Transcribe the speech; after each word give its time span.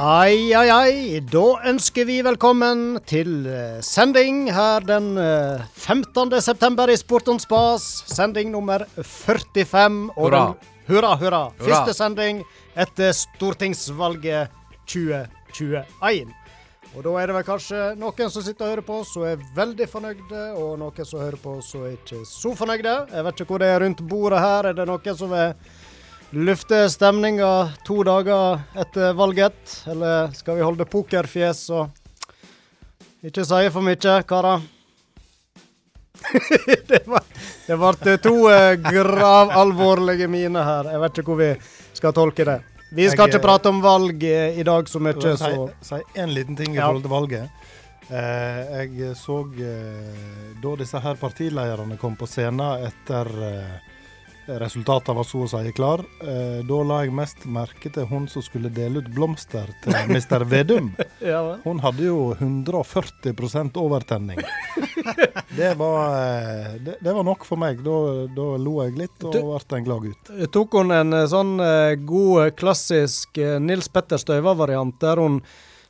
Ai, 0.00 0.54
ai, 0.56 0.70
ai. 0.72 1.20
Da 1.28 1.58
ønsker 1.68 2.06
vi 2.08 2.22
velkommen 2.24 3.02
til 3.04 3.42
eh, 3.44 3.82
sending 3.84 4.46
her 4.48 4.80
den 4.88 5.10
eh, 5.20 5.60
15. 5.76 6.38
september 6.40 6.88
i 6.88 6.96
Sport 6.96 7.28
on 7.28 7.40
Spas. 7.42 7.84
Sending 8.08 8.48
nummer 8.54 8.86
45. 8.96 9.98
Og 10.14 10.30
Hurra. 10.30 10.40
Den, 10.54 10.70
hurra, 10.88 11.10
hurra. 11.20 11.42
Første 11.60 11.92
sending 11.98 12.40
etter 12.80 13.12
stortingsvalget 13.12 14.48
2021. 14.88 16.32
Og 16.96 17.04
da 17.04 17.12
er 17.20 17.28
det 17.28 17.36
vel 17.36 17.46
kanskje 17.50 17.84
noen 18.00 18.32
som 18.32 18.46
sitter 18.48 18.70
og 18.70 18.72
hører 18.72 18.86
på 18.88 19.02
som 19.04 19.28
er 19.28 19.44
veldig 19.54 19.90
fornøyde, 19.92 20.46
og 20.56 20.78
noen 20.80 21.06
som 21.12 21.20
hører 21.20 21.44
på 21.44 21.58
som 21.60 21.84
ikke 21.92 22.22
er 22.22 22.26
så 22.32 22.56
fornøyde. 22.56 22.96
Jeg 23.12 23.28
vet 23.28 23.44
ikke 23.44 23.52
hvor 23.52 23.62
det 23.66 23.68
er 23.74 23.84
rundt 23.84 24.00
bordet 24.08 24.40
her. 24.48 24.72
Er 24.72 24.80
det 24.80 24.88
noen 24.88 25.20
som 25.20 25.36
vil 25.36 25.52
lufte 26.32 26.84
stemninga 26.90 27.72
to 27.86 28.02
dager 28.06 28.60
etter 28.78 29.12
valget? 29.18 29.80
Eller 29.90 30.30
skal 30.36 30.56
vi 30.56 30.66
holde 30.66 30.86
pokerfjes 30.86 31.64
og 31.74 31.90
ikke 33.26 33.44
si 33.44 33.64
for 33.74 33.84
mye, 33.84 34.14
karer? 34.28 34.62
det 36.90 37.76
ble 37.80 38.16
to 38.20 38.34
eh, 38.52 38.74
gravalvorlige 38.84 40.28
miner 40.30 40.64
her. 40.66 40.90
Jeg 40.94 41.02
vet 41.04 41.20
ikke 41.22 41.32
hvor 41.32 41.40
vi 41.40 41.50
skal 41.96 42.14
tolke 42.16 42.46
det. 42.48 42.58
Vi 42.90 43.06
skal 43.08 43.28
Jeg, 43.28 43.36
ikke 43.36 43.44
prate 43.44 43.70
om 43.70 43.80
valg 43.84 44.24
eh, 44.26 44.58
i 44.58 44.64
dag 44.66 44.88
så 44.90 45.00
mye, 45.02 45.14
Jeg 45.22 45.38
så 45.38 45.68
si, 45.84 46.00
én 46.16 46.24
en 46.24 46.34
liten 46.34 46.56
ting 46.58 46.74
i 46.74 46.78
Ja. 46.80 46.86
forhold 46.88 47.02
til 47.06 47.10
valget. 47.10 47.50
Eh, 48.10 48.90
jeg 48.98 49.14
så 49.16 49.38
eh, 49.62 50.56
da 50.62 50.74
disse 50.76 50.98
her 50.98 51.14
partilederne 51.20 51.96
kom 52.00 52.16
på 52.18 52.26
scenen 52.26 52.86
etter 52.88 53.30
eh, 53.46 53.76
resultatene 54.58 55.16
var 55.16 55.26
så 55.28 55.44
å 55.44 55.48
si 55.50 55.72
klar, 55.76 56.02
eh, 56.22 56.60
da 56.66 56.78
la 56.86 57.00
jeg 57.04 57.14
mest 57.14 57.44
merke 57.46 57.90
til 57.92 58.06
hun 58.10 58.26
som 58.30 58.42
skulle 58.42 58.70
dele 58.74 59.02
ut 59.02 59.10
blomster 59.14 59.70
til 59.84 59.94
Mr. 60.14 60.44
Vedum. 60.50 60.90
ja. 61.22 61.40
Hun 61.64 61.82
hadde 61.84 62.08
jo 62.08 62.32
140% 62.38 63.80
overtenning. 63.80 64.42
Det 65.50 65.72
var, 65.74 66.12
eh, 66.14 66.74
det, 66.78 66.94
det 67.02 67.12
var 67.12 67.24
nok 67.26 67.42
for 67.44 67.58
meg. 67.58 67.80
Da, 67.82 67.94
da 68.30 68.44
lo 68.60 68.76
jeg 68.84 68.94
litt 69.00 69.24
og 69.26 69.34
ble 69.34 69.78
en 69.80 69.86
glad 69.86 70.04
gutt. 70.04 70.30
Tok 70.54 70.76
hun 70.78 70.94
en 70.94 71.16
eh, 71.16 71.26
sånn 71.28 71.56
god, 72.06 72.54
klassisk 72.58 73.40
Nils 73.60 73.90
Petter 73.90 74.20
Støyva-variant, 74.22 74.94
der 75.02 75.20
hun 75.20 75.40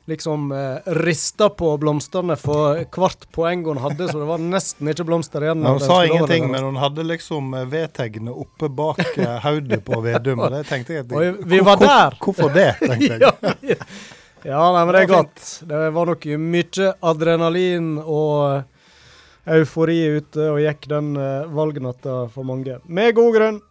liksom 0.09 0.51
eh, 0.51 0.77
rista 0.97 1.49
på 1.49 1.77
blomstene 1.77 2.35
for 2.39 2.79
hvert 2.95 3.27
poeng 3.35 3.61
hun 3.67 3.77
hadde, 3.83 4.07
så 4.09 4.17
det 4.19 4.27
var 4.27 4.41
nesten 4.41 4.89
ikke 4.91 5.05
blomster 5.07 5.45
igjen. 5.45 5.61
Ja, 5.63 5.73
hun 5.75 5.83
sa 5.83 5.99
ingenting, 6.07 6.47
men 6.51 6.63
hun 6.65 6.79
hadde 6.81 7.05
liksom 7.05 7.53
vedtegnet 7.71 8.33
oppe 8.33 8.69
bak 8.69 8.99
eh, 9.17 9.37
hodet 9.45 9.83
på 9.85 10.01
Vedum. 10.03 10.41
Og 10.41 10.51
det 10.55 10.63
tenkte 10.71 10.97
jeg 10.97 11.05
at- 11.05 11.13
Oi, 11.15 11.29
vi 11.45 11.59
var 11.61 11.77
Hvor- 11.77 11.87
der! 11.87 12.17
Hvorfor 12.25 12.53
det, 12.53 12.67
tenkte 12.81 13.19
jeg. 13.21 13.77
ja, 14.51 14.63
nei, 14.73 14.83
men 14.85 14.93
det 14.95 15.03
er 15.03 15.07
var 15.07 15.15
godt. 15.21 15.45
Det 15.69 15.83
var 15.99 16.11
nok 16.11 16.25
mye 16.49 16.91
adrenalin 17.13 17.91
og 18.01 18.63
eufori 19.51 19.99
ute 20.17 20.49
og 20.53 20.59
gikk 20.61 20.89
den 20.89 21.13
valgnatta 21.53 22.23
for 22.33 22.45
mange. 22.45 22.79
Med 22.85 23.15
god 23.17 23.37
grunn, 23.37 23.61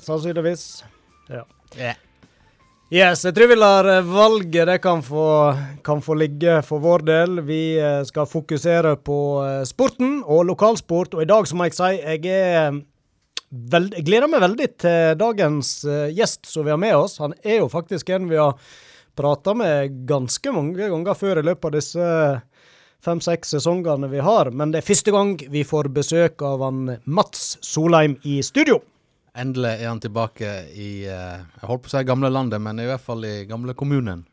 sannsynligvis. 0.00 0.66
Ja. 1.32 1.44
Yes, 2.86 3.24
jeg 3.26 3.34
tror 3.34 3.48
vi 3.50 3.54
lar 3.58 3.86
eh, 3.90 4.04
valget 4.06 4.68
det 4.68 4.76
kan 4.78 5.00
få, 5.02 5.26
kan 5.82 5.98
få 5.98 6.14
ligge 6.14 6.60
for 6.62 6.78
vår 6.78 7.02
del. 7.02 7.40
Vi 7.42 7.74
eh, 7.82 8.04
skal 8.06 8.28
fokusere 8.30 8.92
på 9.02 9.16
eh, 9.42 9.64
sporten 9.66 10.20
og 10.22 10.44
lokalsport, 10.46 11.16
og 11.18 11.24
i 11.24 11.26
dag 11.26 11.50
så 11.50 11.58
må 11.58 11.66
jeg 11.66 11.74
si 11.74 11.90
jeg 11.96 12.30
er 12.30 12.78
veld, 13.50 13.90
jeg 13.90 14.06
gleder 14.06 14.30
meg 14.30 14.44
veldig 14.46 14.70
til 14.78 15.18
dagens 15.18 15.72
gjest 16.14 16.46
som 16.46 16.62
vi 16.62 16.76
har 16.76 16.78
med 16.78 16.94
oss. 16.94 17.18
Han 17.18 17.34
er 17.42 17.64
jo 17.64 17.68
faktisk 17.74 18.14
en 18.14 18.30
vi 18.30 18.38
har 18.38 18.54
prata 19.18 19.58
med 19.58 20.04
ganske 20.06 20.54
mange 20.54 20.86
ganger 20.86 21.18
før 21.18 21.42
i 21.42 21.46
løpet 21.48 21.66
av 21.66 21.78
disse 21.80 22.10
fem-seks 23.02 23.56
sesongene 23.56 24.14
vi 24.14 24.22
har, 24.22 24.54
men 24.54 24.70
det 24.70 24.84
er 24.84 24.92
første 24.94 25.10
gang 25.10 25.34
vi 25.50 25.66
får 25.66 25.90
besøk 25.90 26.38
av 26.46 26.62
han 26.62 27.00
Mats 27.02 27.56
Solheim 27.66 28.14
i 28.22 28.44
studio. 28.46 28.78
Endelig 29.36 29.74
er 29.82 29.90
han 29.90 30.00
tilbake 30.00 30.52
i 30.72 31.04
eh, 31.04 31.42
Jeg 31.60 31.68
holdt 31.68 31.84
på 31.84 31.90
å 31.90 31.92
si 31.92 32.02
gamle 32.08 32.30
landet, 32.32 32.62
men 32.62 32.80
i 32.80 32.88
hvert 32.88 33.04
fall 33.04 33.24
i 33.28 33.44
gamle 33.48 33.74
kommunen. 33.76 34.24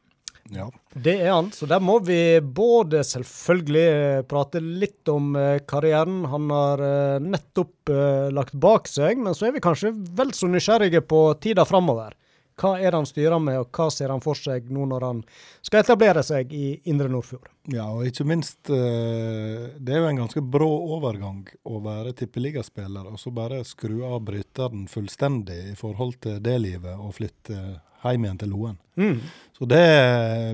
Ja. 0.52 0.68
Det 0.92 1.14
er 1.24 1.32
han, 1.32 1.50
så 1.56 1.68
der 1.68 1.80
må 1.84 1.98
vi 2.04 2.40
både 2.44 3.02
selvfølgelig 3.08 3.84
eh, 3.84 4.24
prate 4.28 4.62
litt 4.64 5.12
om 5.12 5.36
eh, 5.40 5.60
karrieren 5.68 6.24
han 6.32 6.50
har 6.52 6.84
nettopp 7.24 7.92
lagt 8.32 8.56
bak 8.56 8.88
seg, 8.88 9.20
men 9.20 9.36
så 9.36 9.50
er 9.50 9.58
vi 9.58 9.64
kanskje 9.64 9.92
vel 10.16 10.32
så 10.36 10.48
nysgjerrige 10.52 11.04
på 11.04 11.26
tida 11.44 11.68
framover. 11.68 12.16
Hva 12.60 12.76
er 12.80 12.92
det 12.92 13.00
han 13.02 13.10
styrer 13.10 13.42
med, 13.42 13.60
og 13.64 13.72
hva 13.74 13.90
ser 13.94 14.14
han 14.14 14.24
for 14.24 14.38
seg 14.38 14.70
nå 14.74 14.86
når 14.92 15.08
han 15.08 15.24
skal 15.62 15.82
etablere 15.82 16.24
seg 16.26 16.54
i 16.54 16.68
Indre 16.92 17.10
Nordfjord? 17.12 17.50
ja, 17.72 17.86
og 17.88 18.04
ikke 18.08 18.26
minst 18.28 18.68
eh, 18.74 19.70
Det 19.80 19.94
er 19.94 20.02
jo 20.02 20.10
en 20.10 20.20
ganske 20.26 20.42
brå 20.44 20.68
overgang 20.98 21.46
å 21.64 21.80
være 21.84 22.12
tippeligaspiller 22.20 23.08
og 23.08 23.20
så 23.22 23.32
bare 23.36 23.62
skru 23.68 24.02
av 24.08 24.20
bryteren 24.28 24.84
fullstendig 24.92 25.60
i 25.72 25.76
forhold 25.80 26.18
til 26.24 26.42
det 26.44 26.58
livet 26.60 27.00
og 27.00 27.16
flytte 27.20 27.62
hjem 28.04 28.26
igjen 28.26 28.42
til 28.42 28.52
Loen. 28.52 28.80
Mm. 29.00 29.22
Så 29.56 29.68
det 29.70 29.86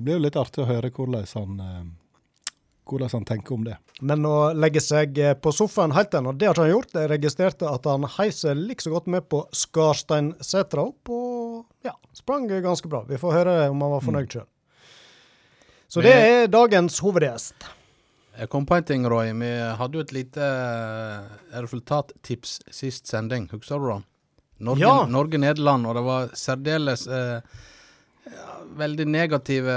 blir 0.03 0.19
jo 0.19 0.25
litt 0.27 0.37
artig 0.37 0.61
å 0.61 0.69
høre 0.69 0.91
hvordan 0.93 1.25
han, 1.33 1.63
eh, 1.66 2.53
hvordan 2.89 3.13
han 3.16 3.25
tenker 3.25 3.57
om 3.57 3.66
det. 3.66 3.79
Men 4.05 4.25
å 4.29 4.51
legge 4.53 4.83
seg 4.83 5.17
eh, 5.17 5.33
på 5.33 5.53
sofaen 5.55 5.95
helt 5.97 6.13
ennå, 6.13 6.35
det 6.37 6.51
har 6.51 6.61
han 6.61 6.69
gjort. 6.69 6.93
Jeg 6.93 7.11
registrerte 7.11 7.69
at 7.73 7.89
han 7.89 8.05
heiv 8.19 8.35
seg 8.37 8.61
like 8.61 8.85
så 8.85 8.93
godt 8.93 9.09
med 9.09 9.25
på 9.31 9.43
Skarsteinsetra 9.49 10.85
og 10.85 11.01
ja, 11.85 11.94
sprang 12.13 12.47
ganske 12.47 12.90
bra. 12.91 13.03
Vi 13.07 13.17
får 13.22 13.34
høre 13.40 13.57
om 13.72 13.81
han 13.81 13.91
var 13.97 14.01
fornøyd 14.06 14.31
sjøl. 14.35 14.47
Så 15.90 16.03
det 16.06 16.13
er 16.13 16.47
dagens 16.51 17.00
hovedgjest. 17.01 17.66
Jeg 18.40 18.47
kom 18.53 18.66
på 18.69 18.75
en 18.78 18.84
ting, 18.88 19.03
Roy. 19.09 19.31
Vi 19.35 19.50
hadde 19.79 19.97
jo 19.97 20.03
et 20.06 20.13
lite 20.16 20.40
eh, 20.45 21.57
resultattips 21.59 22.59
sist 22.72 23.07
sending. 23.09 23.50
Husker 23.51 23.79
du 23.81 23.88
det? 23.90 23.97
Norge- 24.63 24.79
Ja. 24.85 25.06
Norge-Nederland, 25.07 25.88
og 25.88 25.95
det 25.95 26.03
var 26.06 26.29
særdeles 26.38 27.07
eh, 27.07 27.41
ja, 28.29 28.47
veldig 28.79 29.07
negative 29.07 29.75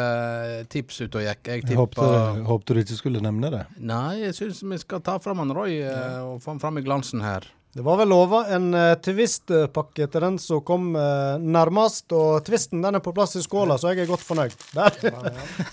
tips 0.68 1.00
ute 1.00 1.18
og 1.18 1.24
gikk. 1.26 1.48
Jeg 1.48 1.64
Jeg 1.70 1.76
håpte, 1.80 2.06
håpte 2.46 2.74
du 2.76 2.80
ikke 2.84 2.98
skulle 2.98 3.22
nevne 3.24 3.50
det. 3.50 3.64
Nei, 3.78 4.20
jeg 4.26 4.34
syns 4.34 4.62
vi 4.62 4.78
skal 4.78 5.00
ta 5.00 5.18
fram 5.18 5.38
han 5.42 5.50
Roy 5.56 5.80
eh, 5.80 6.20
og 6.22 6.42
få 6.42 6.52
han 6.52 6.60
fram 6.60 6.78
i 6.78 6.82
glansen 6.86 7.22
her. 7.24 7.46
Det 7.72 7.80
var 7.86 7.96
vel 8.02 8.10
lova 8.12 8.42
en 8.52 8.66
uh, 8.76 8.92
twist-pakke 9.00 10.04
til 10.12 10.24
den 10.26 10.34
som 10.42 10.60
kom 10.66 10.90
uh, 10.92 11.40
nærmest, 11.40 12.12
og 12.12 12.42
twisten 12.44 12.82
den 12.84 12.98
er 12.98 13.04
på 13.04 13.14
plass 13.16 13.32
i 13.40 13.42
skåla, 13.44 13.78
så 13.80 13.94
jeg 13.94 14.04
er 14.04 14.10
godt 14.10 14.24
fornøyd. 14.26 14.56
Der, 14.76 14.98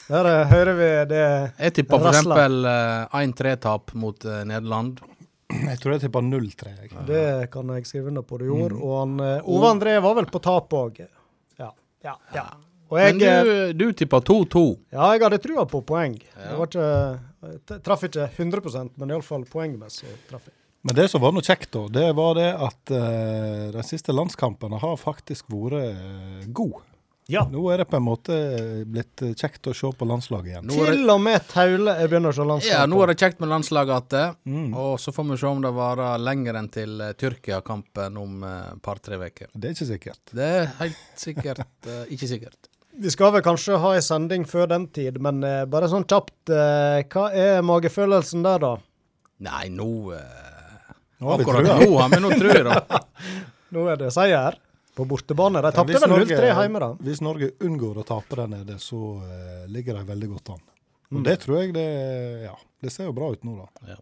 der 0.08 0.30
uh, 0.32 0.48
hører 0.48 0.78
vi 0.80 0.90
det. 1.12 1.24
Jeg 1.60 1.76
tippa 1.82 2.00
f.eks. 2.00 2.24
Uh, 2.30 3.20
1-3-tap 3.20 3.94
mot 4.00 4.26
eh, 4.26 4.46
Nederland. 4.48 5.00
Jeg 5.50 5.80
tror 5.82 5.96
jeg 5.96 6.04
tippa 6.06 6.22
0-3. 6.22 6.74
Det 7.08 7.50
kan 7.54 7.72
jeg 7.74 7.88
skrive 7.90 8.12
under 8.12 8.26
på 8.26 8.38
du 8.38 8.46
gjorde. 8.52 8.78
Og 8.78 8.96
han, 9.00 9.16
eh, 9.26 9.50
Ove 9.50 9.72
André 9.74 9.96
var 10.04 10.18
vel 10.20 10.28
på 10.30 10.42
tap 10.46 10.76
òg. 10.78 11.02
Ja. 11.58 11.72
Ja, 12.06 12.16
ja. 12.36 12.46
Og 12.90 13.00
jeg, 13.02 13.18
Men 13.18 13.26
eh, 13.26 13.74
du, 13.74 13.90
du 13.90 13.98
tippa 13.98 14.22
2-2. 14.26 14.64
ja, 14.94 15.10
jeg 15.14 15.26
hadde 15.26 15.42
trua 15.42 15.66
på 15.70 15.82
poeng. 15.86 16.20
Ja. 16.36 16.52
Jeg 16.52 16.62
var 16.62 16.70
ikke, 16.72 16.92
jeg 17.50 17.82
traff 17.86 18.06
ikke 18.06 18.30
100 18.30 18.88
men 18.96 19.16
iallfall 19.16 19.46
poengmessig 19.50 20.14
traff 20.30 20.48
jeg. 20.50 20.56
Men 20.82 20.96
det 20.96 21.10
som 21.12 21.20
var 21.22 21.34
noe 21.36 21.44
kjekt, 21.44 21.74
da, 21.74 21.88
det 21.92 22.06
var 22.16 22.38
det 22.38 22.52
at 22.56 22.94
uh, 22.96 23.66
de 23.76 23.84
siste 23.84 24.16
landskampene 24.16 24.80
har 24.80 24.96
faktisk 25.00 25.50
vært 25.52 25.76
uh, 25.92 26.46
gode. 26.56 26.86
Ja. 27.30 27.44
Nå 27.46 27.62
er 27.70 27.84
det 27.84 27.86
på 27.92 28.00
en 28.00 28.08
måte 28.08 28.36
blitt 28.90 29.22
eh, 29.22 29.36
kjekt 29.38 29.68
å 29.70 29.74
se 29.78 29.92
på 29.94 30.06
landslaget 30.10 30.50
igjen. 30.50 30.72
Er 30.74 30.88
det- 30.88 30.96
Til 30.96 31.12
og 31.14 31.20
med 31.22 31.44
Taule 31.52 31.94
jeg 32.00 32.10
begynner 32.10 32.34
å 32.34 32.38
se 32.40 32.48
landslaget. 32.50 32.74
Ja, 32.74 32.88
nå 32.90 33.04
er 33.04 33.12
det 33.12 33.16
kjekt 33.22 33.44
med 33.44 33.52
landslaget 33.52 34.16
igjen. 34.18 34.34
Mm. 34.50 34.72
Og 34.74 34.96
så 34.98 35.14
får 35.14 35.28
vi 35.30 35.38
se 35.38 35.52
om 35.52 35.62
det 35.62 35.72
varer 35.78 36.24
lenger 36.26 36.58
enn 36.58 36.72
til 36.74 37.04
Tyrkia-kampen 37.22 38.18
om 38.18 38.42
et 38.50 38.82
par-tre 38.82 39.22
uker. 39.22 39.52
Det 39.54 39.70
er 39.70 39.78
ikke 39.78 39.90
sikkert. 39.92 40.24
Det 40.34 40.50
er 40.56 40.68
helt 40.82 41.06
sikkert 41.22 41.90
ikke 42.18 42.32
sikkert. 42.34 42.72
Vi 42.98 43.14
skal 43.14 43.36
vel 43.38 43.46
kanskje 43.46 43.78
ha 43.78 43.94
en 44.00 44.08
sending 44.10 44.50
før 44.50 44.66
den 44.74 44.90
tid, 44.90 45.22
men 45.22 45.46
bare 45.70 45.92
sånn 45.94 46.10
kjapt. 46.10 46.50
hva 46.50 47.30
er 47.30 47.62
magefølelsen 47.62 48.42
der, 48.42 48.66
da? 48.66 48.74
Nei, 49.46 49.68
nå 49.72 49.92
eh, 50.18 50.59
Nå 51.20 51.32
Akkurat 51.36 51.66
nå 51.68 52.08
men 52.10 52.22
nå 52.24 52.30
nå 52.32 52.50
jeg 52.54 52.66
da. 52.68 53.00
Nå 53.76 53.86
er 53.92 53.98
det 54.00 54.10
seier 54.16 54.56
på 54.96 55.06
bortebane. 55.08 55.62
De 55.62 55.68
Ja, 55.70 55.76
tapte 55.76 56.00
vel 56.02 56.14
0-3 56.26 56.48
hjemme, 56.48 56.80
da. 56.82 56.90
Hvis 57.06 57.22
Norge 57.24 57.52
unngår 57.64 58.00
å 58.02 58.06
tape 58.08 58.40
der 58.40 58.48
nede, 58.52 58.78
så 58.82 59.00
uh, 59.20 59.66
ligger 59.72 60.00
de 60.00 60.06
veldig 60.08 60.30
godt 60.36 60.56
an. 60.56 60.64
Og 61.10 61.20
Mm. 61.20 61.24
det 61.26 61.40
tror 61.42 61.56
jeg 61.64 61.74
det 61.74 61.88
Ja, 62.44 62.54
det 62.82 62.92
ser 62.94 63.08
jo 63.08 63.14
bra 63.18 63.32
ut 63.34 63.44
nå, 63.44 63.56
da. 63.58 63.96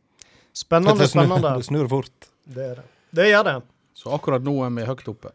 Spennende, 0.53 0.97
det, 0.99 1.07
snur, 1.07 1.23
spennende. 1.23 1.53
det 1.61 1.65
snur 1.65 1.87
fort. 1.87 2.29
Det, 2.43 2.67
det. 2.75 2.83
det 3.15 3.27
gjør 3.31 3.43
det. 3.47 3.53
Så 3.95 4.11
akkurat 4.13 4.43
nå 4.43 4.57
er 4.65 4.73
vi 4.75 4.85
høyt 4.89 5.07
oppe. 5.07 5.31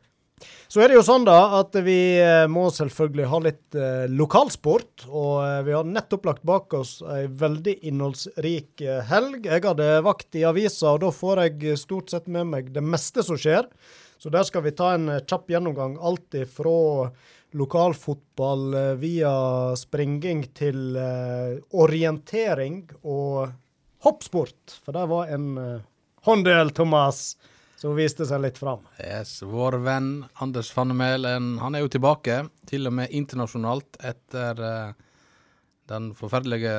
Så 0.72 0.80
er 0.82 0.90
det 0.90 0.96
jo 0.96 1.04
sånn 1.06 1.26
da 1.28 1.38
at 1.58 1.76
vi 1.84 1.96
eh, 2.20 2.46
må 2.50 2.66
selvfølgelig 2.72 3.28
ha 3.30 3.40
litt 3.44 3.78
eh, 3.78 4.04
lokalsport. 4.10 5.06
Og 5.10 5.34
eh, 5.44 5.58
vi 5.66 5.74
har 5.76 5.88
nettopp 5.88 6.30
lagt 6.30 6.46
bak 6.48 6.76
oss 6.78 6.98
ei 7.14 7.26
veldig 7.26 7.76
innholdsrik 7.90 8.84
eh, 8.84 9.02
helg. 9.10 9.46
Jeg 9.48 9.66
hadde 9.66 9.90
vakt 10.06 10.40
i 10.40 10.46
avisa, 10.48 10.94
og 10.94 11.02
da 11.04 11.12
får 11.14 11.44
jeg 11.44 11.78
stort 11.80 12.14
sett 12.14 12.30
med 12.32 12.50
meg 12.54 12.72
det 12.74 12.84
meste 12.84 13.24
som 13.26 13.40
skjer. 13.40 13.68
Så 14.22 14.30
der 14.30 14.46
skal 14.46 14.64
vi 14.64 14.74
ta 14.78 14.92
en 14.94 15.10
kjapp 15.26 15.50
gjennomgang. 15.50 15.96
Alt 15.98 16.38
ifra 16.38 17.10
lokalfotball 17.52 18.96
via 19.00 19.32
springing 19.76 20.46
til 20.56 20.96
eh, 20.96 21.58
orientering 21.76 22.86
og 23.02 23.52
hoppsport. 24.06 24.78
For 24.84 24.96
det 24.96 25.06
var 25.10 25.32
en 25.32 25.48
eh, 25.60 25.82
håndøl, 26.26 26.72
Thomas, 26.74 27.34
som 27.82 27.96
viste 27.98 28.26
seg 28.28 28.44
litt 28.44 28.60
fram. 28.62 28.84
Yes, 29.02 29.40
Vår 29.42 29.80
venn 29.82 30.10
Anders 30.44 30.70
Fannemel 30.70 31.26
han 31.26 31.74
er 31.74 31.82
jo 31.82 31.90
tilbake, 31.90 32.44
til 32.70 32.86
og 32.86 32.94
med 32.94 33.10
internasjonalt, 33.10 33.98
etter 34.06 34.62
eh, 34.68 34.92
den 35.90 36.12
forferdelige 36.14 36.76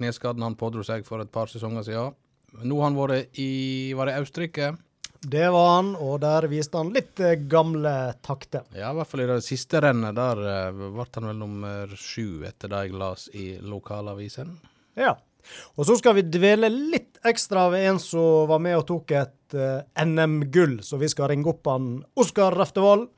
kneskaden 0.00 0.42
han 0.42 0.58
pådro 0.58 0.82
seg 0.86 1.06
for 1.06 1.22
et 1.22 1.30
par 1.30 1.52
sesonger 1.52 1.86
siden. 1.86 2.18
Nå 2.66 2.80
har 2.80 2.88
han 2.88 2.98
vært 2.98 3.38
i, 3.38 3.50
var 3.94 4.10
det 4.10 4.18
Austerrike. 4.18 4.72
Det 5.20 5.46
var 5.52 5.68
han, 5.76 5.92
og 6.00 6.18
der 6.24 6.48
viste 6.50 6.80
han 6.80 6.90
litt 6.96 7.20
eh, 7.22 7.38
gamle 7.46 7.94
takter. 8.26 8.66
Ja, 8.74 8.90
i 8.90 8.98
hvert 8.98 9.10
fall 9.12 9.22
i 9.22 9.30
det 9.30 9.40
siste 9.46 9.84
rennet. 9.84 10.18
Der 10.18 10.44
eh, 10.50 10.84
ble 10.96 11.06
han 11.14 11.30
vel 11.30 11.42
nummer 11.44 11.94
sju, 11.94 12.42
etter 12.48 12.72
det 12.72 12.86
jeg 12.88 12.98
las 12.98 13.28
i 13.36 13.52
lokalavisen. 13.62 14.56
Ja. 14.98 15.14
Og 15.76 15.86
så 15.88 15.96
skal 15.98 16.16
vi 16.18 16.26
dvele 16.28 16.70
litt 16.72 17.20
ekstra 17.26 17.68
ved 17.72 17.88
en 17.90 18.00
som 18.02 18.48
var 18.50 18.62
med 18.62 18.78
og 18.78 18.86
tok 18.88 19.14
et 19.18 19.58
uh, 19.58 19.82
NM-gull, 20.04 20.80
så 20.86 21.00
vi 21.00 21.10
skal 21.10 21.32
ringe 21.32 21.50
opp 21.52 21.68
han 21.70 21.92
Oskar 22.20 22.56
Raftevold 22.58 23.08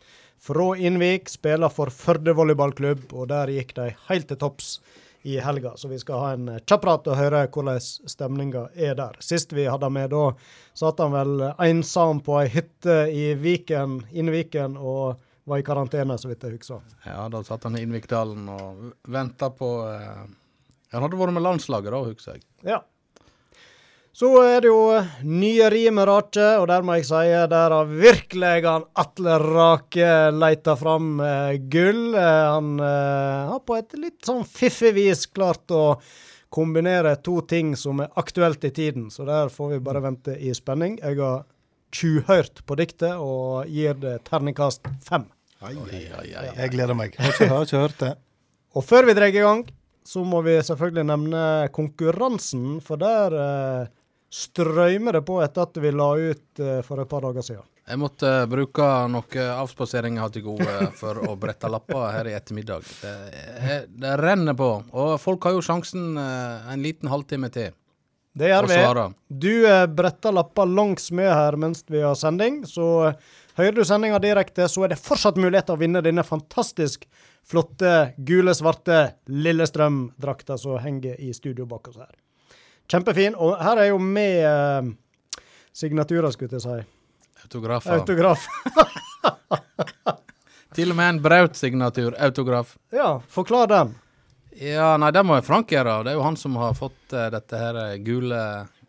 fra 0.43 0.73
Innvik. 0.77 1.31
Spiller 1.31 1.73
for 1.73 1.93
Førde 1.95 2.35
volleyballklubb, 2.39 3.11
og 3.15 3.31
der 3.31 3.53
gikk 3.55 3.77
de 3.79 3.93
helt 4.09 4.31
til 4.31 4.41
topps 4.41 4.77
i 5.23 5.39
helga. 5.39 5.77
Så 5.77 5.89
vi 5.89 5.99
skal 5.99 6.19
ha 6.19 6.31
en 6.35 6.49
eh, 6.51 6.63
kjapp 6.67 6.83
prat 6.83 7.11
og 7.11 7.19
høre 7.19 7.45
hvordan 7.47 7.83
stemninga 7.83 8.67
er 8.75 8.97
der. 8.99 9.19
Sist 9.23 9.55
vi 9.55 9.69
hadde 9.71 9.91
med, 9.93 10.11
da 10.11 10.33
satt 10.79 11.03
han 11.03 11.15
vel 11.15 11.45
ensom 11.63 12.23
på 12.27 12.41
ei 12.43 12.49
hytte 12.51 13.05
i 13.13 13.29
Viken, 13.39 14.01
Innviken 14.11 14.75
og 14.81 15.21
var 15.45 15.59
i 15.59 15.67
karantene, 15.67 16.19
så 16.19 16.31
vidt 16.31 16.45
jeg 16.47 16.59
husker. 16.59 16.83
Ja, 17.07 17.27
da 17.31 17.43
satt 17.47 17.67
han 17.67 17.79
i 17.79 17.83
Innvikdalen 17.83 18.47
og 18.53 18.93
venta 19.11 19.51
på 19.55 19.73
eh, 19.91 20.23
Han 20.93 21.05
hadde 21.07 21.21
vært 21.21 21.37
med 21.37 21.45
landslaget 21.45 21.95
da, 21.95 22.01
husker 22.07 22.37
jeg. 22.37 22.45
Ja. 22.69 22.83
Så 24.13 24.29
er 24.45 24.61
det 24.61 24.69
jo 24.69 24.99
nye 25.25 25.69
rimer 25.73 26.11
rake, 26.11 26.45
og 26.61 26.67
der 26.69 26.85
må 26.85 26.99
jeg 26.99 27.07
si 27.09 27.23
der 27.49 27.73
har 27.73 27.89
virkelig 27.89 28.51
han 28.67 28.85
Atle 29.01 29.39
Rake 29.41 30.11
leita 30.37 30.75
fram 30.77 31.15
eh, 31.25 31.55
gull. 31.73 32.13
Eh, 32.13 32.43
han 32.53 32.75
eh, 32.77 33.49
har 33.55 33.63
på 33.65 33.79
et 33.81 33.97
litt 33.97 34.21
sånn 34.29 34.45
fiffig 34.45 34.93
vis 34.99 35.25
klart 35.33 35.73
å 35.73 35.97
kombinere 36.53 37.15
to 37.25 37.39
ting 37.49 37.73
som 37.81 38.05
er 38.05 38.13
aktuelt 38.21 38.61
i 38.69 38.75
tiden, 38.77 39.09
så 39.09 39.25
der 39.25 39.49
får 39.49 39.73
vi 39.73 39.83
bare 39.89 40.05
vente 40.05 40.37
i 40.37 40.53
spenning. 40.53 40.99
Jeg 41.01 41.17
har 41.23 41.47
tjuvhørt 41.97 42.67
på 42.69 42.77
diktet 42.77 43.17
og 43.17 43.65
gir 43.73 43.97
det 43.97 44.19
terningkast 44.29 44.93
fem. 45.09 45.25
Ai, 45.63 45.73
Oi, 45.73 46.05
oi, 46.21 46.29
oi. 46.37 46.49
Jeg 46.59 46.73
gleder 46.75 46.99
meg. 46.99 47.17
Jeg 47.17 47.49
har 47.49 47.65
ikke 47.65 47.81
hørt 47.81 48.01
det. 48.03 48.17
Og 48.77 48.85
før 48.85 49.09
vi 49.09 49.17
drar 49.17 49.33
i 49.33 49.41
gang, 49.41 49.65
så 50.05 50.23
må 50.27 50.41
vi 50.47 50.57
selvfølgelig 50.65 51.05
nevne 51.09 51.43
konkurransen, 51.75 52.81
for 52.85 52.99
der 53.01 53.37
eh, 53.39 53.91
strømmer 54.33 55.19
det 55.19 55.25
på 55.29 55.37
etter 55.45 55.67
at 55.69 55.77
vi 55.83 55.93
la 55.95 56.09
ut 56.19 56.63
eh, 56.63 56.81
for 56.87 57.03
et 57.03 57.11
par 57.11 57.25
dager 57.27 57.45
siden. 57.47 57.67
Jeg 57.83 57.99
måtte 57.99 58.29
uh, 58.31 58.47
bruke 58.47 58.85
noe 59.11 59.45
avspasering 59.59 60.15
jeg 60.15 60.23
har 60.23 60.31
til 60.33 60.45
gode 60.47 60.75
for 60.95 61.19
å 61.27 61.33
brette 61.37 61.67
lapper 61.67 62.05
her 62.15 62.29
i 62.31 62.35
ettermiddag. 62.39 62.85
Det, 63.03 63.15
er- 63.59 63.89
det 63.91 64.13
renner 64.23 64.55
på. 64.57 64.69
Og 64.95 65.17
folk 65.21 65.43
har 65.49 65.57
jo 65.57 65.65
sjansen 65.67 66.13
uh, 66.15 66.63
en 66.71 66.85
liten 66.85 67.11
halvtime 67.11 67.51
til 67.53 67.73
Det 68.39 68.53
gjør 68.53 68.69
vi. 68.71 69.09
Du 69.29 69.51
eh, 69.67 69.83
bretter 69.91 70.33
lapper 70.33 70.71
langs 70.71 71.11
med 71.13 71.27
her 71.35 71.59
mens 71.59 71.83
vi 71.91 72.01
har 72.07 72.15
sending, 72.17 72.63
så 72.71 72.87
eh, 73.11 73.19
hører 73.59 73.75
du 73.77 73.85
sendinga 73.85 74.23
direkte, 74.23 74.71
så 74.71 74.87
er 74.87 74.95
det 74.95 75.03
fortsatt 75.03 75.37
mulighet 75.43 75.67
til 75.69 75.75
å 75.77 75.83
vinne 75.83 76.01
denne 76.07 76.23
fantastisk 76.25 77.05
flotte, 77.47 78.13
gule, 78.17 78.55
svarte 78.55 79.13
Lillestrøm-drakta 79.27 80.59
som 80.59 80.79
henger 80.83 81.21
i 81.21 81.33
studio 81.35 81.67
bak 81.67 81.89
oss 81.89 81.97
her. 82.01 82.15
Kjempefin. 82.91 83.35
Og 83.39 83.57
her 83.63 83.77
er 83.83 83.87
jo 83.93 83.99
med 84.03 84.45
eh, 84.47 84.83
signaturer, 85.73 86.31
skulle 86.35 86.59
jeg 86.59 86.65
si. 86.65 86.79
Autografer. 87.47 87.99
Autograf. 87.99 88.47
Til 90.77 90.91
og 90.93 90.97
med 90.97 91.09
en 91.11 91.23
Braut-signatur. 91.25 92.15
Autograf. 92.17 92.77
Ja, 92.95 93.21
forklar 93.29 93.67
den. 93.69 93.95
Ja, 94.61 94.97
nei, 95.01 95.09
det 95.15 95.23
må 95.25 95.37
jo 95.39 95.43
Frank 95.47 95.71
gjøre. 95.73 96.03
Det 96.05 96.13
er 96.13 96.19
jo 96.19 96.25
han 96.27 96.37
som 96.37 96.57
har 96.61 96.75
fått 96.77 97.15
uh, 97.17 97.27
dette 97.33 97.57
her 97.59 97.79
eh, 97.81 97.95
gule 98.05 98.41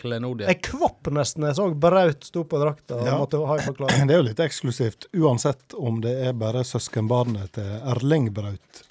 klenodiet. 0.01 0.50
Jeg 0.51 0.60
kvapp 0.68 1.07
nesten 1.15 1.45
jeg 1.48 1.56
så 1.56 1.69
Braut 1.71 2.25
sto 2.27 2.44
på 2.44 2.60
drakta 2.60 2.98
og 3.00 3.07
Ja. 3.07 3.18
måtte 3.21 3.39
ha 3.39 3.56
en 3.57 3.68
forklaring. 3.69 4.04
Det 4.10 4.15
er 4.18 4.19
jo 4.21 4.27
litt 4.27 4.42
eksklusivt, 4.44 5.07
uansett 5.15 5.74
om 5.80 6.01
det 6.04 6.13
er 6.27 6.33
bare 6.36 6.65
søskenbarnet 6.68 7.54
til 7.56 7.69
Erling 7.94 8.27
Braut 8.36 8.83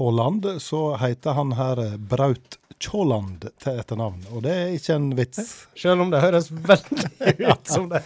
Haaland, 0.00 0.46
så 0.64 0.94
heter 0.96 1.36
han 1.36 1.52
her 1.58 1.82
Braut 1.98 2.56
Tjåland 2.80 3.44
til 3.60 3.76
etternavn. 3.82 4.22
Og 4.32 4.40
det 4.46 4.54
er 4.56 4.70
ikke 4.72 4.94
en 4.96 5.10
vits. 5.18 5.50
Selv 5.76 6.00
om 6.06 6.08
det 6.14 6.22
høres 6.24 6.48
veldig 6.48 7.34
ut 7.52 7.68
som 7.68 7.90
det. 7.92 8.00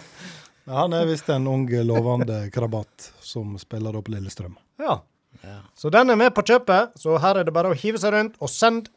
Ja, 0.65 0.81
Han 0.81 0.93
er 0.97 1.05
visst 1.07 1.29
en 1.31 1.47
ung, 1.47 1.63
lovende 1.87 2.49
krabat 2.51 3.11
som 3.23 3.55
spiller 3.61 3.95
opp 3.95 4.11
Lillestrøm. 4.11 4.57
Ja. 4.83 4.97
Ja. 5.41 5.59
Så 5.75 5.91
den 5.93 6.09
er 6.09 6.19
med 6.19 6.33
på 6.35 6.43
kjøpet, 6.45 6.95
så 6.99 7.17
her 7.21 7.39
er 7.39 7.47
det 7.47 7.55
bare 7.55 7.73
å 7.73 7.77
hive 7.77 8.01
seg 8.01 8.15
rundt 8.15 8.39
og 8.39 8.51
sende 8.51 8.91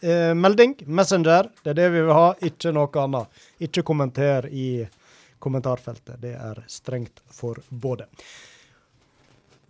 eh, 0.00 0.32
melding, 0.36 0.76
Messenger. 0.86 1.50
Det 1.62 1.74
er 1.74 1.80
det 1.80 1.90
vi 1.94 2.04
vil 2.06 2.16
ha, 2.16 2.30
ikke 2.44 2.74
noe 2.76 3.04
annet. 3.04 3.44
Ikke 3.68 3.84
kommenter 3.86 4.48
i 4.50 4.86
kommentarfeltet. 5.42 6.20
Det 6.22 6.36
er 6.38 6.62
strengt 6.70 7.22
forbode. 7.34 8.08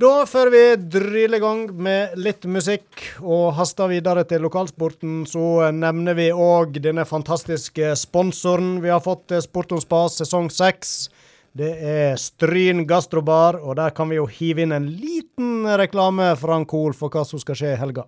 Da, 0.02 0.25
før 0.26 0.49
vi 0.50 0.60
driller 0.90 1.38
i 1.38 1.43
gang 1.43 1.60
med 1.78 2.16
litt 2.19 2.43
musikk 2.50 3.04
og 3.20 3.52
haster 3.54 3.90
videre 3.93 4.25
til 4.26 4.43
lokalsporten, 4.43 5.20
så 5.31 5.69
nevner 5.70 6.16
vi 6.19 6.31
òg 6.34 6.81
denne 6.82 7.04
fantastiske 7.06 7.93
sponsoren 8.00 8.81
vi 8.82 8.90
har 8.90 9.04
fått 9.04 9.28
til 9.31 9.44
Sport 9.44 9.76
om 9.76 9.82
Spas 9.84 10.16
sesong 10.19 10.49
seks. 10.50 11.06
Det 11.52 11.72
er 11.84 12.14
Stryn 12.16 12.87
gastrobar, 12.88 13.58
og 13.60 13.76
der 13.76 13.93
kan 13.93 14.08
vi 14.08 14.16
jo 14.16 14.25
hive 14.25 14.64
inn 14.64 14.72
en 14.72 14.87
liten 14.88 15.66
reklame 15.76 16.31
fra 16.40 16.56
Cool 16.69 16.96
for 16.96 17.12
hva 17.12 17.26
som 17.28 17.40
skal 17.43 17.58
skje 17.58 17.75
i 17.75 17.81
helga. 17.81 18.06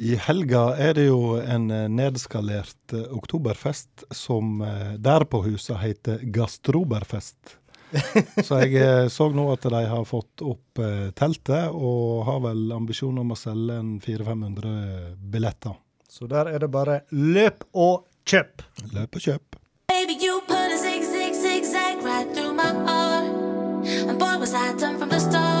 I 0.00 0.14
helga 0.16 0.62
er 0.80 0.94
det 0.96 1.08
jo 1.10 1.34
en 1.36 1.66
eh, 1.74 1.88
nedskalert 1.92 2.94
eh, 2.96 3.02
oktoberfest 3.12 4.06
som 4.16 4.62
eh, 4.64 4.94
der 4.96 5.26
på 5.28 5.42
huset 5.44 5.76
heter 5.82 6.22
Gastroberfest. 6.32 7.58
Så 8.46 8.62
jeg 8.62 9.10
så 9.10 9.26
nå 9.34 9.48
at 9.50 9.66
de 9.66 9.82
har 9.90 10.06
fått 10.06 10.44
opp 10.46 10.78
teltet, 11.18 11.74
og 11.74 12.22
har 12.28 12.38
vel 12.44 12.70
ambisjon 12.70 13.18
om 13.18 13.34
å 13.34 13.36
selge 13.36 13.80
en 13.82 13.96
400-500 13.98 15.16
billetter. 15.34 15.74
Så 16.06 16.30
der 16.30 16.52
er 16.52 16.62
det 16.62 16.70
bare 16.70 17.00
løp 17.10 17.66
og 17.74 18.06
kjøp. 18.30 18.62
Løp 18.94 19.18
og 19.18 19.26
kjøp. 19.26 19.59
Was 24.40 24.54
I 24.54 24.72
done 24.72 24.98
from 24.98 25.10
the 25.10 25.18
start. 25.18 25.59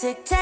Tic 0.00 0.24
tac, 0.24 0.39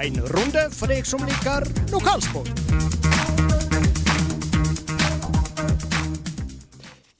En 0.00 0.14
runde 0.32 0.62
for 0.72 0.88
deg 0.88 1.04
som 1.04 1.20
liker 1.28 1.66
lokalsport. 1.92 2.48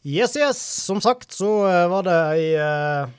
Yes, 0.01 0.33
yes. 0.37 0.61
Som 0.87 1.03
sagt 1.05 1.35
så 1.37 1.51
eh, 1.69 1.83
var 1.93 2.07
det 2.07 2.15
ei 2.39 2.47
eh, 2.57 3.11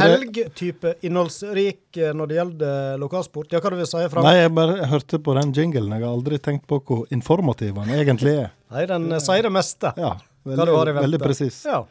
helg-type 0.00 0.96
innholdsrik 1.06 2.00
eh, 2.00 2.10
når 2.10 2.26
det 2.26 2.38
gjelder 2.40 2.98
lokalsport. 2.98 3.54
Ja, 3.54 3.60
hva 3.62 3.70
du 3.70 3.78
vil 3.78 3.86
si, 3.86 4.02
Frank? 4.10 4.26
Nei, 4.26 4.40
jeg 4.40 4.54
bare 4.58 4.90
hørte 4.90 5.22
på 5.22 5.36
den 5.38 5.54
jinglen. 5.54 5.94
Jeg 5.94 6.02
har 6.02 6.16
aldri 6.18 6.40
tenkt 6.42 6.66
på 6.66 6.80
hvor 6.82 7.06
informativ 7.14 7.78
den 7.78 7.94
egentlig 8.00 8.34
er. 8.48 8.50
Nei, 8.74 8.82
den 8.90 9.06
sier 9.22 9.46
det 9.46 9.54
meste. 9.54 9.94
Ja, 9.94 10.16
veldig, 10.42 10.98
veldig 10.98 11.22
presis. 11.22 11.62
Ja. 11.70 11.84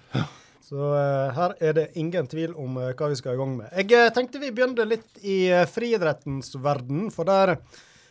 Så 0.67 0.83
eh, 0.97 1.29
her 1.31 1.53
er 1.63 1.75
det 1.77 1.85
ingen 1.95 2.27
tvil 2.27 2.51
om 2.59 2.75
eh, 2.81 2.91
hva 2.97 3.07
vi 3.07 3.15
skal 3.15 3.37
i 3.37 3.39
gang 3.39 3.53
med. 3.55 3.69
Jeg 3.71 3.93
eh, 3.95 4.09
tenkte 4.11 4.41
vi 4.41 4.51
begynte 4.51 4.83
litt 4.83 5.21
i 5.23 5.39
friidrettens 5.71 6.51
verden, 6.59 7.05
for 7.13 7.27
der 7.29 7.53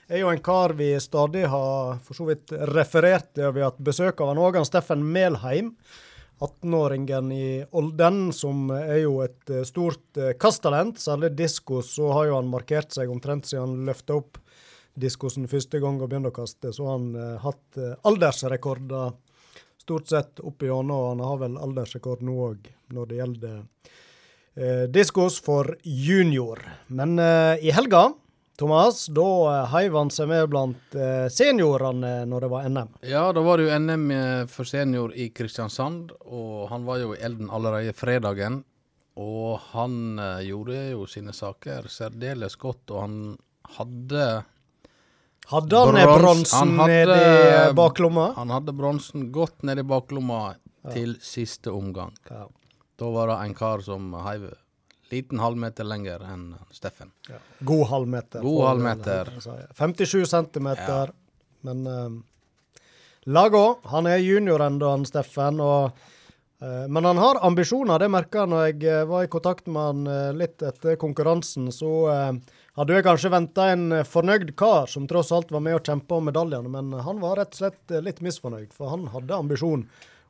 er 0.07 0.23
jo 0.23 0.31
en 0.33 0.41
kar 0.41 0.73
vi 0.79 0.95
stadig 1.03 1.45
har 1.53 1.99
for 2.07 2.17
så 2.17 2.31
vidt 2.31 2.55
referert 2.73 3.35
til. 3.35 3.51
Vi 3.53 3.61
har 3.61 3.75
hatt 3.75 3.83
besøk 3.85 4.23
av 4.25 4.41
òg, 4.41 4.63
Steffen 4.65 5.05
Melheim. 5.05 5.75
18-åringen 6.37 7.29
i 7.33 7.47
Olden, 7.81 8.27
som 8.37 8.69
er 8.77 8.99
jo 9.03 9.23
et 9.25 9.53
stort 9.65 10.19
kasttalent. 10.41 11.01
Særlig 11.01 11.31
diskos, 11.33 11.95
så 11.97 12.11
har 12.13 12.29
jo 12.29 12.37
han 12.37 12.51
markert 12.53 12.93
seg 12.93 13.09
omtrent 13.13 13.49
siden 13.49 13.65
han 13.65 13.89
løfta 13.89 14.19
opp 14.19 14.37
diskosen 15.01 15.49
første 15.49 15.81
gang 15.81 15.97
og 15.97 16.11
begynte 16.13 16.33
å 16.33 16.37
kaste. 16.37 16.75
Så 16.77 16.85
har 16.85 17.01
han 17.01 17.41
hatt 17.41 17.81
aldersrekorder 18.05 19.17
stort 19.87 20.11
sett 20.11 20.43
opp 20.43 20.67
igjennom, 20.67 21.15
han 21.15 21.25
har 21.25 21.41
vel 21.45 21.57
aldersrekord 21.63 22.25
nå 22.27 22.37
òg 22.51 22.69
når 22.97 23.11
det 23.11 23.19
gjelder 23.21 23.57
eh, 24.59 24.85
diskos 24.91 25.39
for 25.43 25.77
junior. 25.83 26.63
Men 26.91 27.19
eh, 27.23 27.63
i 27.63 27.75
helga, 27.75 28.09
Thomas, 28.59 29.05
da 29.15 29.29
eh, 29.53 29.71
heiv 29.77 29.99
han 30.01 30.11
seg 30.11 30.31
med 30.33 30.51
blant 30.51 30.97
eh, 30.99 31.27
seniorene 31.31 32.25
når 32.27 32.47
det 32.47 32.53
var 32.57 32.71
NM. 32.73 32.95
Ja, 33.07 33.29
da 33.37 33.45
var 33.47 33.63
det 33.63 33.69
jo 33.69 33.79
NM 33.85 34.07
for 34.51 34.67
senior 34.67 35.15
i 35.15 35.29
Kristiansand, 35.31 36.17
og 36.27 36.67
han 36.73 36.89
var 36.89 37.05
jo 37.05 37.15
i 37.15 37.23
elden 37.23 37.53
allerede 37.53 37.95
fredagen. 37.95 38.65
Og 39.17 39.63
han 39.73 40.19
eh, 40.19 40.43
gjorde 40.51 40.83
jo 40.91 41.07
sine 41.09 41.33
saker 41.37 41.89
særdeles 41.93 42.59
godt, 42.61 42.91
og 42.91 43.05
han 43.07 43.19
hadde 43.79 44.27
Hadde 45.47 45.79
han 45.79 45.95
Brons- 45.95 46.21
bronsen 46.21 46.59
han 46.59 46.79
hadde- 46.79 47.07
nedi 47.07 47.49
eh, 47.69 47.73
baklomma? 47.79 48.33
Han 48.37 48.51
hadde 48.51 48.73
bronsen 48.75 49.29
godt 49.33 49.63
nedi 49.63 49.83
baklomma 49.87 50.55
til 50.93 51.17
siste 51.23 51.71
omgang. 51.71 52.13
Ja. 52.31 52.47
Da 52.99 53.11
var 53.13 53.29
det 53.31 53.37
en 53.45 53.55
kar 53.55 53.83
som 53.85 54.13
heiv 54.27 54.49
liten 55.13 55.39
halvmeter 55.39 55.87
lenger 55.87 56.23
enn 56.27 56.49
Steffen. 56.75 57.13
God 57.61 57.87
halvmeter. 57.93 58.43
God 58.43 58.67
halvmeter. 58.67 59.31
57 59.79 60.27
centimeter. 60.27 61.13
Men 61.63 61.87
uh, 61.87 62.11
Lago. 63.27 63.79
Han 63.91 64.07
er 64.07 64.17
junior 64.23 64.61
ennå, 64.67 64.91
han 64.91 65.05
Steffen. 65.07 65.61
Og, 65.61 65.91
eh, 66.63 66.87
men 66.89 67.05
han 67.05 67.19
har 67.19 67.39
ambisjoner, 67.47 67.99
det 67.99 68.11
merka 68.11 68.45
jeg 68.45 68.51
når 68.53 68.67
jeg 68.83 69.09
var 69.11 69.25
i 69.27 69.31
kontakt 69.31 69.67
med 69.67 69.83
han 70.07 70.39
litt 70.39 70.63
etter 70.63 70.97
konkurransen. 70.97 71.71
Så 71.75 71.91
eh, 72.11 72.33
hadde 72.77 72.97
jeg 72.97 73.07
kanskje 73.07 73.33
venta 73.33 73.71
en 73.73 73.87
eh, 73.99 74.07
fornøyd 74.07 74.53
kar 74.59 74.91
som 74.91 75.09
tross 75.11 75.33
alt 75.35 75.53
var 75.55 75.65
med 75.65 75.79
og 75.79 75.87
kjempa 75.87 76.19
om 76.19 76.29
medaljene, 76.31 76.73
men 76.73 76.93
han 77.07 77.23
var 77.23 77.41
rett 77.41 77.57
og 77.57 77.63
slett 77.63 77.95
eh, 77.95 78.05
litt 78.05 78.23
misfornøyd, 78.25 78.73
for 78.77 78.93
han 78.93 79.09
hadde 79.15 79.39
ambisjon 79.39 79.87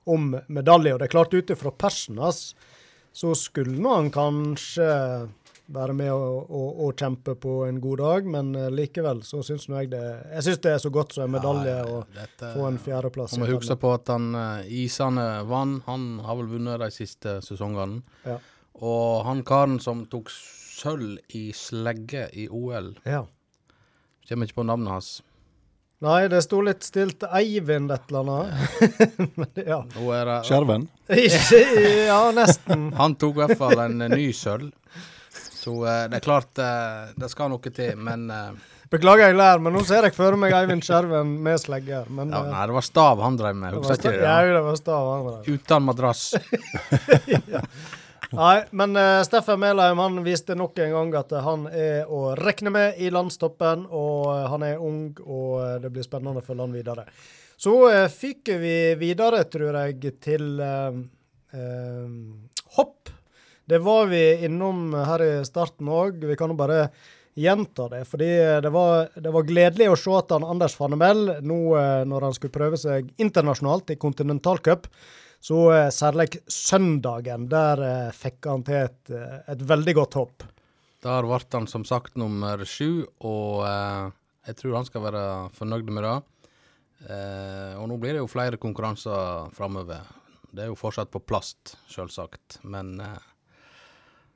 om 0.07 0.31
medalje. 0.47 0.95
Og 0.95 1.03
det 1.03 1.09
er 1.09 1.17
klart, 1.17 1.35
ut 1.35 1.51
ifra 1.51 1.75
persen 1.75 2.23
hans 2.23 2.53
så 3.17 3.33
skulle 3.39 3.81
han 3.89 4.11
kanskje 4.13 4.87
være 5.73 5.95
med 5.99 6.13
og, 6.13 6.51
og, 6.53 6.81
og 6.85 7.01
kjempe 7.01 7.35
på 7.43 7.55
en 7.67 7.79
god 7.83 8.03
dag, 8.03 8.27
men 8.37 8.51
eh, 8.55 8.69
likevel 8.71 9.23
så 9.27 9.41
syns 9.47 9.67
jeg 9.67 9.91
det 9.91 10.03
Jeg 10.05 10.45
syns 10.47 10.61
det 10.63 10.75
er 10.75 10.83
så 10.83 10.93
godt 10.95 11.17
som 11.17 11.25
en 11.27 11.35
medalje 11.35 11.73
Ja, 11.73 11.87
ja, 11.87 12.27
å 12.27 12.51
få 12.55 12.69
en 12.69 12.79
fjerdeplass. 12.79 13.35
Man 13.35 13.47
må 13.47 13.57
huske 13.57 13.79
på 13.81 13.95
at 13.97 14.13
han 14.13 14.29
eh, 14.37 15.49
vant. 15.49 15.83
Han 15.89 16.05
har 16.23 16.39
vel 16.39 16.53
vunnet 16.55 16.83
de 16.85 16.91
siste 16.95 17.41
sesongene. 17.45 18.05
Ja. 18.27 18.39
Og 18.85 19.25
han 19.27 19.43
karen 19.49 19.81
som 19.81 20.05
tok 20.13 20.31
sølv 20.77 21.17
i 21.37 21.49
slegge 21.57 22.27
i 22.37 22.49
OL, 22.53 22.93
ja. 23.09 23.25
kommer 24.29 24.49
ikke 24.49 24.61
på 24.61 24.69
navnet 24.69 24.93
hans. 24.93 25.11
Nei, 26.05 26.27
det 26.29 26.43
sto 26.45 26.59
litt 26.61 26.85
stilt 26.85 27.25
Eivind 27.25 27.93
et 27.95 28.11
eller 28.11 28.29
annet. 28.29 29.21
men 29.39 29.61
ja. 29.73 29.79
Nå 29.95 30.11
er 30.13 30.29
det 30.29 30.39
Skjerven. 30.45 30.89
Ikke 31.09 31.61
Ja, 32.11 32.21
nesten. 32.37 32.91
Han 33.01 33.17
tok 33.17 33.39
i 33.39 33.45
hvert 33.47 33.61
fall 33.61 33.81
en 33.87 34.05
eh, 34.05 34.13
ny 34.13 34.27
sølv. 34.37 34.75
Så 35.33 35.79
eh, 35.89 36.03
det 36.13 36.21
er 36.21 36.27
klart 36.27 36.61
eh, 36.61 37.15
det 37.17 37.31
skal 37.33 37.49
noe 37.55 37.73
til, 37.73 37.97
men 37.97 38.29
Beklager 38.87 39.33
jeg 39.33 39.35
lær, 39.35 39.59
men 39.59 39.75
nå 39.75 39.81
ser 39.83 40.05
jeg 40.07 40.15
for 40.15 40.37
meg 40.39 40.53
Eivind 40.55 40.85
Skjerven 40.87 41.33
med 41.43 41.59
slegge. 41.59 42.05
Men 42.07 42.31
ja, 42.31 42.45
Nei, 42.53 42.67
det 42.69 42.77
var 42.77 42.85
stav 42.87 43.25
han 43.25 43.41
drev 43.41 43.57
med, 43.59 43.81
husker 43.81 43.99
ikke 43.99 44.13
det? 44.13 44.21
Ja, 44.23 44.37
det 44.47 44.61
var 44.69 44.77
stav. 44.79 45.09
han 45.11 45.25
drev 45.27 45.41
med. 45.41 45.49
Uten 45.57 45.89
madrass. 45.89 46.29
Nei, 48.35 48.65
men 48.75 48.97
uh, 48.99 49.23
Steffen 49.23 49.61
Melheim 49.61 50.01
han 50.03 50.19
viste 50.27 50.57
nok 50.59 50.79
en 50.83 50.95
gang 50.97 51.13
at 51.21 51.33
han 51.45 51.67
er 51.71 52.11
å 52.11 52.35
regne 52.39 52.73
med 52.75 52.99
i 52.99 53.11
landstoppen. 53.15 53.87
Og 53.87 54.31
eh, 54.33 54.47
han 54.51 54.65
er 54.67 54.83
ung, 54.83 55.13
og 55.23 55.53
eh, 55.63 55.75
det 55.85 55.93
blir 55.95 56.07
spennende 56.07 56.43
å 56.43 56.47
følge 56.47 56.67
han 56.67 56.75
videre. 56.75 57.05
Så 57.57 57.75
uh, 57.87 58.07
fikk 58.11 58.51
vi 58.63 58.79
videre, 58.99 59.45
tror 59.51 59.79
jeg, 59.83 60.17
til 60.23 60.59
hopp. 62.77 63.13
Det 63.67 63.79
var 63.83 64.11
vi 64.11 64.25
innom 64.45 64.91
her 64.93 65.23
i 65.25 65.31
starten 65.47 65.89
òg. 65.89 66.19
Vi 66.27 66.37
kan 66.39 66.53
jo 66.53 66.59
bare 66.59 66.89
gjenta 67.39 67.87
det. 67.95 68.03
Fordi 68.11 68.29
det 68.63 68.73
var, 68.75 69.09
det 69.15 69.33
var 69.33 69.47
gledelig 69.47 69.89
å 69.93 70.01
se 70.01 70.13
at 70.19 70.35
han 70.35 70.45
Anders 70.45 70.77
Fannemel, 70.77 71.39
nå 71.47 71.61
når 72.11 72.27
han 72.29 72.37
skulle 72.37 72.55
prøve 72.55 72.81
seg 72.81 73.09
internasjonalt 73.23 73.95
i 73.95 73.99
kontinentalcup, 74.01 74.91
så 75.41 75.61
eh, 75.75 75.89
særlig 75.95 76.29
søndagen, 76.51 77.49
der 77.53 77.83
eh, 77.87 78.13
fikk 78.17 78.49
han 78.51 78.65
til 78.67 78.87
et, 78.87 79.03
eh, 79.15 79.41
et 79.53 79.65
veldig 79.69 79.97
godt 80.01 80.19
hopp. 80.19 80.47
Der 81.07 81.27
ble 81.27 81.39
han 81.53 81.69
som 81.71 81.85
sagt 81.87 82.17
nummer 82.19 82.63
sju, 82.67 83.05
og 83.21 83.67
eh, 83.69 84.09
jeg 84.49 84.59
tror 84.61 84.81
han 84.81 84.89
skal 84.89 85.05
være 85.07 85.25
fornøyd 85.57 85.93
med 85.93 86.07
det. 86.07 86.17
Eh, 87.07 87.73
og 87.79 87.89
nå 87.91 87.99
blir 88.01 88.17
det 88.17 88.23
jo 88.25 88.31
flere 88.31 88.59
konkurranser 88.61 89.51
framover. 89.55 90.07
Det 90.51 90.65
er 90.65 90.71
jo 90.71 90.79
fortsatt 90.79 91.13
på 91.13 91.23
plast, 91.23 91.77
sjølsagt, 91.93 92.61
men 92.65 92.97
eh, 93.05 93.33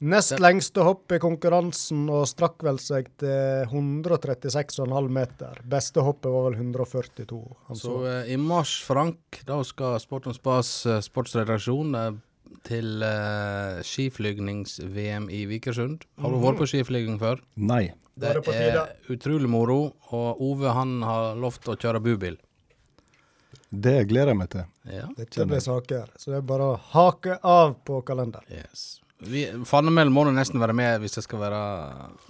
Nest 0.01 0.33
lengste 0.41 0.81
hopp 0.87 1.13
i 1.13 1.19
konkurransen 1.21 2.07
og 2.09 2.23
strakk 2.31 2.63
vel 2.65 2.79
seg 2.81 3.11
til 3.21 3.67
136,5 3.69 5.11
meter. 5.13 5.59
Beste 5.69 6.01
hoppet 6.07 6.33
var 6.33 6.47
vel 6.49 6.57
142. 6.57 7.41
Han 7.69 7.77
Så 7.77 7.83
så. 7.85 7.97
eh, 8.09 8.33
i 8.33 8.39
mars, 8.41 8.79
Frank, 8.87 9.43
da 9.45 9.59
skal 9.67 9.99
Sport 10.01 10.31
og 10.31 10.39
Spas 10.39 10.71
eh, 10.89 11.03
sportsredaksjon 11.05 11.95
eh, 12.01 12.11
til 12.65 13.05
eh, 13.05 13.81
skiflygnings-VM 13.85 15.29
i 15.33 15.45
Vikersund. 15.51 16.07
Har 16.21 16.33
du 16.33 16.41
vært 16.47 16.63
på 16.63 16.71
skiflyging 16.73 17.21
før? 17.21 17.43
Nei. 17.57 17.91
Da 18.21 18.33
er 18.35 18.41
det 18.41 18.55
er 18.57 19.13
utrolig 19.13 19.49
moro, 19.49 19.95
og 20.13 20.41
Ove 20.45 20.73
han 20.77 20.99
har 21.05 21.37
lovt 21.41 21.69
å 21.73 21.77
kjøre 21.77 22.01
bubil. 22.05 22.41
Det 23.71 24.09
gleder 24.11 24.33
jeg 24.33 24.41
meg 24.41 24.51
til. 24.51 24.65
Ja. 24.91 25.07
Dette 25.17 25.47
blir 25.47 25.61
saker. 25.63 26.11
Så 26.19 26.33
det 26.33 26.41
er 26.41 26.49
bare 26.49 26.73
å 26.73 26.81
hake 26.97 27.39
av 27.47 27.77
på 27.87 28.01
kalenderen. 28.05 28.49
Yes. 28.51 29.00
Vi, 29.21 29.45
Fannemel 29.69 30.09
må 30.13 30.25
du 30.25 30.33
nesten 30.33 30.61
være 30.63 30.75
med 30.77 31.03
hvis 31.03 31.19
det 31.19 31.25
skal 31.27 31.43
være 31.43 31.63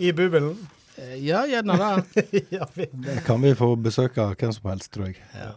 I 0.03 0.13
bubilen. 0.17 0.57
Eh, 0.99 1.17
Ja, 1.23 1.45
gjerne 1.47 1.77
det. 1.79 2.45
ja. 2.57 2.67
Det 2.75 3.21
kan 3.27 3.43
vi 3.43 3.55
få 3.55 3.73
besøk 3.79 4.19
av 4.19 4.35
hvem 4.35 4.53
som 4.57 4.71
helst, 4.73 4.91
tror 4.95 5.11
jeg. 5.11 5.21
Ja. 5.37 5.53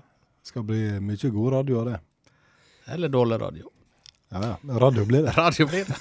Skal 0.45 0.65
bli 0.67 0.81
mye 1.01 1.31
god 1.33 1.53
radio 1.57 1.79
av 1.81 1.91
det. 1.91 1.99
Eller 2.93 3.09
dårlig 3.09 3.39
radio. 3.41 3.69
Ja, 4.33 4.41
ja. 4.53 4.79
Radio 4.81 5.05
blir 5.05 5.23
det. 5.25 5.33
Radio 5.37 5.67
blir 5.67 5.85
det. 5.89 5.99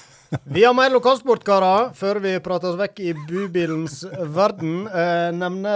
Vi 0.49 0.63
har 0.65 0.73
mer 0.73 0.89
lokalsport, 0.89 1.43
karer, 1.45 1.91
før 1.93 2.17
vi 2.23 2.31
prater 2.41 2.71
oss 2.71 2.77
vekk 2.79 2.99
i 3.05 3.11
bubilens 3.29 3.99
verden. 4.33 4.87
Eh, 4.89 5.27
nevne 5.37 5.73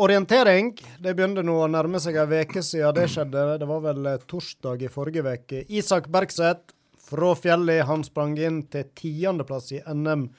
orientering. 0.00 0.70
Det 1.02 1.12
begynte 1.12 1.44
nå 1.44 1.58
å 1.60 1.68
nærme 1.68 2.00
seg 2.00 2.16
ei 2.22 2.40
uke 2.46 2.62
siden 2.64 2.96
det 2.96 3.08
skjedde. 3.12 3.44
Det 3.60 3.68
var 3.68 3.82
vel 3.84 4.08
torsdag 4.30 4.86
i 4.86 4.92
forrige 4.92 5.24
uke. 5.26 5.64
Isak 5.68 6.08
Bergseth 6.12 6.72
fra 7.12 7.34
fjellet, 7.36 7.84
han 7.88 8.04
sprang 8.06 8.34
inn 8.40 8.64
til 8.72 8.88
tiendeplass 8.98 9.70
i 9.76 9.82
NM 9.86 10.30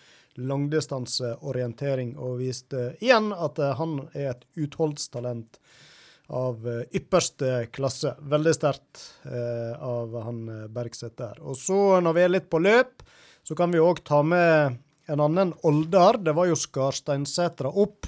langdistanseorientering 0.41 2.15
og 2.17 2.39
viste 2.41 2.93
igjen 3.03 3.29
at 3.33 3.59
eh, 3.61 3.75
han 3.77 3.99
er 4.17 4.31
et 4.33 4.45
utholdstalent 4.57 5.59
av 6.33 6.67
eh, 6.67 6.85
ypperste 6.97 7.67
klasse. 7.73 8.15
Veldig 8.19 8.53
sterkt 8.55 9.03
eh, 9.29 9.75
av 9.77 10.15
han 10.25 10.41
eh, 10.49 10.63
Bergseth 10.73 11.19
der. 11.19 11.41
Og 11.45 11.57
så, 11.59 11.99
når 12.01 12.17
vi 12.17 12.25
er 12.25 12.33
litt 12.33 12.49
på 12.49 12.61
løp, 12.63 13.05
så 13.43 13.57
kan 13.59 13.73
vi 13.73 13.83
òg 13.83 14.01
ta 14.07 14.23
med 14.25 14.79
en 15.11 15.21
annen 15.21 15.53
Oldar. 15.67 16.17
Det 16.23 16.33
var 16.33 16.49
jo 16.49 16.57
Skarsteinsetra 16.57 17.69
opp. 17.69 18.07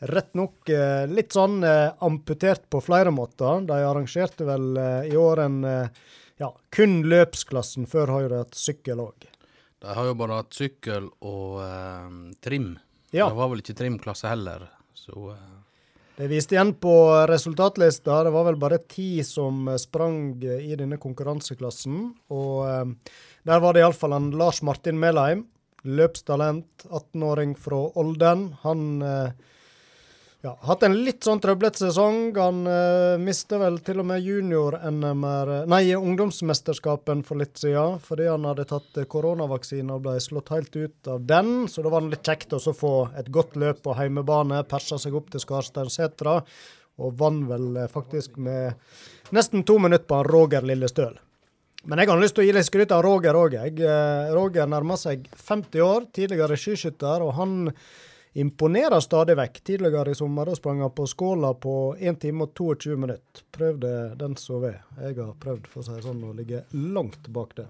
Rett 0.00 0.32
nok 0.34 0.68
eh, 0.72 1.04
litt 1.12 1.36
sånn 1.36 1.60
eh, 1.66 1.90
amputert 2.00 2.64
på 2.72 2.80
flere 2.82 3.12
måter. 3.12 3.66
De 3.68 3.82
arrangerte 3.84 4.46
vel 4.48 4.72
i 5.06 5.16
år 5.20 5.44
en 5.44 5.60
eh, 5.68 6.06
ja, 6.40 6.50
kun 6.72 7.02
løpsklassen. 7.10 7.86
Før 7.90 8.14
har 8.14 8.24
jo 8.24 8.32
de 8.32 8.40
hatt 8.42 8.58
sykkel 8.58 9.02
òg. 9.02 9.28
De 9.80 9.94
har 9.96 10.10
jo 10.10 10.16
bare 10.18 10.42
hatt 10.42 10.56
sykkel 10.56 11.08
og 11.24 11.60
eh, 11.64 12.08
trim. 12.44 12.74
Ja. 13.10 13.28
Det 13.28 13.38
var 13.38 13.50
vel 13.50 13.62
ikke 13.62 13.78
trimklasse 13.78 14.28
heller, 14.30 14.66
så 14.94 15.32
eh, 15.34 15.46
Det 16.18 16.28
viste 16.30 16.56
igjen 16.56 16.74
på 16.80 16.94
resultatlista. 17.30 18.22
Det 18.26 18.32
var 18.34 18.44
vel 18.50 18.60
bare 18.60 18.80
ti 18.88 19.22
som 19.26 19.68
eh, 19.68 19.80
sprang 19.80 20.34
eh, 20.44 20.66
i 20.68 20.76
denne 20.80 21.00
konkurranseklassen. 21.00 22.02
Og 22.36 22.58
eh, 22.68 23.14
der 23.48 23.64
var 23.64 23.76
det 23.76 23.84
iallfall 23.84 24.16
en 24.18 24.30
Lars 24.36 24.60
Martin 24.62 25.00
Melheim. 25.00 25.46
Løpstalent, 25.88 26.84
18-åring 26.90 27.54
fra 27.56 27.78
Olden. 28.00 28.50
Han 28.66 29.00
eh, 29.00 29.32
ja, 30.40 30.54
hatt 30.64 30.84
en 30.86 30.94
litt 31.04 31.26
sånn 31.26 31.40
trøblete 31.42 31.82
sesong. 31.82 32.30
Han 32.38 32.62
uh, 32.64 33.20
mista 33.20 33.58
vel 33.60 33.76
til 33.84 34.00
og 34.00 34.06
med 34.08 34.24
junior-NMR 34.24 35.52
Nei, 35.68 35.82
ungdomsmesterskapen 35.96 37.20
for 37.28 37.40
litt 37.42 37.60
siden. 37.60 37.98
Fordi 38.04 38.30
han 38.30 38.46
hadde 38.48 38.64
tatt 38.70 39.00
eh, 39.02 39.08
koronavaksine 39.10 39.98
og 39.98 40.06
ble 40.06 40.16
slått 40.24 40.52
helt 40.54 40.76
ut 40.80 41.12
av 41.12 41.26
den. 41.28 41.68
Så 41.68 41.84
da 41.84 41.92
var 41.92 42.08
litt 42.08 42.24
kjekt 42.24 42.56
å 42.56 42.60
få 42.72 42.94
et 43.20 43.28
godt 43.28 43.58
løp 43.60 43.84
på 43.84 43.96
heimebane. 44.00 44.62
Persa 44.70 44.96
seg 45.02 45.18
opp 45.20 45.28
til 45.34 45.44
Skarsteinsetra. 45.44 46.40
Og 47.04 47.16
vant 47.20 47.44
vel 47.50 47.82
eh, 47.82 47.92
faktisk 47.92 48.40
med 48.40 48.80
nesten 49.36 49.66
to 49.68 49.76
minutter 49.76 50.08
på 50.08 50.24
Roger 50.24 50.64
Lillestøl. 50.64 51.20
Men 51.84 52.00
jeg 52.00 52.10
har 52.10 52.20
lyst 52.20 52.36
til 52.36 52.46
å 52.46 52.48
gi 52.48 52.56
litt 52.56 52.68
skryt 52.68 52.92
av 52.96 53.04
Roger 53.04 53.36
òg. 53.36 53.60
Roger 54.36 54.68
nærmer 54.68 55.00
seg 55.00 55.28
50 55.32 55.84
år, 55.84 56.08
tidligere 56.16 56.56
skiskytter. 56.60 57.24
og 57.24 57.36
han 57.36 57.72
imponerer 58.32 59.00
stadig 59.00 59.36
vekk. 59.36 59.60
Tidligere 59.64 60.10
i 60.10 60.14
sommer 60.14 60.46
da 60.46 60.54
sprang 60.54 60.80
han 60.80 60.92
på 60.94 61.06
skåla 61.06 61.54
på 61.54 61.96
1 61.98 62.20
time 62.20 62.46
og 62.46 62.54
22 62.54 62.96
minutter. 62.96 63.44
Prøvde 63.50 64.14
den 64.20 64.36
så 64.38 64.60
ved. 64.62 64.78
Jeg 65.00 65.18
har 65.18 65.34
prøvd 65.40 65.66
for 65.70 65.82
å 65.82 65.86
si 65.86 65.96
det 65.96 66.06
sånn 66.06 66.22
å 66.24 66.36
ligge 66.36 66.62
langt 66.70 67.28
bak 67.28 67.56
det. 67.58 67.66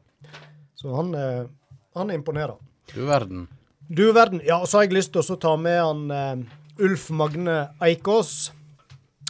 Så 0.76 0.92
han, 0.96 1.14
eh, 1.14 1.48
han 1.94 2.10
imponerer. 2.10 2.56
du 2.94 3.04
verden. 3.06 3.48
Du 3.88 4.12
verden. 4.12 4.40
Ja, 4.44 4.66
så 4.66 4.78
har 4.78 4.84
jeg 4.84 4.94
lyst 4.94 5.12
til 5.12 5.24
å 5.24 5.36
ta 5.36 5.56
med 5.58 5.80
han 5.82 6.10
uh, 6.10 6.44
Ulf 6.78 7.08
Magne 7.10 7.72
Eikås. 7.82 8.52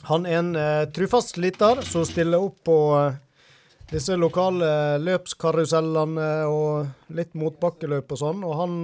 Han 0.09 0.27
er 0.27 0.39
en 0.39 0.51
uh, 0.57 0.85
trufast 0.93 1.35
sliter 1.35 1.81
som 1.87 2.05
stiller 2.05 2.45
opp 2.45 2.59
på 2.69 2.77
uh, 2.93 3.15
disse 3.89 4.17
lokale 4.21 4.99
løpskarusellene 5.01 6.29
og 6.53 7.15
litt 7.17 7.33
motbakkeløp 7.35 8.13
og 8.13 8.21
sånn. 8.21 8.45
Og 8.45 8.55
han 8.61 8.77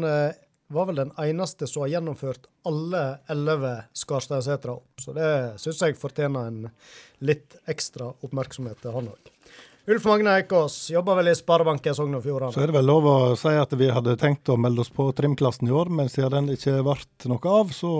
var 0.68 0.86
vel 0.88 0.96
den 0.98 1.12
eneste 1.22 1.66
som 1.70 1.82
har 1.84 1.88
gjennomført 1.94 2.46
alle 2.66 3.02
elleve 3.30 3.84
Skarsteinsetra 3.94 4.72
opp. 4.74 5.00
Så 5.00 5.14
det 5.14 5.28
syns 5.62 5.80
jeg 5.84 5.96
fortjener 6.00 6.48
en 6.50 6.70
litt 7.22 7.54
ekstra 7.70 8.10
oppmerksomhet 8.26 8.80
til 8.82 8.94
han 8.96 9.08
òg. 9.12 9.32
Ulf 9.86 10.02
Magne 10.10 10.32
Eikås 10.40 10.88
jobber 10.90 11.14
vel 11.20 11.28
i 11.30 11.34
Sparebanken 11.38 11.94
Sogn 11.94 12.16
og 12.18 12.24
Så 12.26 12.58
er 12.64 12.66
det 12.72 12.74
vel 12.74 12.88
lov 12.90 13.04
å 13.06 13.16
si 13.38 13.52
at 13.54 13.70
vi 13.78 13.86
hadde 13.94 14.16
tenkt 14.18 14.50
å 14.50 14.56
melde 14.58 14.82
oss 14.82 14.90
på 14.90 15.06
trimklassen 15.14 15.68
i 15.68 15.70
år, 15.70 15.86
men 15.94 16.08
siden 16.10 16.34
den 16.48 16.56
ikke 16.56 16.80
ble 16.82 16.96
noe 17.30 17.52
av, 17.60 17.70
så 17.70 17.92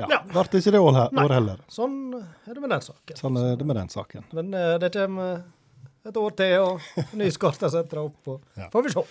ja, 0.00 0.06
Ja. 0.08 0.22
ble 0.24 0.44
det 0.48 0.62
ikke 0.62 0.72
det 0.72 0.80
år, 0.80 0.96
år 1.12 1.34
heller. 1.36 1.58
Sånn 1.68 2.14
er 2.16 2.54
det 2.54 2.60
med 2.64 2.70
den 2.72 2.80
saken. 2.80 3.16
Sånn 3.20 3.36
er 3.36 3.56
det 3.60 3.66
med 3.68 3.76
den 3.76 3.88
saken. 3.92 4.24
Men 4.32 4.54
eh, 4.54 4.78
det 4.80 4.94
kommer 4.96 5.42
et 6.08 6.16
år 6.16 6.30
til, 6.40 6.56
og 6.64 6.80
ny 7.12 7.28
Skarsteinsetra 7.28 8.00
opp. 8.08 8.28
Og 8.32 8.40
Ja. 8.56 8.70
får 8.72 8.82
vi 8.88 8.88
se. 8.96 9.04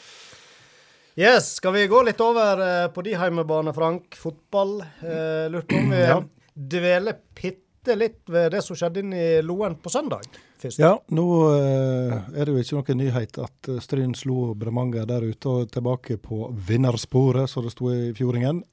Yes, 1.19 1.55
skal 1.55 1.73
vi 1.73 1.87
gå 1.91 1.99
litt 2.07 2.21
over 2.23 2.61
eh, 2.63 2.87
på 2.95 3.01
de 3.03 3.11
heimebane, 3.19 3.73
Frank? 3.75 4.15
Fotball. 4.15 4.77
Eh, 5.03 5.49
Lurte 5.51 5.67
på 5.73 5.81
om 5.81 5.89
vi 5.91 5.97
Ja. 5.99 6.21
dveler 6.55 7.17
bitte 7.35 7.95
litt 7.99 8.21
ved 8.31 8.53
det 8.53 8.61
som 8.63 8.77
skjedde 8.79 9.01
inn 9.03 9.11
i 9.11 9.41
Loen 9.43 9.75
på 9.75 9.91
søndag. 9.91 10.23
Først. 10.61 10.79
Ja, 10.79 10.93
nå 11.11 11.25
eh, 11.57 12.13
er 12.39 12.45
det 12.47 12.53
jo 12.53 12.63
ikke 12.63 12.77
noen 12.79 13.01
nyhet 13.01 13.35
at 13.43 13.67
eh, 13.67 13.81
Stryn 13.83 14.15
slo 14.15 14.53
Bremanger 14.55 15.05
der 15.11 15.27
ute 15.27 15.51
og 15.57 15.71
tilbake 15.75 16.15
på 16.23 16.53
vinnersporet, 16.55 17.49
som 17.51 17.67
det 17.67 17.75
sto 17.75 17.91
i 17.91 18.13
fjordingen. 18.15 18.63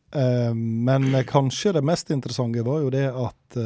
Men 0.57 1.11
kanskje 1.29 1.75
det 1.75 1.83
mest 1.85 2.11
interessante 2.15 2.63
var 2.65 2.79
jo 2.81 2.91
det 2.95 3.09
at 3.11 3.57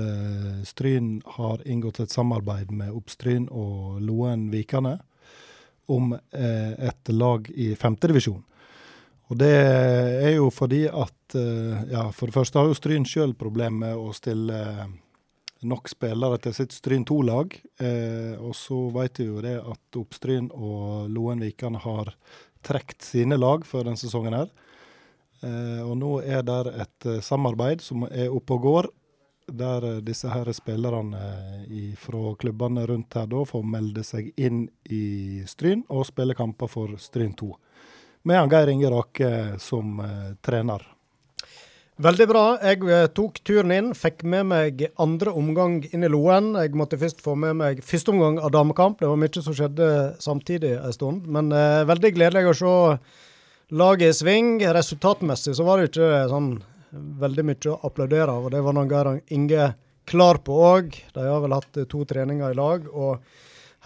Stryn 0.67 1.21
har 1.37 1.61
inngått 1.69 2.01
et 2.01 2.11
samarbeid 2.11 2.73
med 2.75 2.97
Oppstryn 2.97 3.45
og 3.53 4.01
Loen 4.03 4.49
Vikane 4.51 4.97
om 5.87 6.17
et 6.33 7.13
lag 7.13 7.47
i 7.55 7.75
femtedivisjon. 7.79 8.41
Og 9.31 9.39
det 9.39 9.53
er 9.55 10.33
jo 10.35 10.49
fordi 10.51 10.85
at 10.91 11.37
eh, 11.39 11.85
Ja, 11.93 12.09
for 12.11 12.27
det 12.27 12.35
første 12.35 12.59
har 12.59 12.71
jo 12.71 12.79
Stryn 12.79 13.07
sjøl 13.07 13.37
problemer 13.39 13.79
med 13.85 14.01
å 14.01 14.11
stille 14.17 14.59
eh, 14.59 14.91
nok 15.67 15.91
spillere 15.93 16.39
til 16.41 16.55
sitt 16.57 16.75
Stryn 16.75 17.05
2-lag. 17.09 17.55
Eh, 17.83 18.35
og 18.41 18.55
så 18.57 18.79
vet 18.95 19.21
vi 19.21 19.29
jo 19.29 19.43
det 19.45 19.57
at 19.61 20.01
Oppstryn 20.01 20.51
og 20.55 21.11
Loen 21.13 21.45
har 21.85 22.15
trukket 22.65 23.03
sine 23.03 23.39
lag 23.41 23.65
før 23.67 23.89
denne 23.89 24.01
sesongen 24.01 24.37
her. 24.37 24.49
Eh, 25.45 25.83
og 25.85 25.97
nå 26.01 26.15
er 26.23 26.43
det 26.45 26.75
et 26.75 27.07
eh, 27.09 27.21
samarbeid 27.25 27.85
som 27.85 28.07
er 28.11 28.33
oppe 28.33 28.57
og 28.57 28.67
går, 28.67 28.91
der 29.51 30.01
disse 30.07 30.31
her 30.31 30.47
spillerne 30.55 31.19
fra 31.99 32.37
klubbene 32.39 32.85
rundt 32.87 33.17
her 33.19 33.25
da 33.27 33.41
får 33.43 33.65
melde 33.67 34.05
seg 34.07 34.29
inn 34.39 34.69
i 34.87 35.43
Stryn 35.51 35.83
og 35.91 36.05
spille 36.07 36.37
kamper 36.39 36.71
for 36.71 36.95
Stryn 37.03 37.33
2. 37.35 37.49
Med 38.29 38.37
han 38.37 38.51
Geir 38.53 38.69
Inge 38.73 38.91
Rake 38.93 39.31
som 39.63 40.01
eh, 40.05 40.33
trener. 40.45 40.85
Veldig 42.01 42.27
bra. 42.31 42.43
Jeg 42.65 42.87
eh, 42.89 43.07
tok 43.13 43.43
turen 43.45 43.73
inn, 43.75 43.89
fikk 43.97 44.23
med 44.25 44.47
meg 44.49 44.87
andre 45.01 45.35
omgang 45.37 45.83
inn 45.91 46.07
i 46.07 46.09
Loen. 46.09 46.55
Jeg 46.57 46.73
måtte 46.79 46.97
først 47.01 47.21
få 47.21 47.35
med 47.37 47.59
meg 47.61 47.83
første 47.85 48.15
omgang 48.15 48.39
av 48.41 48.55
damekamp. 48.55 49.03
Det 49.03 49.11
var 49.11 49.21
mye 49.21 49.43
som 49.45 49.57
skjedde 49.57 49.89
samtidig 50.25 50.79
en 50.79 50.97
stund. 50.97 51.29
Men 51.29 51.53
eh, 51.53 51.83
veldig 51.89 52.15
gledelig 52.17 52.55
å 52.55 52.57
se 52.57 52.73
laget 53.77 54.15
i 54.15 54.17
sving. 54.17 54.55
Resultatmessig 54.65 55.53
så 55.59 55.67
var 55.67 55.81
det 55.81 55.91
ikke 55.91 56.25
sånn 56.33 56.55
veldig 57.21 57.45
mye 57.51 57.75
å 57.75 57.79
applaudere 57.87 58.33
av, 58.33 58.49
og 58.49 58.55
det 58.55 58.65
var 58.65 58.81
Geir 58.81 59.13
Inge 59.37 59.71
klar 60.09 60.41
på 60.43 60.57
òg. 60.57 60.97
De 61.15 61.27
har 61.29 61.45
vel 61.45 61.55
hatt 61.59 61.81
eh, 61.85 61.89
to 61.91 62.07
treninger 62.09 62.53
i 62.53 62.59
lag. 62.59 62.89
og 62.89 63.21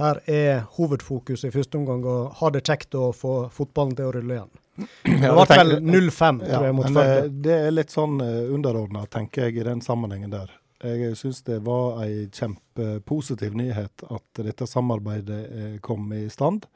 her 0.01 0.21
er 0.31 0.65
hovedfokuset 0.77 1.49
i 1.49 1.55
første 1.55 1.79
omgang 1.79 2.05
å 2.07 2.19
ha 2.41 2.51
det 2.51 2.65
kjekt 2.67 2.97
å 2.99 3.13
få 3.15 3.35
fotballen 3.55 3.95
til 3.99 4.11
å 4.11 4.15
rulle 4.17 4.39
igjen. 4.39 4.53
Det 5.07 5.31
hvert 5.31 5.53
ble 5.53 5.59
vel 5.61 5.77
0-5, 5.87 6.41
tror 6.43 6.67
jeg, 6.67 6.75
mot 6.75 6.89
men 6.89 6.97
eh, 6.99 7.13
Førde. 7.13 7.35
det 7.47 7.59
er 7.69 7.75
litt 7.77 7.95
sånn 7.95 8.19
uh, 8.19 8.55
underordna, 8.55 9.05
tenker 9.07 9.47
jeg, 9.47 9.61
i 9.61 9.67
den 9.69 9.85
sammenhengen 9.85 10.35
der. 10.35 10.51
Jeg 10.85 11.15
syns 11.17 11.41
det 11.47 11.61
var 11.65 12.03
ei 12.05 12.27
kjempepositiv 12.35 13.55
nyhet 13.57 14.05
at 14.11 14.43
dette 14.45 14.67
samarbeidet 14.69 15.41
eh, 15.47 15.77
kom 15.85 16.11
i 16.13 16.27
stand. 16.33 16.67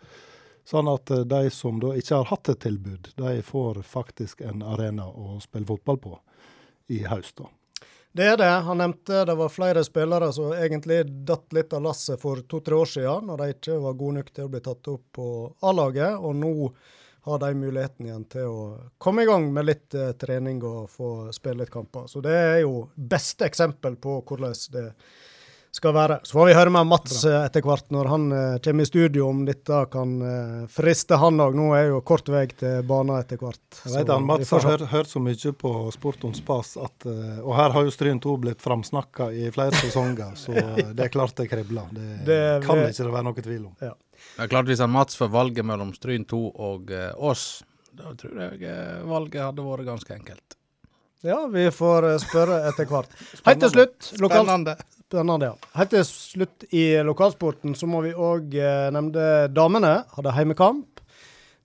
Sånn 0.69 0.89
at 0.89 1.11
eh, 1.13 1.27
de 1.29 1.51
som 1.53 1.81
da 1.83 1.93
ikke 1.99 2.23
har 2.23 2.31
hatt 2.31 2.49
et 2.55 2.63
tilbud, 2.65 3.11
de 3.19 3.35
får 3.45 3.83
faktisk 3.89 4.41
en 4.47 4.65
arena 4.65 5.11
å 5.11 5.37
spille 5.45 5.69
fotball 5.69 6.01
på 6.07 6.15
i 6.95 7.03
høst. 7.05 7.43
da. 7.43 7.51
Det 8.19 8.27
er 8.27 8.37
det. 8.37 8.51
Han 8.67 8.81
nevnte 8.83 9.25
det 9.25 9.35
var 9.39 9.49
flere 9.49 9.85
spillere 9.87 10.33
som 10.35 10.51
egentlig 10.51 11.05
datt 11.07 11.53
litt 11.55 11.73
av 11.77 11.85
lasset 11.85 12.19
for 12.19 12.41
to-tre 12.51 12.75
år 12.75 12.89
siden, 12.91 13.29
når 13.31 13.39
de 13.39 13.47
ikke 13.53 13.77
var 13.85 13.95
gode 14.01 14.17
nok 14.17 14.33
til 14.35 14.49
å 14.49 14.51
bli 14.51 14.61
tatt 14.65 14.89
opp 14.91 15.05
på 15.15 15.27
A-laget. 15.71 16.17
Og 16.19 16.35
nå 16.35 16.51
har 17.29 17.39
de 17.45 17.53
muligheten 17.55 18.09
igjen 18.09 18.25
til 18.33 18.51
å 18.51 18.65
komme 18.99 19.23
i 19.23 19.29
gang 19.29 19.47
med 19.55 19.69
litt 19.69 19.95
eh, 19.95 20.11
trening 20.19 20.59
og 20.67 20.91
få 20.91 21.13
spille 21.37 21.63
litt 21.63 21.71
kamper. 21.71 22.09
Så 22.11 22.19
det 22.25 22.35
er 22.35 22.59
jo 22.65 22.89
beste 22.97 23.47
eksempel 23.47 23.95
på 24.03 24.19
hvordan 24.27 24.59
det 24.75 24.85
skal 25.79 25.95
være. 25.97 26.17
Så 26.27 26.35
får 26.37 26.49
vi 26.51 26.55
høre 26.59 26.73
med 26.75 26.89
Mats 26.91 27.21
Bra. 27.25 27.39
etter 27.47 27.65
hvert 27.65 27.89
når 27.95 28.09
han 28.11 28.25
eh, 28.35 28.57
kommer 28.65 28.85
i 28.85 28.89
studio, 28.91 29.29
om 29.31 29.45
dette 29.49 29.79
kan 29.93 30.17
eh, 30.27 30.65
friste 30.75 31.17
han 31.23 31.39
òg. 31.45 31.55
Nå 31.59 31.69
er 31.79 31.87
jo 31.93 32.01
kort 32.07 32.29
vei 32.35 32.45
til 32.51 32.83
banen 32.89 33.15
etter 33.21 33.39
hvert. 33.41 33.63
Jeg 33.85 33.95
vet 33.95 34.11
Så 34.11 34.17
han 34.19 34.27
Mats 34.29 34.51
har 34.57 34.67
hørt, 34.73 34.85
hørt 34.93 35.13
så 35.15 35.23
mye 35.25 35.55
på 35.63 35.73
Sport 35.95 36.27
om 36.29 36.35
spas 36.37 36.75
at 36.83 37.07
eh, 37.09 37.39
Og 37.45 37.55
her 37.57 37.73
har 37.79 37.87
jo 37.89 37.95
Stryn 37.95 38.21
2 38.25 38.37
blitt 38.45 38.63
framsnakka 38.65 39.31
i 39.33 39.49
flere 39.55 39.73
sesonger, 39.79 40.35
så 40.37 40.53
det 40.99 41.07
er 41.09 41.15
klart 41.15 41.37
det 41.39 41.49
kribler. 41.55 41.89
Det, 41.95 42.11
Det- 42.27 42.67
kan 42.67 42.77
det- 42.83 42.91
ikke 42.93 43.09
det 43.09 43.15
være 43.17 43.29
noe 43.31 43.47
tvil 43.49 43.65
om. 43.71 43.75
Det 43.79 44.45
er 44.45 44.51
klart 44.51 44.67
Hvis 44.69 44.81
han 44.85 44.91
Mats 44.93 45.17
får 45.17 45.31
valget 45.33 45.65
mellom 45.65 45.95
Stryn 45.97 46.27
2 46.29 46.43
og 46.69 46.91
eh, 46.93 47.11
oss, 47.17 47.63
da 47.99 48.13
tror 48.19 48.37
jeg 48.45 48.63
eh, 48.69 49.03
valget 49.09 49.41
hadde 49.43 49.65
vært 49.67 49.87
ganske 49.89 50.15
enkelt. 50.15 50.55
Ja, 51.27 51.41
vi 51.51 51.65
får 51.75 52.05
eh, 52.13 52.19
spørre 52.23 52.61
etter 52.69 52.87
hvert. 52.87 53.11
Helt 53.47 53.63
til 53.65 53.73
slutt, 53.75 54.13
lokal, 54.23 54.47
Spennende. 55.09 55.49
Ja. 55.55 55.73
Helt 55.81 55.95
til 55.95 56.05
slutt 56.05 56.65
i 56.69 56.85
lokalsporten 57.01 57.73
så 57.79 57.89
må 57.89 58.03
vi 58.05 58.13
òg 58.13 58.53
eh, 58.61 58.91
nevne 58.93 59.49
damene. 59.49 60.03
Hadde 60.13 60.35
heimekamp. 60.37 61.01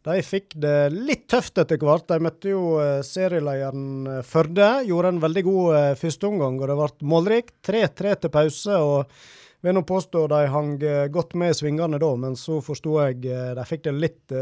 De 0.03 0.15
fikk 0.23 0.56
det 0.63 0.93
litt 0.95 1.25
tøft 1.32 1.60
etter 1.60 1.79
hvert. 1.79 2.08
De 2.08 2.23
møtte 2.23 2.53
jo 2.53 2.77
eh, 2.79 3.01
serielederen 3.03 4.08
eh, 4.08 4.23
Førde. 4.23 4.69
Gjorde 4.88 5.12
en 5.12 5.21
veldig 5.23 5.43
god 5.49 5.75
eh, 5.82 5.91
førsteomgang, 5.99 6.62
og 6.62 6.71
det 6.71 6.79
ble 6.79 7.12
målrikt. 7.12 7.56
3-3 7.67 8.15
til 8.23 8.34
pause. 8.39 8.79
og 8.79 9.62
vil 9.63 9.75
nå 9.75 9.84
påstå 9.88 10.25
de 10.32 10.41
hang 10.51 10.73
eh, 10.79 11.06
godt 11.12 11.36
med 11.39 11.51
i 11.51 11.60
svingene 11.60 11.99
da, 11.99 12.15
men 12.19 12.39
så 12.39 12.63
forsto 12.63 12.97
jeg 13.03 13.27
eh, 13.27 13.53
de 13.60 13.67
fikk 13.67 13.88
det 13.89 13.97
litt 13.99 14.38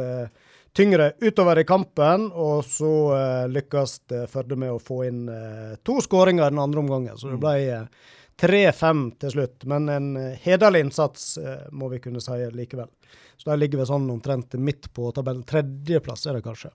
tyngre 0.73 1.11
utover 1.19 1.59
i 1.59 1.65
kampen, 1.67 2.29
og 2.31 2.63
så 2.65 2.93
uh, 3.11 3.51
lykkes 3.51 3.99
Førde 4.31 4.57
med 4.59 4.73
å 4.73 4.79
få 4.79 5.03
inn 5.07 5.25
uh, 5.29 5.75
to 5.83 5.99
skåringer 6.03 6.47
i 6.47 6.53
den 6.53 6.63
andre 6.63 6.83
omgangen. 6.83 7.17
Så 7.19 7.31
det 7.31 7.39
ble 7.41 7.55
eh, 7.67 8.09
3-5 8.39 9.03
til 9.21 9.35
slutt. 9.35 9.65
Men 9.69 9.89
en 9.89 10.13
eh, 10.17 10.37
hederlig 10.43 10.85
innsats, 10.85 11.33
eh, 11.37 11.67
må 11.71 11.89
vi 11.91 11.99
kunne 12.03 12.21
si 12.23 12.37
likevel. 12.55 12.89
Så 13.37 13.49
de 13.49 13.57
ligger 13.57 13.81
vi 13.81 13.89
sånn 13.89 14.09
omtrent 14.13 14.53
midt 14.61 14.91
på 14.93 15.09
tabellen. 15.15 15.43
Tredjeplass 15.47 16.27
er 16.29 16.37
det 16.37 16.45
kanskje. 16.45 16.71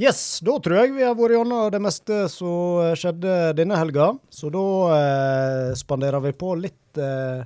Yes, 0.00 0.40
da 0.40 0.54
tror 0.64 0.78
jeg 0.78 0.94
vi 0.94 1.04
har 1.04 1.16
vært 1.16 1.34
gjennom 1.36 1.66
det 1.74 1.80
meste 1.84 2.22
som 2.32 2.94
skjedde 2.96 3.52
denne 3.58 3.76
helga. 3.76 4.14
Så 4.32 4.48
da 4.52 4.66
eh, 4.96 5.72
spanderer 5.76 6.24
vi 6.24 6.32
på 6.40 6.54
litt 6.56 7.00
eh, 7.00 7.42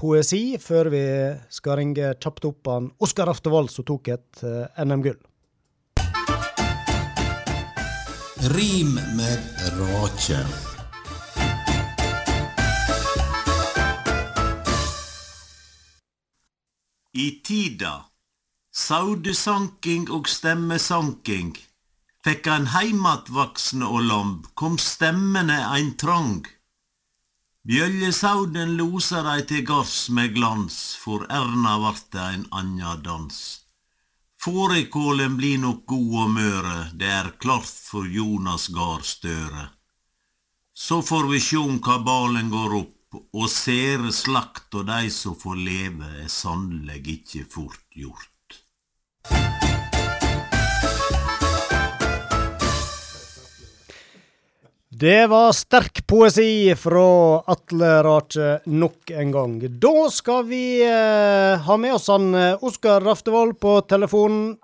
poesi 0.00 0.56
før 0.60 0.88
vi 0.94 1.04
skal 1.52 1.76
ringe 1.82 2.14
kjapt 2.16 2.48
opp 2.48 2.72
han 2.72 2.88
Oskar 3.04 3.28
Aftevold, 3.28 3.68
som 3.72 3.84
tok 3.84 4.14
et 4.16 4.44
eh, 4.48 4.84
NM-gull. 4.86 5.20
Rim 8.56 8.96
med 9.20 9.64
rake. 9.76 10.69
I 17.12 17.40
tida, 17.42 18.04
saudesanking 18.70 20.10
og 20.14 20.28
stemmesanking, 20.30 21.56
fekk 22.22 22.46
ein 22.46 22.68
heimatvaksne 22.70 23.82
og 23.82 24.04
lomb, 24.06 24.44
kom 24.54 24.76
stemmene 24.78 25.56
ein 25.74 25.96
trong. 25.98 26.44
Bjøllesauden 27.66 28.76
losa 28.78 29.24
dei 29.26 29.42
til 29.42 29.66
gards 29.66 29.96
med 30.14 30.36
glans, 30.36 30.76
for 31.02 31.26
Erna 31.26 31.80
vart 31.82 32.06
det 32.14 32.22
ein 32.22 32.46
anna 32.52 32.94
dans. 32.94 33.40
Fårikålen 34.38 35.34
blir 35.36 35.58
nok 35.58 35.82
god 35.90 36.14
og 36.22 36.30
møre, 36.30 36.78
det 36.94 37.10
er 37.10 37.34
klart 37.42 37.66
for 37.90 38.06
Jonas 38.06 38.68
Gahr 38.70 39.02
Støre. 39.02 39.66
Så 40.72 41.02
får 41.02 41.26
vi 41.34 41.42
sjå 41.42 41.66
om 41.66 41.82
kabalen 41.82 42.54
går 42.54 42.78
opp, 42.84 42.94
og 43.18 43.46
sere 43.50 44.12
slakt 44.14 44.74
og 44.78 44.86
dei 44.90 45.08
som 45.10 45.34
får 45.38 45.56
leve, 45.58 46.10
er 46.22 46.30
sannelig 46.30 47.00
ikkje 47.16 47.46
fort 47.50 47.82
gjort. 47.94 48.28
Det 55.00 55.26
var 55.32 55.54
sterk 55.56 56.02
poesi 56.06 56.74
fra 56.76 57.40
Atle 57.48 57.92
Rache 58.04 58.48
nok 58.68 59.12
en 59.16 59.30
gang. 59.32 59.54
Da 59.80 60.10
skal 60.12 60.44
vi 60.50 60.82
eh, 60.84 61.56
ha 61.56 61.76
med 61.80 61.94
oss 61.94 62.10
han 62.12 62.34
eh, 62.36 62.64
Oskar 62.66 63.00
Raftevold 63.06 63.56
på 63.62 63.78
telefonen. 63.88 64.58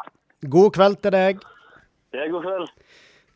God 0.44 0.74
kveld 0.76 1.00
til 1.00 1.14
deg. 1.14 1.40
Det 2.12 2.20
er 2.20 2.28
god 2.34 2.44
kveld. 2.44 2.68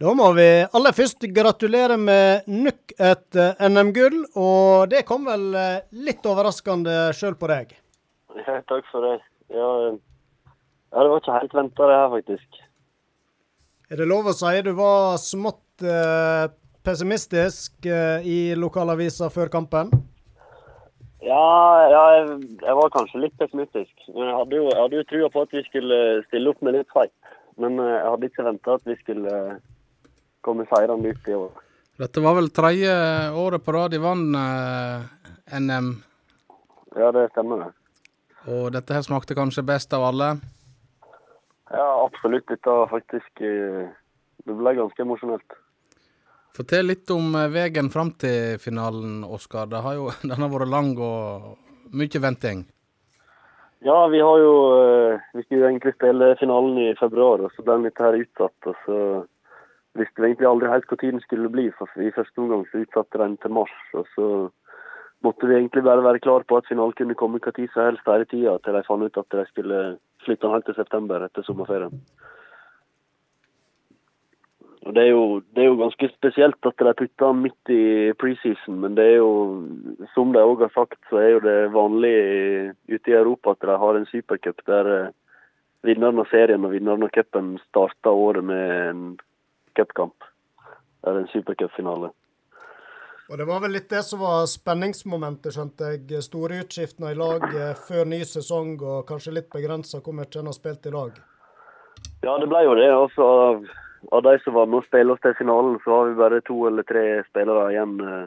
Da 0.00 0.14
må 0.16 0.30
vi 0.32 0.44
aller 0.64 0.94
først 0.96 1.26
gratulere 1.36 1.98
med 2.00 2.46
nok 2.48 2.92
et 2.96 3.36
eh, 3.36 3.58
NM-gull, 3.68 4.22
og 4.32 4.86
det 4.88 5.02
kom 5.04 5.26
vel 5.28 5.42
eh, 5.52 5.82
litt 6.06 6.24
overraskende 6.24 7.10
sjøl 7.12 7.34
på 7.36 7.50
deg? 7.50 7.74
Ja, 8.38 8.54
takk 8.70 8.86
for 8.88 9.04
det. 9.04 9.18
Ja, 9.52 9.66
eh, 9.90 9.98
ja, 10.88 11.02
det 11.02 11.10
var 11.12 11.20
ikke 11.20 11.34
helt 11.34 11.56
venta 11.58 11.88
det 11.90 11.98
her, 11.98 12.08
faktisk. 12.14 12.62
Er 13.92 14.00
det 14.00 14.06
lov 14.08 14.30
å 14.30 14.34
si 14.38 14.62
du 14.64 14.70
var 14.78 15.18
smått 15.20 15.84
eh, 15.84 16.46
pessimistisk 16.80 17.84
eh, 17.84 18.24
i 18.24 18.38
lokalavisa 18.56 19.28
før 19.34 19.52
kampen? 19.52 19.92
Ja, 21.20 21.42
ja 21.92 22.06
jeg, 22.14 22.38
jeg 22.62 22.78
var 22.78 22.94
kanskje 22.94 23.20
litt 23.26 23.36
pessimistisk. 23.42 23.92
Men 24.14 24.30
jeg 24.30 24.38
hadde 24.38 24.62
jo, 24.62 24.64
jeg 24.72 24.80
hadde 24.80 25.02
jo 25.02 25.08
trua 25.12 25.28
på 25.36 25.44
at 25.44 25.52
vi 25.58 25.62
skulle 25.68 26.00
stille 26.30 26.54
opp 26.54 26.64
med 26.64 26.78
litt 26.78 26.88
fight. 26.96 27.36
Men 27.60 27.76
jeg 27.84 28.08
hadde 28.08 28.32
ikke 28.32 28.48
venta 28.48 28.78
at 28.80 28.88
vi 28.88 28.96
skulle 29.02 29.34
komme 30.44 30.66
seirende 30.70 31.12
ut 31.14 31.28
i 31.28 31.34
år. 31.36 31.50
Dette 32.00 32.22
var 32.24 32.34
vel 32.38 32.48
tredje 32.54 32.92
året 33.36 33.64
på 33.64 33.72
rad 33.76 33.92
de 33.92 33.98
vant 34.00 34.36
eh, 34.40 35.58
NM, 35.60 35.90
Ja, 36.96 37.10
det 37.12 37.28
stemmer 37.32 37.64
det. 37.64 37.70
og 38.50 38.70
dette 38.72 38.94
her 38.96 39.02
smakte 39.06 39.34
kanskje 39.36 39.62
best 39.68 39.92
av 39.92 40.02
alle. 40.08 40.30
Ja, 41.70 41.88
absolutt. 42.04 42.48
Dette 42.50 42.70
var 42.70 42.88
faktisk 42.90 43.40
eh, 43.46 43.88
Det 44.46 44.54
ble 44.56 44.72
ganske 44.74 45.02
emosjonelt. 45.04 45.52
Fortell 46.56 46.88
litt 46.90 47.10
om 47.14 47.34
eh, 47.38 47.50
veien 47.52 47.90
fram 47.92 48.10
til 48.18 48.56
finalen, 48.58 49.20
Oskar. 49.24 49.68
Det 49.70 49.82
har 49.84 50.00
den 50.26 50.40
har 50.42 50.50
vært 50.50 50.72
lang 50.72 50.94
og 50.98 51.56
mye 51.94 52.22
venting. 52.22 52.64
Ja, 53.86 54.08
vi 54.12 54.18
har 54.20 54.38
jo 54.42 54.54
eh, 54.80 55.20
Vi 55.36 55.42
skulle 55.46 55.70
egentlig 55.70 55.94
spille 55.94 56.34
finalen 56.40 56.78
i 56.78 56.94
februar, 56.98 57.44
og 57.46 57.52
så 57.54 57.62
ble 57.64 57.78
dette 57.86 58.02
her 58.08 58.18
utsatt. 58.24 58.66
Og 58.72 58.82
så 58.86 58.98
visste 59.98 60.22
vi 60.22 60.30
egentlig 60.30 60.48
aldri 60.48 60.70
helt 60.70 60.88
hvor 60.88 61.00
tiden 61.00 61.20
skulle 61.24 61.50
bli. 61.52 61.68
For 61.78 61.90
I 61.98 62.12
første 62.14 62.42
omgang 62.42 62.66
så 62.70 62.82
utsatte 62.84 63.18
den 63.18 63.36
til 63.42 63.54
mars. 63.56 63.76
Og 63.94 64.06
så 64.14 64.26
måtte 65.26 65.48
vi 65.48 65.56
egentlig 65.58 65.84
bare 65.84 66.04
være 66.04 66.22
klar 66.24 66.46
på 66.48 66.60
at 66.60 66.68
finalen 66.68 66.96
kunne 66.96 67.18
komme 67.18 67.42
hva 67.42 67.52
tid 67.56 67.68
som 67.74 67.88
helst 67.90 68.08
hele 68.08 68.28
tida, 68.30 68.58
til 68.58 68.76
de 68.76 68.86
fant 68.86 69.04
ut 69.06 69.22
at 69.22 69.36
de 69.36 69.46
skulle 69.50 69.80
flytte 70.24 70.46
den 70.46 70.54
helt 70.54 70.68
til 70.68 70.78
september 70.78 71.24
etter 71.26 71.46
sommerferien. 71.46 72.02
Og 74.88 74.94
det 74.96 75.02
er, 75.02 75.10
jo, 75.12 75.24
det 75.54 75.60
er 75.62 75.66
jo 75.68 75.76
ganske 75.76 76.08
spesielt 76.08 76.66
at 76.66 76.80
de 76.80 76.92
putter 76.96 77.26
den 77.26 77.42
midt 77.44 77.70
i 77.70 78.12
preseason, 78.18 78.78
men 78.80 78.94
det 78.96 79.04
er 79.10 79.18
jo, 79.20 79.32
som 80.14 80.32
de 80.32 80.40
òg 80.40 80.64
har 80.64 80.72
sagt, 80.72 80.96
så 81.10 81.20
er 81.20 81.28
jo 81.34 81.42
det 81.44 81.58
vanlig 81.74 82.14
ute 82.88 83.12
i 83.12 83.18
Europa 83.18 83.52
at 83.52 83.68
de 83.68 83.76
har 83.82 83.98
en 83.98 84.08
supercup 84.08 84.64
der 84.66 84.88
eh, 84.94 85.10
vinneren 85.84 86.22
av 86.22 86.32
serien 86.32 86.64
og 86.64 86.72
vinneren 86.72 87.04
av 87.04 87.12
cupen 87.12 87.58
starter 87.68 88.24
året 88.24 88.46
med 88.48 88.72
en 88.88 89.04
cupkamp. 89.80 90.30
Det 91.00 91.10
er 91.10 91.22
en 91.24 91.30
supercupfinale. 91.32 92.12
Og 93.30 93.38
det 93.38 93.46
var 93.46 93.60
vel 93.62 93.76
litt 93.76 93.92
det 93.92 94.00
som 94.02 94.18
var 94.24 94.48
spenningsmomentet, 94.50 95.54
skjønte 95.54 95.92
jeg. 95.92 96.22
Store 96.26 96.64
utskiftninger 96.64 97.14
i 97.14 97.18
lag 97.18 97.44
eh, 97.54 97.76
før 97.78 98.08
ny 98.10 98.24
sesong, 98.26 98.72
og 98.82 99.04
kanskje 99.06 99.36
litt 99.36 99.52
begrensa 99.52 100.00
hvor 100.02 100.16
mye 100.18 100.40
en 100.40 100.50
har 100.50 100.56
spilt 100.56 100.88
i 100.90 100.94
lag. 100.94 101.20
Ja, 102.24 102.34
det 102.42 102.48
ble 102.50 102.64
jo 102.66 102.74
det. 102.74 102.88
Altså, 102.90 103.28
av, 103.44 103.68
av 104.18 104.24
de 104.26 104.34
som 104.42 104.56
var 104.58 104.66
med 104.66 104.80
å 104.80 104.88
spille 104.88 105.14
oss 105.14 105.22
til 105.22 105.36
finalen, 105.38 105.78
så 105.84 105.94
har 105.94 106.10
vi 106.10 106.18
bare 106.18 106.42
to 106.48 106.58
eller 106.66 106.88
tre 106.90 107.04
spillere 107.28 107.68
igjen 107.70 107.94
eh, 108.02 108.26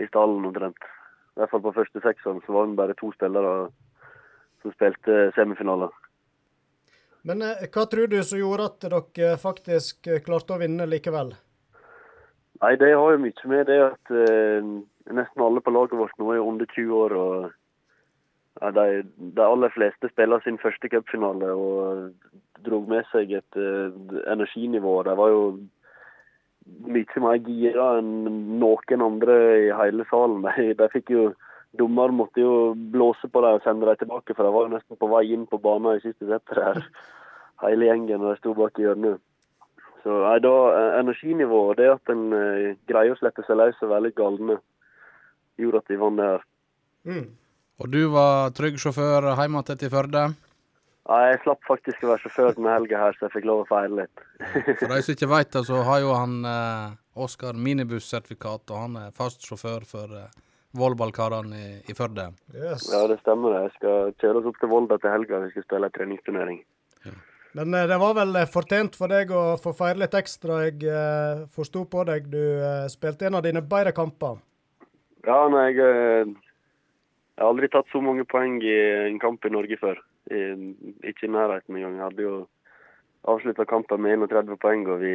i 0.00 0.08
stallen 0.08 0.48
omtrent. 0.48 0.88
I 1.36 1.42
hvert 1.42 1.52
fall 1.52 1.66
på 1.68 1.76
første 1.76 2.00
sekseren 2.00 2.40
så 2.46 2.56
var 2.56 2.70
det 2.70 2.80
bare 2.80 2.96
to 2.96 3.12
spillere 3.12 3.54
som 4.64 4.72
spilte 4.72 5.26
semifinaler. 5.36 5.92
Men 7.26 7.42
eh, 7.42 7.66
hva 7.74 7.86
tror 7.90 8.10
du 8.10 8.20
som 8.22 8.38
gjorde 8.38 8.70
at 8.70 8.86
dere 8.86 9.34
faktisk 9.42 10.06
eh, 10.06 10.22
klarte 10.24 10.54
å 10.54 10.62
vinne 10.62 10.86
likevel? 10.88 11.34
Nei, 12.62 12.72
det 12.80 12.94
har 12.94 13.12
jo 13.12 13.20
mye 13.20 13.50
med 13.50 13.66
det 13.68 13.80
at 13.84 14.12
eh, 14.14 14.68
nesten 15.12 15.44
alle 15.44 15.62
på 15.62 15.74
laget 15.74 15.98
vårt 15.98 16.16
nå 16.22 16.32
er 16.32 16.42
under 16.44 16.68
20 16.72 17.00
år. 17.02 17.16
og 17.16 17.54
ja, 18.60 18.70
de, 18.72 19.02
de 19.36 19.42
aller 19.44 19.72
fleste 19.74 20.08
spiller 20.08 20.40
sin 20.44 20.56
første 20.62 20.88
cupfinale 20.88 21.50
og 21.52 22.12
dro 22.64 22.80
med 22.88 23.04
seg 23.10 23.34
et 23.36 23.58
eh, 23.60 23.96
energinivå. 24.32 25.02
De 25.04 25.16
var 25.18 25.32
jo 25.34 25.42
mye 26.86 27.22
mer 27.22 27.42
gira 27.44 27.90
enn 27.98 28.14
noen 28.62 29.04
andre 29.04 29.36
i 29.66 29.68
hele 29.82 30.06
salen. 30.10 30.46
De, 30.56 30.72
de 30.78 30.88
fikk 30.94 31.12
jo 31.14 31.26
Dommer 31.78 32.12
måtte 32.14 32.42
jo 32.42 32.74
blåse 32.74 33.28
på 33.32 33.42
dem 33.44 33.58
og 33.58 33.64
sende 33.64 33.88
dem 33.88 34.00
tilbake, 34.00 34.34
for 34.34 34.46
de 34.46 34.52
var 34.54 34.66
jo 34.66 34.74
nesten 34.74 35.00
på 35.00 35.10
vei 35.12 35.24
inn 35.34 35.46
på 35.50 35.60
banen 35.62 35.98
i 35.98 36.04
siste 36.04 36.28
setter 36.28 36.62
her. 36.62 36.82
Hele 37.64 37.88
gjengen 37.88 38.22
og 38.22 38.34
de 38.34 38.40
sto 38.40 38.54
bak 38.56 38.78
i 38.80 38.86
hjørnet. 38.86 39.22
Så 40.04 40.14
nei, 40.22 40.36
da, 40.44 40.54
eh, 40.78 40.98
Energinivået 41.00 41.80
det 41.80 41.88
at 41.90 42.12
en 42.12 42.26
eh, 42.36 42.74
greier 42.86 43.16
å 43.16 43.18
slippe 43.18 43.42
seg 43.46 43.58
løs 43.58 43.80
og 43.82 43.90
være 43.90 44.06
litt 44.06 44.18
galne, 44.18 44.58
gjorde 45.58 45.82
at 45.82 45.90
vi 45.90 46.00
vant 46.00 46.20
det 46.20 46.28
her. 46.30 46.44
Mm. 47.06 47.24
Og 47.82 47.88
du 47.92 48.02
var 48.12 48.52
trygg 48.56 48.78
sjåfør 48.80 49.32
hjemme 49.34 49.62
til 49.66 49.90
Førde. 49.92 50.26
Nei, 51.06 51.22
Jeg 51.30 51.42
slapp 51.44 51.66
faktisk 51.68 52.02
å 52.02 52.12
være 52.12 52.24
sjåfør 52.24 52.56
denne 52.56 52.72
helga 52.74 53.02
her, 53.04 53.16
så 53.16 53.26
jeg 53.26 53.34
fikk 53.36 53.44
lov 53.50 53.64
å 53.64 53.68
feire 53.68 53.98
litt. 54.02 54.22
For 54.80 54.90
de 54.90 55.02
som 55.02 55.14
ikke 55.14 55.28
vet 55.30 55.52
det, 55.54 55.62
så 55.68 55.82
har 55.86 56.00
jo 56.02 56.14
han 56.16 56.40
eh, 56.50 56.96
Oskar 57.26 57.56
minibussertifikat, 57.56 58.66
og 58.70 58.80
han 58.82 58.96
er 59.00 59.14
fast 59.16 59.46
sjåfør 59.46 59.86
for 59.88 60.10
eh, 60.18 60.32
volleyballkarene 60.76 61.58
i, 61.60 61.68
i 61.90 61.94
Førde. 61.94 62.30
Yes. 62.54 62.88
Ja, 62.92 63.04
det 63.10 63.20
stemmer. 63.20 63.54
det. 63.54 63.62
Jeg 63.68 63.76
skal 63.76 64.16
kjøre 64.22 64.40
oss 64.40 64.50
opp 64.50 64.58
til 64.60 64.72
Volda 64.72 64.98
til 65.02 65.14
helga. 65.14 65.44
Vi 65.44 65.52
skal 65.54 65.66
spille 65.68 65.90
en 65.90 65.94
treningsturnering. 65.94 66.64
Men 67.56 67.74
eh, 67.74 67.86
det 67.88 67.96
var 68.02 68.16
vel 68.18 68.36
eh, 68.36 68.48
fortjent 68.52 68.98
for 68.98 69.08
deg 69.12 69.30
å 69.32 69.44
få 69.60 69.72
feire 69.76 70.02
litt 70.02 70.16
ekstra. 70.18 70.58
Jeg 70.66 70.82
eh, 70.92 71.46
forsto 71.52 71.86
på 71.88 72.02
deg 72.08 72.26
du 72.32 72.42
eh, 72.42 72.84
spilte 72.92 73.28
en 73.28 73.38
av 73.38 73.46
dine 73.46 73.62
bedre 73.64 73.94
kamper. 73.96 74.42
Ja, 75.26 75.38
nei, 75.50 75.70
jeg, 75.72 75.86
eh, 75.86 76.34
jeg 77.36 77.44
har 77.44 77.48
aldri 77.48 77.70
tatt 77.72 77.88
så 77.92 78.02
mange 78.04 78.26
poeng 78.28 78.58
i 78.60 78.76
en 79.06 79.16
kamp 79.22 79.44
i 79.48 79.54
Norge 79.54 79.80
før. 79.80 80.02
I, 80.26 80.42
ikke 81.06 81.28
i 81.28 81.32
nærheten 81.32 81.78
engang. 81.78 81.96
Jeg 81.96 82.04
hadde 82.10 82.26
jo 82.26 82.36
avslutta 83.30 83.64
kampen 83.68 84.04
med 84.04 84.20
31 84.26 84.58
poeng, 84.60 84.84
og 84.92 85.00
vi, 85.00 85.14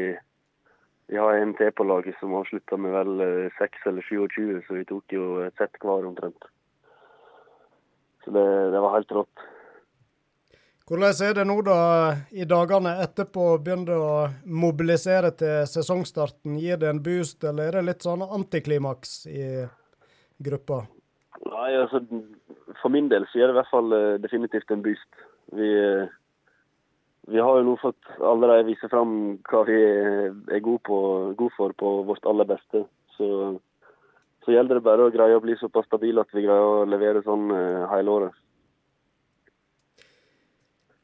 vi 1.11 1.17
har 1.19 1.35
en 1.35 1.53
til 1.59 1.73
på 1.75 1.83
laget 1.83 2.15
som 2.21 2.37
avslutta 2.39 2.77
med 2.79 2.93
vel 2.95 3.23
eh, 3.25 3.55
6 3.59 3.87
eller 3.91 4.05
27, 4.07 4.61
så 4.63 4.77
vi 4.77 4.85
tok 4.87 5.11
jo 5.11 5.25
et 5.43 5.57
sett 5.59 5.75
hver 5.83 6.07
omtrent. 6.07 6.45
Så 8.23 8.31
det, 8.31 8.45
det 8.71 8.79
var 8.79 8.95
helt 8.95 9.11
rått. 9.17 9.43
Hvordan 10.87 11.19
er 11.27 11.35
det 11.35 11.43
nå 11.47 11.57
da, 11.67 11.75
i 12.31 12.47
dagene 12.47 12.93
etterpå, 13.03 13.43
begynner 13.63 13.91
å 13.95 14.13
mobilisere 14.47 15.33
til 15.39 15.67
sesongstarten? 15.67 16.55
Gir 16.59 16.79
det 16.79 16.89
en 16.93 17.03
boost, 17.03 17.43
eller 17.43 17.69
er 17.69 17.77
det 17.81 17.89
litt 17.89 18.07
sånn 18.07 18.23
antiklimaks 18.23 19.13
i 19.27 19.45
gruppa? 20.39 20.85
Nei, 21.43 21.69
altså 21.75 22.01
For 22.81 22.91
min 22.93 23.11
del 23.11 23.27
så 23.27 23.39
gir 23.39 23.51
det 23.51 23.57
i 23.57 23.59
hvert 23.59 23.71
fall 23.71 23.95
eh, 23.99 24.17
definitivt 24.23 24.71
en 24.71 24.87
boost. 24.87 25.23
Vi, 25.59 25.69
eh, 25.75 26.11
vi 27.31 27.39
har 27.39 27.57
jo 27.57 27.63
nå 27.63 27.77
fått 27.79 28.09
allerede 28.19 28.67
vise 28.67 28.89
fram 28.91 29.11
hva 29.47 29.63
vi 29.67 29.79
er 29.79 30.63
gode, 30.63 30.81
på, 30.87 30.97
gode 31.39 31.55
for 31.55 31.73
på 31.77 31.91
vårt 32.07 32.27
aller 32.27 32.47
beste. 32.49 32.83
Så, 33.15 33.27
så 34.43 34.55
gjelder 34.55 34.79
det 34.79 34.85
bare 34.87 35.07
å 35.07 35.13
greie 35.13 35.37
å 35.37 35.43
bli 35.43 35.55
såpass 35.59 35.87
stabile 35.87 36.25
at 36.25 36.35
vi 36.35 36.43
greier 36.43 36.81
å 36.81 36.87
levere 36.89 37.23
sånn 37.23 37.47
eh, 37.55 37.85
hele 37.93 38.17
året. 38.17 38.39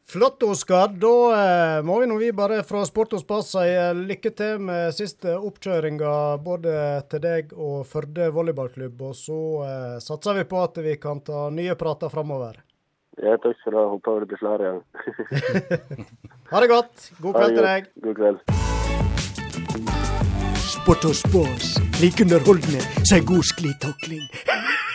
Flott, 0.08 0.44
Oskar. 0.48 0.92
Da 1.00 1.16
eh, 1.36 1.80
må 1.88 2.00
vi 2.02 2.12
nå 2.12 2.20
vi 2.20 2.34
bare 2.36 2.62
fra 2.68 2.84
Sport 2.88 3.18
og 3.18 3.24
Spas 3.24 3.52
si 3.56 3.64
eh, 3.64 3.96
lykke 3.96 4.32
til 4.36 4.64
med 4.68 4.96
siste 4.96 5.36
oppkjøringa 5.40 6.14
både 6.44 6.78
til 7.12 7.24
deg 7.24 7.56
og 7.56 7.84
Førde 7.88 8.32
volleyballklubb. 8.36 9.04
Og 9.12 9.20
så 9.20 9.42
satser 10.04 10.42
vi 10.42 10.48
på 10.48 10.64
at 10.64 10.80
vi 10.84 11.00
kan 11.00 11.24
ta 11.24 11.48
nye 11.52 11.76
prater 11.80 12.12
framover. 12.12 12.67
Ja, 13.24 13.34
takk 13.42 13.58
skal 13.62 13.74
du 13.74 13.78
ha. 13.80 13.86
Håper 13.94 14.20
det 14.24 14.28
blir 14.32 14.42
flere. 14.42 14.62
igjen. 14.68 14.82
Ha 16.52 16.62
det 16.62 16.70
godt. 16.70 17.12
God 17.22 17.34
kveld 17.34 17.56
til 17.58 17.66
deg. 17.66 17.90
God 18.04 18.16
kveld. 18.20 18.38
Sport 20.68 21.08
og 21.10 21.16
spås. 21.16 21.72
Like 22.02 22.24
underholdende 22.24 22.82
som 23.10 23.26
god 23.26 23.44
sklitakling. 23.54 24.28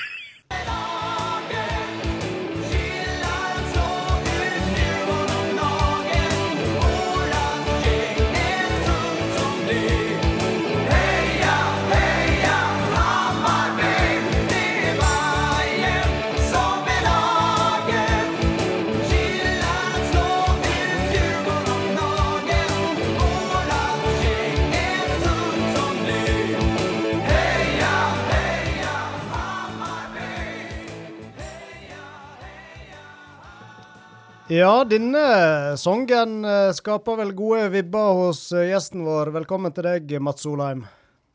Ja, 34.52 34.82
denne 34.84 35.76
sangen 35.80 36.42
eh, 36.44 36.70
skaper 36.76 37.16
vel 37.22 37.30
gode 37.32 37.70
vibber 37.72 38.10
hos 38.18 38.40
eh, 38.52 38.66
gjesten 38.68 39.00
vår. 39.06 39.30
Velkommen 39.32 39.72
til 39.72 39.86
deg, 39.86 40.10
Mats 40.20 40.44
Solheim. 40.44 40.82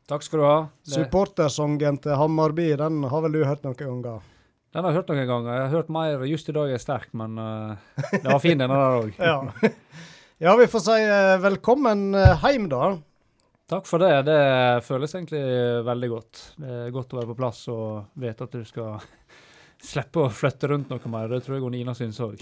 Takk 0.05 0.25
skal 0.27 0.37
du 0.37 0.45
ha. 0.45 0.57
Det, 0.85 0.91
Supportersangen 0.91 1.97
til 2.03 2.13
Hammarby, 2.19 2.67
den 2.77 2.99
har 3.09 3.23
vel 3.25 3.39
du 3.39 3.41
hørt 3.41 3.65
noen 3.65 3.79
ganger? 3.79 4.27
den 4.75 4.85
har 4.85 4.93
jeg 4.93 4.99
hørt 4.99 5.09
noen 5.09 5.29
ganger. 5.31 5.49
Jeg 5.55 5.63
har 5.63 5.73
hørt 5.79 5.89
mer 5.97 6.27
'Just 6.29 6.51
i 6.51 6.55
dag 6.59 6.75
er 6.75 6.83
sterk', 6.83 7.09
men 7.17 7.39
uh, 7.41 7.73
det 8.11 8.27
var 8.27 8.43
fin 8.43 8.61
denne 8.61 8.77
der 8.77 8.99
òg. 8.99 9.17
Ja. 9.17 9.71
ja, 10.45 10.55
vi 10.61 10.69
får 10.69 10.85
si 10.85 11.01
velkommen 11.47 12.11
hjem, 12.13 12.69
da. 12.69 12.91
Takk 13.65 13.89
for 13.89 14.03
det. 14.03 14.13
Det 14.29 14.41
føles 14.85 15.17
egentlig 15.17 15.41
veldig 15.89 16.11
godt. 16.13 16.43
Det 16.61 16.81
er 16.83 16.93
godt 16.93 17.17
å 17.17 17.23
være 17.23 17.33
på 17.33 17.39
plass 17.41 17.65
og 17.73 18.13
vite 18.13 18.45
at 18.45 18.53
du 18.53 18.61
skal 18.67 19.01
slippe 19.83 20.25
å 20.25 20.29
flytte 20.33 20.69
rundt 20.71 20.89
noe 20.91 21.11
mer. 21.11 21.29
Det 21.31 21.43
tror 21.45 21.57
jeg 21.57 21.71
Nina 21.71 21.91
Ina 21.91 21.95
syns 21.97 22.19
òg. 22.23 22.39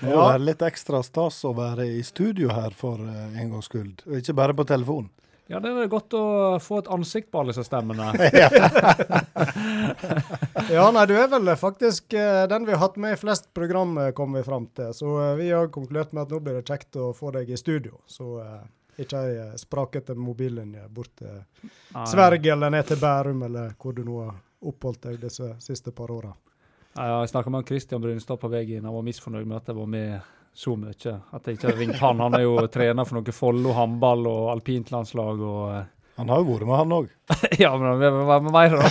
Det 0.00 0.14
er 0.14 0.42
litt 0.42 0.62
ekstra 0.64 1.02
stas 1.06 1.42
å 1.44 1.54
være 1.56 1.88
i 1.98 2.02
studio 2.06 2.52
her 2.54 2.74
for 2.76 3.00
eh, 3.02 3.40
en 3.40 3.56
gangs 3.56 3.70
skyld, 3.70 4.04
og 4.06 4.20
ikke 4.20 4.36
bare 4.38 4.56
på 4.56 4.68
telefon. 4.68 5.10
Ja, 5.50 5.58
det 5.58 5.72
er 5.74 5.88
godt 5.90 6.14
å 6.14 6.58
få 6.62 6.78
et 6.78 6.88
ansikt 6.94 7.32
på 7.32 7.40
alle 7.40 7.50
disse 7.50 7.64
stemmene. 7.66 8.12
Ja, 10.70 10.84
nei, 10.94 11.02
du 11.10 11.16
er 11.18 11.26
vel 11.32 11.50
faktisk 11.58 12.14
eh, 12.14 12.44
den 12.50 12.66
vi 12.68 12.76
har 12.76 12.84
hatt 12.84 12.98
med 13.00 13.16
i 13.16 13.18
flest 13.18 13.48
program, 13.56 13.96
eh, 13.98 14.12
kom 14.14 14.36
vi 14.38 14.44
fram 14.46 14.68
til. 14.78 14.92
Så 14.94 15.06
vi 15.40 15.48
har 15.50 15.72
konkludert 15.74 16.14
med 16.14 16.28
at 16.28 16.34
nå 16.34 16.38
blir 16.44 16.60
det 16.60 16.68
kjekt 16.68 17.00
å 17.00 17.10
få 17.16 17.32
deg 17.34 17.50
i 17.50 17.58
studio. 17.58 17.98
Så 18.06 18.36
ikke 19.00 19.24
ei 19.26 19.48
sprakete 19.58 20.14
mobillinje 20.14 20.84
bort 20.92 21.10
til 21.18 21.42
Sverige 22.06 22.52
eller 22.52 22.70
ned 22.70 22.86
til 22.86 23.00
Bærum, 23.00 23.42
eller 23.48 23.72
hvor 23.80 23.92
du 23.96 24.04
nå 24.06 24.16
har 24.22 24.36
oppholdt 24.62 25.02
deg 25.08 25.20
disse 25.22 25.54
siste 25.62 25.92
par 25.96 26.10
åra. 26.12 26.32
Jeg 26.96 27.28
snakka 27.30 27.50
med 27.54 27.66
Christian 27.68 28.02
Brunstad 28.02 28.40
på 28.42 28.48
vei 28.50 28.64
inn. 28.76 28.84
Han 28.84 28.94
var 28.96 29.04
misfornøyd 29.06 29.46
med 29.46 29.56
at 29.60 29.68
jeg 29.70 29.76
var 29.78 29.86
med 29.86 30.20
så 30.52 30.74
mye. 30.76 31.14
At 31.32 31.46
jeg 31.46 31.56
ikke 31.56 31.68
har 31.70 31.78
ringt 31.78 32.00
han. 32.02 32.20
Han 32.20 32.34
er 32.34 32.42
jo 32.44 32.56
trener 32.72 33.06
for 33.06 33.20
noe 33.20 33.32
Follo 33.36 33.72
håndball 33.76 34.26
og 34.26 34.48
alpintlandslag 34.56 35.40
og 35.46 35.60
eh, 35.76 35.84
Han 36.18 36.28
har 36.34 36.42
jo 36.42 36.50
vært 36.50 36.66
med, 36.68 36.76
han 36.82 36.96
òg. 36.98 37.12
Ja, 37.62 37.70
men 37.78 37.94
vi 38.02 38.10
vil 38.10 38.26
være 38.28 38.42
med 38.42 38.52
mer, 38.52 38.70
da. 38.76 38.88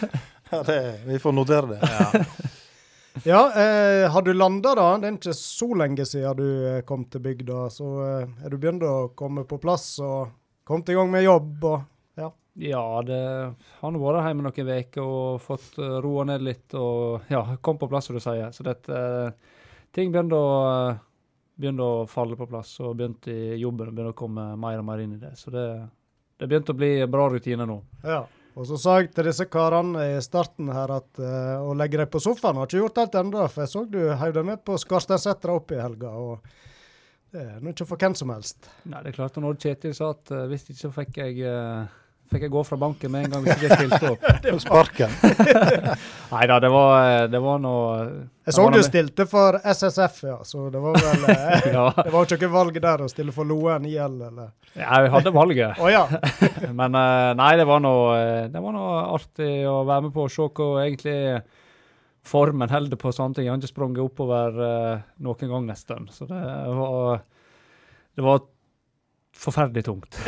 Ja, 0.50 0.62
det- 0.66 1.00
vi 1.06 1.18
får 1.22 1.32
notere 1.32 1.66
det. 1.66 2.26
Ja, 3.24 3.42
eh, 3.54 4.10
har 4.10 4.22
du 4.22 4.32
landa, 4.34 4.72
da? 4.74 4.88
Det 4.98 5.06
er 5.08 5.16
ikke 5.18 5.34
så 5.36 5.68
lenge 5.78 6.06
siden 6.06 6.36
du 6.38 6.46
eh, 6.72 6.80
kom 6.86 7.04
til 7.10 7.20
bygda. 7.22 7.68
Så 7.70 7.86
eh, 8.06 8.44
er 8.46 8.50
du 8.50 8.56
begynt 8.58 8.82
å 8.86 9.10
komme 9.14 9.44
på 9.46 9.58
plass 9.62 9.98
og 10.02 10.30
kommet 10.66 10.88
i 10.90 10.96
gang 10.98 11.10
med 11.12 11.22
jobb 11.26 11.64
og 11.70 11.80
Ja, 12.58 13.02
det 13.06 13.20
har 13.80 13.92
nå 13.92 14.00
vært 14.02 14.26
hjemme 14.26 14.44
noen 14.44 14.72
uker 14.82 15.04
og 15.04 15.44
fått 15.44 15.78
uh, 15.78 16.00
roa 16.02 16.26
ned 16.32 16.42
litt 16.44 16.74
og 16.78 17.30
ja, 17.30 17.44
kom 17.62 17.78
på 17.78 17.88
plass, 17.90 18.08
som 18.10 18.18
du 18.18 18.22
sier. 18.22 18.50
Så 18.52 18.66
dette 18.66 18.96
eh, 18.96 19.56
Ting 19.90 20.12
begynte 20.14 20.38
å, 20.38 20.50
begynte 21.58 21.86
å 21.86 22.02
falle 22.06 22.36
på 22.38 22.46
plass, 22.46 22.76
og 22.78 22.94
begynte 22.98 23.32
i 23.34 23.56
jobben 23.58 23.88
og 23.90 23.94
begynte 23.96 24.14
å 24.14 24.18
komme 24.18 24.44
mer 24.60 24.78
og 24.78 24.86
mer 24.86 25.02
inn 25.02 25.16
i 25.16 25.18
det. 25.18 25.32
Så 25.38 25.50
det, 25.50 25.64
det 26.38 26.46
begynte 26.46 26.74
å 26.74 26.78
bli 26.78 26.92
bra 27.10 27.24
rutine 27.32 27.66
nå. 27.66 27.80
Ja. 28.06 28.20
Og 28.54 28.66
så 28.66 28.78
sa 28.78 28.96
jeg 29.00 29.12
til 29.14 29.26
disse 29.30 29.46
karene 29.50 30.04
i 30.12 30.22
starten 30.22 30.70
her 30.74 30.90
at 30.94 31.18
uh, 31.22 31.62
å 31.66 31.74
legge 31.78 31.98
deg 31.98 32.10
på 32.10 32.22
sofaen 32.22 32.58
har 32.58 32.70
ikke 32.70 32.82
gjort 32.82 33.02
alt 33.02 33.18
ennå, 33.18 33.46
for 33.50 33.64
jeg 33.64 33.72
så 33.72 33.84
du 33.90 34.00
heiv 34.22 34.34
deg 34.36 34.46
med 34.46 34.62
på 34.66 34.78
Skarsteinsetra 34.78 35.54
opp 35.58 35.74
i 35.74 35.80
helga. 35.80 36.10
og 36.10 36.44
det 37.30 37.44
er 37.46 37.58
nå 37.62 37.70
ikke 37.70 37.86
for 37.86 38.02
hvem 38.02 38.14
som 38.18 38.30
helst. 38.34 38.66
Nei, 38.90 39.04
det 39.04 39.12
er 39.12 39.18
klart, 39.20 39.38
når 39.38 39.58
Kjetil 39.62 39.94
sa 39.94 40.10
at 40.16 40.32
uh, 40.34 40.46
hvis 40.50 40.66
ikke 40.66 40.80
så 40.82 40.90
fikk 40.94 41.20
jeg 41.22 41.42
uh, 41.46 41.86
Fikk 42.30 42.44
jeg 42.46 42.52
gå 42.52 42.60
fra 42.62 42.76
banken 42.78 43.10
med 43.10 43.24
en 43.26 43.32
gang 43.32 43.46
hvis 43.46 43.62
jeg 43.64 43.76
stilte 43.80 44.10
opp. 44.12 44.60
Sparken. 44.64 45.14
Nei 46.32 46.44
da, 46.46 46.58
det 46.62 46.70
var, 46.70 46.92
eh, 47.08 47.24
det 47.32 47.40
var 47.42 47.58
noe 47.62 47.86
Jeg 48.46 48.54
så 48.54 48.66
du 48.70 48.78
stilte 48.86 49.26
for 49.30 49.58
SSF, 49.58 50.20
ja, 50.28 50.36
så 50.46 50.68
det 50.70 50.82
var 50.82 50.94
vel 51.02 51.26
eh, 51.34 51.66
Ja, 51.76 51.88
Det 51.96 52.12
var 52.12 52.22
jo 52.22 52.28
ikke 52.28 52.46
noe 52.46 52.54
valg 52.54 52.78
der 52.86 53.02
å 53.02 53.08
stille 53.10 53.34
for 53.34 53.48
Loen 53.50 53.88
IL, 53.90 54.20
eller 54.30 54.52
jeg 54.78 55.10
hadde 55.10 55.32
valget. 55.34 55.80
oh, 55.82 55.88
ja. 55.90 56.04
Men 56.70 56.94
eh, 56.94 57.32
nei, 57.40 57.50
det 57.58 57.66
var 57.66 57.82
noe, 57.82 58.14
eh, 58.20 58.44
det 58.52 58.62
var 58.62 58.76
noe 58.76 59.00
artig 59.16 59.50
å 59.66 59.80
være 59.88 60.06
med 60.06 60.14
på 60.14 60.28
og 60.28 60.30
se 60.30 60.46
hva 60.46 60.68
egentlig 60.84 61.18
formen 62.30 62.70
holder 62.70 63.00
på 63.00 63.10
sånne 63.14 63.34
ting. 63.38 63.48
Jeg 63.48 63.54
har 63.54 63.58
ikke 63.58 63.72
sprunget 63.72 64.04
oppover 64.04 64.62
eh, 64.68 65.02
noen 65.26 65.52
gang 65.54 65.66
nesten. 65.66 66.06
Så 66.14 66.28
det 66.30 66.38
var, 66.78 67.22
det 68.14 68.26
var 68.26 68.44
forferdelig 69.40 69.84
tungt. 69.86 70.18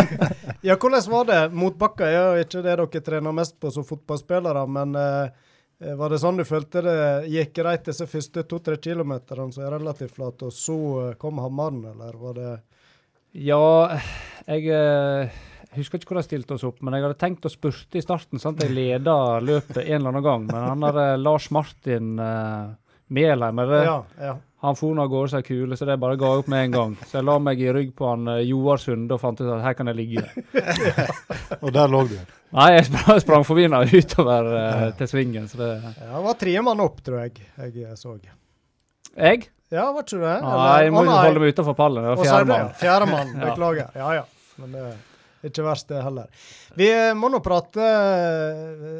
ja, 0.66 0.76
hvordan 0.76 1.06
var 1.12 1.28
det? 1.30 1.40
Motbakka 1.56 2.08
er 2.08 2.18
jo 2.18 2.44
ikke 2.44 2.64
det 2.64 2.76
dere 2.76 3.04
trener 3.04 3.36
mest 3.36 3.56
på 3.60 3.72
som 3.72 3.86
fotballspillere, 3.88 4.64
men 4.68 4.96
eh, 5.00 5.94
var 5.96 6.12
det 6.12 6.20
sånn 6.20 6.40
du 6.40 6.44
følte 6.44 6.82
det 6.84 6.96
gikk 7.32 7.54
greit 7.62 7.86
disse 7.88 8.04
første 8.10 8.44
to-tre 8.48 8.76
kilometerne, 8.82 9.48
som 9.54 9.64
er 9.64 9.78
relativt 9.78 10.18
flate, 10.18 10.50
og 10.50 10.56
så 10.56 10.80
eh, 11.06 11.14
kom 11.20 11.40
hammeren, 11.40 11.86
eller 11.94 12.18
var 12.20 12.36
det 12.36 12.50
Ja, 13.40 13.96
jeg 14.44 14.68
eh, 14.74 15.40
husker 15.78 16.00
ikke 16.00 16.12
hvor 16.12 16.20
de 16.20 16.26
stilte 16.26 16.58
oss 16.58 16.66
opp, 16.68 16.82
men 16.84 16.96
jeg 16.96 17.06
hadde 17.06 17.20
tenkt 17.20 17.48
å 17.48 17.52
spurte 17.52 17.96
i 17.96 18.04
starten, 18.04 18.42
at 18.42 18.64
jeg 18.64 18.76
leda 18.76 19.16
løpet 19.40 19.82
en 19.86 19.96
eller 20.00 20.12
annen 20.12 20.26
gang. 20.26 20.46
Men 20.50 20.68
han 20.68 20.84
der 20.84 21.02
eh, 21.06 21.16
Lars 21.20 21.48
Martin 21.54 22.12
eh, 22.20 22.70
Melheim, 23.10 23.64
er 23.64 23.72
det? 23.72 23.82
Ja. 23.88 23.98
ja. 24.20 24.36
Han 24.60 24.76
for 24.76 24.92
nå 24.92 25.06
av 25.06 25.08
gårde 25.08 25.30
seg 25.32 25.46
kule, 25.46 25.76
så 25.78 25.86
det 25.88 25.94
bare 26.02 26.18
ga 26.20 26.34
jeg 26.34 26.42
opp 26.42 26.48
med 26.52 26.66
en 26.66 26.74
gang. 26.74 26.96
Så 27.08 27.16
jeg 27.16 27.24
la 27.24 27.36
meg 27.40 27.60
i 27.64 27.70
rygg 27.72 27.94
på 27.96 28.10
han 28.10 28.28
eh, 28.28 28.42
Joar 28.44 28.80
Sunde 28.82 29.16
og 29.16 29.22
fant 29.22 29.38
ut 29.40 29.46
at 29.48 29.62
her 29.64 29.76
kan 29.78 29.88
jeg 29.88 29.96
ligge. 29.96 30.24
Og 31.64 31.70
der 31.72 31.88
lå 31.88 32.02
du. 32.10 32.18
Nei, 32.58 32.66
jeg 32.74 32.90
sprang, 32.90 33.20
sprang 33.24 33.46
forbi 33.48 33.64
han 33.70 33.78
utover 33.88 34.50
eh, 34.58 34.82
til 34.98 35.08
svingen, 35.08 35.46
så 35.48 35.62
det 35.62 35.70
ja 36.02 36.20
var 36.26 36.36
tre 36.40 36.52
mann 36.66 36.82
opp, 36.84 37.00
tror 37.06 37.22
jeg 37.22 37.38
jeg 37.40 37.86
eh, 37.86 37.94
så. 37.96 38.18
Jeg? 39.16 39.48
Ja, 39.70 39.86
var 39.94 40.04
ikke 40.04 40.18
det? 40.18 40.34
Nei, 40.44 40.74
jeg 40.84 40.92
må 40.92 41.04
jo 41.06 41.14
holde 41.14 41.42
meg 41.44 41.54
utenfor 41.54 41.76
pallen. 41.78 42.04
Det 42.04 42.10
var 42.10 42.20
er 42.20 42.28
fjerdemann. 42.28 42.74
Fjerdemann, 42.80 43.30
Ja. 43.40 43.46
beklager. 43.46 43.94
Ja 43.96 44.10
ja. 44.18 44.26
Men 44.60 44.74
det 44.76 44.82
er 44.90 45.54
ikke 45.54 45.64
verst, 45.64 45.88
det 45.88 46.02
heller. 46.04 46.28
Vi 46.76 46.90
eh, 46.92 47.14
må 47.16 47.30
nå 47.32 47.40
prate 47.40 47.88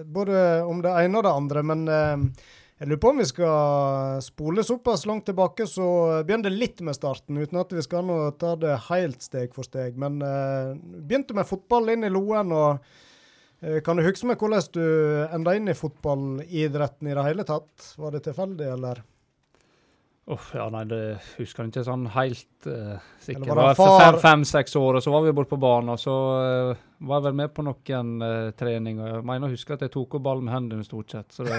både 0.08 0.46
om 0.64 0.80
det 0.80 0.94
ene 1.02 1.20
og 1.20 1.26
det 1.26 1.34
andre, 1.42 1.64
men 1.68 1.84
eh, 1.90 2.48
jeg 2.80 2.88
lurer 2.88 3.00
på 3.02 3.10
om 3.12 3.18
vi 3.20 3.26
skal 3.28 4.22
spole 4.24 4.62
såpass 4.64 5.02
langt 5.04 5.26
tilbake, 5.28 5.66
så 5.68 5.84
begynner 6.24 6.48
det 6.48 6.56
litt 6.62 6.78
med 6.80 6.96
starten, 6.96 7.36
uten 7.36 7.58
at 7.60 7.74
vi 7.76 7.82
skal 7.84 8.06
nå 8.08 8.16
ta 8.40 8.54
det 8.56 8.78
helt 8.86 9.20
steg 9.20 9.52
for 9.52 9.68
steg. 9.68 9.98
Men 10.00 10.16
eh, 10.24 10.72
begynte 11.04 11.36
med 11.36 11.48
fotball 11.48 11.92
inn 11.92 12.08
i 12.08 12.12
Loen, 12.12 12.54
og 12.56 12.80
eh, 13.60 13.82
kan 13.84 14.00
du 14.00 14.06
huske 14.06 14.30
meg 14.30 14.40
hvordan 14.40 14.72
du 14.72 14.86
enda 15.28 15.54
inn 15.58 15.68
i 15.68 15.76
fotballidretten 15.76 17.10
i 17.10 17.18
det 17.18 17.26
hele 17.28 17.44
tatt? 17.44 17.90
Var 18.00 18.16
det 18.16 18.24
tilfeldig, 18.30 18.72
eller? 18.78 19.04
Uff, 20.30 20.52
ja, 20.54 20.68
nei, 20.70 20.84
det 20.86 20.98
husker 21.40 21.64
jeg 21.64 21.72
ikke 21.72 21.82
sånn 21.88 22.04
helt 22.14 22.66
uh, 22.70 23.00
sikkert. 23.18 23.40
Eller 23.40 23.48
Det 23.48 23.54
var 23.56 23.62
var 23.64 23.72
det 23.72 23.78
far- 23.80 24.00
fem- 24.04 24.18
fem-seks 24.22 24.76
år, 24.78 24.98
og 25.00 25.02
så 25.02 25.10
var 25.14 25.24
vi 25.24 25.32
borte 25.34 25.50
på 25.50 25.58
banen, 25.58 25.88
og 25.90 25.98
så 25.98 26.14
uh, 26.70 26.82
var 27.08 27.18
jeg 27.18 27.24
vel 27.24 27.34
med 27.40 27.50
på 27.56 27.64
noen 27.66 28.12
uh, 28.22 28.50
treninger. 28.54 29.08
Jeg 29.16 29.24
mener 29.26 29.48
å 29.48 29.54
huske 29.56 29.74
at 29.74 29.82
jeg 29.86 29.90
tok 29.96 30.14
opp 30.20 30.24
ballen 30.28 30.46
med 30.46 30.54
hendene 30.54 30.86
stort 30.86 31.10
sett. 31.16 31.34
Så 31.34 31.42
det, 31.48 31.58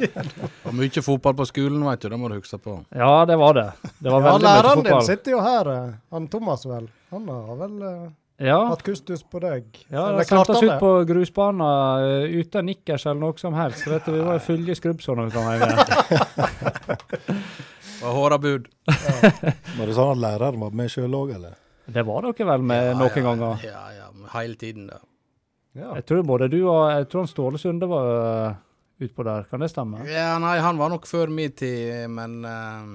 Og 0.68 0.72
mye 0.78 1.02
fotball 1.04 1.36
på 1.42 1.48
skolen, 1.50 1.82
vet 1.90 2.06
du. 2.06 2.08
Det 2.14 2.20
må 2.22 2.30
du 2.32 2.38
huske 2.38 2.60
på. 2.64 2.78
ja, 2.96 3.12
det 3.28 3.36
var 3.42 3.58
det. 3.60 3.66
Det 3.98 4.08
var 4.14 4.22
Ja, 4.24 4.30
veldig 4.30 4.46
mye 4.46 4.54
fotball. 4.54 4.62
læreren 4.62 4.86
din 4.88 5.04
sitter 5.10 5.36
jo 5.36 5.42
her, 5.44 5.72
han 6.16 6.30
Thomas 6.32 6.64
vel. 6.70 6.88
Han 7.12 7.28
har 7.28 7.60
vel 7.66 7.76
Ja, 8.38 8.58
hatt 8.70 8.84
kustus 8.86 9.24
på 9.26 9.40
deg. 9.42 9.64
ja 9.90 10.04
de 10.14 10.22
sendte 10.24 10.52
oss 10.54 10.62
ut 10.62 10.76
på 10.78 10.90
grusbanen 11.08 11.58
uh, 11.58 12.22
uten 12.38 12.68
nikkers 12.70 13.04
eller 13.10 13.18
noe 13.24 13.34
som 13.40 13.56
helst. 13.58 13.82
Så 13.82 13.98
du, 13.98 14.12
vi 14.14 14.20
var 14.22 14.38
i 14.38 14.44
fulle 14.44 14.76
skrubbsår 14.78 15.24
Og 17.98 18.14
hårabud. 18.14 18.68
Var 18.88 19.86
det 19.88 19.94
sånn 19.96 20.12
at 20.14 20.20
læreren 20.22 20.60
var 20.62 20.76
med 20.78 20.92
sjøl 20.92 21.16
òg, 21.18 21.32
eller? 21.34 21.56
Det 21.88 22.04
var 22.04 22.26
dere 22.28 22.46
vel 22.52 22.64
med 22.68 22.84
Ja, 22.84 22.94
noen 22.98 23.16
ja, 23.16 23.24
ganger? 23.26 23.64
Ja, 23.64 23.84
ja. 23.96 24.08
Hele 24.34 24.58
tiden, 24.60 24.86
da. 24.92 25.00
Ja. 25.78 25.92
Jeg 25.98 26.04
tror 26.08 26.24
både 26.26 26.48
du 26.52 26.58
og 26.66 26.88
jeg 26.90 27.06
tror 27.12 27.28
Ståle 27.30 27.58
Sunde 27.60 27.86
var 27.88 28.08
uh, 28.12 28.56
utpå 29.04 29.24
der. 29.26 29.46
Kan 29.50 29.62
det 29.62 29.70
stemme? 29.72 30.02
Ja, 30.08 30.34
nei, 30.42 30.56
han 30.62 30.78
var 30.80 30.90
nok 30.92 31.06
før 31.08 31.30
min 31.32 31.52
tid, 31.56 32.08
men 32.10 32.40
eh, 32.48 32.88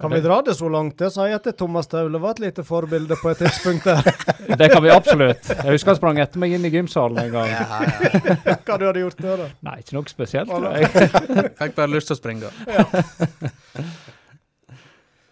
Kan 0.00 0.14
vi 0.14 0.20
dra 0.24 0.42
det 0.42 0.54
så 0.56 0.68
langt? 0.72 0.96
Det 0.98 1.10
sier 1.12 1.34
at 1.36 1.48
Thomas 1.58 1.90
Taule 1.90 2.18
var 2.22 2.38
et 2.38 2.44
lite 2.46 2.64
forbilde 2.64 3.18
på 3.20 3.32
et 3.32 3.42
tidspunkt 3.42 3.84
der. 3.84 4.06
Det 4.60 4.70
kan 4.72 4.82
vi 4.82 4.90
absolutt. 4.90 5.50
Jeg 5.50 5.74
husker 5.74 5.92
han 5.92 5.98
sprang 5.98 6.20
etter 6.22 6.40
meg 6.40 6.54
inn 6.56 6.64
i 6.64 6.70
gymsalen 6.72 7.20
en 7.20 7.34
gang. 7.34 7.50
ja, 7.52 7.66
ja. 7.68 8.54
Hva 8.66 8.78
du 8.80 8.86
hadde 8.88 9.02
gjort 9.04 9.20
der, 9.20 9.42
da? 9.44 9.50
Nei, 9.68 9.76
ikke 9.84 9.98
noe 9.98 10.10
spesielt, 10.10 10.48
tror 10.48 10.72
jeg. 10.72 10.88
Fikk 11.60 11.76
bare 11.76 11.92
lyst 11.92 12.10
til 12.10 12.16
å 12.16 12.20
springe. 12.20 12.54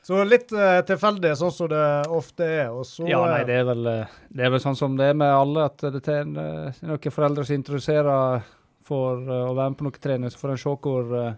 Så 0.09 0.20
litt 0.24 0.52
uh, 0.57 0.78
tilfeldig, 0.88 1.35
sånn 1.37 1.52
som 1.52 1.68
det 1.68 1.88
ofte 2.16 2.46
er. 2.48 2.68
Og 2.72 2.87
så 2.88 3.09
Ja, 3.09 3.24
nei, 3.28 3.42
det 3.48 3.59
er 3.61 3.66
vel, 3.68 3.88
eh, 3.90 4.14
det 4.33 4.46
er 4.46 4.54
vel 4.54 4.62
sånn 4.62 4.78
som 4.78 4.94
det 4.96 5.11
er 5.12 5.18
med 5.20 5.33
alle, 5.33 5.66
at 5.68 5.85
det 5.85 6.00
er 6.09 6.24
eh, 6.24 6.78
noen 6.88 7.12
foreldre 7.12 7.44
som 7.44 7.59
introduserer 7.59 8.46
for 8.88 9.20
å 9.20 9.52
være 9.52 9.74
med 9.74 9.78
på 9.81 9.88
noe 9.88 10.00
trening, 10.00 10.33
så 10.33 10.40
får 10.40 10.54
en 10.54 10.62
se 10.62 10.72
hvor, 10.87 11.12
eh, 11.18 11.37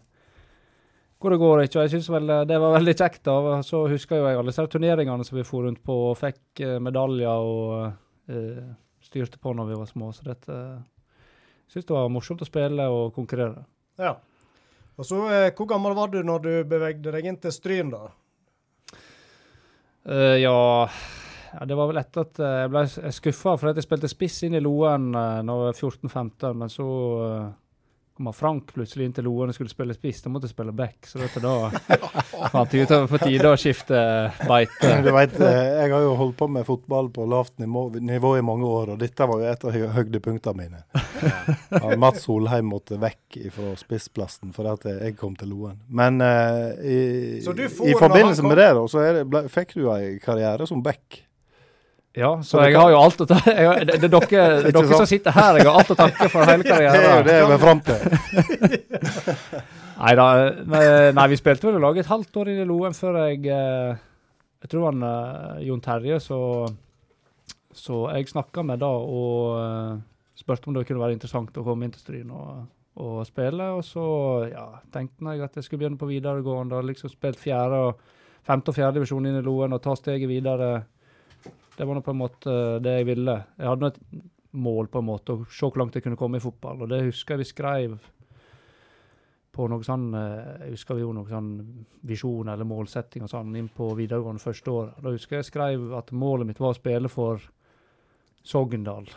hvor 1.20 1.34
det 1.34 1.40
går. 1.40 1.62
ikke? 1.62 1.78
Og 1.78 1.84
jeg 1.84 1.92
synes 1.94 2.08
vel 2.14 2.32
eh, 2.32 2.46
det 2.48 2.60
var 2.60 2.76
veldig 2.78 2.94
kjekt. 2.96 3.22
da. 3.28 3.58
Så 3.66 3.82
husker 3.92 4.20
jo 4.20 4.28
jeg 4.28 4.38
alle 4.38 4.52
disse 4.52 4.66
turneringene 4.72 5.26
som 5.26 5.36
vi 5.36 5.44
for 5.46 5.66
rundt 5.66 5.82
på 5.84 5.98
og 6.10 6.16
fikk 6.18 6.62
eh, 6.64 6.78
medaljer 6.82 7.50
og 7.50 7.92
uh, 8.30 8.72
styrte 9.04 9.40
på 9.42 9.52
når 9.56 9.70
vi 9.70 9.78
var 9.82 9.90
små. 9.90 10.10
Så 10.16 10.24
dette 10.24 10.56
Jeg 10.56 11.76
syns 11.76 11.86
det 11.86 11.94
var 11.94 12.10
morsomt 12.10 12.42
å 12.42 12.48
spille 12.48 12.88
og 12.88 13.14
konkurrere. 13.14 13.66
Ja. 14.00 14.16
Og 14.96 15.06
så, 15.06 15.20
uh, 15.28 15.52
Hvor 15.56 15.68
gammel 15.68 15.94
var 15.94 16.08
du 16.08 16.22
når 16.24 16.44
du 16.46 16.52
bevegde 16.64 17.12
deg 17.12 17.28
inn 17.28 17.40
til 17.40 17.52
Stryn, 17.52 17.92
da? 17.92 18.08
Uh, 20.08 20.40
ja, 20.40 20.88
ja, 21.52 21.64
det 21.68 21.76
var 21.76 21.90
vel 21.90 22.00
etter 22.00 22.24
at 22.24 22.38
jeg 22.40 22.70
ble 22.72 23.12
skuffa 23.12 23.58
for 23.60 23.68
at 23.68 23.76
jeg 23.76 23.84
spilte 23.84 24.08
spiss 24.08 24.38
inn 24.46 24.56
i 24.56 24.62
Loen 24.64 25.10
uh, 25.12 25.42
når 25.44 25.66
jeg 25.66 25.66
var 25.66 25.82
14-15, 26.08 26.56
men 26.56 26.72
så 26.72 26.86
uh, 27.20 27.50
kom 28.20 28.32
Frank 28.32 28.72
plutselig 28.74 29.06
inn 29.08 29.14
til 29.16 29.24
Loen 29.24 29.48
og 29.48 29.56
skulle 29.56 29.72
spille 29.72 29.94
spiss. 29.96 30.20
Da 30.20 30.30
måtte 30.32 30.48
jeg 30.48 30.52
spille 30.52 30.74
back, 30.76 31.06
så 31.08 31.20
vet 31.22 31.36
du, 31.38 31.46
da 31.46 32.50
fant 32.52 32.74
jeg 32.74 32.84
ut 32.84 32.90
at 32.90 32.92
det 32.92 32.98
var 33.00 33.08
på 33.08 33.20
tide 33.22 33.48
å 33.48 33.58
skifte 33.60 34.00
beite. 34.44 34.90
Du 35.06 35.08
vet, 35.16 35.38
eh, 35.40 35.60
jeg 35.80 35.94
har 35.94 36.04
jo 36.04 36.10
holdt 36.18 36.36
på 36.36 36.50
med 36.52 36.66
fotball 36.68 37.08
på 37.14 37.24
lavt 37.30 37.56
nivå, 37.62 37.86
nivå 37.96 38.34
i 38.36 38.44
mange 38.44 38.68
år, 38.68 38.92
og 38.94 39.00
dette 39.00 39.28
var 39.30 39.40
jo 39.40 39.48
et 39.48 39.64
av 39.64 39.78
høydepunktene 39.96 40.56
mine. 40.58 40.82
Ja, 41.70 41.96
Mats 42.00 42.26
Solheim 42.26 42.68
måtte 42.68 43.00
vekk 43.00 43.40
fra 43.54 43.72
spissplassen 43.80 44.54
fordi 44.56 44.94
jeg 44.98 45.16
kom 45.20 45.34
til 45.38 45.52
Loen. 45.54 45.80
Men 45.88 46.20
uh, 46.20 46.76
i, 46.84 47.40
i 47.40 47.96
forbindelse 47.96 48.44
med 48.44 48.60
det, 48.60 48.70
da, 48.76 48.84
så 48.90 49.02
er 49.04 49.20
det, 49.20 49.26
ble, 49.32 49.46
fikk 49.52 49.76
du 49.78 49.86
en 49.94 50.20
karriere 50.22 50.68
som 50.68 50.84
back. 50.84 51.22
Ja, 52.18 52.42
så 52.42 52.58
jeg 52.64 52.72
kan- 52.74 52.82
har 52.82 52.90
jo 52.90 52.98
alt 52.98 53.20
å 53.22 53.26
ta 53.30 53.36
jeg, 53.46 53.86
Det, 53.86 53.94
er 54.02 54.08
dere, 54.08 54.38
er 54.66 54.72
dere 54.74 54.96
som 54.98 55.06
sitter 55.06 55.30
her, 55.30 55.58
jeg 55.60 55.66
har 55.68 55.78
alt 55.78 55.92
å 55.94 55.96
takke 55.98 56.28
for 56.32 56.42
hele 56.48 56.64
Det 56.66 56.78
er 56.82 57.04
jo 57.06 57.22
det 57.28 57.36
vi 57.46 57.54
er 57.54 57.62
fram 57.62 57.80
til. 57.86 57.98
Neida, 60.00 60.26
da, 60.64 60.80
nei, 61.14 61.26
vi 61.30 61.38
spilte 61.38 61.68
vel 61.68 61.76
i 61.78 61.82
lag 61.84 61.98
et 62.00 62.08
halvt 62.10 62.38
år 62.40 62.50
i 62.50 62.64
Loen 62.66 62.96
før 62.96 63.18
jeg 63.28 63.44
eh, 63.52 63.94
Jeg 64.64 64.72
tror 64.72 64.88
han 64.88 65.02
eh, 65.06 65.62
Jon 65.68 65.82
Terje, 65.84 66.18
så 66.24 66.40
Så 67.76 68.02
jeg 68.16 68.30
snakka 68.32 68.64
med 68.66 68.80
da 68.82 68.88
og 68.90 69.60
eh, 69.60 69.98
spurte 70.40 70.70
om 70.70 70.74
det 70.74 70.86
kunne 70.88 71.02
være 71.04 71.14
interessant 71.18 71.56
å 71.60 71.64
komme 71.66 71.84
inn 71.86 71.92
til 71.94 72.00
Stryn 72.02 72.30
og, 72.32 72.62
og 72.98 73.20
spille. 73.28 73.66
Og 73.76 73.84
så 73.86 74.04
ja, 74.50 74.64
tenkte 74.90 75.34
jeg 75.36 75.44
at 75.44 75.54
jeg 75.60 75.66
skulle 75.66 75.84
begynne 75.84 76.00
på 76.00 76.08
videregående 76.08 76.80
liksom 76.88 77.12
spilt 77.12 77.38
fjerde 77.38 77.92
femte 78.48 78.72
og 78.72 78.78
fjerde 78.80 78.96
divisjon 78.98 79.28
inn 79.28 79.36
i 79.38 79.44
Loen 79.44 79.76
og 79.76 79.82
ta 79.84 79.92
steget 80.00 80.26
videre. 80.32 80.80
Det 81.76 81.86
var 81.86 81.96
nå 81.96 82.02
på 82.04 82.12
en 82.14 82.20
måte 82.20 82.54
det 82.84 82.96
jeg 82.98 83.06
ville. 83.08 83.36
Jeg 83.58 83.68
hadde 83.70 83.84
nå 83.86 83.90
et 83.92 84.00
mål 84.60 84.88
på 84.90 84.98
en 85.00 85.06
måte, 85.06 85.32
å 85.36 85.44
se 85.48 85.66
hvor 85.68 85.78
langt 85.80 85.94
jeg 85.96 86.02
kunne 86.04 86.18
komme 86.18 86.40
i 86.40 86.42
fotball. 86.44 86.82
Og 86.82 86.90
det 86.90 87.04
husker 87.06 87.36
jeg 87.36 87.44
vi 87.44 87.50
skrev 87.52 87.94
på 89.50 89.66
noe 89.70 89.82
sånn 89.82 90.08
eh, 90.14 90.50
Jeg 90.66 90.74
husker 90.76 90.94
vi 90.98 91.02
gjorde 91.02 91.18
noe 91.20 91.30
sånn 91.30 91.48
visjon 92.06 92.50
eller 92.52 92.68
målsetting 92.68 93.24
og 93.26 93.32
sånn 93.32 93.56
inn 93.58 93.70
på 93.74 93.88
videregående 93.98 94.42
første 94.42 94.70
år. 94.74 94.92
Da 95.02 95.14
husker 95.14 95.36
jeg 95.38 95.44
jeg 95.44 95.50
skrev 95.52 95.88
at 95.98 96.12
målet 96.14 96.46
mitt 96.50 96.60
var 96.62 96.74
å 96.74 96.78
spille 96.78 97.10
for 97.10 97.42
Sogndal. 98.46 99.08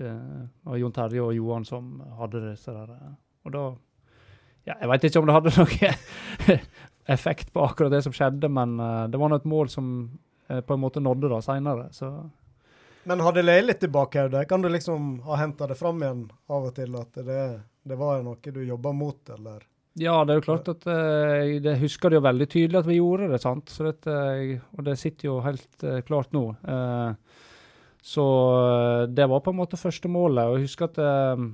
Eh, 0.00 0.40
og 0.66 0.78
Jon 0.80 0.94
Terje 0.96 1.22
og 1.24 1.34
Johan 1.36 1.66
som 1.68 1.98
hadde 2.18 2.44
disse 2.50 2.72
der. 2.74 2.94
eh, 2.96 3.14
Og 3.46 3.52
da 3.56 3.64
Ja, 4.68 4.74
jeg 4.80 4.88
veit 4.92 5.04
ikke 5.08 5.20
om 5.22 5.28
det 5.28 5.36
hadde 5.38 5.52
noe 5.60 6.56
effekt 7.10 7.52
på 7.52 7.62
akkurat 7.64 7.92
det 7.92 8.02
som 8.04 8.12
skjedde, 8.16 8.48
men 8.52 8.76
eh, 8.80 9.06
det 9.12 9.20
var 9.20 9.32
nå 9.32 9.38
et 9.40 9.48
mål 9.48 9.68
som 9.72 9.86
på 10.66 10.74
en 10.74 10.82
måte 10.82 11.02
nådde 11.02 11.30
da 11.30 11.40
seinere, 11.44 11.88
Men 13.04 13.20
hadde 13.24 13.42
det 13.42 13.62
litt 13.62 13.84
i 13.84 13.88
bakhodet? 13.88 14.48
Kan 14.48 14.62
du 14.62 14.68
liksom 14.68 15.20
ha 15.24 15.36
henta 15.40 15.66
det 15.66 15.78
fram 15.78 16.02
igjen 16.02 16.24
av 16.48 16.68
og 16.68 16.74
til? 16.76 16.96
At 17.00 17.20
det, 17.24 17.42
det 17.82 17.96
var 17.96 18.22
noe 18.22 18.52
du 18.52 18.62
jobba 18.64 18.92
mot, 18.92 19.30
eller? 19.36 19.62
Ja, 19.98 20.20
det 20.24 20.32
er 20.32 20.38
jo 20.38 20.46
klart 20.46 20.68
at 20.70 20.84
eh, 20.86 21.36
jeg 21.48 21.62
det 21.64 21.78
husker 21.80 22.10
det 22.10 22.20
jo 22.20 22.26
veldig 22.28 22.46
tydelig 22.52 22.78
at 22.78 22.88
vi 22.88 22.98
gjorde 23.00 23.30
det, 23.32 23.40
sant. 23.42 23.72
Så 23.72 23.88
dette, 23.88 24.16
og 24.76 24.84
det 24.86 24.98
sitter 25.00 25.30
jo 25.30 25.38
helt 25.44 25.84
eh, 25.86 26.02
klart 26.06 26.30
nå. 26.36 26.44
Eh, 26.62 27.40
så 28.02 28.26
eh, 28.60 29.08
det 29.10 29.26
var 29.32 29.42
på 29.44 29.50
en 29.50 29.58
måte 29.58 29.80
første 29.80 30.08
målet. 30.08 30.46
Og 30.46 30.58
jeg 30.58 30.68
husker 30.68 30.92
at 30.92 31.00
eh, 31.02 31.46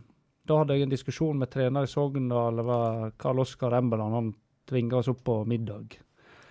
da 0.46 0.58
hadde 0.60 0.76
jeg 0.76 0.86
en 0.86 0.92
diskusjon 0.92 1.40
med 1.40 1.50
trener 1.50 1.86
i 1.86 1.90
Sogndal, 1.90 2.60
det 2.60 2.66
var 2.68 3.14
Karl 3.18 3.40
Oskar 3.42 3.78
Embeland. 3.78 4.18
Han 4.18 4.34
tvinga 4.68 5.00
oss 5.00 5.08
opp 5.10 5.24
på 5.26 5.40
middag. 5.48 5.96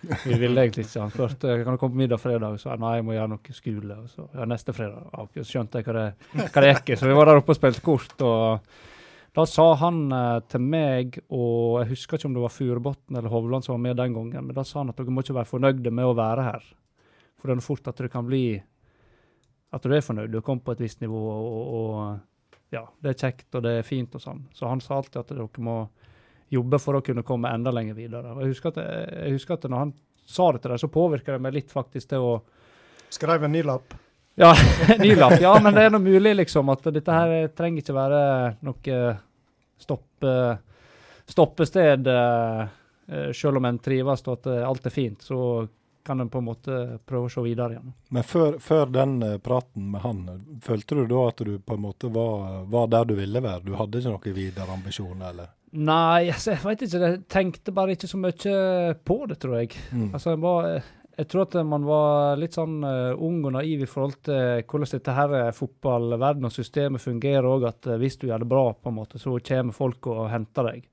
Vi 0.30 0.40
ville 0.40 0.66
egentlig 0.66 0.86
ikke. 0.86 1.04
Han 1.04 1.14
spurte 1.14 1.56
kan 1.64 1.76
du 1.76 1.82
komme 1.82 1.94
på 1.96 2.02
middag 2.02 2.22
fredag. 2.22 2.58
Så 2.62 2.72
jeg 2.72 2.82
nei, 2.84 2.96
jeg 3.00 3.06
må 3.08 3.16
gjøre 3.16 3.32
noe 3.34 3.56
skole. 3.60 4.00
Og 4.02 4.12
så 4.12 4.28
ja, 4.32 4.50
neste 4.50 4.76
fredag. 4.76 5.08
Ja, 5.12 5.28
så 5.38 5.48
skjønte 5.52 5.82
jeg 5.82 5.88
hva 5.88 5.96
det, 5.98 6.06
hva 6.44 6.66
det 6.66 6.74
gikk 6.74 6.92
i. 6.92 7.00
Så 7.02 7.10
vi 7.10 7.18
var 7.18 7.32
der 7.32 7.42
oppe 7.42 7.56
og 7.56 7.60
spilte 7.60 7.86
kort. 7.86 8.16
og 8.26 8.70
da 9.36 9.44
sa 9.50 9.66
han 9.82 10.06
eh, 10.16 10.38
til 10.48 10.62
meg, 10.64 11.18
og 11.28 11.82
jeg 11.82 11.90
husker 11.90 12.16
ikke 12.16 12.30
om 12.30 12.38
det 12.38 12.44
var 12.46 12.54
Furubotn 12.56 13.18
eller 13.20 13.34
Hovland 13.34 13.66
som 13.66 13.74
var 13.74 13.82
med 13.84 13.98
den 14.00 14.14
gangen, 14.16 14.46
men 14.48 14.56
da 14.56 14.64
sa 14.64 14.80
han 14.80 14.94
at 14.94 15.00
dere 15.02 15.12
må 15.12 15.26
ikke 15.26 15.36
være 15.36 15.50
fornøyde 15.50 15.92
med 15.92 16.08
å 16.08 16.14
være 16.16 16.46
her. 16.46 16.70
For 17.36 17.52
det 17.52 17.58
er 17.58 17.66
fort 17.66 17.90
at 17.92 18.00
du 18.00 18.08
kan 18.14 18.24
bli 18.30 18.46
at 19.76 19.84
du 19.84 19.92
er 19.92 20.06
fornøyd, 20.06 20.32
du 20.32 20.40
har 20.40 20.46
kommet 20.48 20.64
på 20.64 20.72
et 20.72 20.86
visst 20.86 21.04
nivå, 21.04 21.20
og, 21.20 21.74
og 21.76 22.72
ja, 22.72 22.86
det 23.04 23.12
er 23.12 23.20
kjekt 23.26 23.58
og 23.60 23.66
det 23.66 23.74
er 23.82 23.88
fint 23.88 24.16
og 24.16 24.24
sånn. 24.24 24.46
Så 24.56 24.70
han 24.72 24.80
sa 24.84 25.02
alltid 25.02 25.20
at 25.20 25.34
dere 25.34 25.66
må 25.68 25.82
jobbe 26.54 26.80
for 26.80 27.00
å 27.00 27.02
kunne 27.06 27.24
komme 27.26 27.50
enda 27.54 27.72
lenger 27.74 27.96
videre. 27.98 28.34
Og 28.36 28.42
jeg 28.44 28.54
husker 28.54 28.74
at, 28.74 28.82
jeg 29.26 29.36
husker 29.38 29.58
at 29.58 29.66
når 29.72 29.82
han 29.82 29.94
sa 30.26 30.52
det 30.54 30.62
til 30.64 30.72
deg, 30.74 30.82
så 30.82 30.90
påvirker 30.94 31.36
det 31.38 31.42
meg 31.46 31.54
litt 31.58 31.72
faktisk 31.74 32.10
til 32.14 32.26
å 32.26 32.34
Skrev 33.14 33.44
en 33.46 33.52
ny 33.54 33.62
lapp? 33.64 33.94
ja, 34.36 34.50
ny 35.00 35.14
lapp. 35.16 35.38
Ja, 35.42 35.54
men 35.64 35.74
det 35.78 35.86
er 35.86 35.94
nå 35.94 36.00
mulig, 36.04 36.34
liksom. 36.36 36.68
At 36.74 36.84
dette 36.92 37.14
her 37.16 37.48
trenger 37.56 37.80
ikke 37.84 37.96
være 37.96 38.22
noe 38.66 38.98
stopp, 39.80 40.26
stoppested. 41.26 42.08
eh, 42.08 42.62
eh, 43.08 43.32
Selv 43.32 43.58
om 43.58 43.66
en 43.66 43.80
trives 43.80 44.26
og 44.28 44.34
at 44.40 44.50
eh, 44.52 44.68
alt 44.68 44.86
er 44.86 44.94
fint, 44.94 45.22
så 45.22 45.68
kan 46.06 46.22
en 46.22 46.30
på 46.30 46.38
en 46.38 46.46
måte 46.46 46.76
prøve 47.06 47.26
å 47.26 47.32
se 47.34 47.42
videre 47.42 47.74
igjen. 47.78 47.94
Men 48.14 48.24
før, 48.28 48.60
før 48.62 48.86
den 48.94 49.16
eh, 49.26 49.38
praten 49.42 49.88
med 49.92 50.02
han, 50.04 50.26
følte 50.62 51.00
du 51.00 51.06
da 51.10 51.24
at 51.32 51.42
du 51.48 51.56
på 51.60 51.78
en 51.78 51.82
måte 51.88 52.12
var, 52.14 52.64
var 52.70 52.88
der 52.94 53.06
du 53.10 53.16
ville 53.18 53.42
være? 53.42 53.64
Du 53.66 53.74
hadde 53.80 54.02
ikke 54.04 54.14
noen 54.14 54.36
videre 54.38 54.76
ambisjoner, 54.76 55.30
eller? 55.32 55.54
Nei, 55.76 56.30
altså, 56.32 56.54
jeg 56.54 56.64
vet 56.64 56.84
ikke. 56.86 57.02
Jeg 57.04 57.24
tenkte 57.32 57.74
bare 57.76 57.96
ikke 57.96 58.10
så 58.10 58.20
mye 58.22 58.60
på 59.04 59.18
det, 59.30 59.40
tror 59.44 59.58
jeg. 59.60 59.74
Mm. 59.92 60.10
Altså, 60.16 60.34
jeg, 60.34 60.42
var, 60.46 60.70
jeg 61.18 61.30
tror 61.32 61.46
at 61.46 61.58
man 61.68 61.88
var 61.88 62.40
litt 62.40 62.56
sånn 62.56 62.78
uh, 62.86 63.12
ung 63.28 63.42
og 63.44 63.56
naiv 63.58 63.84
i 63.84 63.90
forhold 63.90 64.20
til 64.28 64.64
hvordan 64.64 64.92
dette 64.96 65.16
her 65.18 65.38
er 65.42 65.56
fotballverden 65.58 66.48
og 66.48 66.56
systemet 66.56 67.04
fungerer 67.04 67.48
òg. 67.50 67.68
At 67.72 67.92
uh, 67.92 67.98
hvis 68.02 68.20
du 68.22 68.30
gjør 68.30 68.46
det 68.46 68.52
bra, 68.52 68.68
på 68.74 68.92
en 68.92 69.00
måte, 69.02 69.22
så 69.22 69.36
kommer 69.44 69.76
folk 69.76 70.12
og 70.14 70.30
henter 70.32 70.72
deg. 70.72 70.92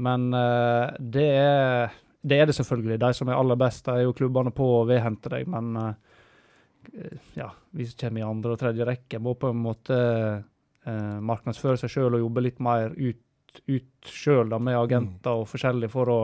Men 0.00 0.30
uh, 0.32 0.92
det, 0.98 1.28
er, 1.36 1.98
det 2.22 2.40
er 2.40 2.48
det 2.48 2.56
selvfølgelig. 2.56 3.00
De 3.02 3.12
som 3.16 3.28
er 3.28 3.38
aller 3.40 3.58
best, 3.60 3.84
de 3.86 3.98
er 3.98 4.06
jo 4.06 4.16
klubbene 4.16 4.52
på 4.54 4.68
og 4.80 4.88
vil 4.90 5.02
hente 5.04 5.32
deg. 5.32 5.48
Men 5.50 5.74
eh, 5.82 7.18
ja, 7.36 7.50
vi 7.70 7.86
som 7.88 7.98
kommer 8.04 8.22
i 8.22 8.28
andre 8.28 8.54
og 8.54 8.60
tredje 8.60 8.86
rekke, 8.88 9.20
må 9.22 9.34
på 9.38 9.50
en 9.52 9.60
måte 9.64 9.98
eh, 9.98 11.18
markedsføre 11.32 11.80
seg 11.80 11.92
sjøl 11.92 12.16
og 12.16 12.24
jobbe 12.24 12.46
litt 12.46 12.62
mer 12.64 12.94
ut, 12.96 13.20
ut 13.66 14.10
sjøl 14.10 14.52
med 14.62 14.78
agenter 14.78 15.42
og 15.42 15.48
forskjellig 15.50 15.90
for 15.92 16.12
å 16.12 16.20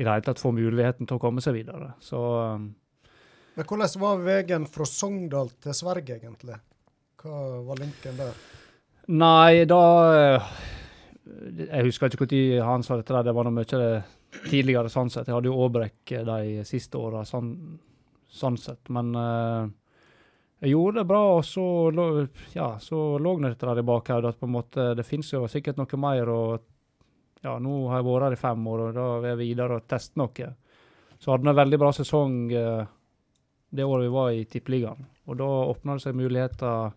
i 0.00 0.04
det 0.04 0.10
hele 0.10 0.24
tatt 0.24 0.40
få 0.40 0.52
muligheten 0.56 1.08
til 1.08 1.18
å 1.18 1.20
komme 1.20 1.42
seg 1.44 1.58
videre. 1.58 1.92
Så 2.00 2.18
um, 2.56 2.70
Men 3.58 3.66
hvordan 3.68 4.00
var 4.00 4.22
veien 4.24 4.66
fra 4.70 4.86
Sogndal 4.88 5.50
til 5.60 5.76
Sverige, 5.76 6.16
egentlig? 6.16 6.56
Hva 7.20 7.40
var 7.66 7.82
linken 7.82 8.16
der? 8.16 8.38
Nei, 9.10 9.66
da 9.68 9.82
eh, 10.14 10.54
Jeg 11.66 11.88
husker 11.88 12.14
ikke 12.14 12.28
når 12.30 12.64
han 12.64 12.86
sa 12.86 12.96
dette, 12.96 13.12
der, 13.12 13.26
det 13.28 13.34
var 13.36 13.48
noe 13.48 13.58
mye 13.58 13.90
tidligere 14.46 14.88
sånn 14.92 15.10
sett. 15.12 15.28
Jeg 15.28 15.36
hadde 15.36 15.50
jo 15.50 15.58
Aabrek 15.64 16.14
de 16.30 16.64
siste 16.68 17.00
åra, 17.00 17.24
sånn, 17.28 17.50
sånn 18.30 18.56
sett. 18.60 18.88
Men 18.94 19.12
eh, 19.18 19.68
jeg 20.60 20.74
gjorde 20.74 21.00
det 21.00 21.08
bra, 21.08 21.20
og 21.38 21.44
så 21.48 21.64
ja, 22.52 22.74
så 22.78 23.18
lå 23.18 23.38
det 23.40 23.54
der 23.62 23.80
i 23.80 23.86
bakhodet 23.86 24.34
at 24.34 24.40
på 24.40 24.48
en 24.48 24.56
måte 24.58 24.90
det 24.96 25.06
finnes 25.08 25.32
jo 25.32 25.46
sikkert 25.48 25.80
noe 25.80 26.00
mer. 26.00 26.28
og 26.28 26.66
ja, 27.40 27.56
Nå 27.58 27.88
har 27.88 28.02
jeg 28.02 28.08
vært 28.10 28.26
her 28.26 28.36
i 28.36 28.40
fem 28.40 28.66
år, 28.68 28.82
og 28.88 28.98
da 28.98 29.06
er 29.22 29.28
jeg 29.30 29.40
videre 29.40 29.78
og 29.80 29.86
teste 29.88 30.20
noe. 30.20 30.50
Så 31.16 31.32
hadde 31.32 31.46
vi 31.46 31.52
en 31.54 31.60
veldig 31.62 31.78
bra 31.80 31.92
sesong 31.96 32.36
eh, 32.52 32.84
det 33.70 33.86
året 33.88 34.04
vi 34.04 34.12
var 34.12 34.30
i 34.36 34.44
Tippeligaen. 34.44 35.08
Og 35.30 35.40
da 35.40 35.48
åpna 35.70 35.96
det 35.96 36.04
seg 36.04 36.20
muligheter 36.20 36.92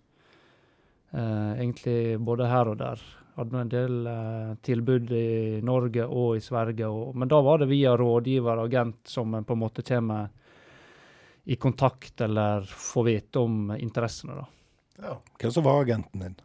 eh, 1.13 1.51
egentlig 1.55 2.19
både 2.19 2.51
her 2.51 2.71
og 2.73 2.79
der. 2.83 3.07
Hadde 3.37 3.61
en 3.63 3.71
del 3.71 4.07
eh, 4.11 4.53
tilbud 4.65 5.11
i 5.15 5.61
Norge 5.63 6.03
og 6.03 6.35
i 6.35 6.43
Sverige, 6.43 6.91
og, 6.91 7.15
men 7.15 7.31
da 7.31 7.39
var 7.45 7.63
det 7.63 7.71
via 7.71 7.95
rådgiver 7.95 8.59
og 8.59 8.67
agent 8.67 9.07
som 9.07 9.39
på 9.39 9.55
en 9.55 9.63
måte 9.63 9.87
kommer 9.87 10.33
i 11.45 11.55
kontakt 11.59 12.21
eller 12.21 12.61
få 12.69 13.03
vite 13.03 13.39
om 13.39 13.71
interessene. 13.75 14.35
da. 14.35 14.45
Ja. 15.03 15.13
Hvem 15.41 15.51
som 15.51 15.63
var 15.65 15.81
agenten 15.81 16.19
din? 16.23 16.35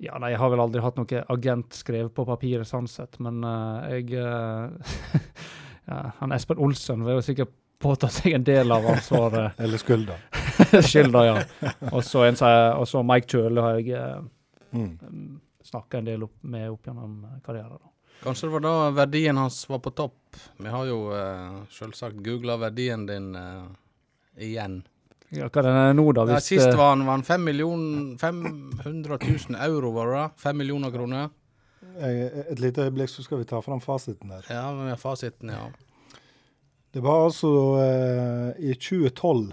Ja, 0.00 0.16
nei, 0.18 0.30
jeg 0.32 0.40
har 0.40 0.50
vel 0.50 0.62
aldri 0.64 0.80
hatt 0.80 0.96
noe 0.96 1.24
agent 1.28 1.76
skrevet 1.76 2.14
på 2.16 2.24
papiret, 2.24 2.68
sånn 2.68 2.88
sett, 2.88 3.18
men 3.20 3.42
uh, 3.44 3.84
jeg 3.92 4.14
uh, 4.16 4.70
ja, 5.90 5.98
Han 6.22 6.32
Espen 6.32 6.56
Olsen 6.62 7.04
vil 7.04 7.18
jo 7.18 7.24
sikkert 7.26 7.52
påta 7.80 8.08
seg 8.12 8.38
en 8.38 8.44
del 8.44 8.72
av 8.72 8.86
ansvaret. 8.88 9.52
Eller 9.62 9.80
skylda. 9.80 10.16
Skylda, 10.88 11.24
ja. 11.26 11.36
Og 11.92 12.04
så 12.04 13.02
Mike 13.04 13.28
Kjøle 13.28 13.64
har 13.64 13.80
jeg 13.80 13.96
uh, 13.96 14.20
Mm. 14.72 15.40
snakka 15.64 15.98
en 15.98 16.04
del 16.04 16.22
opp, 16.22 16.36
med 16.46 16.70
opp 16.70 16.84
gjennom 16.86 17.26
karrieren. 17.42 17.70
da. 17.82 17.90
Kanskje 18.22 18.46
det 18.46 18.52
var 18.52 18.60
da 18.60 18.90
verdien 18.90 19.36
hans 19.36 19.68
var 19.68 19.78
på 19.82 19.90
topp. 19.90 20.36
Vi 20.56 20.68
har 20.68 20.84
jo 20.86 21.08
uh, 21.10 21.64
selvsagt 21.74 22.20
googla 22.22 22.54
verdien 22.56 23.06
din 23.08 23.34
eh, 23.34 23.64
igjen. 24.40 24.80
Ja, 25.30 25.46
hva 25.46 25.62
er 25.62 25.68
det 25.68 25.96
nå, 25.98 26.04
da? 26.16 26.24
Ja, 26.32 26.40
sist 26.42 26.72
var 26.74 26.88
han, 26.94 27.04
var 27.06 27.18
han 27.20 27.22
5 27.26 27.44
million, 27.46 27.84
500 28.18 29.18
000 29.22 29.60
euro, 29.62 29.92
var 29.94 30.10
det 30.10 30.16
da? 30.18 30.24
5 30.42 30.56
millioner 30.58 30.90
kroner? 30.90 31.28
Eh, 32.00 32.24
Et 32.50 32.58
lite 32.60 32.82
øyeblikk, 32.88 33.08
så 33.12 33.22
skal 33.22 33.38
vi 33.38 33.46
ta 33.48 33.60
fram 33.62 33.80
fasiten 33.80 34.28
der. 34.32 34.44
Ja, 34.50 34.64
med 34.74 34.98
fasiten, 34.98 35.52
ja. 35.54 35.68
Det 36.90 37.02
var 37.04 37.24
altså 37.28 37.50
eh, 37.84 38.64
i 38.70 38.74
2012. 38.74 39.52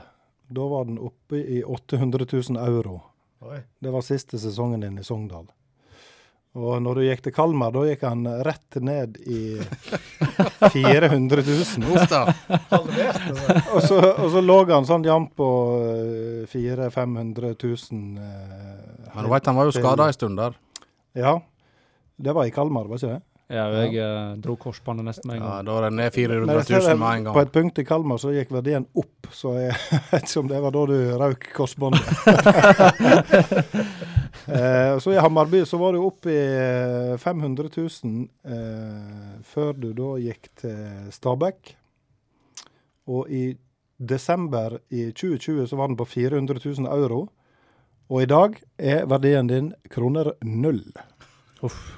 Da 0.50 0.66
var 0.72 0.86
den 0.90 0.98
oppe 0.98 1.38
i 1.38 1.62
800 1.64 2.26
000 2.34 2.58
euro. 2.64 3.02
Oi. 3.46 3.60
Det 3.80 3.92
var 3.94 4.02
siste 4.02 4.40
sesongen 4.42 4.82
din 4.82 4.98
i 4.98 5.04
Sogndal. 5.06 5.46
Og 6.56 6.80
når 6.82 6.96
du 6.96 7.02
gikk 7.06 7.22
til 7.28 7.34
Kalmar, 7.36 7.70
da 7.76 7.84
gikk 7.86 8.02
han 8.08 8.24
rett 8.48 8.76
ned 8.82 9.18
i 9.30 9.60
400 10.74 11.44
000. 11.46 11.86
Uff 11.94 12.08
da. 12.10 12.24
Og 13.76 13.82
så, 13.86 14.00
og 14.16 14.32
så 14.34 14.42
lå 14.42 14.56
han 14.72 14.88
sånn 14.90 15.06
jevnt 15.06 15.36
på 15.38 15.50
eh, 15.92 16.48
400 16.50 16.90
500 16.96 17.54
000. 17.62 18.18
eh, 18.18 19.14
Men 19.14 19.28
du 19.28 19.30
vet, 19.36 19.46
han 19.52 19.60
var 19.60 19.66
jo 19.70 19.76
skada 19.78 20.08
en 20.10 20.18
stund 20.18 20.36
der. 20.42 20.58
Ja. 21.18 21.36
Det 22.18 22.34
var 22.34 22.46
i 22.50 22.54
Kalmar, 22.56 22.88
var 22.90 22.98
ikke 22.98 23.14
det? 23.18 23.22
Ja, 23.54 23.64
jeg 23.72 23.94
ja. 23.96 24.08
dro 24.44 24.58
korsbåndet 24.60 25.06
nesten 25.08 25.30
med 25.30 25.38
en 25.38 25.44
Ja, 25.46 25.50
gang. 25.60 25.66
da 25.70 25.74
var 25.78 25.84
det 25.86 25.92
ned 25.96 26.10
400 26.12 26.48
Men 26.50 26.58
jeg 26.58 26.66
ser 26.68 26.82
000 26.90 26.98
med 27.00 27.12
en 27.22 27.30
På 27.38 27.44
et 27.46 27.54
punkt 27.56 27.78
i 27.80 27.86
Kalmar 27.88 28.18
så 28.20 28.34
gikk 28.36 28.50
verdien 28.52 28.84
opp, 28.98 29.30
så 29.32 29.54
jeg 29.62 29.72
vet 30.12 30.26
ikke 30.26 30.42
om 30.42 30.50
det 30.52 30.60
var 30.66 30.72
da 30.76 30.82
du 30.90 30.98
røk 31.22 31.42
korsbåndet. 31.56 32.04
eh, 34.48 34.98
så 35.04 35.14
i 35.14 35.20
Hammarby 35.22 35.64
så 35.66 35.80
var 35.82 35.96
du 35.96 36.02
oppe 36.04 36.32
i 36.34 36.40
eh, 36.40 37.18
500 37.22 37.70
000 37.76 38.28
eh, 38.48 39.38
før 39.44 39.74
du 39.78 39.90
da 39.98 40.12
gikk 40.24 40.52
til 40.64 41.12
Stabæk. 41.14 41.74
Og 43.08 43.32
i 43.32 43.46
desember 43.98 44.80
i 44.90 45.10
2020 45.12 45.68
så 45.72 45.80
var 45.80 45.92
den 45.92 46.00
på 46.00 46.06
400 46.06 46.62
000 46.64 46.88
euro. 46.92 47.28
Og 48.08 48.24
i 48.24 48.30
dag 48.30 48.56
er 48.78 49.06
verdien 49.10 49.50
din 49.50 49.74
kroner 49.92 50.32
null. 50.44 50.84
Uff. 51.66 51.98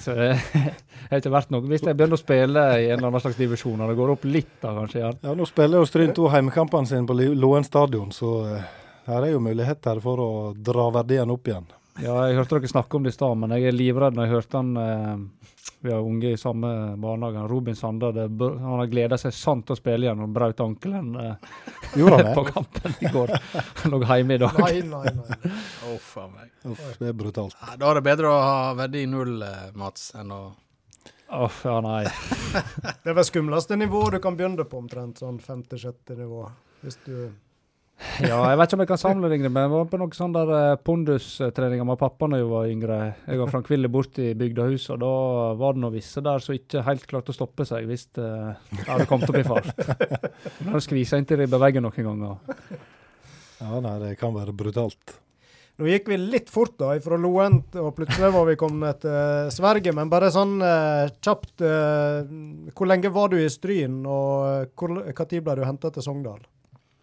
Så 0.00 0.14
det 0.16 0.30
er 0.32 1.20
ikke 1.20 1.32
verdt 1.32 1.50
noe. 1.52 1.64
Hvis 1.68 1.82
jeg 1.84 1.96
begynner 1.96 2.16
å 2.16 2.20
spille 2.20 2.62
i 2.80 2.86
en 2.88 2.96
eller 2.96 3.10
annen 3.10 3.22
slags 3.22 3.36
divisjon, 3.36 3.80
og 3.80 3.90
det 3.90 3.98
går 3.98 4.12
opp 4.14 4.22
litt 4.28 4.54
da, 4.62 4.72
kanskje, 4.78 5.02
ja. 5.02 5.10
Ja, 5.26 5.34
Nå 5.36 5.44
spiller 5.48 5.82
jo 5.82 5.88
Stryn 5.88 6.14
to 6.16 6.30
heimekampene 6.32 6.88
sine 6.88 7.08
på 7.08 7.16
Loen 7.18 7.66
stadion, 7.66 8.12
så 8.14 8.30
eh, 8.48 8.70
her 9.10 9.26
er 9.26 9.34
jo 9.34 9.42
muligheter 9.44 10.00
for 10.02 10.22
å 10.22 10.30
dra 10.56 10.88
verdien 11.00 11.30
opp 11.32 11.48
igjen. 11.50 11.68
Ja, 12.00 12.14
jeg 12.28 12.38
hørte 12.38 12.56
dere 12.56 12.70
snakke 12.70 12.96
om 12.96 13.04
det 13.04 13.12
i 13.12 13.16
stad, 13.16 13.36
men 13.36 13.52
jeg 13.56 13.68
er 13.68 13.76
livredd 13.76 14.16
når 14.16 14.26
jeg 14.28 14.32
hørte 14.38 14.60
han 14.60 14.70
eh, 14.80 15.56
Vi 15.84 15.90
har 15.92 16.04
unge 16.06 16.30
i 16.32 16.38
samme 16.40 16.70
barnehage. 17.00 17.42
Robin 17.50 17.76
Sander 17.76 18.14
det, 18.16 18.26
han 18.30 18.78
har 18.78 18.88
gleda 18.92 19.18
seg 19.20 19.34
sant 19.36 19.66
til 19.66 19.74
å 19.76 19.80
spille 19.80 20.06
igjen 20.06 20.22
og 20.24 20.32
brøt 20.32 20.62
ankelen 20.64 21.10
eh, 21.20 21.52
på 22.38 22.46
kampen 22.48 22.96
i 23.00 23.12
går. 23.12 23.34
Han 23.82 23.94
lå 23.96 24.00
hjemme 24.06 24.38
i 24.38 24.40
dag. 24.44 24.62
Nei, 24.64 24.80
nei, 24.86 25.12
nei. 25.18 25.52
Uff 25.94 26.14
a 26.20 26.26
meg. 26.30 26.54
Uff, 26.70 26.86
det 27.00 27.10
er 27.10 27.16
brutalt. 27.16 27.56
Ja, 27.60 27.76
Da 27.80 27.90
er 27.90 28.00
det 28.00 28.06
bedre 28.06 28.32
å 28.32 28.40
ha 28.44 28.56
verdi 28.78 29.04
null, 29.10 29.40
eh, 29.44 29.70
Mats, 29.74 30.12
enn 30.20 30.32
å 30.36 30.42
Uff, 31.30 31.60
ja, 31.62 31.76
nei. 31.84 32.02
Det 33.04 33.12
er 33.12 33.14
vel 33.14 33.26
skumleste 33.26 33.76
nivået 33.78 34.16
du 34.16 34.22
kan 34.24 34.34
begynne 34.38 34.64
på, 34.66 34.80
omtrent. 34.82 35.20
Sånn 35.22 35.36
femte-sjette 35.38 36.16
nivå. 36.18 36.42
Hvis 36.82 36.98
du 37.06 37.28
Ja, 38.24 38.38
jeg 38.48 38.58
vet 38.58 38.70
ikke 38.70 38.76
om 38.78 38.82
jeg 38.82 38.90
kan 38.90 39.00
sammenligne, 39.00 39.50
men 39.52 39.66
jeg 39.66 39.72
var 39.74 39.88
på 39.92 39.98
noe 40.00 40.16
sånn 40.16 40.34
der 40.34 40.50
eh, 40.56 40.78
pondustreninger 40.88 41.86
med 41.88 42.00
pappa 42.00 42.28
da 42.32 42.40
jeg 42.40 42.48
var 42.48 42.68
yngre. 42.72 42.98
Jeg 43.26 43.40
og 43.44 43.50
Frank 43.52 43.70
Wille 43.72 43.90
borte 43.92 44.30
i 44.30 44.36
bygdehuset, 44.40 44.94
og 44.96 45.02
da 45.02 45.12
var 45.60 45.76
det 45.76 45.84
noen 45.84 45.96
visse 45.98 46.22
der 46.24 46.44
som 46.44 46.56
ikke 46.56 46.84
helt 46.86 47.08
klarte 47.10 47.34
å 47.34 47.36
stoppe 47.36 47.66
seg 47.68 47.88
hvis 47.90 48.06
det 48.16 48.28
hadde 48.88 49.08
kommet 49.10 49.32
opp 49.32 49.40
i 49.40 49.46
fart. 49.46 49.72
Hadde 50.70 50.84
skvisa 50.84 51.20
inntil 51.20 51.42
ribbeveggen 51.42 51.84
noen 51.84 52.06
ganger. 52.10 52.62
Ja, 53.60 53.82
nei, 53.84 53.98
det 54.00 54.14
kan 54.20 54.32
være 54.32 54.56
brutalt. 54.56 55.18
Nå 55.80 55.88
gikk 55.88 56.10
vi 56.12 56.16
litt 56.20 56.50
fort 56.52 56.74
da, 56.80 56.92
fra 57.00 57.16
Loen, 57.16 57.62
og 57.80 57.94
plutselig 57.96 58.28
var 58.34 58.44
vi 58.48 58.56
kommet 58.60 59.00
til 59.00 59.52
Sverige. 59.54 59.94
Men 59.96 60.12
bare 60.12 60.28
sånn 60.32 60.58
eh, 60.60 61.12
kjapt 61.24 61.64
eh, 61.64 62.32
Hvor 62.76 62.88
lenge 62.88 63.12
var 63.12 63.32
du 63.32 63.38
i 63.40 63.48
Stryn, 63.48 64.02
og 64.04 64.72
når 64.92 65.36
ble 65.40 65.56
du 65.56 65.64
henta 65.64 65.92
til 65.92 66.04
Sogndal? 66.04 66.42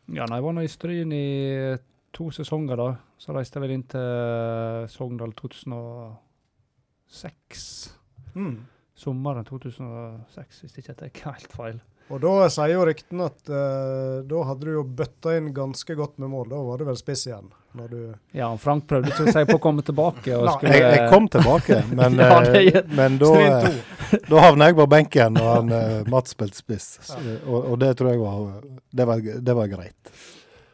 Ja, 0.08 0.24
nei, 0.24 0.38
jeg 0.40 0.46
var 0.46 0.54
nå 0.56 0.62
i 0.64 0.70
Stryn 0.72 1.12
i 1.12 1.76
to 2.16 2.32
sesonger, 2.32 2.80
da. 2.80 2.96
Så 3.20 3.36
reiste 3.36 3.58
jeg 3.58 3.64
vel 3.66 3.74
inn 3.76 3.84
til 3.92 4.88
Sogndal 4.94 5.34
2006. 5.36 7.92
Mm. 8.38 8.62
Sommeren 8.98 9.46
2006, 9.46 10.60
hvis 10.64 10.78
ikke 10.80 10.92
jeg 10.94 11.00
tar 11.02 11.12
helt 11.34 11.52
feil. 11.54 11.78
Og 12.08 12.22
da 12.24 12.48
sier 12.52 12.72
jo 12.72 12.84
ryktene 12.88 13.26
at 13.28 13.50
uh, 13.52 14.24
da 14.28 14.44
hadde 14.48 14.64
du 14.64 14.78
jo 14.78 14.84
bøtta 14.98 15.34
inn 15.36 15.50
ganske 15.56 15.96
godt 15.98 16.16
med 16.22 16.32
mål. 16.32 16.46
Da 16.54 16.62
var 16.64 16.80
du 16.80 16.86
vel 16.88 17.00
spiss 17.00 17.26
igjen? 17.28 17.50
Når 17.78 17.90
du 17.92 18.00
Ja, 18.38 18.48
Frank 18.62 18.88
prøvde 18.88 19.12
ikke 19.12 19.28
å 19.28 19.34
si 19.36 19.44
på 19.50 19.58
å 19.60 19.64
komme 19.64 19.84
tilbake. 19.86 20.38
og 20.38 20.46
Nei, 20.48 20.54
skulle... 20.56 20.78
Jeg, 20.78 20.94
jeg 20.96 21.10
kom 21.12 21.28
tilbake, 21.34 21.82
men, 21.92 22.16
Ja, 22.24 22.40
det 22.46 22.64
eh, 22.72 22.94
men 22.96 23.20
da, 23.22 23.34
eh, 23.44 24.22
da 24.30 24.46
havna 24.46 24.72
jeg 24.72 24.80
på 24.80 24.88
benken 24.96 25.42
og 25.42 25.50
han, 25.52 25.74
uh, 25.76 26.00
Mats 26.12 26.36
spilte 26.38 26.62
spiss. 26.62 26.88
Så, 27.10 27.20
og, 27.44 27.74
og 27.74 27.82
det 27.84 27.92
tror 28.00 28.14
jeg 28.14 28.24
var 28.24 28.64
det 28.98 29.10
var, 29.12 29.28
det 29.52 29.58
var 29.60 29.74
greit. 29.76 30.14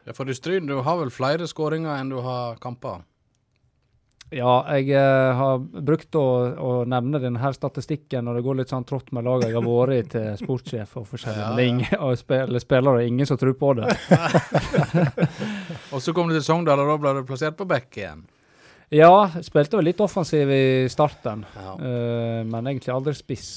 Ja, 0.05 0.13
for 0.13 0.29
du 0.29 0.35
Stryn, 0.37 0.69
du 0.69 0.77
har 0.85 0.99
vel 0.99 1.09
flere 1.15 1.49
skåringer 1.49 1.97
enn 1.97 2.13
du 2.13 2.19
har 2.21 2.61
kamper? 2.61 3.01
Ja, 4.33 4.53
jeg 4.73 4.89
eh, 4.97 5.31
har 5.37 5.59
brukt 5.61 6.15
å, 6.17 6.23
å 6.57 6.69
nevne 6.89 7.19
denne 7.21 7.51
statistikken 7.53 8.25
når 8.25 8.39
det 8.39 8.43
går 8.47 8.57
litt 8.59 8.71
sånn 8.73 8.85
trått 8.89 9.11
med 9.13 9.27
laget 9.27 9.51
jeg 9.51 9.57
har 9.59 9.67
vært 9.67 9.93
i 9.93 10.01
til 10.15 10.27
sportssjef 10.41 10.95
og 11.01 11.05
forskjellig. 11.11 11.43
Ja, 11.43 11.51
ja. 11.53 11.67
ingen, 11.69 11.97
og 12.05 12.17
spil, 12.17 12.57
spillere, 12.63 13.05
ingen 13.07 13.29
som 13.29 13.37
tror 13.41 13.53
på 13.59 13.69
det. 13.77 13.91
Og 15.93 16.01
så 16.01 16.13
kom 16.15 16.31
du 16.31 16.33
til 16.33 16.45
Sogndal, 16.45 16.81
og 16.81 16.89
da 16.89 16.95
ble 17.01 17.11
du 17.19 17.27
plassert 17.29 17.57
på 17.59 17.67
bekk 17.69 17.99
igjen. 17.99 18.23
Ja, 18.93 19.13
spilte 19.45 19.77
vel 19.79 19.87
litt 19.89 20.01
offensiv 20.03 20.49
i 20.53 20.63
starten, 20.91 21.45
Ja. 21.57 21.73
uh, 21.77 22.41
men 22.45 22.69
egentlig 22.69 22.93
aldri 22.93 23.13
spiss. 23.17 23.49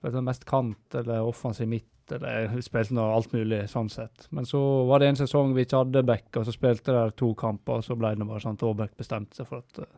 Spilte 0.00 0.20
mest 0.24 0.44
kant 0.48 0.96
eller 0.98 1.24
offensiv 1.24 1.68
midt, 1.70 1.88
eller 2.12 2.50
spilte 2.64 2.92
noe 2.96 3.12
alt 3.14 3.32
mulig 3.32 3.62
sånn 3.72 3.88
sett. 3.92 4.26
Men 4.36 4.44
så 4.48 4.60
var 4.88 5.00
det 5.00 5.12
en 5.12 5.20
sesong 5.22 5.54
vi 5.56 5.64
ikke 5.64 5.80
hadde 5.84 6.02
back, 6.08 6.26
og 6.36 6.44
så 6.48 6.52
spilte 6.52 6.92
der 6.96 7.12
to 7.16 7.30
kamper, 7.38 7.80
og 7.80 7.86
så 7.86 7.96
ble 7.96 8.12
det 8.16 8.26
bare 8.28 8.42
sånn 8.44 8.58
at 8.58 8.64
Aabek 8.68 8.96
bestemte 9.00 9.38
seg 9.38 9.48
for 9.48 9.62
at 9.62 9.84
eh, 9.84 9.92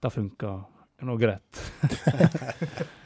det 0.00 0.12
funka 0.14 0.56
noe 1.06 1.20
greit. 1.20 1.60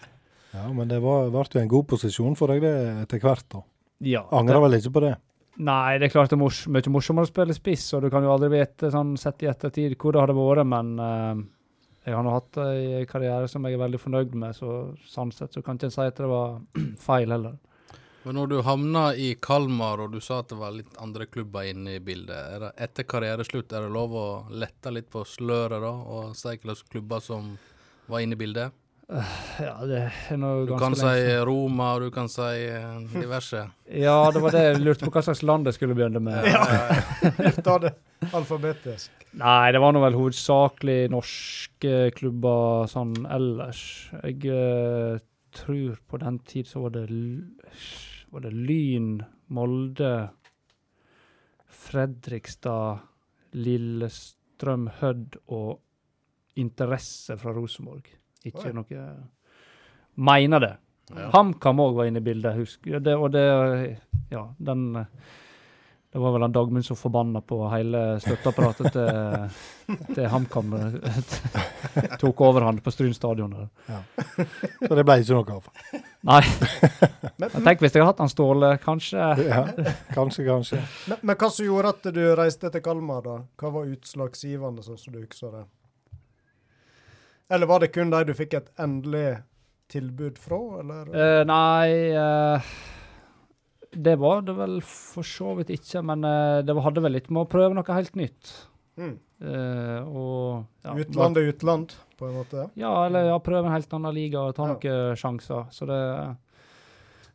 Ja, 0.55 0.69
Men 0.71 0.87
det 0.87 1.01
ble 1.03 1.15
jo 1.35 1.61
en 1.61 1.71
god 1.71 1.87
posisjon 1.91 2.37
for 2.39 2.53
deg 2.53 2.63
det 2.63 2.75
etter 3.03 3.23
hvert. 3.23 3.47
da. 3.51 3.63
Ja, 4.07 4.21
Angrer 4.31 4.63
vel 4.63 4.79
ikke 4.79 4.93
på 4.95 5.03
det? 5.03 5.17
Nei, 5.67 5.99
det 5.99 6.09
er 6.09 6.13
klart 6.15 6.31
det 6.33 6.37
er 6.37 6.43
mors 6.43 6.65
mye 6.71 6.91
morsommere 6.91 7.29
å 7.29 7.31
spille 7.31 7.55
spiss, 7.55 7.89
og 7.95 8.05
du 8.05 8.09
kan 8.11 8.23
jo 8.27 8.33
aldri 8.33 8.51
vite 8.57 8.91
sånn 8.91 9.15
sett 9.19 9.45
i 9.45 9.51
ettertid 9.51 9.95
hvor 9.99 10.15
det 10.15 10.23
hadde 10.25 10.35
vært, 10.35 10.67
men 10.67 10.95
uh, 10.99 11.43
jeg 12.07 12.17
har 12.17 12.27
nå 12.27 12.33
hatt 12.35 12.59
en 12.63 13.07
karriere 13.11 13.51
som 13.51 13.67
jeg 13.67 13.77
er 13.77 13.83
veldig 13.85 14.01
fornøyd 14.03 14.35
med, 14.39 14.57
så 14.59 14.73
sånn 15.11 15.31
sett 15.35 15.55
så 15.55 15.63
kan 15.63 15.79
ikke 15.79 15.91
en 15.91 15.95
si 15.95 16.07
at 16.07 16.19
det 16.19 16.31
var 16.31 16.59
feil 17.07 17.35
heller. 17.37 17.55
Men 18.25 18.39
når 18.39 18.47
du 18.49 18.55
havna 18.65 19.09
i 19.21 19.35
Kalmar, 19.37 20.01
og 20.01 20.15
du 20.15 20.21
sa 20.25 20.39
at 20.41 20.49
det 20.49 20.57
var 20.57 20.73
litt 20.73 20.95
andre 21.03 21.27
klubber 21.29 21.67
inne 21.69 21.99
i 21.99 22.01
bildet, 22.01 22.39
er 22.55 22.63
det 22.63 22.71
etter 22.87 23.05
karriereslutt 23.09 23.75
er 23.77 23.85
det 23.85 23.93
lov 23.93 24.15
å 24.17 24.29
lette 24.49 24.93
litt 24.97 25.11
på 25.13 25.27
sløret 25.29 25.85
da, 25.85 25.91
og 25.93 26.33
si 26.39 26.55
hvilke 26.55 26.89
klubber 26.95 27.21
som 27.21 27.53
var 28.09 28.25
inne 28.25 28.39
i 28.39 28.41
bildet? 28.41 28.73
Ja, 29.61 29.75
det 29.85 29.99
er 30.09 30.39
nå 30.41 30.51
Du 30.65 30.73
kan 30.81 30.95
si. 30.97 31.11
Roma, 31.45 31.91
og 31.99 32.07
du 32.07 32.15
kan 32.15 32.31
si 32.33 32.47
eh, 32.65 33.03
diverse. 33.13 33.67
Ja, 34.07 34.31
det 34.33 34.41
var 34.41 34.57
det 34.57 34.63
jeg 34.65 34.81
lurte 34.81 35.05
på 35.05 35.13
hva 35.13 35.23
slags 35.27 35.43
land 35.45 35.69
jeg 35.69 35.77
skulle 35.77 35.97
begynne 35.99 36.23
med. 36.25 36.49
Ta 37.61 37.77
det 37.85 37.93
alfabetisk. 38.33 39.13
Nei, 39.37 39.69
det 39.77 39.83
var 39.85 39.93
nå 39.93 40.01
vel 40.01 40.17
hovedsakelig 40.17 41.13
norske 41.13 41.93
klubber 42.17 42.89
sånn 42.89 43.13
ellers. 43.29 43.85
Jeg 44.23 44.41
eh, 44.49 45.21
tror 45.55 46.01
på 46.09 46.25
den 46.25 46.41
tid 46.49 46.73
så 46.73 46.87
var 46.87 46.97
det 46.97 47.07
var 48.35 48.41
det 48.41 48.51
Lyn, 48.51 49.23
Molde, 49.55 50.29
Fredrikstad, 51.71 53.05
Lillestrøm, 53.55 54.89
Hødd 54.99 55.37
og 55.55 55.79
interesse 56.59 57.37
fra 57.39 57.53
Rosenborg. 57.55 58.09
Ikke 58.45 58.73
Oi. 58.73 58.75
noe 58.75 59.05
Mener 60.15 60.63
det. 60.63 60.73
Ja. 61.15 61.29
HamKam 61.35 61.83
òg 61.85 61.97
var 61.99 62.11
inne 62.11 62.23
i 62.23 62.27
bildet, 62.27 62.59
husk. 62.59 62.87
Det, 62.87 63.15
og 63.15 63.31
det 63.35 63.45
Ja, 64.33 64.49
den 64.59 65.07
Det 66.15 66.21
var 66.21 66.33
vel 66.33 66.43
han 66.43 66.53
Dagmund 66.53 66.85
som 66.87 66.97
forbanna 66.97 67.41
på 67.43 67.57
hele 67.73 68.01
støtteapparatet 68.23 68.93
til, 68.95 69.97
til 70.15 70.29
HamKam. 70.31 70.77
Tok 72.21 72.43
overhånd 72.47 72.79
på 72.85 72.93
Stryn 72.95 73.17
stadion. 73.17 73.57
Ja. 73.89 73.99
Så 74.79 74.93
det 74.95 75.03
ble 75.03 75.17
ikke 75.25 75.41
noe 75.41 75.57
av. 75.57 75.67
Nei, 76.31 76.39
Men, 77.43 77.49
jeg 77.49 77.65
tenk 77.67 77.83
hvis 77.83 77.97
jeg 77.99 78.05
hadde 78.05 78.13
hatt 78.13 78.23
han 78.23 78.31
Ståle, 78.31 78.71
kanskje. 78.85 79.27
Ja, 79.43 79.65
kanskje, 80.15 80.47
kanskje. 80.47 80.85
men, 81.11 81.25
men 81.33 81.41
hva 81.41 81.51
som 81.51 81.67
gjorde 81.67 81.97
at 81.97 82.07
du 82.15 82.23
reiste 82.39 82.71
til 82.71 82.87
Kalmar, 82.87 83.27
da? 83.27 83.37
Hva 83.59 83.75
var 83.81 83.91
utslagsgivende, 83.91 84.87
sånn 84.87 85.03
som 85.03 85.17
du 85.17 85.19
husker 85.19 85.51
det? 85.59 85.65
Eller 87.59 87.75
var 87.75 87.83
det 87.83 87.91
kun 87.91 88.15
de 88.15 88.23
du 88.31 88.37
fikk 88.39 88.55
et 88.61 88.71
endelig 88.79 89.41
tilbud 89.91 90.39
fra, 90.39 90.63
eller? 90.79 91.11
Uh, 91.11 91.43
nei 91.51 91.91
eh, 92.15 92.75
Det 93.97 94.15
var 94.19 94.43
det 94.47 94.55
vel 94.59 94.79
for 94.87 95.27
så 95.27 95.55
vidt 95.59 95.71
ikke, 95.75 96.03
men 96.07 96.25
eh, 96.29 96.63
det 96.67 96.75
hadde 96.85 97.03
vel 97.05 97.15
litt 97.17 97.31
med 97.31 97.45
å 97.45 97.51
prøve 97.51 97.75
noe 97.77 97.97
helt 97.97 98.17
nytt. 98.19 98.53
Mm. 98.99 99.15
Uh, 99.45 100.01
og 100.07 100.85
ja, 100.87 100.93
Utland 101.03 101.37
er 101.37 101.49
utland, 101.51 101.93
på 102.17 102.29
en 102.29 102.37
måte? 102.39 102.69
Ja, 102.79 102.93
eller 103.09 103.27
ja, 103.27 103.39
prøve 103.43 103.67
en 103.67 103.75
helt 103.75 103.93
annen 103.93 104.15
liga 104.15 104.45
og 104.47 104.55
ta 104.57 104.69
Ja. 104.69 104.77
noen 104.77 105.19
sjanser. 105.19 105.67
Så 105.75 105.89
det, 105.91 105.99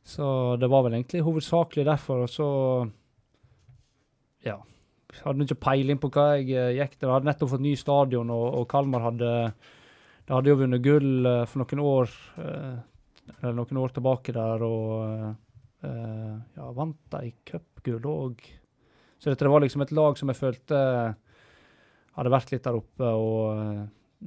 så 0.08 0.30
det 0.58 0.70
var 0.72 0.86
vel 0.88 0.96
egentlig 0.98 1.22
hovedsakelig 1.28 1.86
derfor. 1.86 2.24
Og 2.24 2.30
så 2.32 2.48
Ja. 4.46 4.58
Jeg 5.12 5.26
hadde 5.26 5.46
ikke 5.48 5.60
peiling 5.66 6.00
på 6.00 6.10
hva 6.14 6.26
jeg 6.38 6.52
eh, 6.54 6.76
gikk 6.78 6.96
til. 6.96 7.08
Jeg 7.10 7.16
hadde 7.18 7.26
nettopp 7.32 7.50
fått 7.50 7.66
ny 7.66 7.76
stadion, 7.76 8.30
og, 8.30 8.48
og 8.62 8.68
Kalmar 8.70 9.02
hadde 9.10 9.32
De 10.30 10.34
hadde 10.36 10.52
jo 10.52 10.60
vunnet 10.62 10.84
gull 10.86 11.26
eh, 11.26 11.46
for 11.50 11.64
noen 11.64 11.82
år 11.84 12.12
eh, 12.38 12.76
eller 13.42 13.58
noen 13.58 13.80
år 13.82 13.94
tilbake 13.94 14.34
der, 14.34 14.64
og 14.66 15.36
eh, 15.84 15.90
eh, 15.90 16.36
ja, 16.58 16.72
vant 16.76 16.98
de 17.16 17.34
cupgull 17.46 18.06
òg. 18.10 18.44
Så 19.20 19.30
dette 19.30 19.50
var 19.52 19.62
liksom 19.62 19.82
et 19.84 19.92
lag 19.92 20.18
som 20.18 20.30
jeg 20.32 20.40
følte 20.40 20.78
hadde 22.16 22.32
vært 22.34 22.52
litt 22.52 22.64
der 22.64 22.78
oppe, 22.80 23.10
og 23.16 23.60
eh, 23.60 23.84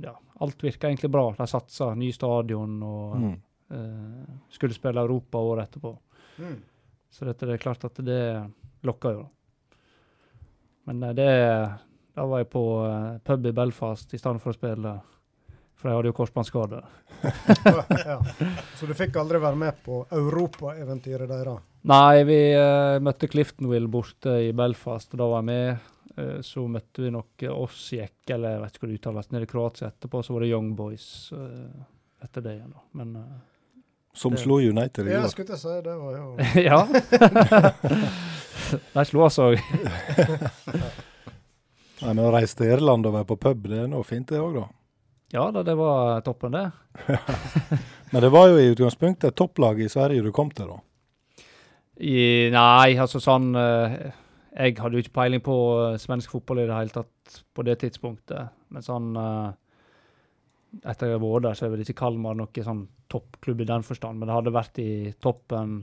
ja, 0.07 0.13
alt 0.41 0.63
virka 0.65 0.89
egentlig 0.89 1.11
bra. 1.13 1.27
De 1.37 1.47
satsa, 1.49 1.95
ny 1.95 2.11
stadion, 2.13 2.83
og 2.83 3.17
Mm. 3.23 3.35
uh, 3.73 4.37
skulle 4.51 4.75
spille 4.75 5.01
Europa 5.01 5.39
året 5.39 5.69
etterpå. 5.71 5.95
Mm. 6.39 6.59
Så 7.11 7.25
dette 7.25 7.47
det 7.47 7.55
er 7.55 7.63
klart 7.63 7.85
at 7.85 7.95
det 8.05 8.51
lokka 8.85 9.13
jo. 9.13 9.27
Men 10.87 11.03
eh, 11.03 11.13
det 11.15 11.29
Da 12.15 12.27
var 12.27 12.39
jeg 12.43 12.51
på 12.51 12.63
eh, 12.85 13.19
pub 13.25 13.47
i 13.47 13.53
Belfast 13.53 14.13
i 14.13 14.19
stedet 14.19 14.41
for 14.43 14.53
å 14.53 14.57
spille. 14.57 14.91
For 15.83 15.91
jeg 15.91 15.99
hadde 15.99 16.11
jo 16.13 16.15
korsbåndskade. 16.15 16.79
ja. 18.07 18.19
Så 18.79 18.87
du 18.87 18.93
fikk 18.95 19.17
aldri 19.19 19.41
være 19.43 19.59
med 19.59 19.81
på 19.83 20.05
europaeventyret 20.15 21.27
deres? 21.27 21.59
Nei, 21.91 22.21
vi 22.29 22.37
uh, 22.55 23.01
møtte 23.03 23.27
Cliftonville 23.27 23.91
borte 23.91 24.37
i 24.47 24.53
Belfast, 24.55 25.11
og 25.17 25.19
da 25.19 25.27
var 25.33 25.41
jeg 25.43 25.49
med. 25.49 25.89
Uh, 26.15 26.37
så 26.47 26.63
møtte 26.71 27.03
vi 27.03 27.11
nok 27.11 27.43
Osijek, 27.57 28.15
eller 28.31 28.55
jeg 28.55 28.61
vet 28.63 28.77
ikke 28.77 28.85
hva 28.87 28.91
det 28.93 28.99
uttales, 29.01 29.31
nede 29.35 29.49
i 29.49 29.51
Kroatia 29.51 29.89
etterpå. 29.91 30.21
Så 30.23 30.37
var 30.37 30.45
det 30.47 30.53
Young 30.53 30.69
Boys 30.79 31.07
uh, 31.35 31.67
etter 32.23 32.45
det 32.47 32.53
igjen, 32.61 32.71
da. 32.77 32.85
Men 33.03 33.09
Som 34.15 34.37
Det- 34.37 34.45
slo 34.45 34.61
United 34.63 35.09
i 35.09 35.17
Ja, 35.17 35.25
skulle 35.27 35.27
jeg 35.27 35.31
skulle 35.33 35.51
til 35.51 35.57
å 35.57 35.63
si 35.67 35.83
det 35.83 35.97
var 35.99 36.13
jo 36.21 36.27
ja. 36.69 36.79
De 38.95 39.05
slo 39.09 39.25
oss 39.27 39.39
òg. 39.43 39.59
Nei, 42.03 42.13
men 42.15 42.23
Å 42.23 42.31
reise 42.35 42.55
til 42.61 42.71
Irland 42.77 43.07
og 43.11 43.17
være 43.19 43.29
på 43.33 43.37
pub, 43.49 43.67
det 43.73 43.83
er 43.83 43.91
noe 43.91 44.07
fint 44.07 44.31
det 44.31 44.39
òg, 44.39 44.61
da. 44.61 44.69
Ja 45.33 45.47
da, 45.55 45.63
det 45.65 45.75
var 45.79 46.21
toppen, 46.27 46.53
det. 46.53 46.67
Men 48.13 48.25
det 48.25 48.29
var 48.35 48.51
jo 48.51 48.59
i 48.61 48.67
utgangspunktet 48.75 49.31
et 49.31 49.39
topplag 49.39 49.81
i 49.81 49.89
Sverige 49.89 50.25
du 50.27 50.33
kom 50.35 50.51
til, 50.53 50.69
da. 50.69 50.81
I, 52.03 52.51
nei, 52.53 52.97
altså 53.01 53.21
sånn 53.21 53.51
eh, 53.55 53.95
Jeg 54.57 54.79
hadde 54.81 54.97
jo 54.97 55.03
ikke 55.05 55.15
peiling 55.21 55.43
på 55.45 55.57
eh, 55.93 55.99
svensk 56.01 56.33
fotball 56.33 56.63
i 56.63 56.67
det 56.69 56.77
hele 56.77 56.95
tatt 56.95 57.37
på 57.55 57.65
det 57.69 57.77
tidspunktet. 57.85 58.53
Men 58.73 58.85
sånn 58.85 59.11
eh, 59.17 59.51
Etter 60.89 61.11
jeg 61.13 61.19
har 61.19 61.25
vært 61.25 61.45
der, 61.47 61.57
så 61.59 61.67
er 61.67 61.73
vel 61.75 61.83
ikke 61.85 61.99
Kalmar 62.01 62.37
noen 62.39 62.65
sånn 62.69 62.85
toppklubb 63.13 63.61
i 63.61 63.69
den 63.69 63.83
forstand, 63.85 64.17
men 64.19 64.29
det 64.31 64.37
hadde 64.39 64.55
vært 64.57 64.79
i 64.81 64.91
toppen 65.21 65.83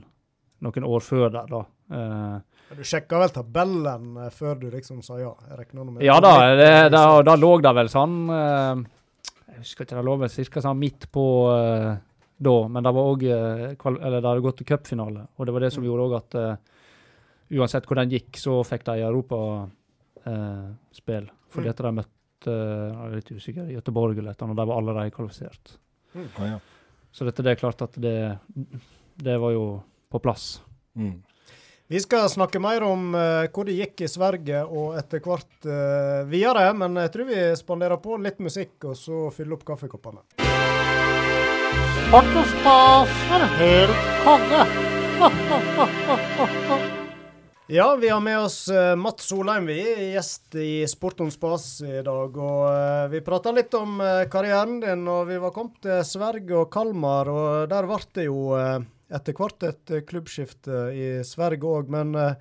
noen 0.65 0.87
år 0.89 1.03
før 1.05 1.29
der, 1.33 1.45
da. 1.49 1.59
Eh, 1.93 2.77
Du 2.77 2.85
sjekka 2.85 3.19
vel 3.21 3.31
tabellen 3.33 4.09
før 4.33 4.57
du 4.61 4.67
liksom 4.73 5.01
sa 5.05 5.17
ja? 5.21 5.31
Jeg 5.49 5.59
regner 5.61 5.89
med 5.93 6.03
ja 6.05 6.17
da, 6.21 6.33
det, 6.57 6.71
da, 6.93 7.03
da 7.25 7.37
lå 7.37 7.55
det 7.65 7.71
vel 7.79 7.89
sånn 7.89 8.17
eh, 8.33 8.81
Jeg 8.83 8.98
husker 9.61 9.83
ikke, 9.85 9.95
det 9.97 10.05
lå 10.05 10.13
vel 10.21 10.29
ca. 10.29 10.61
sånn 10.63 10.79
midt 10.79 11.07
på 11.11 11.23
uh, 11.51 11.97
da, 12.39 12.53
men 12.71 12.83
det 12.85 12.93
var 12.95 13.09
òg 13.11 13.23
Eller 13.27 14.21
det 14.21 14.29
hadde 14.29 14.41
gått 14.45 14.57
til 14.61 14.65
cupfinale, 14.69 15.25
og 15.35 15.45
det 15.45 15.53
var 15.55 15.59
det 15.65 15.73
som 15.75 15.83
gjorde 15.83 16.05
òg 16.07 16.13
at 16.15 16.35
eh, 16.39 16.55
uansett 17.59 17.85
hvor 17.89 17.97
den 17.99 18.09
gikk, 18.13 18.31
så 18.39 18.61
fikk 18.63 18.83
de 18.87 18.93
europaspill. 19.03 21.27
fordi 21.49 21.67
Mm. 21.67 21.73
at 21.73 21.77
de 21.77 21.91
møtte 21.97 22.09
jeg 22.45 22.95
er 22.95 23.15
litt 23.15 23.31
usikker, 23.31 23.65
Göteborg 23.75 24.17
eller 24.17 24.31
et 24.31 24.37
eller 24.39 24.47
annet, 24.47 24.57
de 24.61 24.67
var 24.69 24.77
allerede 24.77 25.11
kvalifisert. 25.11 25.77
Ja, 26.15 26.21
ja. 26.45 26.59
Så 27.11 27.25
dette 27.25 27.43
det 27.43 27.51
er 27.51 27.55
klart 27.59 27.81
at 27.81 27.91
det, 27.99 28.39
det 29.17 29.37
var 29.41 29.51
jo 29.51 29.81
på 30.09 30.19
plass. 30.23 30.61
Mm. 30.95 31.21
Vi 31.89 31.97
skal 31.99 32.27
snakke 32.29 32.59
mer 32.61 32.83
om 32.85 33.15
uh, 33.17 33.47
hvor 33.49 33.65
det 33.65 33.73
gikk 33.73 34.03
i 34.05 34.07
Sverige 34.11 34.59
og 34.61 34.93
etter 34.99 35.23
hvert 35.25 35.65
uh, 35.65 36.21
videre, 36.29 36.67
men 36.77 36.99
jeg 37.01 37.09
tror 37.15 37.25
vi 37.25 37.39
spanderer 37.57 37.97
på 38.03 38.13
litt 38.21 38.37
musikk 38.45 38.85
og 38.91 38.93
så 38.93 39.21
fyller 39.33 39.57
opp 39.57 39.63
kaffekoppene. 39.65 40.21
Sport 41.95 42.29
og 42.43 42.51
stas 42.51 43.15
er 43.33 43.45
helt 43.55 44.03
konge. 44.21 44.61
Ja, 47.73 47.87
vi 47.97 48.13
har 48.13 48.21
med 48.21 48.37
oss 48.37 48.59
eh, 48.73 48.93
Mats 48.97 49.25
Solheim, 49.29 49.65
vi 49.69 49.79
er 49.81 50.05
gjest 50.15 50.55
i 50.61 50.85
Sport 50.89 51.25
om 51.25 51.29
spas 51.33 51.65
i 51.85 52.03
dag. 52.05 52.37
Og 52.37 53.11
vi 53.11 53.21
prata 53.25 53.53
litt 53.53 53.73
om 53.77 53.97
karrieren 54.29 54.79
din, 54.81 55.03
og 55.09 55.27
vi 55.29 55.37
var 55.41 55.53
kommet 55.53 55.81
til 55.85 56.01
Sverige 56.05 56.63
og 56.63 56.71
Kalmar. 56.73 57.29
Og 57.29 57.67
der 57.69 57.89
ble 57.89 57.99
det 58.17 58.25
jo 58.25 58.55
etter 59.09 59.35
hvert 59.37 59.65
et 59.67 59.93
eh, 59.95 60.05
klubbskifte 60.07 60.81
i 60.93 61.07
Sverige 61.27 61.67
òg. 61.67 61.89
Men 61.93 62.15
eh, 62.15 62.35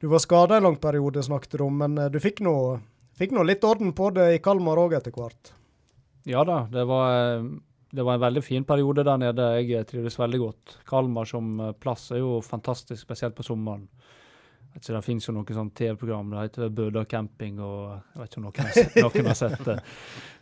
du 0.00 0.06
var 0.06 0.22
skada 0.22 0.56
en 0.56 0.68
lang 0.68 0.76
periode, 0.78 1.22
snakket 1.22 1.58
du 1.58 1.64
om. 1.66 1.78
Men 1.82 1.98
eh, 1.98 2.10
du 2.12 2.20
fikk 2.22 2.42
nå, 2.46 2.54
fikk 3.18 3.34
nå 3.34 3.46
litt 3.46 3.64
orden 3.66 3.94
på 3.96 4.10
det 4.14 4.30
i 4.36 4.42
Kalmar 4.42 4.80
òg 4.84 4.98
etter 4.98 5.14
hvert. 5.14 5.52
Ja 6.28 6.44
da, 6.46 6.62
det 6.70 6.84
var, 6.88 7.14
eh, 7.16 7.48
det 7.90 8.04
var 8.04 8.18
en 8.18 8.26
veldig 8.26 8.44
fin 8.44 8.66
periode 8.68 9.04
der 9.06 9.20
nede. 9.20 9.48
Jeg 9.64 9.88
trives 9.90 10.18
veldig 10.20 10.42
godt. 10.42 10.78
Kalmar 10.88 11.28
som 11.28 11.58
eh, 11.60 11.74
plass 11.74 12.10
er 12.12 12.22
jo 12.22 12.38
fantastisk, 12.44 13.02
spesielt 13.02 13.36
på 13.36 13.46
sommeren. 13.46 13.88
Ikke, 14.76 14.92
Det 14.92 15.02
finnes 15.02 15.26
jo 15.26 15.34
noe 15.34 15.54
sånn 15.56 15.72
TV-program, 15.74 16.30
det 16.30 16.42
heter 16.44 16.70
Bøda 16.70 17.02
camping, 17.08 17.56
og 17.64 17.96
jeg 17.96 18.20
vet 18.20 18.28
ikke 18.30 18.38
om 18.38 18.44
noen 18.46 18.60
har 18.60 18.74
sett, 18.76 18.98
noen 19.00 19.30
har 19.30 19.38
sett 19.38 19.62
det. 19.66 19.76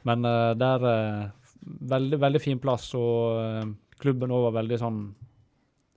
Men 0.09 0.26
uh, 0.26 0.50
der 0.59 0.84
uh, 0.84 1.52
veldig, 1.94 2.18
veldig 2.20 2.42
fin 2.42 2.61
plass, 2.61 2.90
og 2.98 3.38
uh, 3.38 3.70
klubben 4.02 4.34
òg 4.34 4.48
var 4.48 4.59
veldig 4.59 4.80
sånn 4.82 4.98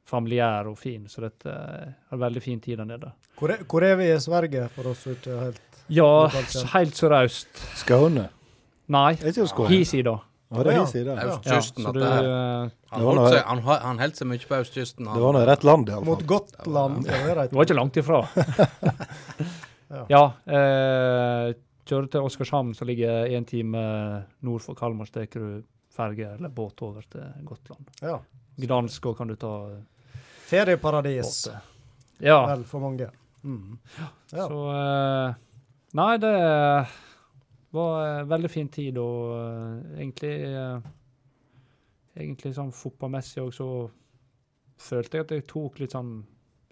familiær 0.10 0.68
og 0.72 0.78
fin, 0.82 1.06
så 1.12 1.22
dette 1.26 1.50
er 1.54 1.92
en 2.14 2.22
veldig 2.22 2.42
fin 2.44 2.60
tid 2.64 2.80
der 2.82 2.88
nede. 2.90 3.12
Hvor 3.40 3.54
er, 3.54 3.62
hvor 3.70 3.86
er 3.86 3.96
vi 4.00 4.10
i 4.12 4.18
Sverige, 4.22 4.68
for 4.76 4.90
oss 4.92 5.06
ute? 5.08 5.20
ikke 5.20 5.36
er 5.36 5.44
helt 5.46 5.62
Ja, 5.90 6.10
helt 6.76 6.98
sørøst. 6.98 7.62
Skåne. 7.84 8.28
Nei, 8.90 9.14
hisida. 9.16 9.46
ikke 9.54 9.70
det 9.70 11.06
da. 11.06 11.16
Ja, 11.46 11.60
du, 11.94 12.00
eh, 12.02 12.70
han, 12.90 13.04
holdt 13.06 13.26
seg, 13.30 13.42
han, 13.46 13.60
han 13.86 14.00
holdt 14.02 14.18
seg 14.18 14.30
mye 14.32 14.48
på 14.50 14.58
østkysten. 14.64 15.06
han. 15.06 15.16
Det 15.18 15.24
var 15.24 15.36
nå 15.38 15.44
rett 15.46 15.66
land, 15.68 15.90
Mot 15.90 15.94
iallfall. 15.94 16.26
Gotland. 16.32 17.06
Ja, 17.06 17.20
det 17.22 17.34
er 17.36 17.42
Det 17.52 17.58
var 17.60 17.68
ikke 17.70 17.80
langt 17.82 17.98
ifra. 18.02 18.22
Ja. 19.90 20.04
ja. 20.06 20.24
Eh, 20.46 21.56
kjører 21.90 22.10
til 22.14 22.22
Oskarshamn, 22.28 22.76
som 22.78 22.86
ligger 22.86 23.26
én 23.34 23.46
time 23.50 23.80
nord 24.46 24.62
for 24.62 24.78
Kalmar, 24.78 25.10
så 25.10 25.24
tar 25.24 25.42
du 25.42 25.64
ferge 25.96 26.28
eller 26.36 26.52
båt 26.54 26.84
over 26.86 27.02
til 27.10 27.26
Gotland. 27.48 27.88
Ja. 28.06 28.20
Gdansk 28.62 29.08
òg 29.10 29.18
kan 29.18 29.32
du 29.32 29.38
ta 29.40 29.54
eh, 29.72 29.80
Ferieparadis. 30.50 31.36
Ja. 32.20 32.42
vel 32.50 32.66
for 32.68 32.84
mange. 32.84 33.10
Mm. 33.44 33.78
Ja. 34.32 34.48
Så 34.48 34.64
uh, 34.68 35.36
Nei, 35.96 36.18
det 36.22 36.34
var 37.70 38.08
en 38.08 38.28
veldig 38.30 38.50
fin 38.52 38.68
tid, 38.70 38.98
og 38.98 39.36
uh, 39.36 40.00
egentlig 40.00 40.34
eh, 40.50 40.90
Egentlig 42.20 42.52
sånn 42.58 42.74
fotballmessig 42.76 43.40
òg, 43.46 43.54
så 43.56 43.68
følte 44.82 45.18
jeg 45.18 45.26
at 45.26 45.32
jeg 45.38 45.46
tok 45.48 45.78
litt 45.80 45.94
sånn 45.94 46.10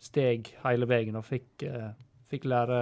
steg 0.02 0.50
hele 0.64 0.88
veien 0.90 1.16
og 1.16 1.24
fikk, 1.24 1.64
eh, 1.64 1.94
fikk 2.28 2.48
lære, 2.52 2.80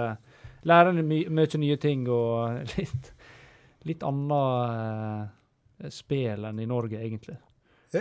lære 0.66 0.94
my 0.96 1.20
mye 1.30 1.60
nye 1.62 1.76
ting 1.78 2.08
og 2.10 2.56
litt, 2.76 3.12
litt 3.86 4.02
annet 4.02 4.34
uh, 4.34 5.88
spill 5.92 6.48
enn 6.48 6.64
i 6.64 6.66
Norge, 6.66 6.98
egentlig. 6.98 7.36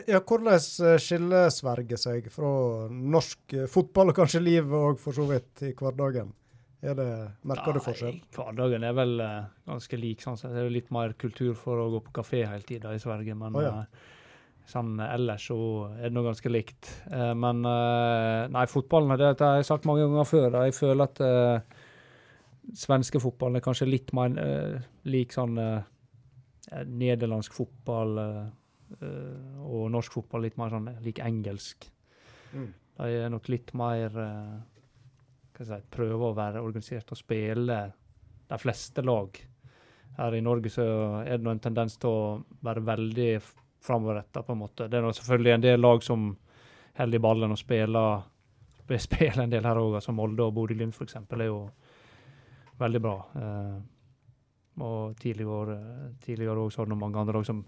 Ja, 0.07 0.19
hvordan 0.19 0.55
eh, 0.55 0.97
skiller 1.01 1.51
Sverige 1.53 1.97
seg 1.99 2.27
fra 2.33 2.49
norsk 2.89 3.53
eh, 3.55 3.67
fotball, 3.71 4.11
og 4.11 4.17
kanskje 4.17 4.41
livet 4.43 4.73
òg, 4.75 4.97
for 5.01 5.15
så 5.15 5.27
vidt, 5.29 5.53
i 5.67 5.75
hverdagen? 5.77 6.33
Er 6.85 6.97
det, 6.97 7.07
merker 7.47 7.77
du 7.77 7.81
forskjell? 7.81 8.17
Hverdagen 8.35 8.83
er 8.85 8.97
vel 8.97 9.15
eh, 9.23 9.45
ganske 9.69 9.99
lik. 9.99 10.25
sånn 10.25 10.39
sett. 10.39 10.51
Det 10.53 10.63
er 10.63 10.67
jo 10.67 10.75
litt 10.75 10.91
mer 10.95 11.15
kultur 11.21 11.53
for 11.59 11.81
å 11.81 11.87
gå 11.93 12.01
på 12.07 12.17
kafé 12.19 12.43
hele 12.43 12.67
tida 12.67 12.93
i 12.93 13.01
Sverige, 13.01 13.37
men 13.39 13.55
oh, 13.55 13.63
ja. 13.63 13.85
sånn 14.69 14.99
ellers 15.05 15.47
så 15.51 15.59
er 15.93 16.09
det 16.09 16.13
noe 16.17 16.27
ganske 16.27 16.51
likt. 16.51 16.91
Men 17.37 17.61
nei, 17.65 18.65
fotballen 18.69 19.15
det, 19.21 19.31
det 19.39 19.47
har 19.47 19.61
jeg 19.61 19.69
sagt 19.69 19.87
mange 19.89 20.05
ganger 20.05 20.29
før. 20.29 20.49
da. 20.57 20.65
Jeg 20.67 20.77
føler 20.77 21.05
at 21.05 21.23
svenske 22.75 23.21
fotballen 23.21 23.61
er 23.61 23.65
kanskje 23.65 23.89
litt 23.89 24.13
mer 24.17 24.33
lik 25.05 25.33
sånn 25.37 25.57
nederlandsk 26.89 27.53
fotball 27.53 28.17
og 29.01 29.89
norsk 29.91 30.13
fotball 30.19 30.45
litt 30.47 30.57
mer 30.57 30.71
sånn 30.73 30.89
lik 31.03 31.19
engelsk. 31.23 31.89
Mm. 32.53 32.69
De 32.95 33.09
er 33.25 33.29
nok 33.33 33.49
litt 33.51 33.73
mer 33.75 34.15
eh, 34.21 34.55
hva 35.55 35.65
si, 35.67 35.79
prøver 35.91 36.29
å 36.29 36.35
være 36.37 36.63
organisert 36.63 37.11
og 37.11 37.19
spille 37.19 37.79
de 38.49 38.59
fleste 38.61 39.03
lag. 39.03 39.39
Her 40.15 40.35
i 40.37 40.43
Norge 40.43 40.71
så 40.71 40.85
er 41.25 41.39
det 41.41 41.51
en 41.51 41.59
tendens 41.63 41.97
til 41.99 42.09
å 42.11 42.43
være 42.63 42.83
veldig 42.87 43.29
framoverretta, 43.85 44.43
på 44.43 44.53
en 44.55 44.61
måte. 44.61 44.87
Det 44.89 44.97
er 44.97 45.11
selvfølgelig 45.11 45.53
en 45.53 45.65
del 45.65 45.81
lag 45.83 46.03
som 46.03 46.29
holder 46.97 47.19
i 47.19 47.21
ballen 47.21 47.51
og 47.53 47.59
spiller, 47.59 48.23
sp- 48.79 49.01
spiller 49.07 49.43
en 49.43 49.51
del 49.51 49.67
her 49.67 49.81
òg, 49.81 49.99
som 50.01 50.15
Molde 50.17 50.45
og 50.47 50.55
Bodø-Glimt 50.55 50.95
f.eks. 50.95 51.19
er 51.19 51.45
jo 51.49 51.59
veldig 52.79 53.01
bra. 53.03 53.17
Eh, 53.41 53.75
og 54.83 55.15
tidligere 55.19 55.77
tidligere 56.23 56.59
også 56.59 56.81
har 56.81 56.89
det 56.91 56.97
mange 56.99 57.19
andre 57.19 57.37
lag 57.37 57.45
som 57.47 57.61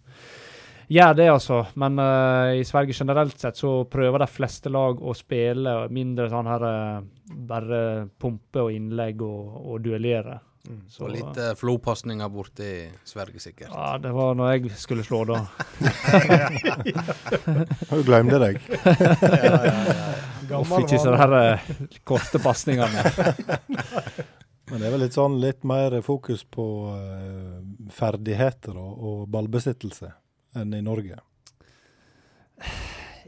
gjør 0.87 1.13
det, 1.17 1.27
altså. 1.31 1.61
Men 1.79 1.99
uh, 1.99 2.55
i 2.57 2.63
Sverige 2.67 2.93
generelt 2.97 3.39
sett 3.39 3.57
så 3.59 3.71
prøver 3.91 4.19
de 4.23 4.29
fleste 4.31 4.69
lag 4.73 5.01
å 5.01 5.13
spille 5.17 5.87
mindre 5.93 6.29
sånn 6.31 6.49
her 6.49 6.67
eh, 6.67 6.99
bare 7.47 7.79
pumpe 8.19 8.59
og 8.67 8.75
innlegg 8.75 9.21
og, 9.25 9.57
og 9.67 9.81
duellere. 9.83 10.39
Mm. 10.67 10.81
Så, 10.91 11.05
Og 11.05 11.13
litt 11.13 11.37
uh, 11.39 11.53
flopasninger 11.55 12.29
borte 12.31 12.63
i 12.67 12.89
Sverige, 13.07 13.39
sikkert. 13.39 13.71
ja, 13.71 13.97
det 14.03 14.11
var 14.15 14.35
når 14.35 14.51
jeg 14.55 14.71
skulle 14.79 15.03
slå, 15.07 15.23
da. 15.27 15.45
Du 17.91 18.03
glemte 18.07 18.39
deg. 18.41 18.59
Uff, 20.47 20.73
ikke 20.79 20.99
så 20.99 21.15
her 21.19 21.31
eh, 21.41 21.59
korte 22.07 22.39
pasningene. 22.43 23.01
Men 24.67 24.81
det 24.81 24.87
er 24.87 24.91
vel 24.91 25.03
litt 25.05 25.15
sånn 25.15 25.37
litt 25.39 25.63
mer 25.67 26.01
fokus 26.03 26.41
på 26.43 26.63
uh, 26.91 27.59
ferdigheter 27.95 28.75
og, 28.75 28.93
og 28.99 29.29
ballbesittelse 29.31 30.11
enn 30.55 30.73
i 30.73 30.81
Norge. 30.81 31.17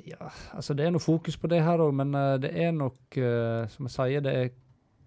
Ja, 0.07 0.29
altså 0.55 0.73
det 0.73 0.85
er 0.87 0.93
noe 0.95 1.03
fokus 1.03 1.35
på 1.37 1.49
det 1.51 1.59
her 1.65 1.81
òg, 1.83 1.91
men 1.99 2.15
eh, 2.17 2.37
det 2.41 2.51
er 2.63 2.71
nok, 2.73 3.17
eh, 3.19 3.65
som 3.69 3.85
jeg 3.89 3.93
sier, 3.95 4.23
det 4.25 4.33
er 4.39 4.51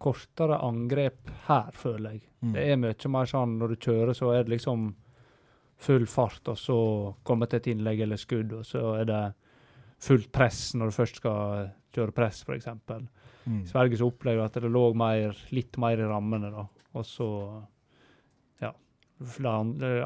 kortere 0.03 0.59
angrep 0.63 1.31
her, 1.49 1.71
føler 1.79 2.17
jeg. 2.19 2.25
Mm. 2.43 2.53
Det 2.57 2.65
er 2.73 2.77
mye 2.83 3.11
mer 3.15 3.31
sånn 3.31 3.57
når 3.59 3.73
du 3.75 3.77
kjører, 3.87 4.13
så 4.19 4.33
er 4.35 4.45
det 4.45 4.57
liksom 4.57 4.91
full 5.83 6.05
fart, 6.11 6.47
og 6.53 6.59
så 6.61 6.77
kommer 7.27 7.51
til 7.51 7.59
et 7.63 7.71
innlegg 7.73 8.03
eller 8.05 8.21
skudd, 8.21 8.53
og 8.61 8.67
så 8.69 8.83
er 9.01 9.09
det 9.09 9.23
fullt 10.03 10.31
press 10.35 10.73
når 10.79 10.91
du 10.91 10.97
først 10.99 11.19
skal 11.23 11.71
kjøre 11.95 12.15
press, 12.15 12.43
f.eks. 12.47 12.69
Mm. 13.47 13.63
I 13.65 13.71
Sverige 13.71 13.99
så 13.99 14.07
opplever 14.11 14.43
jeg 14.45 14.51
at 14.53 14.61
det 14.63 14.71
lå 14.71 14.85
mer, 14.99 15.35
litt 15.55 15.79
mer 15.83 15.99
i 15.99 16.07
rammene, 16.11 16.51
da. 16.55 16.67
Og 16.95 17.07
så 17.09 17.29
Ja. 18.61 18.71
for 18.71 18.71
det 18.71 18.71
andre- 18.71 19.12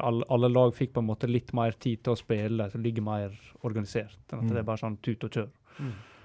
Alle, 0.01 0.23
alle 0.29 0.49
lag 0.49 0.73
fikk 0.75 0.93
på 0.93 1.01
en 1.03 1.07
måte 1.09 1.27
litt 1.29 1.53
mer 1.57 1.71
tid 1.79 2.03
til 2.03 2.13
å 2.13 2.17
spille, 2.19 2.69
så 2.69 2.77
det 2.77 2.83
ligger 2.89 3.03
mer 3.05 3.31
organisert. 3.63 4.17
enn 4.31 4.39
at 4.39 4.45
Mm. 4.45 4.53
det 4.53 4.57
er 4.59 4.67
bare 4.71 4.77
sånn 4.83 4.97
tut 5.01 5.23
og 5.23 5.31
kjør. 5.31 5.49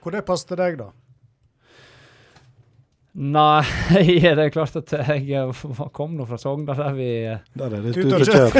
Hvor 0.02 0.12
det 0.12 0.24
passet 0.26 0.56
deg, 0.58 0.78
da? 0.78 0.90
Nei, 3.14 3.60
det 4.24 4.30
er 4.40 4.48
klart 4.54 4.76
at 4.80 4.88
jeg 4.96 5.26
eh, 5.36 5.64
kom 5.98 6.14
nå 6.16 6.24
fra 6.24 6.38
Sogndal, 6.40 6.78
der 6.80 6.94
vi 6.96 7.08
Der 7.60 7.74
er 7.76 7.82
det 7.84 7.92
Tut 7.92 8.14
og 8.16 8.22
kjør. 8.24 8.54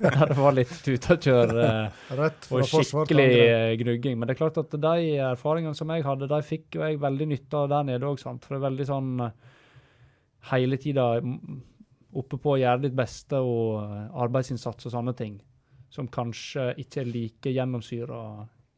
Der 0.00 0.24
det 0.30 0.36
var 0.38 0.54
litt 0.56 0.72
tut 0.86 1.08
og 1.12 1.20
kjør. 1.26 1.52
eh, 1.60 1.98
Rett 2.16 2.48
fra 2.48 2.62
og 2.62 2.70
skikkelig 2.70 3.26
eh, 3.42 3.74
gnugging. 3.82 4.16
Men 4.16 4.30
det 4.30 4.38
er 4.38 4.40
klart 4.40 4.56
at 4.62 4.72
de 4.72 4.94
erfaringene 5.20 5.76
som 5.76 5.92
jeg 5.92 6.06
hadde, 6.08 6.30
de 6.32 6.40
fikk 6.48 6.78
jo 6.78 6.86
jeg 6.86 6.96
veldig 7.02 7.28
nytte 7.34 7.60
av 7.60 7.68
der 7.74 7.84
nede 7.90 8.08
òg, 8.08 8.16
sant. 8.24 8.46
For 8.48 8.56
det 8.56 8.62
er 8.62 8.68
veldig 8.70 8.88
sånn 8.88 9.10
eh, 9.26 9.34
hele 10.54 10.80
tida 10.80 11.10
mm, 11.20 11.60
oppe 12.18 12.38
på 12.42 12.54
å 12.54 12.60
gjøre 12.60 12.84
ditt 12.86 12.96
beste 12.96 13.38
og 13.38 13.80
eh, 13.84 14.06
arbeidsinnsats 14.24 14.88
og 14.88 14.94
sånne 14.94 15.14
ting. 15.18 15.38
Som 15.90 16.10
kanskje 16.12 16.70
ikke 16.82 17.02
er 17.02 17.10
like 17.10 17.52
gjennomsyra 17.54 18.20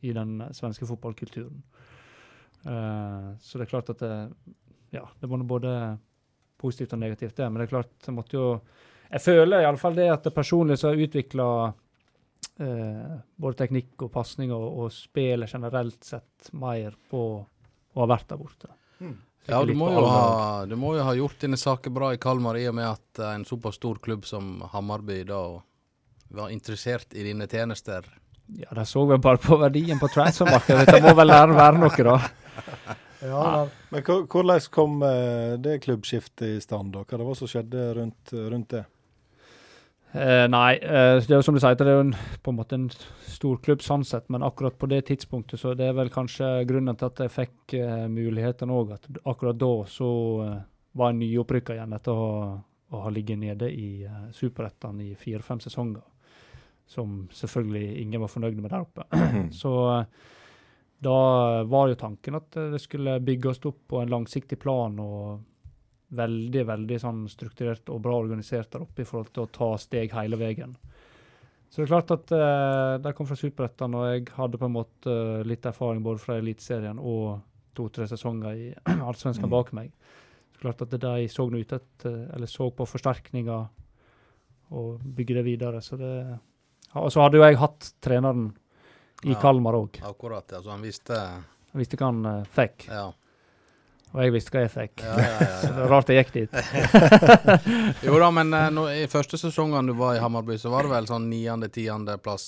i 0.03 0.14
den 0.16 0.41
svenske 0.57 0.89
fotballkulturen. 0.89 1.61
Uh, 2.62 3.35
så 3.43 3.59
det 3.59 3.66
er 3.66 3.70
klart 3.72 3.91
at 3.91 4.03
det, 4.03 4.14
ja, 4.95 5.03
det 5.18 5.28
var 5.30 5.43
både 5.51 5.72
positivt 6.62 6.95
og 6.95 7.03
negativt, 7.03 7.37
det. 7.37 7.49
Men 7.51 7.61
det 7.61 7.66
er 7.66 7.72
klart, 7.74 7.95
jeg 8.07 8.14
måtte 8.14 8.39
jo 8.39 8.47
Jeg 9.12 9.20
føler 9.20 9.61
iallfall 9.61 9.97
det 9.99 10.07
at 10.09 10.24
det 10.24 10.33
personlig 10.33 10.78
så 10.80 10.89
har 10.89 10.95
jeg 10.97 11.11
utvikla 11.11 11.47
uh, 11.68 13.16
både 13.37 13.59
teknikk 13.59 14.07
og 14.07 14.12
pasning 14.14 14.55
og, 14.57 14.64
og 14.83 14.95
spillet 14.95 15.53
generelt 15.53 16.07
sett 16.07 16.49
mer 16.57 16.97
på 17.11 17.22
å 17.93 18.01
ha 18.01 18.09
vært 18.09 18.30
der 18.30 18.41
borte. 18.41 18.72
Ja, 19.47 19.64
du 19.66 19.74
må, 19.74 19.90
jo 19.90 20.05
ha, 20.07 20.64
du 20.66 20.76
må 20.78 20.95
jo 20.95 21.03
ha 21.03 21.14
gjort 21.18 21.40
dine 21.43 21.59
saker 21.59 21.90
bra 21.90 22.12
i 22.14 22.18
Kalmar 22.22 22.59
i 22.61 22.68
og 22.70 22.76
med 22.78 22.86
at 22.93 23.18
eh, 23.18 23.34
en 23.34 23.47
såpass 23.47 23.80
stor 23.80 23.99
klubb 24.03 24.26
som 24.26 24.61
Hammarby 24.70 25.22
da 25.26 25.43
var 26.32 26.53
interessert 26.55 27.14
i 27.14 27.24
dine 27.26 27.49
tjenester. 27.51 28.07
Ja, 28.47 28.70
de 28.76 28.84
så 28.86 29.03
vel 29.09 29.18
bare 29.22 29.40
på 29.43 29.57
verdien 29.59 29.99
på 29.99 30.09
transfermarkedet. 30.12 30.86
Det 30.95 31.03
må 31.03 31.14
vel 31.18 31.30
lære 31.32 31.57
være 31.59 31.82
noe, 31.82 32.07
da. 32.11 32.18
Ja. 33.22 33.68
Men 33.95 34.03
hvordan 34.03 34.64
kom 34.74 35.03
eh, 35.07 35.53
det 35.62 35.76
klubbskiftet 35.84 36.57
i 36.57 36.61
stand? 36.61 36.90
da? 36.90 37.05
Hva 37.07 37.20
det 37.20 37.26
var 37.28 37.36
som 37.38 37.51
skjedde 37.51 37.84
rundt, 37.95 38.32
rundt 38.34 38.72
det? 38.74 38.80
Eh, 40.13 40.45
nei, 40.53 40.77
uh, 40.77 41.17
det 41.25 41.31
er 41.31 41.39
jo 41.39 41.45
som 41.47 41.57
du 41.57 41.61
sier, 41.63 41.77
det 41.79 41.89
er 41.89 41.97
jo 41.97 42.05
en, 42.05 42.15
på 42.45 42.53
en 42.53 42.59
måte 42.59 42.77
en 42.77 42.89
stor 43.33 43.61
klubb 43.65 43.81
sånn 43.85 44.05
sett, 44.05 44.27
men 44.33 44.45
akkurat 44.45 44.77
på 44.77 44.89
det 44.91 45.07
tidspunktet 45.09 45.61
så 45.63 45.73
det 45.79 45.87
er 45.89 45.97
vel 45.97 46.13
kanskje 46.13 46.51
grunnen 46.69 46.99
til 47.01 47.09
at 47.09 47.23
jeg 47.25 47.33
fikk 47.33 47.77
uh, 47.81 48.05
muligheten 48.13 48.73
òg, 48.75 48.93
at 48.99 49.09
akkurat 49.25 49.57
da 49.57 49.71
så 49.89 50.11
var 50.93 51.15
jeg 51.15 51.21
nyopprykka 51.23 51.79
igjen 51.79 51.97
etter 51.97 52.13
å, 52.13 52.27
ha- 52.43 52.59
å 52.93 53.05
ha 53.07 53.13
ligget 53.15 53.41
nede 53.41 53.71
i 53.73 54.05
uh, 54.05 54.27
Superettan 54.37 55.01
i 55.01 55.15
fire-fem 55.17 55.63
sesonger. 55.65 56.05
Som 56.93 57.23
selvfølgelig 57.33 58.03
ingen 58.03 58.21
var 58.21 58.29
fornøyd 58.29 58.59
med 58.61 58.69
der 58.69 58.85
oppe. 58.85 59.07
så 59.63 59.73
da 61.03 61.17
var 61.65 61.89
jo 61.89 61.97
tanken 61.99 62.37
at 62.37 62.59
det 62.75 62.83
skulle 62.83 63.17
bygges 63.25 63.63
opp 63.65 63.81
på 63.95 64.03
en 64.03 64.13
langsiktig 64.13 64.59
plan 64.61 64.99
og 65.01 65.41
veldig, 66.13 66.63
veldig 66.69 66.99
sånn 67.01 67.23
strukturert 67.33 67.89
og 67.93 68.03
bra 68.05 68.17
organisert 68.21 68.71
der 68.75 68.85
oppe 68.85 69.03
i 69.03 69.09
forhold 69.09 69.33
til 69.33 69.47
å 69.47 69.51
ta 69.53 69.71
steg 69.81 70.13
hele 70.13 70.37
veien. 70.41 70.75
Så 71.73 71.81
det 71.81 71.87
er 71.87 71.93
klart 71.95 72.11
at 72.13 72.33
uh, 72.37 72.99
de 73.01 73.13
kom 73.17 73.27
fra 73.31 73.37
Superettan, 73.41 73.95
og 73.97 74.05
jeg 74.11 74.27
hadde 74.37 74.59
på 74.61 74.69
en 74.69 74.75
måte 74.75 75.09
eh, 75.09 75.45
litt 75.49 75.65
erfaring 75.65 76.03
både 76.05 76.21
fra 76.21 76.37
Eliteserien 76.37 76.99
og 77.01 77.39
to-tre 77.73 78.05
sesonger 78.11 78.59
i 78.61 78.67
Allsvenskan 79.09 79.49
Mm. 79.49 79.55
bak 79.55 79.73
meg. 79.73 79.93
Så 80.53 80.61
klart 80.67 80.83
at 80.85 80.91
de 81.01 81.29
så 81.33 81.47
nå 81.49 81.63
ut 81.63 81.73
et, 81.73 82.05
eh, 82.05 82.27
eller 82.37 82.47
så 82.53 82.69
på 82.77 82.85
forsterkninger 82.85 83.65
og 84.77 85.01
bygge 85.17 85.35
det 85.41 85.45
videre. 85.49 85.81
Så 85.81 85.97
det 85.97 86.13
Og 86.95 87.09
så 87.13 87.23
hadde 87.25 87.39
jo 87.41 87.47
jeg 87.47 87.57
hatt 87.57 87.93
treneren 88.05 88.51
i 89.25 89.33
Ja. 89.33 89.41
Kalmar 89.41 89.73
òg. 89.73 89.97
Akkurat, 90.05 90.45
ja. 90.53 90.61
Så 90.61 90.69
han 90.71 90.83
visste 90.83 91.17
Han 91.17 91.81
visste 91.81 91.97
hva 91.97 92.13
han 92.13 92.27
eh, 92.27 92.45
fikk, 92.53 92.89
Ja. 92.89 93.13
Og 94.13 94.21
jeg 94.23 94.33
visste 94.35 94.53
hva 94.55 94.63
jeg 94.67 94.73
fikk. 94.75 95.03
Ja, 95.07 95.15
ja, 95.19 95.33
ja, 95.41 95.71
det 95.79 95.87
rart 95.91 96.11
jeg 96.13 96.21
gikk 96.21 96.33
dit. 96.37 96.57
Jo 98.07 98.19
da, 98.21 98.29
men 98.35 98.53
eh, 98.57 98.69
nå, 98.75 98.87
i 99.03 99.07
første 99.11 99.39
sesongen 99.41 99.89
du 99.89 99.95
var 99.99 100.17
i 100.17 100.23
Hammarby, 100.23 100.59
så 100.61 100.73
var 100.73 100.85
det 100.87 100.93
vel 100.93 101.09
sånn 101.11 101.29
niende-tiende 101.31 102.19
plass. 102.23 102.47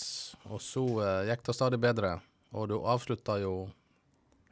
Og 0.52 0.60
så 0.60 0.84
uh, 1.00 1.22
gikk 1.28 1.44
det 1.48 1.54
stadig 1.56 1.80
bedre. 1.80 2.16
Og 2.54 2.68
du 2.70 2.76
avslutta 2.80 3.38
jo 3.42 3.54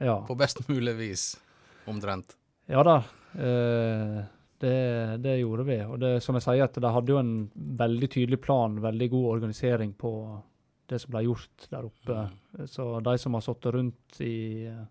Ja. 0.03 0.17
på 0.27 0.35
best 0.35 0.65
mulig 0.69 0.95
vis, 0.99 1.27
omtrent. 1.87 2.37
Ja 2.71 2.83
da. 2.87 3.03
Uh, 3.37 4.23
Det, 4.63 5.17
det 5.19 5.41
gjorde 5.41 5.65
vi. 5.67 5.77
Og 5.91 5.97
det, 5.99 6.11
som 6.23 6.37
jeg 6.39 6.45
sier, 6.45 6.61
at 6.69 6.77
de 6.79 6.91
hadde 6.95 7.11
jo 7.11 7.17
en 7.19 7.33
veldig 7.81 8.09
tydelig 8.15 8.39
plan, 8.45 8.77
veldig 8.79 9.09
god 9.11 9.25
organisering 9.33 9.91
på 9.99 10.13
det 10.87 11.01
som 11.03 11.11
ble 11.11 11.25
gjort 11.27 11.65
der 11.73 11.89
oppe. 11.89 12.19
Så 12.71 12.87
de 13.03 13.15
som 13.19 13.35
har 13.35 13.43
sittet 13.43 13.75
rundt 13.75 14.21
i 14.23 14.69
eh, 14.71 14.85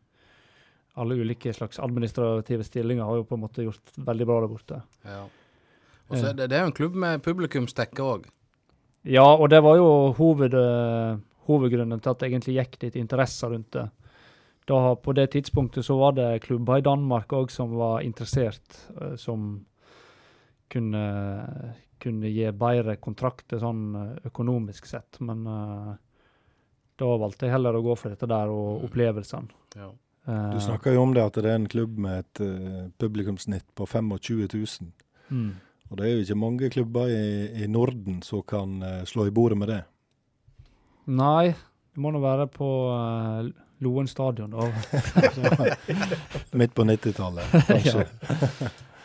alle 0.99 1.15
ulike 1.15 1.53
slags 1.53 1.79
administrative 1.79 2.63
stillinger, 2.67 3.03
har 3.07 3.21
jo 3.21 3.27
på 3.27 3.37
en 3.37 3.45
måte 3.45 3.63
gjort 3.63 3.93
veldig 3.95 4.27
bra 4.27 4.39
der 4.43 4.51
borte. 4.51 4.81
Ja. 5.07 5.23
Og 6.11 6.17
så 6.17 6.31
er 6.31 6.35
det, 6.35 6.49
det 6.51 6.57
er 6.57 6.65
jo 6.65 6.71
en 6.71 6.75
klubb 6.75 6.97
med 6.99 7.23
publikumsdekke 7.23 8.03
òg. 8.03 8.27
Ja, 9.07 9.25
og 9.25 9.49
det 9.49 9.61
var 9.63 9.79
jo 9.79 9.87
hoved, 10.17 10.53
eh, 10.53 11.17
hovedgrunnen 11.47 12.01
til 12.03 12.11
at 12.11 12.19
det 12.19 12.29
egentlig 12.29 12.57
gikk 12.59 12.77
litt 12.83 12.99
interesser 12.99 13.53
rundt 13.55 13.71
det. 13.77 13.87
Da, 14.69 14.79
på 14.95 15.15
det 15.17 15.31
tidspunktet 15.33 15.87
så 15.87 15.95
var 15.97 16.13
det 16.19 16.43
klubber 16.43 16.77
i 16.77 16.85
Danmark 16.85 17.31
òg 17.33 17.49
som 17.51 17.73
var 17.79 18.03
interessert, 18.05 18.77
eh, 18.99 19.15
som 19.17 19.65
kunne, 20.71 21.05
kunne 21.99 22.29
gi 22.29 22.51
bedre 22.51 22.99
kontrakter 23.01 23.63
sånn 23.63 23.83
eh, 23.95 24.29
økonomisk 24.29 24.85
sett. 24.91 25.17
Men 25.23 25.47
da 27.01 27.17
valgte 27.17 27.47
jeg 27.47 27.55
heller 27.55 27.79
å 27.79 27.85
gå 27.87 27.97
for 27.97 28.13
dette 28.13 28.29
der 28.29 28.51
og 28.53 28.85
opplevelsene. 28.85 29.49
Ja. 29.79 29.89
Eh, 30.27 30.51
Du 30.53 30.59
snakker 30.61 30.93
jo 30.93 31.01
om 31.03 31.13
det 31.15 31.23
at 31.25 31.39
det 31.41 31.49
er 31.49 31.57
en 31.59 31.67
klubb 31.71 31.97
med 31.97 32.19
et 32.25 32.41
uh, 32.45 32.89
publikumssnitt 33.01 33.65
på 33.75 33.85
25 33.89 34.47
000. 34.53 34.91
mm. 35.29 35.51
Og 35.91 35.97
det 35.99 36.05
er 36.07 36.13
jo 36.13 36.21
ikke 36.23 36.35
mange 36.39 36.69
klubber 36.71 37.09
i, 37.11 37.63
i 37.63 37.67
Norden 37.67 38.21
som 38.23 38.39
kan 38.47 38.77
uh, 38.79 39.01
slå 39.03 39.25
i 39.27 39.33
bordet 39.35 39.57
med 39.59 39.67
det. 39.73 39.81
Nei, 41.11 41.49
det 41.51 41.99
må 41.99 42.13
nå 42.15 42.21
være 42.23 42.45
på 42.47 42.69
uh, 42.95 43.49
Loen 43.81 44.07
stadion, 44.07 44.53
da. 44.53 44.69
Midt 46.61 46.75
på 46.77 46.85
90-tallet, 46.85 47.55
kanskje. 47.67 48.05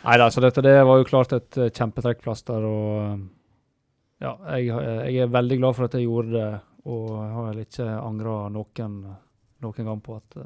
Nei 0.05 0.17
da, 0.21 0.29
så 0.31 0.43
dette 0.45 0.63
det 0.63 0.77
var 0.87 1.01
jo 1.01 1.09
klart 1.09 1.33
et 1.35 1.59
uh, 1.59 1.71
kjempetrekkplaster. 1.75 2.67
Og 2.69 2.91
eh, 3.01 3.25
ja, 4.23 4.35
jeg, 4.61 4.69
jeg 4.69 5.25
er 5.25 5.33
veldig 5.33 5.59
glad 5.63 5.79
for 5.79 5.89
at 5.89 5.97
jeg 5.97 6.07
gjorde 6.07 6.37
det. 6.37 6.51
Og 6.87 7.09
jeg 7.17 7.33
har 7.35 7.49
vel 7.49 7.63
ikke 7.65 7.89
angra 7.99 8.37
noen, 8.53 9.01
noen 9.65 9.89
gang 9.91 10.05
på 10.05 10.21
at 10.21 10.39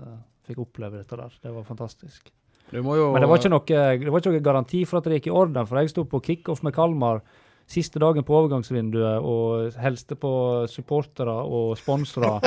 fikk 0.51 0.65
oppleve 0.67 1.01
dette 1.01 1.19
der. 1.19 1.37
Det 1.43 1.55
var 1.55 1.67
fantastisk. 1.67 2.31
Jo 2.71 2.83
Men 2.87 3.25
det 3.25 3.29
var 3.29 3.47
noe, 3.51 3.63
det 3.99 4.11
var 4.13 4.23
ikke 4.23 4.31
noe 4.31 4.43
garanti 4.47 4.85
for 4.87 5.01
at 5.01 5.09
det 5.09 5.19
gikk 5.19 5.31
i 5.31 5.39
orden, 5.41 5.67
for 5.67 5.81
jeg 5.81 5.91
sto 5.91 6.05
på 6.07 6.21
kickoff 6.23 6.63
med 6.63 6.75
Kalmar 6.77 7.25
siste 7.71 8.01
dagen 8.03 8.25
på 8.27 8.35
overgangsvinduet 8.35 9.23
og 9.27 9.77
hilste 9.79 10.17
på 10.19 10.31
supportere 10.71 11.35
og 11.47 11.77
sponsorer. 11.79 12.47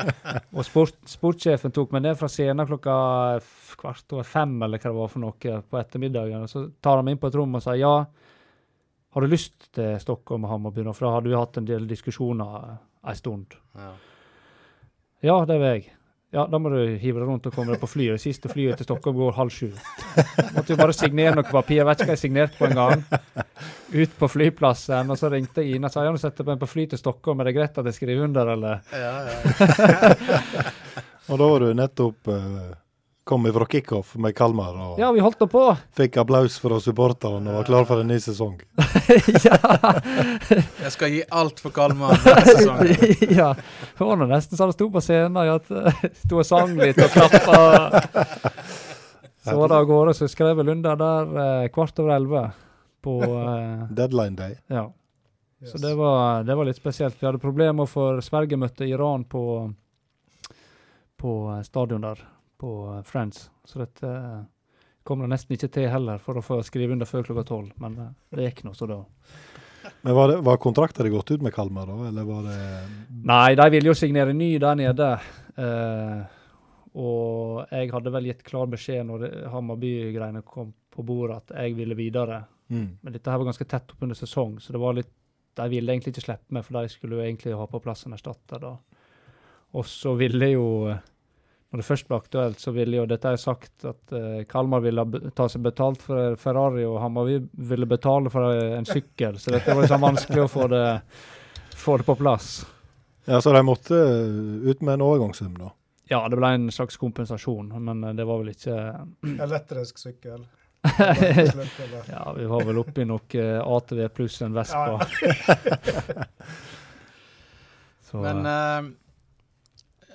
og 0.56 0.62
sport, 0.66 0.96
sportssjefen 1.06 1.74
tok 1.74 1.94
meg 1.94 2.06
ned 2.06 2.18
fra 2.18 2.30
scenen 2.30 2.66
klokka 2.66 2.96
kvart 3.78 4.16
over 4.16 4.26
fem 4.26 4.56
eller 4.66 4.82
hva 4.82 4.90
det 4.90 4.98
var 4.98 5.12
for 5.12 5.22
noe 5.22 5.60
på 5.62 5.78
ettermiddagen. 5.78 6.46
Og 6.46 6.50
så 6.50 6.64
tar 6.82 6.98
han 6.98 7.06
meg 7.06 7.16
inn 7.16 7.22
på 7.22 7.30
et 7.30 7.38
rom 7.38 7.54
og 7.54 7.62
sier 7.62 7.82
ja, 7.84 7.94
har 9.14 9.22
du 9.22 9.30
lyst 9.30 9.68
til 9.76 9.94
Stockholm 10.02 10.46
og 10.46 10.50
Hammarby? 10.56 10.82
For 10.90 11.06
da 11.06 11.14
hadde 11.14 11.30
vi 11.30 11.38
hatt 11.38 11.60
en 11.60 11.70
del 11.70 11.86
diskusjoner 11.90 12.74
en 12.74 13.20
stund. 13.20 13.54
ja. 13.78 13.94
Ja, 15.24 15.38
det 15.48 15.54
vil 15.56 15.70
jeg. 15.70 15.84
Ja, 16.34 16.48
da 16.50 16.58
må 16.58 16.72
du 16.72 16.80
hive 16.98 17.20
deg 17.20 17.28
rundt 17.28 17.44
og 17.46 17.54
komme 17.54 17.74
deg 17.74 17.80
på 17.82 17.86
flyet. 17.86 18.16
Det 18.16 18.24
siste 18.24 18.50
flyet 18.50 18.80
til 18.80 18.88
Stockholm 18.88 19.20
går 19.20 19.36
halv 19.36 19.52
sju. 19.54 19.68
Måtte 20.56 20.72
jo 20.72 20.78
bare 20.80 20.96
signere 20.96 21.36
noe 21.38 21.46
papir. 21.46 21.78
Jeg 21.78 21.86
vet 21.86 22.00
ikke 22.00 22.10
hva 22.10 22.16
jeg 22.16 22.22
signerte 22.24 22.58
på 22.58 22.66
en 22.66 22.78
gang. 22.80 23.04
Ut 23.94 24.16
på 24.18 24.30
flyplassen, 24.32 25.12
og 25.14 25.20
så 25.20 25.30
ringte 25.30 25.62
Ina 25.62 25.86
og 25.86 25.94
sa 25.94 26.02
ja, 26.02 26.10
nå 26.10 26.18
setter 26.18 26.42
jeg 26.42 26.50
meg 26.50 26.62
på 26.64 26.70
fly 26.72 26.88
til 26.90 26.98
Stockholm. 26.98 27.38
Er 27.44 27.50
det 27.50 27.54
greit 27.60 27.78
at 27.78 27.90
jeg 27.90 27.98
skriver 28.00 28.26
under, 28.26 28.50
eller? 28.56 28.82
Ja, 28.90 29.14
ja. 29.30 30.64
Og 31.32 31.38
da 31.40 31.46
var 31.48 31.62
du 31.62 31.70
nettopp 31.72 32.28
eh, 32.28 32.72
kommet 33.24 33.54
fra 33.56 33.66
kickoff 33.66 34.14
med 34.20 34.34
Kalmar 34.36 34.76
og 34.76 34.98
Ja, 35.00 35.08
vi 35.12 35.22
holdt 35.24 35.40
nå 35.40 35.48
på. 35.48 35.62
fikk 35.96 36.18
applaus 36.20 36.58
fra 36.60 36.78
supporterne 36.80 37.50
og 37.50 37.60
var 37.62 37.68
klar 37.68 37.86
for 37.88 38.02
en 38.02 38.10
ny 38.12 38.18
sesong. 38.20 38.58
ja. 39.46 39.58
Jeg 40.84 40.92
skal 40.92 41.14
gi 41.14 41.22
alt 41.30 41.62
for 41.64 41.74
Kalmar 41.74 42.18
neste 42.18 42.56
sesong. 42.60 42.90
ja. 43.40 43.52
Det 43.98 44.08
var 44.08 44.26
nesten 44.28 44.60
så 44.60 44.68
det 44.68 44.76
sto 44.76 44.90
på 44.92 45.02
scenen. 45.04 45.40
At 45.56 45.70
eh, 45.72 46.02
sto 46.24 46.42
og 46.42 46.48
sang 46.48 46.76
litt 46.78 47.00
og 47.00 47.14
klappa. 47.14 47.62
Så 49.44 49.56
var 49.56 49.68
det 49.68 49.76
av 49.76 49.88
gårde, 49.88 50.14
så 50.16 50.28
skrev 50.28 50.60
jeg 50.60 50.68
under 50.72 50.96
der 50.96 51.40
eh, 51.44 51.70
kvart 51.72 51.98
over 52.00 52.14
elleve 52.16 52.44
på 53.04 53.18
eh, 53.24 53.88
Deadline 53.92 54.36
day. 54.36 54.54
Ja. 54.72 54.86
Så 55.64 55.78
det 55.78 55.94
var, 55.94 56.44
det 56.44 56.54
var 56.54 56.64
litt 56.64 56.76
spesielt. 56.76 57.16
Vi 57.20 57.26
hadde 57.26 57.40
problemer 57.40 57.88
for 57.88 58.20
Sverige 58.24 58.56
møtte 58.60 58.88
Iran 58.88 59.24
på, 59.28 59.44
på 61.20 61.34
eh, 61.52 61.60
stadion 61.64 62.04
der, 62.04 62.20
på 62.64 62.94
eh, 62.96 63.02
Friends. 63.02 63.50
Så 63.64 63.78
dette 63.82 64.08
eh, 64.08 64.44
kom 65.04 65.20
det 65.20 65.32
nesten 65.34 65.56
ikke 65.56 65.72
til 65.76 65.90
heller 65.92 66.22
for 66.22 66.40
å 66.40 66.44
få 66.44 66.62
skrive 66.64 66.96
under 66.96 67.08
før 67.08 67.26
klokka 67.28 67.44
tolv. 67.50 67.74
Men 67.82 67.98
eh, 68.00 68.14
det 68.36 68.48
gikk 68.48 68.64
nå, 68.64 68.72
så 68.76 68.88
da. 68.88 69.02
Men 70.00 70.16
var, 70.16 70.30
det, 70.32 70.38
var 70.46 70.62
kontrakten 70.62 71.10
gått 71.12 71.34
ut 71.34 71.44
med 71.44 71.52
Kalmar 71.52 71.90
da, 71.90 71.98
eller 72.08 72.24
var 72.24 72.46
det 72.46 72.60
Nei, 73.28 73.50
de 73.60 73.66
ville 73.74 73.90
jo 73.90 73.96
signere 73.98 74.32
ny 74.36 74.54
der 74.62 74.78
nede. 74.80 75.10
Eh, 75.60 76.40
og 76.94 77.74
jeg 77.74 77.90
hadde 77.92 78.14
vel 78.14 78.30
gitt 78.30 78.44
klar 78.46 78.70
beskjed 78.70 79.04
når 79.08 79.26
Hammarby-greiene 79.52 80.44
kom 80.46 80.72
på 80.94 81.04
bordet, 81.04 81.42
at 81.42 81.56
jeg 81.58 81.76
ville 81.76 81.96
videre. 81.98 82.44
mm. 82.70 82.88
Men 83.02 83.16
dette 83.16 83.32
her 83.32 83.42
var 83.42 83.50
ganske 83.50 83.66
tett 83.68 83.92
opp 83.92 84.04
under 84.06 84.16
sesong, 84.16 84.56
så 84.62 84.72
det 84.72 84.80
var 84.82 84.96
litt 84.96 85.12
De 85.54 85.68
ville 85.70 85.92
egentlig 85.92 86.10
ikke 86.10 86.24
slippe 86.24 86.54
meg, 86.54 86.64
for 86.66 86.74
de 86.80 86.90
skulle 86.90 87.14
jo 87.14 87.22
egentlig 87.22 87.52
ha 87.54 87.66
på 87.70 87.78
plass 87.82 88.06
en 88.06 88.16
erstatter 88.16 88.58
da. 88.58 88.72
Og 89.78 89.84
så 89.86 90.14
ville 90.18 90.48
jo 90.50 90.64
Når 91.74 91.80
det 91.80 91.86
først 91.88 92.06
ble 92.06 92.18
aktuelt, 92.20 92.60
så 92.62 92.70
ville 92.70 93.00
jo 93.00 93.04
Dette 93.10 93.32
er 93.34 93.40
sagt 93.42 93.82
at 93.90 94.12
uh, 94.14 94.44
Kalmar 94.46 94.84
ville 94.84 95.02
ta 95.34 95.48
seg 95.50 95.64
betalt 95.64 96.04
for 96.06 96.36
Ferrari, 96.38 96.84
og 96.86 97.00
Hammarby 97.02 97.40
ville 97.66 97.88
betale 97.90 98.30
for 98.30 98.54
eh, 98.54 98.76
en 98.76 98.86
sykkel, 98.86 99.40
så 99.42 99.56
dette 99.56 99.74
var 99.74 99.82
liksom 99.82 100.04
vanskelig 100.06 100.44
å 100.44 100.52
få 100.52 100.68
det, 100.70 100.84
få 101.74 101.96
det 101.98 102.06
på 102.06 102.14
plass. 102.20 102.52
Ja, 103.26 103.40
så 103.42 103.50
de 103.56 103.64
måtte 103.66 103.98
eh, 103.98 104.70
ut 104.70 104.84
med 104.86 105.00
en 105.00 105.02
overgangssum, 105.08 105.56
da. 105.58 105.72
Ja, 106.12 106.20
det 106.30 106.38
ble 106.38 106.52
en 106.60 106.68
slags 106.78 107.00
kompensasjon, 107.02 107.72
men 107.88 108.06
eh, 108.06 108.14
det 108.20 108.28
var 108.30 108.44
vel 108.44 108.52
ikke 108.54 108.78
Elektrisk 109.34 109.98
sykkel. 109.98 110.46
Ja, 112.14 112.22
vi 112.38 112.46
var 112.54 112.68
vel 112.70 112.78
oppe 112.84 113.02
i 113.02 113.08
noe 113.10 113.42
eh, 113.42 113.58
ATV 113.58 114.06
pluss 114.14 114.38
en 114.46 114.54
Vespa. 114.54 115.02
Så, 118.14 118.22
Men 118.22 118.46
eh, 118.46 118.92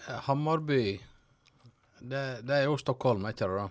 eh, 0.08 0.20
Hammarby 0.30 1.02
det, 2.02 2.24
det 2.48 2.62
er 2.62 2.66
jo 2.70 2.78
Stockholm, 2.80 3.26
er 3.26 3.36
ikke 3.36 3.48
det? 3.48 3.64
da? 3.64 3.68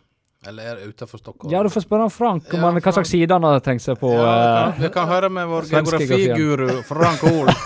Eller 0.49 0.70
er 0.70 0.76
det 0.79 0.93
utenfor 0.93 1.18
Stockholm? 1.18 1.53
ja, 1.53 1.62
du 1.62 1.70
får 1.70 1.83
spørre 1.83 2.11
Frank 2.14 2.47
om 2.53 2.61
Ja, 2.61 2.66
han, 2.68 2.81
hva 2.81 2.93
slags 2.95 3.11
side 3.11 3.35
han 3.35 3.47
har 3.47 3.62
tenkt 3.64 3.83
seg 3.83 3.99
på. 3.99 4.12
Ja, 4.14 4.26
vi, 4.26 4.29
eh, 4.29 4.59
kan, 4.59 4.83
vi 4.83 4.91
kan 4.95 5.09
høre 5.11 5.31
med 5.35 5.49
vår 5.51 5.70
geografiguru 5.72 6.68
Frank 6.87 7.24
Hoel. 7.26 7.51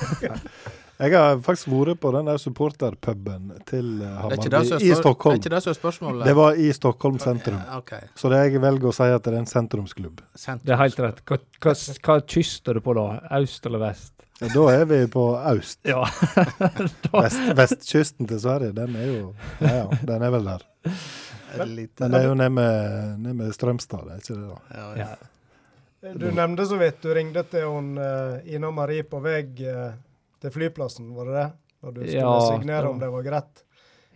Jeg 1.03 1.17
har 1.19 1.41
faktisk 1.43 1.67
vært 1.73 1.99
på 1.99 2.13
den 2.15 2.29
der 2.31 2.39
supporterpuben 2.39 3.49
til 3.67 3.87
eh, 4.07 4.19
Hammarby 4.23 4.85
i 4.87 4.93
Stockholm. 4.95 5.35
Det 5.35 5.49
er 5.49 5.49
ikke 5.49 5.55
det 5.57 5.63
som 5.65 5.73
er 5.73 5.79
spørsmålet. 5.81 6.27
Det 6.29 6.35
var 6.39 6.61
i 6.63 6.69
Stockholm 6.77 7.19
sentrum. 7.19 7.59
Okay. 7.81 8.07
ok. 8.07 8.21
Så 8.21 8.31
det 8.31 8.39
jeg 8.45 8.63
velger 8.63 8.93
å 8.93 8.95
si 8.95 9.09
at 9.11 9.25
det 9.27 9.33
er 9.33 9.39
en 9.41 9.51
sentrumsklubb. 9.51 10.23
Sentrum. 10.39 10.67
det 10.69 10.77
er 10.77 10.81
helt 10.85 11.01
rett. 11.03 11.19
Hva, 11.27 11.41
hva, 11.65 11.75
hva 12.07 12.19
kyst 12.37 12.71
er 12.71 12.79
du 12.79 12.85
på 12.87 12.95
da? 13.01 13.07
Øst 13.41 13.67
eller 13.67 13.83
vest? 13.83 14.15
Ja, 14.43 14.49
Da 14.55 14.63
er 14.75 14.85
vi 14.91 15.01
på 15.13 15.25
øst. 15.53 15.79
Ja. 15.87 16.03
Vest, 17.23 17.43
vestkysten 17.57 18.27
til 18.29 18.41
Sverige, 18.43 18.73
den 18.77 18.97
er 18.99 19.07
jo 19.07 19.35
Ja 19.61 19.75
ja, 19.83 19.99
den 20.09 20.23
er 20.27 20.33
vel 20.35 20.45
der. 20.51 20.65
Men, 21.59 21.75
lite- 21.77 22.05
Den 22.07 22.15
er 22.17 22.25
jo 22.27 22.35
nede 22.35 22.51
med, 22.51 23.19
ned 23.21 23.35
med 23.39 23.53
Strømstad, 23.53 24.07
er 24.09 24.23
ikke 24.23 24.35
det 24.35 24.49
da? 24.49 24.87
Ja. 24.97 25.11
Du 26.19 26.25
nevnte 26.35 26.65
så 26.67 26.79
vidt, 26.81 26.97
du 27.05 27.13
ringte 27.15 27.43
til 27.53 27.67
hun 27.69 27.93
uh, 28.01 28.41
Ina 28.49 28.71
Marie 28.75 29.05
på 29.07 29.21
vei 29.23 29.43
eh, 29.63 29.93
til 30.43 30.51
flyplassen, 30.51 31.13
var 31.15 31.29
det 31.29 31.35
det? 31.37 31.45
Når 31.85 31.93
du 31.93 32.01
skulle 32.01 32.23
Ja, 32.25 32.41
signere 32.49 32.89
om 32.91 32.99
det 32.99 33.11
var 33.13 33.23
greit? 33.27 33.63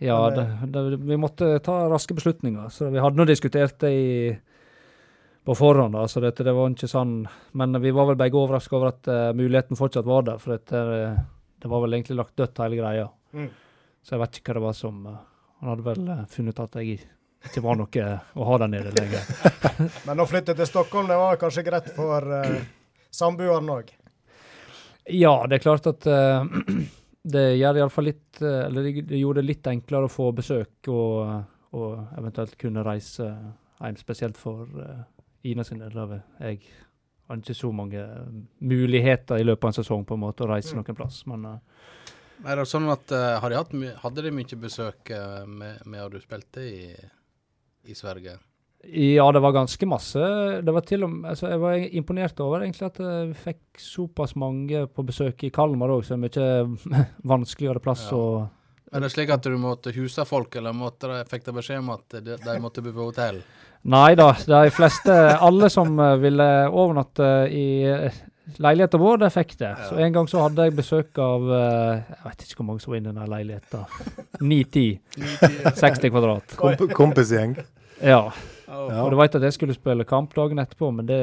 Ja, 0.03 0.17
det, 0.33 0.43
det, 0.73 0.81
vi 1.07 1.15
måtte 1.17 1.53
ta 1.63 1.77
raske 1.89 2.13
beslutninger. 2.17 2.67
Så 2.73 2.89
vi 2.93 2.99
hadde 3.01 3.17
nå 3.17 3.25
diskutert 3.29 3.77
det 3.81 3.91
i, 3.95 4.09
på 5.47 5.55
forhånd, 5.55 5.93
da, 5.93 6.07
så 6.07 6.19
dette, 6.19 6.43
det 6.43 6.51
var 6.51 6.73
ikke 6.73 6.89
sånn 6.91 7.21
Men 7.55 7.79
vi 7.79 7.93
var 7.95 8.09
vel 8.09 8.17
begge 8.19 8.35
overraska 8.35 8.75
over 8.75 8.89
at 8.89 9.07
uh, 9.07 9.29
muligheten 9.31 9.79
fortsatt 9.79 10.03
var 10.03 10.25
der, 10.27 10.41
for 10.43 10.57
dette, 10.57 10.75
uh, 10.75 11.21
det 11.63 11.71
var 11.71 11.85
vel 11.85 11.95
egentlig 11.95 12.17
lagt 12.19 12.35
dødt, 12.35 12.59
hele 12.65 12.75
greia. 12.75 13.05
Mm. 13.31 13.45
Så 14.03 14.17
jeg 14.17 14.21
vet 14.25 14.41
ikke 14.41 14.51
hva 14.51 14.57
det 14.57 14.65
var 14.65 14.75
som 14.75 14.99
uh, 15.07 15.15
Han 15.61 15.71
hadde 15.71 15.87
vel 15.87 16.11
eh, 16.17 16.19
funnet 16.33 16.59
ut 16.59 16.61
at 16.65 16.75
jeg 16.81 16.99
ikke 17.47 17.63
var 17.63 17.79
noe 17.79 18.09
å 18.35 18.49
ha 18.49 18.59
der 18.59 18.73
nede 18.75 18.91
lenger. 18.99 19.31
Men 20.09 20.19
å 20.19 20.27
flytte 20.27 20.57
til 20.59 20.67
Stockholm, 20.67 21.07
det 21.07 21.21
var 21.23 21.39
kanskje 21.39 21.63
greit 21.69 21.87
for 21.95 22.27
samboeren 23.07 23.71
òg? 23.71 23.95
Ja, 25.15 25.33
det 25.47 25.61
er 25.61 25.63
klart 25.63 25.87
at 25.87 26.11
det 27.37 27.49
gjør 27.55 27.79
iallfall 27.79 28.11
litt 28.11 28.41
Eller 28.43 28.83
det, 28.83 29.17
gjorde 29.17 29.39
det 29.39 29.47
litt 29.47 29.71
enklere 29.71 30.11
å 30.11 30.11
få 30.11 30.33
besøk 30.35 30.91
og, 30.91 31.37
og 31.79 32.17
eventuelt 32.19 32.59
kunne 32.59 32.83
reise 32.85 33.31
hjem, 33.79 33.97
spesielt 34.03 34.37
for 34.37 34.67
Ina 35.51 35.63
sin 35.67 35.79
del. 35.79 35.91
Jeg 36.39 36.59
har 37.27 37.37
ikke 37.41 37.55
så 37.57 37.71
mange 37.75 38.01
muligheter 38.63 39.39
i 39.41 39.45
løpet 39.47 39.63
av 39.67 39.73
en 39.73 39.77
sesong 39.83 40.05
på 40.07 40.15
en 40.17 40.23
måte 40.25 40.45
å 40.45 40.51
reise 40.51 40.73
Mm. 40.75 40.81
noen 40.83 40.95
plass, 40.97 41.21
men 41.27 41.45
uh, 41.45 41.57
Er 42.45 42.55
det 42.59 42.67
sånn 42.69 42.89
at 42.93 43.11
uh, 43.11 43.39
har 43.41 43.49
de 43.49 43.57
hatt 43.57 43.73
my 43.73 43.93
hadde 44.03 44.21
de 44.27 44.31
mye 44.31 44.59
besøk 44.61 45.11
uh, 45.11 45.45
med, 45.47 45.81
med 45.85 46.11
du 46.13 46.19
spilte 46.21 46.61
i, 46.61 46.93
i 47.89 47.95
Sverige? 47.97 48.37
Ja, 48.87 49.25
det 49.33 49.41
var 49.41 49.51
ganske 49.55 49.87
masse. 49.89 50.21
Det 50.63 50.71
var 50.73 50.83
til 50.85 51.03
og 51.03 51.09
med, 51.09 51.31
altså, 51.31 51.49
jeg 51.49 51.59
var 51.59 51.73
imponert 51.97 52.39
over 52.45 52.61
egentlig 52.61 52.85
at 52.85 52.99
eh, 53.01 53.23
vi 53.31 53.33
fikk 53.33 53.81
såpass 53.81 54.35
mange 54.37 54.83
på 54.93 55.03
besøk 55.03 55.43
i 55.43 55.49
Kalmar 55.49 55.89
òg, 55.95 56.05
så 56.05 56.13
det 56.15 56.37
er 56.37 56.69
mye 56.69 57.01
vanskeligere 57.33 57.81
plass 57.83 58.05
Ja. 58.11 58.15
å 58.19 58.27
Er 58.95 59.03
det 59.03 59.09
slik 59.11 59.31
at 59.35 59.43
du 59.43 59.57
måtte 59.59 59.91
huse 59.91 60.23
folk, 60.25 60.55
eller 60.55 60.75
måtte 60.75 61.09
de, 61.11 61.23
fikk 61.27 61.43
de 61.49 61.53
beskjed 61.57 61.81
om 61.81 61.89
at 61.97 62.19
de, 62.23 62.37
de 62.39 62.59
måtte 62.63 62.83
bo 62.85 62.93
på 62.95 63.09
hotell? 63.09 63.41
Nei 63.87 64.15
da, 64.19 64.31
de 64.47 64.71
fleste, 64.73 65.13
alle 65.43 65.69
som 65.71 65.99
eh, 65.99 66.15
ville 66.21 66.47
overnatte 66.67 67.27
i 67.51 67.67
eh, 67.87 68.15
leiligheten 68.63 68.99
vår, 69.03 69.19
de 69.25 69.29
fikk 69.31 69.57
det. 69.59 69.73
Så 69.89 69.99
en 70.01 70.15
gang 70.15 70.29
så 70.31 70.45
hadde 70.45 70.69
jeg 70.69 70.75
besøk 70.79 71.19
av 71.23 71.51
eh, 71.51 71.99
Jeg 72.15 72.23
vet 72.29 72.45
ikke 72.47 72.61
hvor 72.61 72.69
mange 72.71 72.83
som 72.83 72.93
var 72.93 73.01
inne 73.01 73.13
i 73.13 73.19
den 73.19 73.33
leiligheten. 73.35 73.85
9-10. 74.39 74.87
60 75.83 76.13
kvadrat. 76.15 76.57
Komp 76.59 76.87
kompisgjeng. 76.95 77.57
Ja. 78.01 78.23
Ja. 78.67 79.03
Og 79.03 79.11
du 79.13 79.19
veit 79.19 79.35
at 79.35 79.43
jeg 79.47 79.55
skulle 79.55 79.75
spille 79.75 80.07
kamp 80.07 80.35
dagen 80.35 80.59
etterpå, 80.63 80.91
men 80.95 81.07
det 81.07 81.21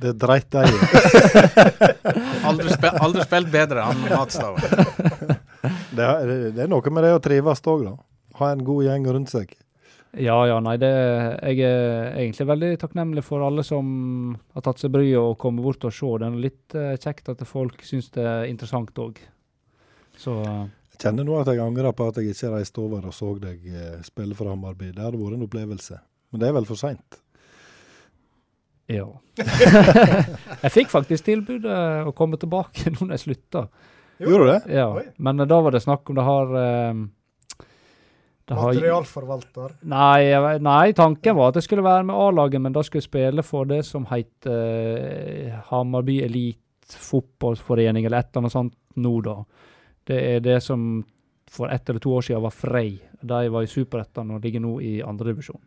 Det 0.00 0.14
dreit 0.20 0.50
de 0.52 0.64
i. 0.68 0.78
Aldri 2.48 3.24
spilt 3.24 3.52
bedre, 3.52 3.84
han 3.88 4.00
Matstad. 4.08 5.36
Det 5.98 6.06
er, 6.06 6.34
det 6.54 6.64
er 6.64 6.70
noe 6.70 6.94
med 6.94 7.04
det 7.06 7.16
å 7.16 7.22
trives 7.22 7.64
òg, 7.66 7.88
da. 7.88 7.96
Ha 8.38 8.52
en 8.54 8.62
god 8.66 8.86
gjeng 8.86 9.08
rundt 9.10 9.32
seg. 9.32 9.56
Ja, 10.16 10.38
ja, 10.48 10.56
nei, 10.64 10.78
det 10.80 10.88
Jeg 10.88 11.60
er 11.66 12.14
egentlig 12.16 12.46
veldig 12.48 12.70
takknemlig 12.80 13.24
for 13.26 13.44
alle 13.44 13.64
som 13.66 14.36
har 14.56 14.64
tatt 14.64 14.80
seg 14.80 14.92
bryet 14.94 15.18
og 15.20 15.36
kommet 15.40 15.66
bort 15.66 15.84
og 15.84 15.92
se. 15.92 16.12
Det 16.18 16.28
er 16.28 16.40
litt 16.46 16.76
eh, 16.78 16.96
kjekt 16.96 17.28
at 17.34 17.44
folk 17.48 17.84
syns 17.84 18.08
det 18.16 18.24
er 18.24 18.48
interessant 18.48 18.96
òg. 18.98 19.20
Så 20.16 20.38
eh, 20.40 20.64
Jeg 20.94 21.02
kjenner 21.04 21.28
nå 21.28 21.36
at 21.38 21.52
jeg 21.52 21.60
angrer 21.62 21.92
på 21.92 22.08
at 22.08 22.18
jeg 22.18 22.32
ikke 22.32 22.54
reiste 22.56 22.82
over 22.82 23.10
og 23.10 23.14
så 23.14 23.34
deg 23.42 23.68
eh, 23.68 23.98
spille 24.06 24.38
for 24.38 24.48
Hammarby. 24.50 24.94
Det 24.96 25.04
hadde 25.04 25.20
vært 25.20 25.36
en 25.36 25.46
opplevelse. 25.46 26.00
Men 26.32 26.42
det 26.42 26.48
er 26.48 26.56
vel 26.56 26.68
for 26.68 26.80
seint. 26.80 27.20
ja. 28.88 29.06
jeg 30.64 30.72
fikk 30.72 30.90
faktisk 30.90 31.28
tilbudet 31.28 32.08
å 32.08 32.16
komme 32.16 32.40
tilbake 32.40 32.90
nå 32.94 33.02
når 33.04 33.18
jeg 33.18 33.26
slutta. 33.26 33.68
Gjorde 34.18 34.44
du 34.44 34.50
det? 34.50 34.60
Ja. 34.74 34.88
Oi. 34.98 35.06
Men 35.16 35.40
eh, 35.40 35.48
da 35.50 35.60
var 35.64 35.74
det 35.74 35.84
snakk 35.84 36.10
om 36.10 36.18
det 36.18 36.26
har 36.26 36.54
um, 36.56 37.04
det 38.48 38.56
har 38.56 38.72
Materialforvalter. 38.72 39.74
Nei, 39.92 40.58
nei, 40.64 40.92
tanken 40.96 41.36
var 41.36 41.50
at 41.50 41.58
jeg 41.60 41.66
skulle 41.66 41.84
være 41.84 42.06
med 42.08 42.16
A-laget, 42.16 42.62
men 42.64 42.72
da 42.72 42.80
skulle 42.84 43.02
jeg 43.02 43.10
spille 43.10 43.44
for 43.44 43.68
det 43.68 43.82
som 43.84 44.06
het 44.08 44.48
uh, 44.48 45.58
Hamarby 45.68 46.22
Elite 46.24 46.96
Fotballforening, 46.96 48.06
eller 48.08 48.22
et 48.22 48.30
eller 48.30 48.46
annet 48.46 48.54
sånt 48.54 48.76
nå, 48.96 49.12
da. 49.26 49.36
Det 50.08 50.20
er 50.30 50.40
det 50.40 50.62
som 50.64 50.86
for 51.50 51.68
ett 51.68 51.88
eller 51.88 52.00
to 52.00 52.14
år 52.16 52.24
siden 52.24 52.42
var 52.42 52.50
Frei. 52.56 53.02
De 53.20 53.48
var 53.48 53.62
i 53.62 53.70
Superettan 53.70 54.30
og 54.32 54.44
ligger 54.44 54.64
nå 54.64 54.78
i 54.80 54.94
andredivisjon. 55.04 55.60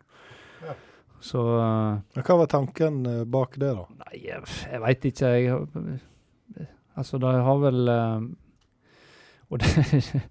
Ja. 0.66 0.74
Så 1.22 1.42
uh, 1.42 2.22
Hva 2.22 2.38
var 2.42 2.50
tanken 2.50 3.04
eh, 3.06 3.24
bak 3.24 3.54
det, 3.62 3.70
da? 3.78 3.86
Nei, 4.02 4.24
jeg, 4.26 4.42
jeg 4.66 4.82
veit 4.82 5.04
ikke. 5.12 5.32
Jeg, 5.38 5.98
altså, 6.98 7.20
de 7.22 7.34
har 7.46 7.60
vel 7.62 7.92
eh, 7.92 8.24
Og 9.52 9.60
det, 9.60 9.68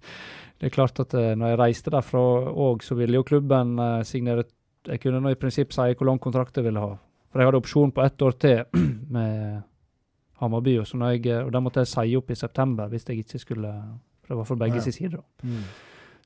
det 0.58 0.68
er 0.68 0.74
klart 0.74 0.98
at 1.04 1.14
eh, 1.18 1.32
når 1.38 1.52
jeg 1.54 1.60
reiste 1.62 1.92
derfra 1.94 2.22
òg, 2.52 2.82
så 2.84 2.96
ville 2.98 3.18
jo 3.20 3.26
klubben 3.26 3.76
eh, 3.78 4.02
signere 4.08 4.44
Jeg 4.88 4.98
kunne 5.00 5.20
nå 5.22 5.30
i 5.30 5.38
prinsipp 5.38 5.72
si 5.72 5.92
hvor 5.94 6.08
lang 6.08 6.18
kontrakt 6.18 6.56
jeg 6.58 6.66
ville 6.66 6.80
ha. 6.82 6.96
For 7.30 7.38
jeg 7.40 7.48
hadde 7.48 7.60
opsjon 7.62 7.92
på 7.94 8.02
ett 8.02 8.22
år 8.26 8.34
til 8.42 8.64
med 9.14 9.62
Hammarby, 10.42 10.74
og, 10.82 10.86
så 10.90 10.98
jeg, 11.14 11.28
og 11.44 11.52
den 11.54 11.62
måtte 11.62 11.84
jeg 11.84 11.92
si 11.92 12.16
opp 12.18 12.30
i 12.34 12.34
september 12.34 12.90
hvis 12.90 13.06
jeg 13.06 13.22
ikke 13.22 13.38
skulle 13.38 13.70
For 14.24 14.34
det 14.34 14.38
var 14.40 14.56
begge 14.64 14.76
Ja. 14.76 14.82
sin 14.82 14.92
side. 14.92 15.16
da. 15.16 15.48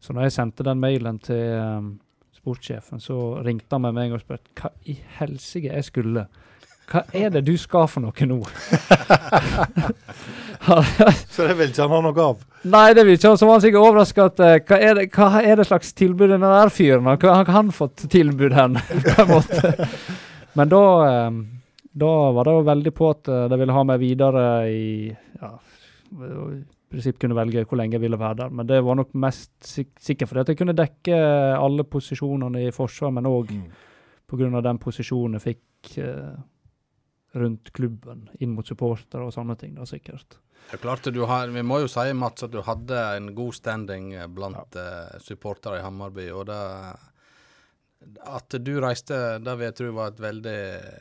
Så 0.00 0.12
når 0.12 0.22
jeg 0.22 0.32
sendte 0.32 0.64
den 0.64 0.80
mailen 0.80 1.18
til 1.18 1.60
um, 1.60 2.00
sportssjefen, 2.32 3.00
så 3.00 3.42
ringte 3.44 3.72
han 3.72 3.82
meg 3.82 3.94
med 3.94 4.02
en 4.04 4.10
gang 4.10 4.20
og 4.20 4.24
spurte 4.24 4.52
hva 4.60 4.70
i 4.86 4.96
helsike 5.18 5.72
jeg 5.72 5.84
skulle. 5.84 6.26
Hva 6.86 7.02
er 7.18 7.30
det 7.34 7.42
du 7.46 7.56
skal 7.58 7.88
for 7.90 8.04
noe 8.04 8.26
nå? 8.30 8.38
Så 11.30 11.46
det 11.46 11.54
vil 11.58 11.70
ikke 11.70 11.82
han 11.82 11.94
ha 11.94 12.00
noe 12.04 12.26
av? 12.30 12.44
Nei, 12.66 12.86
det 12.96 13.04
vil 13.06 13.16
ikke 13.18 13.32
han. 13.32 13.38
Så 13.40 13.48
var 13.48 13.58
han 13.58 13.64
sikkert 13.64 13.86
overraska 13.88 14.28
at 14.30 14.42
eh, 14.42 14.56
hva, 14.66 14.78
er 14.82 15.00
det, 15.00 15.06
hva 15.14 15.42
er 15.42 15.58
det 15.60 15.66
slags 15.68 15.92
tilbud 15.98 16.30
den 16.32 16.44
der 16.46 16.70
fyren 16.74 17.08
har? 17.10 17.18
Hva 17.22 17.34
har 17.40 17.50
han 17.56 17.72
fått 17.74 18.06
tilbud 18.12 18.54
hen? 18.56 18.78
på 19.10 19.26
en 19.26 19.30
måte. 19.30 19.74
Men 20.56 20.70
da, 20.72 20.82
um, 21.28 21.42
da 21.92 22.12
var 22.38 22.48
det 22.48 22.56
jo 22.56 22.64
veldig 22.70 22.94
på 22.96 23.10
at 23.12 23.30
uh, 23.32 23.42
de 23.52 23.60
ville 23.60 23.76
ha 23.76 23.82
meg 23.90 24.00
videre 24.02 24.46
i 24.70 24.86
ja, 25.10 25.52
i 26.16 26.62
prinsipp 26.88 27.18
kunne 27.20 27.36
velge 27.36 27.64
hvor 27.66 27.78
lenge 27.80 27.98
jeg 27.98 28.04
ville 28.06 28.18
være 28.20 28.40
der. 28.44 28.52
Men 28.54 28.68
det 28.68 28.78
var 28.86 28.98
nok 28.98 29.10
mest 29.20 29.50
sik 29.66 29.90
sikkert 30.00 30.30
fordi 30.30 30.44
at 30.44 30.52
jeg 30.52 30.60
kunne 30.62 30.76
dekke 30.78 31.16
alle 31.58 31.84
posisjonene 31.90 32.66
i 32.68 32.74
forsvar, 32.74 33.10
men 33.18 33.28
òg 33.30 33.50
Mm. 33.56 33.66
pga. 34.26 34.60
den 34.62 34.78
posisjonen 34.82 35.36
jeg 35.38 35.42
fikk 35.42 35.98
eh, 36.02 36.34
rundt 37.36 37.70
klubben, 37.76 38.26
inn 38.40 38.54
mot 38.56 38.66
supportere 38.68 39.26
og 39.28 39.34
sånne 39.36 39.56
ting, 39.60 39.74
da 39.76 39.84
sikkert. 39.88 40.38
Det 40.66 40.78
er 40.78 40.82
klart 40.82 41.06
du 41.14 41.20
har, 41.30 41.48
Vi 41.54 41.62
må 41.62 41.78
jo 41.84 41.86
si 41.92 42.08
Mats, 42.18 42.42
at 42.42 42.50
du 42.50 42.58
hadde 42.66 42.96
en 43.20 43.28
god 43.36 43.54
standing 43.54 44.12
eh, 44.16 44.26
blant 44.26 44.74
eh, 44.80 45.14
supportere 45.22 45.78
i 45.78 45.84
Hammarby. 45.84 46.30
og 46.34 46.48
det, 46.48 46.58
At 48.26 48.54
du 48.62 48.74
reiste, 48.82 49.16
det 49.42 49.54
vil 49.58 49.68
jeg 49.70 49.76
tro 49.78 49.92
var 49.96 50.12
et 50.12 50.20
veldig 50.22 50.58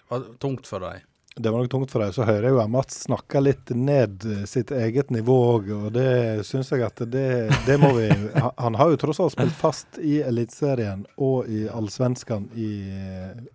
var 0.10 0.24
tungt 0.42 0.68
for 0.70 0.86
deg. 0.86 1.04
Det 1.36 1.52
var 1.52 1.60
nok 1.66 1.72
tungt 1.74 1.92
for 1.92 2.00
deg. 2.00 2.14
Så 2.16 2.24
hører 2.24 2.46
jeg 2.48 2.54
jo 2.56 2.62
at 2.64 2.70
Mats 2.72 3.02
snakker 3.10 3.44
litt 3.44 3.74
ned 3.76 4.24
eh, 4.30 4.46
sitt 4.48 4.72
eget 4.72 5.10
nivå 5.12 5.36
òg, 5.58 5.68
og 5.76 5.90
det 5.98 6.46
syns 6.48 6.70
jeg 6.72 6.86
at 6.86 7.02
det, 7.12 7.26
det 7.68 7.76
må 7.82 7.90
vi 7.98 8.06
han- 8.62 8.78
har 8.80 8.94
jo 8.94 9.02
tross 9.02 9.20
alt 9.20 9.34
spilt 9.36 9.58
fast 9.60 10.00
i 10.00 10.22
Eliteserien 10.24 11.04
og 11.18 11.50
i 11.52 11.66
Allsvenskan 11.68 12.48
i 12.56 12.70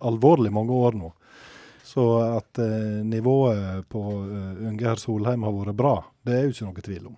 alvorlig 0.05 0.51
mange 0.53 0.75
år 0.77 0.99
nå. 0.99 1.09
Så 1.91 2.05
at 2.23 2.61
eh, 2.63 3.01
nivået 3.03 3.87
på 3.91 4.01
eh, 4.23 4.61
Ungeher 4.69 5.01
Solheim 5.01 5.43
har 5.43 5.55
vært 5.57 5.75
bra, 5.75 5.95
det 6.23 6.37
er 6.37 6.45
jo 6.45 6.53
ikke 6.55 6.69
noe 6.69 6.85
tvil 6.85 7.09
om. 7.11 7.17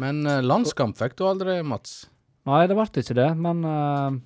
Men 0.00 0.22
eh, 0.28 0.44
landskamp 0.44 0.96
fikk 0.96 1.18
du 1.18 1.26
aldri, 1.28 1.58
Mats. 1.66 2.06
Nei, 2.46 2.62
det 2.70 2.76
ble 2.78 2.86
ikke 3.02 3.18
det, 3.18 3.28
men 3.42 3.64
eh, 3.66 4.16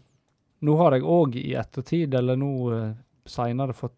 nå 0.69 0.77
har 0.83 0.97
jeg 0.97 1.07
òg 1.09 1.37
i 1.41 1.55
ettertid, 1.57 2.15
eller 2.21 2.37
nå 2.37 2.53
uh, 2.69 2.91
seinere, 3.25 3.73
fått 3.73 3.97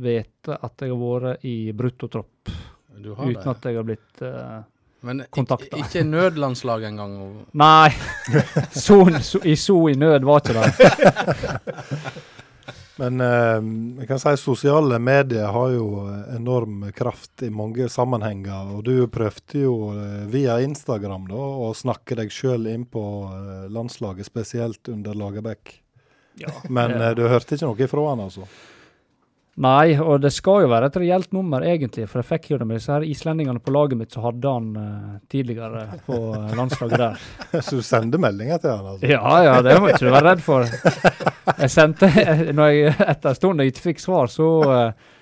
vite 0.00 0.56
at 0.56 0.80
jeg 0.80 0.94
har 0.94 1.00
vært 1.00 1.44
i 1.44 1.72
bruttotropp, 1.76 2.52
Du 2.96 3.12
har 3.14 3.28
uten 3.28 3.42
det. 3.42 3.50
at 3.52 3.68
jeg 3.68 3.76
har 3.76 3.84
blitt 3.84 4.22
eh, 4.24 4.62
Men 5.04 5.22
kontakta. 5.28 5.76
ikke 5.76 6.04
nødlandslag 6.08 6.88
engang. 6.88 7.14
Nei! 7.52 7.90
så, 8.86 9.02
så, 9.20 9.42
I 9.44 9.56
så 9.56 9.76
i 9.92 9.96
nød 10.00 10.24
var 10.24 10.40
ikke 10.40 10.56
det. 10.56 10.70
Men 13.00 13.20
eh, 13.24 13.60
jeg 14.02 14.08
kan 14.10 14.20
si 14.20 14.32
sosiale 14.36 14.98
medier 15.00 15.48
har 15.54 15.70
jo 15.72 15.86
enorm 16.34 16.82
kraft 16.96 17.44
i 17.46 17.48
mange 17.52 17.88
sammenhenger. 17.88 18.74
Og 18.76 18.82
du 18.84 19.06
prøvde 19.12 19.62
jo 19.62 19.76
eh, 19.94 20.26
via 20.28 20.58
Instagram 20.60 21.30
da, 21.30 21.38
å 21.40 21.70
snakke 21.76 22.18
deg 22.18 22.34
sjøl 22.34 22.68
inn 22.68 22.84
på 22.90 23.04
eh, 23.30 23.70
landslaget, 23.72 24.28
spesielt 24.28 24.92
under 24.92 25.16
Lagerbäck. 25.16 25.78
Ja, 26.40 26.52
Men 26.68 26.94
du 27.16 27.24
hørte 27.28 27.56
ikke 27.56 27.68
noe 27.68 27.84
ifra 27.84 28.04
han, 28.12 28.22
altså? 28.28 28.46
Nei, 29.60 29.92
og 30.00 30.22
det 30.22 30.30
skal 30.32 30.62
jo 30.64 30.70
være 30.70 30.88
et 30.88 30.96
reelt 31.02 31.34
nummer, 31.36 31.64
egentlig. 31.66 32.06
For 32.08 32.22
jeg 32.22 32.28
fikk 32.30 32.46
jo 32.52 32.58
det 32.62 32.66
med 32.68 32.78
disse 32.78 32.94
her 32.94 33.04
islendingene 33.04 33.60
på 33.60 33.74
laget 33.74 33.98
mitt 34.00 34.14
som 34.14 34.24
hadde 34.24 34.52
han 34.54 34.68
uh, 34.72 35.18
tidligere 35.28 35.82
på 36.06 36.20
eh, 36.38 36.54
landslaget 36.56 37.02
der. 37.02 37.26
Så 37.66 37.80
du 37.80 37.84
sender 37.84 38.22
meldinger 38.22 38.62
til 38.62 38.72
han, 38.72 38.88
altså? 38.94 39.10
Ja, 39.10 39.34
ja, 39.44 39.58
det 39.66 39.74
må 39.76 39.90
ikke 39.90 40.06
du 40.06 40.14
være 40.14 40.30
redd 40.30 40.44
for. 40.46 40.64
Jeg 41.50 41.72
sendte, 41.74 42.08
når 42.56 42.72
jeg 42.72 42.94
etter 43.04 43.34
en 43.34 43.36
stund 43.36 43.60
jeg 43.60 43.74
ikke 43.74 43.86
fikk 43.90 44.00
svar, 44.06 44.32
så 44.32 44.48
uh, 44.64 45.12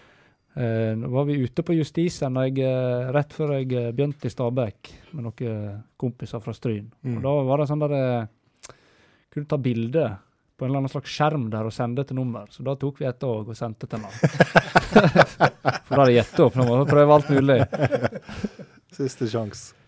uh, 0.55 1.11
var 1.17 1.27
vi 1.27 1.41
ute 1.43 1.67
på 1.67 1.75
Justisen 1.81 2.39
jeg, 2.47 2.71
rett 3.19 3.35
før 3.35 3.57
jeg 3.57 3.91
begynte 3.91 4.31
i 4.31 4.37
Stabæk 4.37 4.95
med 5.17 5.27
noen 5.33 5.83
kompiser 5.99 6.45
fra 6.45 6.55
Stryn. 6.55 6.87
Mm. 7.03 7.19
Og 7.19 7.27
da 7.27 7.37
var 7.51 7.65
det 7.65 7.71
sånn 7.73 7.87
der 7.89 8.01
Kunne 9.29 9.51
ta 9.51 9.59
bilde 9.61 10.07
på 10.59 10.65
en 10.65 10.71
eller 10.71 10.83
annen 10.83 10.91
slags 10.91 11.15
skjerm 11.15 11.49
der 11.53 11.69
og 11.69 11.75
sende 11.75 12.03
til 12.05 12.19
nummer. 12.19 12.49
Så 12.51 12.67
da 12.67 12.75
tok 12.75 12.99
vi 12.99 13.07
et 13.07 13.27
òg 13.27 13.53
og 13.53 13.57
sendte 13.57 13.87
til 13.87 14.03
navn. 14.03 14.17
For 15.87 15.95
da 15.95 16.01
hadde 16.03 16.13
jeg 16.17 16.25
gitt 16.25 16.41
opp. 16.43 16.59
Nå 16.59 16.67
må 16.67 16.81
vi 16.81 16.89
prøve 16.91 17.15
alt 17.15 17.31
mulig. 17.31 17.61
Siste 18.99 19.29
sjanse. 19.31 19.79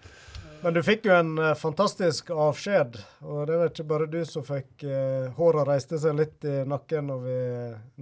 Men 0.62 0.76
du 0.76 0.82
fikk 0.84 1.08
jo 1.08 1.14
en 1.16 1.32
eh, 1.40 1.54
fantastisk 1.56 2.30
avskjed, 2.30 2.98
og 3.24 3.46
det 3.48 3.56
var 3.56 3.70
ikke 3.72 3.86
bare 3.88 4.08
du 4.12 4.18
som 4.28 4.44
fikk 4.44 4.84
uh, 4.84 5.30
håret 5.38 5.64
reiste 5.70 5.96
seg 5.98 6.18
litt 6.18 6.44
i 6.44 6.58
nakken 6.68 7.08
når 7.08 7.22
vi, 7.24 7.36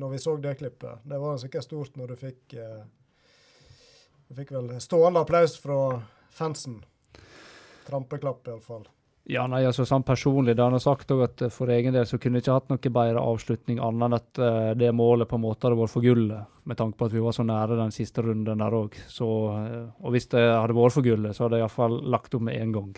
når 0.03 0.11
vi 0.11 0.21
så 0.25 0.35
det 0.43 0.57
klippet. 0.59 1.05
Det 1.07 1.21
var 1.23 1.39
sikkert 1.39 1.69
stort 1.69 1.95
når 1.97 2.13
du 2.13 2.17
fikk 2.27 2.59
eh, 2.59 2.83
Du 4.29 4.35
fikk 4.37 4.51
vel 4.59 4.75
stående 4.83 5.23
applaus 5.23 5.55
fra 5.63 6.03
fansen. 6.35 6.83
Trampeklapp, 7.87 8.51
iallfall. 8.51 8.89
Ja, 9.29 9.43
nei, 9.45 9.59
altså 9.69 9.85
sånn 9.85 10.07
personlig, 10.09 10.55
det 10.57 10.63
han 10.65 10.73
har 10.73 10.81
sagt 10.81 11.11
at 11.13 11.43
eh, 11.45 11.51
for 11.53 11.69
egen 11.69 11.93
del 11.93 12.07
så 12.09 12.17
kunne 12.17 12.39
jeg 12.41 12.47
ikke 12.47 12.55
hatt 12.55 12.71
noe 12.73 12.93
bedre 12.95 13.21
avslutning 13.21 13.77
annet 13.85 14.07
enn 14.07 14.15
at 14.17 14.39
uh, 14.41 14.71
det 14.81 14.89
målet 14.97 15.29
på 15.29 15.37
en 15.37 15.43
måte 15.43 15.69
hadde 15.69 15.77
vært 15.77 15.93
for 15.93 16.01
gullet, 16.07 16.47
med 16.65 16.79
tanke 16.81 16.97
på 16.97 17.09
at 17.11 17.13
vi 17.13 17.21
var 17.21 17.37
så 17.37 17.45
nære 17.45 17.77
den 17.77 17.93
siste 17.93 18.25
runden 18.25 18.63
der 18.65 18.77
òg. 18.79 18.97
Og 19.21 20.09
hvis 20.15 20.31
det 20.33 20.41
hadde 20.41 20.77
vært 20.79 20.97
for 20.97 21.05
gullet, 21.05 21.37
så 21.37 21.45
hadde 21.45 21.61
jeg 21.61 21.67
iallfall 21.67 21.99
lagt 22.15 22.39
opp 22.39 22.47
med 22.49 22.57
én 22.57 22.73
gang. 22.73 22.97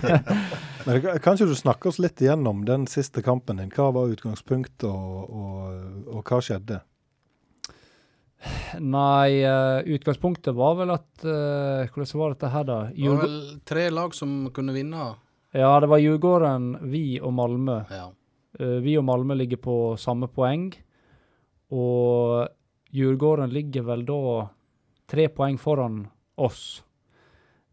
Men 0.86 1.02
kan- 1.02 1.18
kan 1.26 1.34
ikke 1.40 1.50
du 1.50 1.58
snakke 1.58 1.90
oss 1.90 1.98
litt 2.02 2.22
igjennom 2.22 2.62
den 2.66 2.86
siste 2.90 3.22
kampen 3.26 3.58
din? 3.58 3.70
Hva 3.74 3.90
var 3.98 4.14
utgangspunktet, 4.14 4.86
og, 4.86 5.26
og, 5.26 6.06
og 6.06 6.22
hva 6.22 6.38
skjedde? 6.42 6.80
Nei, 8.82 9.42
eh, 9.46 9.82
utgangspunktet 9.94 10.54
var 10.58 10.74
vel 10.80 10.90
at 10.96 11.22
eh, 11.26 11.90
Hvordan 11.92 12.18
var 12.18 12.32
dette 12.34 12.50
her, 12.50 12.64
da? 12.66 12.78
Det 12.90 13.10
var 13.12 13.20
vel 13.26 13.36
tre 13.68 13.84
lag 13.94 14.14
som 14.18 14.32
kunne 14.54 14.74
vinne. 14.74 15.10
Ja, 15.52 15.80
det 15.80 15.88
var 15.90 16.00
Djurgården, 16.00 16.78
vi 16.90 17.20
og 17.20 17.32
Malmö. 17.36 17.78
Ja. 17.90 18.08
Eh, 18.58 18.78
vi 18.84 18.96
og 18.98 19.04
Malmö 19.04 19.36
ligger 19.36 19.60
på 19.60 19.76
samme 20.00 20.28
poeng, 20.32 20.70
og 21.72 22.48
Djurgården 22.92 23.52
ligger 23.52 23.86
vel 23.88 24.04
da 24.08 24.48
tre 25.08 25.28
poeng 25.28 25.58
foran 25.60 26.06
oss. 26.36 26.82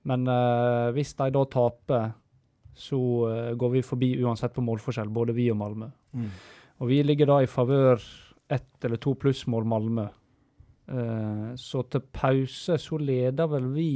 Men 0.08 0.28
eh, 0.28 0.92
hvis 0.96 1.16
de 1.20 1.30
da 1.36 1.44
taper, 1.46 2.12
så 2.76 3.02
eh, 3.32 3.52
går 3.60 3.76
vi 3.76 3.84
forbi 3.84 4.14
uansett 4.24 4.56
på 4.56 4.64
målforskjell, 4.64 5.12
både 5.12 5.36
vi 5.36 5.50
og 5.52 5.60
Malmö. 5.60 5.92
Og 6.80 6.88
vi 6.88 7.02
ligger 7.04 7.28
da 7.28 7.42
i 7.44 7.52
favør 7.52 8.00
ett 8.50 8.86
eller 8.86 8.98
to 8.98 9.14
plussmål 9.20 9.68
Malmö. 9.68 10.08
Eh, 10.90 11.56
så 11.56 11.84
til 11.92 12.02
pause 12.02 12.78
så 12.82 12.98
leder 12.98 13.50
vel 13.52 13.68
vi 13.76 13.92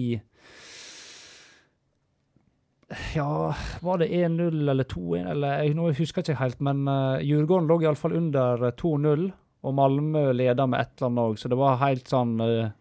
Ja, 3.15 3.55
var 3.81 3.97
det 4.01 4.07
1-0 4.07 4.69
eller 4.69 4.83
2-1, 4.83 5.31
eller 5.31 5.63
jeg, 5.63 5.75
nå 5.77 5.89
husker 5.91 6.21
jeg 6.21 6.33
ikke 6.33 6.41
helt, 6.41 6.61
men 6.65 6.85
uh, 6.89 7.21
Djurgården 7.23 7.69
lå 7.69 7.79
iallfall 7.83 8.15
under 8.17 8.67
eh, 8.69 8.75
2-0, 8.79 9.27
og 9.63 9.75
Malmö 9.77 10.23
leda 10.35 10.67
med 10.67 10.81
ett 10.83 10.95
eller 10.97 11.11
annet 11.11 11.23
òg, 11.23 11.37
så 11.39 11.51
det 11.51 11.59
var 11.59 11.79
helt 11.83 12.11
sånn 12.11 12.33
uh, 12.43 12.73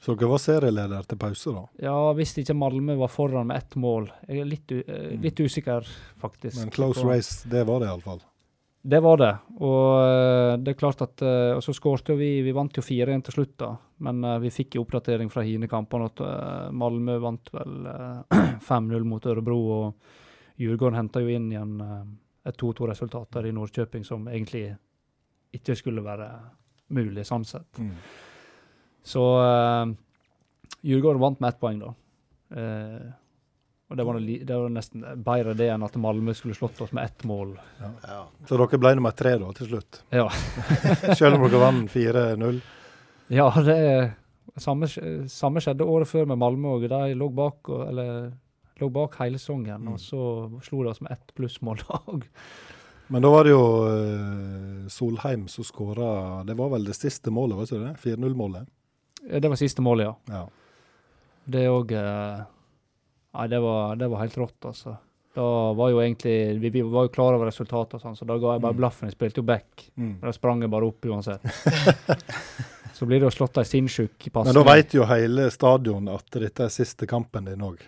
Så 0.00 0.16
dere 0.16 0.32
var 0.32 0.42
serieleder 0.42 1.08
til 1.08 1.20
pause, 1.20 1.54
da? 1.54 1.64
Ja, 1.90 1.96
hvis 2.16 2.34
ikke 2.40 2.56
Malmö 2.58 2.96
var 3.02 3.12
foran 3.12 3.50
med 3.52 3.60
ett 3.60 3.76
mål. 3.78 4.08
Jeg 4.26 4.42
er 4.42 4.48
litt, 4.48 4.72
u 4.72 4.80
eh, 4.82 5.12
litt 5.22 5.38
usikker, 5.40 5.86
faktisk. 6.22 6.58
Men 6.58 6.72
close 6.74 7.04
race, 7.06 7.48
det 7.48 7.66
var 7.68 7.84
det 7.84 7.92
iallfall. 7.92 8.22
Det 8.82 8.98
var 9.00 9.18
det. 9.20 9.30
Og 9.62 9.84
eh, 10.02 10.56
det 10.58 10.72
er 10.72 10.78
klart 10.78 11.02
at 11.04 11.22
eh, 11.22 11.52
Og 11.54 11.62
så 11.62 11.74
skårte 11.76 12.16
vi 12.18 12.40
Vi 12.42 12.54
vant 12.54 12.74
jo 12.74 12.82
4-1 12.82 13.22
til 13.28 13.36
slutt, 13.36 13.54
da. 13.62 13.70
Men 14.02 14.24
eh, 14.26 14.40
vi 14.42 14.50
fikk 14.50 14.74
jo 14.76 14.82
oppdatering 14.82 15.30
fra 15.30 15.44
Hine-kampene 15.46 16.08
at 16.10 16.22
Malmö 16.74 17.18
vant 17.22 17.52
vel 17.54 17.86
eh, 17.92 18.42
5-0 18.70 19.06
mot 19.06 19.30
Ørebro, 19.30 19.60
og 19.76 20.58
Djurgården 20.58 20.98
henta 20.98 21.22
jo 21.22 21.30
inn 21.30 21.48
igjen 21.52 21.78
et 22.46 22.58
2-2-resultat 22.58 23.30
der 23.38 23.46
i 23.48 23.54
Nordkjøping 23.54 24.04
som 24.06 24.26
egentlig 24.28 24.66
ikke 25.54 25.74
skulle 25.78 26.02
være 26.04 26.28
mulig, 26.92 27.24
sånn 27.26 27.46
sett. 27.48 27.80
Mm. 27.80 27.94
Så 29.02 29.22
Djurgården 30.82 31.22
vant 31.22 31.40
med 31.40 31.54
ett 31.54 31.62
poeng, 31.62 31.80
da. 31.82 31.94
Og 33.92 33.96
det 33.98 34.04
var, 34.08 34.16
noe 34.16 34.36
det 34.48 34.56
var 34.56 34.70
nesten 34.72 35.02
bedre 35.20 35.52
det 35.58 35.66
enn 35.68 35.82
at 35.84 35.96
Malmö 36.00 36.32
skulle 36.34 36.56
slått 36.56 36.80
oss 36.80 36.94
med 36.96 37.04
ett 37.10 37.24
mål. 37.28 37.50
Ja. 38.08 38.22
Så 38.48 38.56
dere 38.56 38.78
ble 38.80 38.94
nummer 38.96 39.12
tre 39.12 39.34
da, 39.42 39.50
til 39.58 39.68
slutt? 39.68 39.98
Ja. 40.08 40.30
Selv 41.18 41.36
om 41.36 41.44
dere 41.44 41.60
vant 41.60 41.92
4-0? 41.92 42.60
Ja, 43.36 43.50
det 43.68 43.76
er 43.76 44.06
samme, 44.60 44.88
samme 45.28 45.60
skjedde 45.64 45.84
året 45.84 46.08
før 46.08 46.24
med 46.32 46.40
Malmö 46.40 46.72
òg. 46.78 46.88
De 46.88 47.12
lå 47.20 47.28
bak, 47.36 47.68
og- 47.68 47.84
eller, 47.90 48.30
lå 48.80 48.88
bak 48.96 49.18
hele 49.20 49.36
sesongen, 49.40 49.84
og 49.92 50.00
så 50.00 50.22
slo 50.64 50.82
de 50.86 50.94
oss 50.94 51.02
med 51.04 51.12
ett 51.18 51.34
plussmål 51.36 51.84
òg. 52.08 52.24
Men 53.12 53.20
da 53.26 53.28
var 53.34 53.44
det 53.44 53.52
jo 53.52 53.62
eh, 53.92 54.88
Solheim 54.88 55.42
som 55.52 55.66
skåra 55.68 56.44
Det 56.48 56.54
var 56.56 56.70
vel 56.72 56.86
det 56.88 56.94
siste 56.96 57.28
målet, 57.34 57.58
var 57.58 57.68
ikke 57.68 57.82
det? 57.84 57.94
4-0-målet? 58.06 58.68
Det 59.42 59.50
var 59.52 59.60
siste 59.60 59.84
målet, 59.84 60.08
ja. 60.08 60.38
Ja. 60.40 60.46
Det 61.44 61.66
òg 61.68 61.92
Nei, 63.34 63.46
det 63.48 63.60
var, 63.64 63.96
det 63.96 64.08
var 64.12 64.20
helt 64.26 64.36
rått, 64.36 64.58
altså. 64.68 64.96
Da 65.32 65.44
var 65.72 65.88
jo 65.88 66.00
egentlig 66.02 66.60
Vi, 66.60 66.68
vi 66.74 66.82
var 66.84 67.06
jo 67.06 67.12
klar 67.14 67.32
over 67.38 67.48
resultatet, 67.48 67.94
og 67.96 68.02
sånn, 68.02 68.16
så 68.18 68.26
da 68.28 68.36
ga 68.36 68.50
jeg 68.58 68.60
bare 68.66 68.74
Mm. 68.74 68.80
blaffen. 68.82 69.08
Jeg 69.08 69.16
spilte 69.16 69.40
jo 69.40 69.46
back. 69.48 69.86
Mm. 69.96 70.18
Da 70.20 70.32
sprang 70.36 70.60
jeg 70.60 70.70
bare 70.70 70.86
opp 70.90 71.06
uansett. 71.08 71.40
så 72.96 73.06
blir 73.08 73.18
det 73.22 73.30
jo 73.30 73.36
slått 73.38 73.56
ei 73.62 73.64
sinnssyk 73.64 74.28
pasning. 74.28 74.52
Men 74.52 74.58
da 74.60 74.66
veit 74.68 74.92
jo 74.94 75.06
hele 75.08 75.48
stadion 75.50 76.08
at 76.12 76.28
dette 76.36 76.66
er 76.68 76.74
siste 76.74 77.08
kampen 77.08 77.48
din 77.48 77.64
òg. 77.64 77.80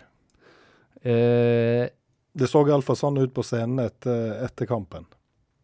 eh, 1.05 1.89
Det 2.35 2.49
så 2.51 2.65
iallfall 2.67 2.97
sånn 2.99 3.21
ut 3.23 3.35
på 3.37 3.45
scenen 3.47 3.85
etter, 3.85 4.41
etter 4.47 4.67
kampen. 4.67 5.05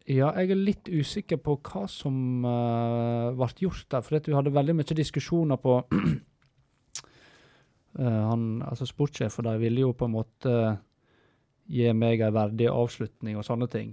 Ja, 0.07 0.31
jeg 0.39 0.51
er 0.51 0.55
litt 0.59 0.87
usikker 0.89 1.37
på 1.37 1.57
hva 1.61 1.83
som 1.89 2.43
uh, 2.45 3.31
ble 3.37 3.47
gjort 3.65 3.85
der. 3.91 4.01
For 4.01 4.17
vi 4.19 4.33
hadde 4.33 4.51
veldig 4.53 4.75
mye 4.75 4.95
diskusjoner 4.97 5.59
på 5.61 5.75
han, 7.99 8.61
altså 8.63 8.87
Sportssjefen 8.87 9.47
de 9.49 9.57
ville 9.59 9.83
jo 9.83 9.91
på 9.97 10.07
en 10.07 10.13
måte 10.13 10.53
gi 11.71 11.89
meg 11.95 12.21
en 12.23 12.35
verdig 12.35 12.69
avslutning 12.71 13.35
og 13.39 13.45
sånne 13.47 13.67
ting. 13.71 13.91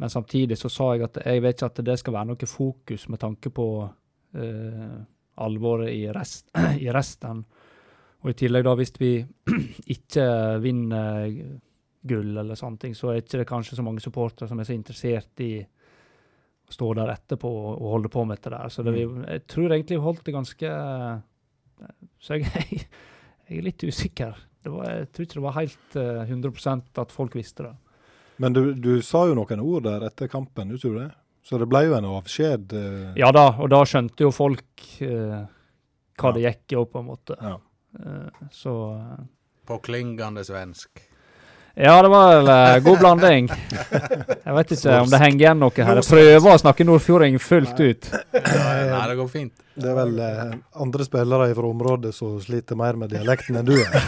Men 0.00 0.10
samtidig 0.10 0.56
så 0.56 0.70
sa 0.72 0.94
jeg 0.94 1.04
at 1.04 1.18
jeg 1.26 1.42
vet 1.44 1.58
ikke 1.58 1.68
at 1.68 1.80
det 1.84 1.96
skal 2.00 2.14
være 2.16 2.30
noe 2.30 2.48
fokus 2.48 3.02
med 3.12 3.20
tanke 3.20 3.50
på 3.52 3.66
eh, 4.32 4.94
alvoret 5.44 5.92
i, 5.92 6.06
rest, 6.12 6.48
i 6.84 6.88
resten. 6.92 7.42
Og 8.20 8.32
i 8.32 8.36
tillegg, 8.36 8.64
da, 8.64 8.72
hvis 8.80 8.94
vi 9.00 9.12
ikke 9.96 10.24
vinner 10.64 11.28
gull 12.00 12.32
eller 12.32 12.56
sånne 12.56 12.80
ting, 12.80 12.96
så 12.96 13.12
er 13.12 13.20
ikke 13.20 13.42
det 13.42 13.48
kanskje 13.50 13.76
så 13.76 13.84
mange 13.84 14.00
supportere 14.00 14.48
som 14.48 14.60
er 14.60 14.68
så 14.68 14.76
interessert 14.76 15.44
i 15.44 15.52
å 15.60 16.72
stå 16.72 16.92
der 16.96 17.12
etterpå 17.12 17.50
og, 17.50 17.84
holde 17.92 18.12
på 18.12 18.24
med 18.24 18.38
dette 18.38 18.54
der. 18.54 18.72
Så 18.72 18.84
det, 18.86 18.94
vi, 18.96 19.04
jeg 19.04 19.44
tror 19.50 19.68
egentlig 19.68 19.98
vi 19.98 20.04
holdt 20.06 20.24
det 20.24 20.36
ganske 20.36 20.72
Så 22.20 22.36
jeg, 22.40 22.46
jeg 23.48 23.58
er 23.58 23.66
litt 23.66 23.84
usikker. 23.84 24.36
Det 24.60 24.72
var, 24.74 24.90
jeg 24.92 25.08
tror 25.12 25.26
ikke 25.26 25.38
det 25.38 25.46
var 25.46 25.56
helt 25.56 25.96
uh, 25.96 26.24
100% 26.26 27.00
at 27.00 27.14
folk 27.14 27.38
visste 27.38 27.64
det. 27.68 27.74
Men 28.40 28.56
du, 28.56 28.62
du 28.76 28.92
sa 29.04 29.26
jo 29.28 29.36
noen 29.36 29.60
ord 29.60 29.84
der 29.84 30.04
etter 30.08 30.28
kampen, 30.32 30.72
gjorde 30.74 30.92
du 30.92 31.00
det? 31.00 31.10
Så 31.44 31.58
det 31.60 31.68
ble 31.68 31.86
jo 31.86 31.96
en 31.96 32.08
avskjed. 32.08 32.72
Uh... 32.76 33.16
Ja 33.18 33.30
da, 33.32 33.46
og 33.60 33.70
da 33.72 33.80
skjønte 33.88 34.26
jo 34.26 34.32
folk 34.34 34.86
uh, 35.04 35.42
hva 36.20 36.30
Ja. 36.30 36.36
det 36.36 36.44
gikk 36.44 36.74
i 36.74 36.78
òg, 36.80 36.88
på 36.92 37.00
en 37.00 37.08
måte. 37.08 37.36
Ja. 37.40 37.56
Eh, 37.98 38.48
så 38.52 38.74
eh, 38.94 39.24
På 39.66 39.78
klingende 39.78 40.44
svensk. 40.44 41.00
Ja, 41.82 42.02
det 42.02 42.08
var 42.08 42.34
vel 42.34 42.48
uh, 42.48 42.84
god 42.84 42.98
blanding. 42.98 43.46
Jeg 43.48 44.54
vet 44.56 44.72
ikke 44.74 44.96
om 45.00 45.06
det 45.08 45.20
henger 45.22 45.40
igjen 45.40 45.62
noe 45.62 45.84
her. 45.86 46.00
Jeg 46.02 46.08
prøver 46.10 46.48
å 46.52 46.60
snakke 46.60 46.84
nordfjording 46.84 47.38
fullt 47.40 47.80
ut. 47.80 48.08
Nei, 48.36 49.04
det 49.08 49.14
går 49.16 49.30
fint. 49.32 49.54
Det 49.80 49.88
er 49.88 49.96
vel 49.96 50.12
uh, 50.20 50.50
andre 50.84 51.06
spillere 51.08 51.46
fra 51.56 51.70
området 51.70 52.12
som 52.12 52.34
sliter 52.44 52.76
mer 52.76 53.00
med 53.00 53.14
dialekten 53.14 53.56
enn 53.62 53.70
du 53.70 53.78
er. 53.80 53.90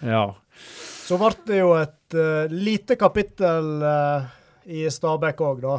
Ja. 0.00 0.22
Så 1.04 1.18
ble 1.20 1.28
det 1.44 1.58
jo 1.58 1.74
et 1.76 2.14
uh, 2.16 2.48
lite 2.48 2.96
kapittel 2.96 3.82
i 4.64 4.86
Stabæk 4.88 5.42
òg, 5.44 5.60
da, 5.60 5.74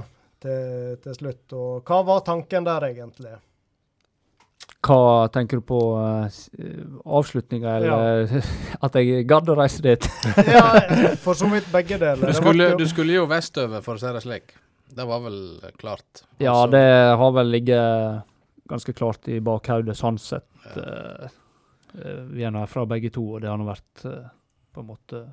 til, 0.45 0.99
til 1.01 1.15
slutt. 1.17 1.45
Og 1.57 1.81
hva 1.89 2.03
var 2.05 2.21
tanken 2.25 2.65
der, 2.67 2.85
egentlig? 2.89 3.33
Hva 4.81 5.27
tenker 5.29 5.59
du 5.61 5.65
på 5.69 5.79
uh, 5.93 6.25
avslutninga, 7.05 7.75
eller 7.77 8.31
at 8.87 8.97
jeg 8.97 9.27
gadd 9.29 9.51
å 9.53 9.57
reise 9.59 9.83
dit? 9.85 10.07
Ja, 10.55 10.65
for 11.21 11.37
så 11.37 11.49
vidt 11.51 11.69
begge 11.73 11.99
deler. 12.01 12.31
Du 12.31 12.37
skulle, 12.37 12.71
du 12.79 12.87
skulle 12.89 13.19
jo 13.19 13.27
vestover, 13.29 13.83
for 13.85 13.99
å 13.99 14.01
si 14.01 14.13
det 14.15 14.23
slik. 14.25 14.55
Det 14.91 15.05
var 15.07 15.21
vel 15.23 15.37
klart. 15.79 16.25
Ja, 16.41 16.55
Altså, 16.55 16.71
det 16.73 16.87
har 17.21 17.37
vel 17.37 17.53
ligget 17.53 18.25
ganske 18.71 18.95
klart 18.95 19.29
i 19.29 19.37
bakhodet, 19.43 19.95
sånn 19.99 20.17
sett. 20.19 20.49
Uh, 20.75 21.29
vi 22.31 22.45
er 22.45 22.53
nå 22.53 22.63
herfra 22.63 22.85
begge 22.87 23.11
to, 23.13 23.23
og 23.35 23.43
det 23.43 23.49
har 23.51 23.59
nå 23.59 23.65
vært 23.67 24.05
eh, 24.07 24.29
på 24.71 24.79
en 24.79 24.87
måte 24.87 25.25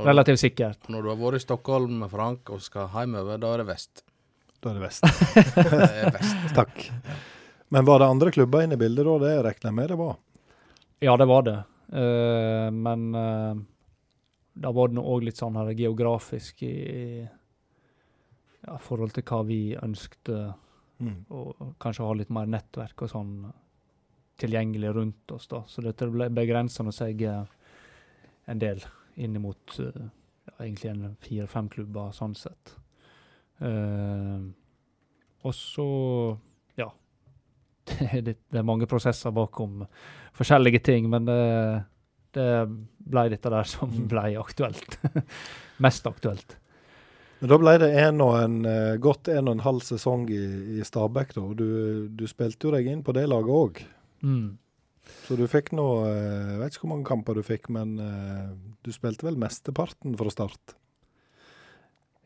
relativt 0.00 0.40
sikkert. 0.40 0.88
Når 0.88 1.04
du 1.04 1.10
har 1.12 1.18
vært 1.20 1.42
i 1.42 1.44
Stockholm 1.44 1.98
med 2.00 2.08
Frank 2.12 2.48
og 2.54 2.62
skal 2.64 2.88
hjemover, 2.94 3.36
da 3.42 3.52
er 3.52 3.62
det 3.62 3.68
vest. 3.68 4.04
Da 4.62 4.72
er 4.72 4.78
det 4.78 4.86
vest. 4.86 5.04
Det 5.58 5.92
er 6.00 6.12
vest. 6.16 6.56
Takk. 6.56 6.86
Men 7.72 7.86
var 7.88 8.02
det 8.02 8.08
andre 8.12 8.32
klubber 8.34 8.64
inne 8.64 8.76
i 8.76 8.80
bildet 8.80 9.06
da? 9.08 9.18
Det 9.22 9.36
regner 9.46 9.68
jeg 9.70 9.76
med 9.78 9.92
det 9.92 10.00
var. 10.00 10.16
Ja, 11.02 11.16
det 11.16 11.26
var 11.30 11.46
det. 11.46 11.58
Uh, 11.92 12.68
men 12.72 13.06
uh, 13.16 13.54
da 14.52 14.72
var 14.76 14.92
det 14.92 15.00
òg 15.02 15.24
litt 15.26 15.40
sånn 15.40 15.56
her 15.56 15.72
geografisk 15.76 16.62
i, 16.68 16.72
i 16.72 17.04
ja, 17.24 18.76
forhold 18.80 19.16
til 19.16 19.24
hva 19.28 19.40
vi 19.48 19.62
ønskte, 19.80 20.52
Mm. 21.02 21.24
og 21.34 21.74
kanskje 21.82 22.04
ha 22.06 22.14
litt 22.14 22.30
mer 22.30 22.46
nettverk 22.46 23.02
og 23.02 23.10
sånn 23.10 23.32
tilgjengelig 24.38 24.92
rundt 24.94 25.32
oss, 25.34 25.48
da. 25.50 25.62
Så 25.66 25.82
dette 25.82 26.06
ble 26.10 26.28
begrensende 26.30 26.92
seg 26.94 27.24
eh, 27.26 27.42
en 28.46 28.60
del 28.62 28.82
inn 29.22 29.34
mot 29.42 29.74
uh, 29.82 30.04
ja, 30.46 30.54
egentlig 30.64 30.90
en 30.92 31.16
fire-fem 31.22 31.68
klubber, 31.72 32.14
sånn 32.16 32.36
sett. 32.38 32.76
Uh, 33.60 34.48
og 35.42 35.54
så. 35.54 35.88
Det 37.98 38.08
er, 38.14 38.34
det 38.54 38.62
mange 38.66 38.86
prosesser 38.90 39.34
bakom 39.34 39.82
forskjellige 40.36 40.82
ting, 40.86 41.08
men 41.10 41.26
det, 41.28 41.38
det 42.36 42.48
ble 43.12 43.28
dette 43.32 43.50
der 43.52 43.68
som 43.68 43.90
ble 44.08 44.32
aktuelt. 44.40 44.98
Mest 45.84 46.06
aktuelt. 46.06 46.56
Men 47.42 47.50
da 47.50 47.58
ble 47.58 47.74
det 47.82 47.90
en 47.98 48.22
og 48.22 48.36
en, 48.38 48.60
eh, 48.70 48.96
godt 49.02 49.32
en 49.32 49.48
og 49.50 49.56
en 49.56 49.64
halv 49.64 49.82
sesong 49.82 50.28
i, 50.30 50.42
i 50.78 50.84
Stabæk, 50.86 51.34
da. 51.34 51.46
Du, 51.58 51.66
du 52.06 52.22
spilte 52.30 52.68
jo 52.68 52.74
deg 52.76 52.86
inn 52.86 53.02
på 53.02 53.14
det 53.16 53.26
laget 53.26 53.56
òg. 53.56 53.80
Mm. 54.22 54.52
Så 55.26 55.34
du 55.34 55.42
fikk 55.50 55.72
nå 55.74 55.86
eh, 56.06 56.52
Jeg 56.52 56.60
vet 56.60 56.76
ikke 56.76 56.84
hvor 56.84 56.92
mange 56.92 57.08
kamper 57.08 57.34
du 57.34 57.42
fikk, 57.42 57.66
men 57.74 57.96
eh, 57.98 58.52
du 58.86 58.92
spilte 58.94 59.26
vel 59.26 59.40
mesteparten 59.42 60.14
fra 60.20 60.30
start? 60.30 60.76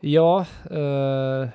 Ja, 0.04 0.44
Øh, 0.68 1.48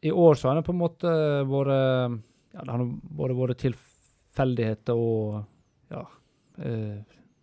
i 0.00 0.10
år 0.10 0.34
så 0.38 0.48
har 0.48 0.54
det 0.56 0.64
på 0.64 0.72
en 0.72 0.80
måte 0.80 1.10
vært 1.50 2.20
ja, 2.52 2.64
Det 2.64 2.70
har 2.74 2.84
både 3.20 3.36
vært 3.38 3.60
tilfeldigheter 3.62 4.98
og 4.98 5.44
ja, 5.90 6.04
eh, 6.64 7.00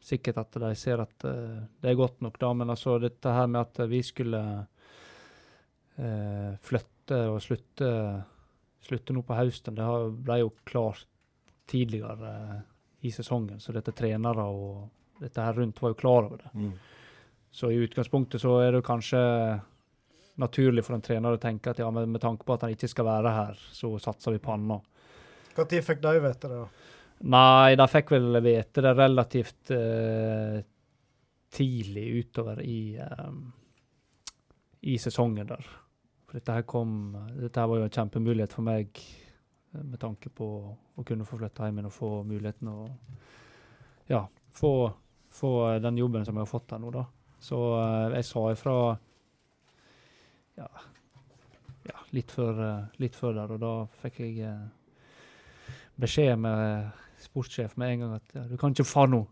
sikkert 0.08 0.38
at 0.44 0.58
de 0.64 0.72
ser 0.80 1.02
at 1.04 1.26
eh, 1.28 1.62
det 1.82 1.92
er 1.92 2.00
godt 2.00 2.22
nok, 2.24 2.38
da. 2.40 2.54
Men 2.54 2.70
altså 2.74 2.98
dette 3.02 3.34
her 3.36 3.48
med 3.48 3.62
at 3.66 3.82
vi 3.92 4.02
skulle 4.04 4.42
eh, 5.98 6.52
flytte 6.64 7.22
og 7.32 7.40
slutte, 7.44 7.92
slutte 8.88 9.16
nå 9.16 9.24
på 9.28 9.38
høsten, 9.38 9.76
det 9.76 9.84
har- 9.88 10.10
ble 10.12 10.40
jo 10.44 10.52
klart 10.66 11.06
tidligere 11.68 12.34
eh, 12.34 12.60
i 13.08 13.12
sesongen. 13.12 13.60
Så 13.60 13.74
dette 13.76 13.92
trenere 13.96 14.44
og 14.48 14.90
dette 15.22 15.42
her 15.42 15.54
rundt 15.58 15.82
var 15.82 15.90
jo 15.92 16.00
klar 16.00 16.24
over 16.28 16.38
det. 16.38 16.52
Så 17.52 17.72
i 17.72 17.80
utgangspunktet 17.82 18.42
så 18.42 18.60
er 18.62 18.72
det 18.76 18.84
kanskje 18.86 19.20
naturlig 20.38 20.84
for 20.86 20.94
en 20.94 21.02
trener 21.02 21.34
å 21.34 21.40
tenke 21.42 21.72
at 21.72 21.80
ja, 21.82 21.90
med, 21.92 22.08
med 22.10 22.22
tanke 22.22 22.46
på 22.46 22.54
at 22.54 22.62
han 22.62 22.74
ikke 22.76 22.90
skal 22.92 23.06
være 23.08 23.32
her, 23.34 23.56
så 23.74 23.96
satser 24.00 24.36
vi 24.36 24.38
på 24.44 24.54
nå. 24.62 24.78
Når 25.58 25.84
fikk 25.86 26.02
de 26.04 26.14
vite 26.24 26.52
det? 26.52 26.62
Nei, 27.26 27.76
de 27.78 27.88
fikk 27.90 28.12
vel 28.14 28.42
vite 28.46 28.84
det 28.86 28.94
relativt 28.94 29.72
uh, 29.74 30.60
tidlig 31.54 32.06
utover 32.20 32.62
i, 32.62 32.98
um, 33.02 33.48
i 34.86 34.98
sesongen 35.02 35.50
der. 35.50 35.66
For 36.28 36.38
dette 36.38 36.58
her 36.60 36.68
kom 36.68 37.16
Dette 37.40 37.64
her 37.64 37.72
var 37.72 37.82
jo 37.82 37.88
en 37.88 37.96
kjempemulighet 37.96 38.54
for 38.54 38.68
meg 38.68 39.00
eh, 39.00 39.82
med 39.82 39.98
tanke 40.02 40.30
på 40.30 40.48
å 40.68 41.06
kunne 41.08 41.26
få 41.26 41.40
flytte 41.40 41.66
hjem 41.66 41.80
igjen 41.80 41.90
og 41.90 41.96
få 41.96 42.12
muligheten 42.28 42.70
å 42.70 42.78
ja, 44.12 44.22
få, 44.54 44.92
få 45.34 45.52
den 45.84 45.98
jobben 45.98 46.26
som 46.28 46.36
jeg 46.36 46.46
har 46.46 46.52
fått 46.52 46.76
her 46.76 46.84
nå, 46.84 46.92
da. 46.94 47.08
Så 47.40 47.58
uh, 47.80 48.14
jeg 48.14 48.26
sa 48.28 48.44
ifra 48.54 48.78
ja, 50.58 50.68
ja 51.90 52.04
litt, 52.14 52.32
før, 52.34 52.62
uh, 52.62 53.00
litt 53.02 53.18
før 53.18 53.40
der, 53.42 53.56
og 53.56 53.64
da 53.64 53.74
fikk 54.04 54.22
jeg 54.28 54.54
beskjed 56.02 56.38
med 56.40 56.90
sportssjef 57.22 57.76
med 57.78 57.94
en 57.94 58.00
gang 58.04 58.16
at 58.20 58.38
ja, 58.38 58.46
du 58.50 58.58
kan 58.58 58.74
ikke 58.76 58.88
få 58.88 59.08
noe. 59.12 59.28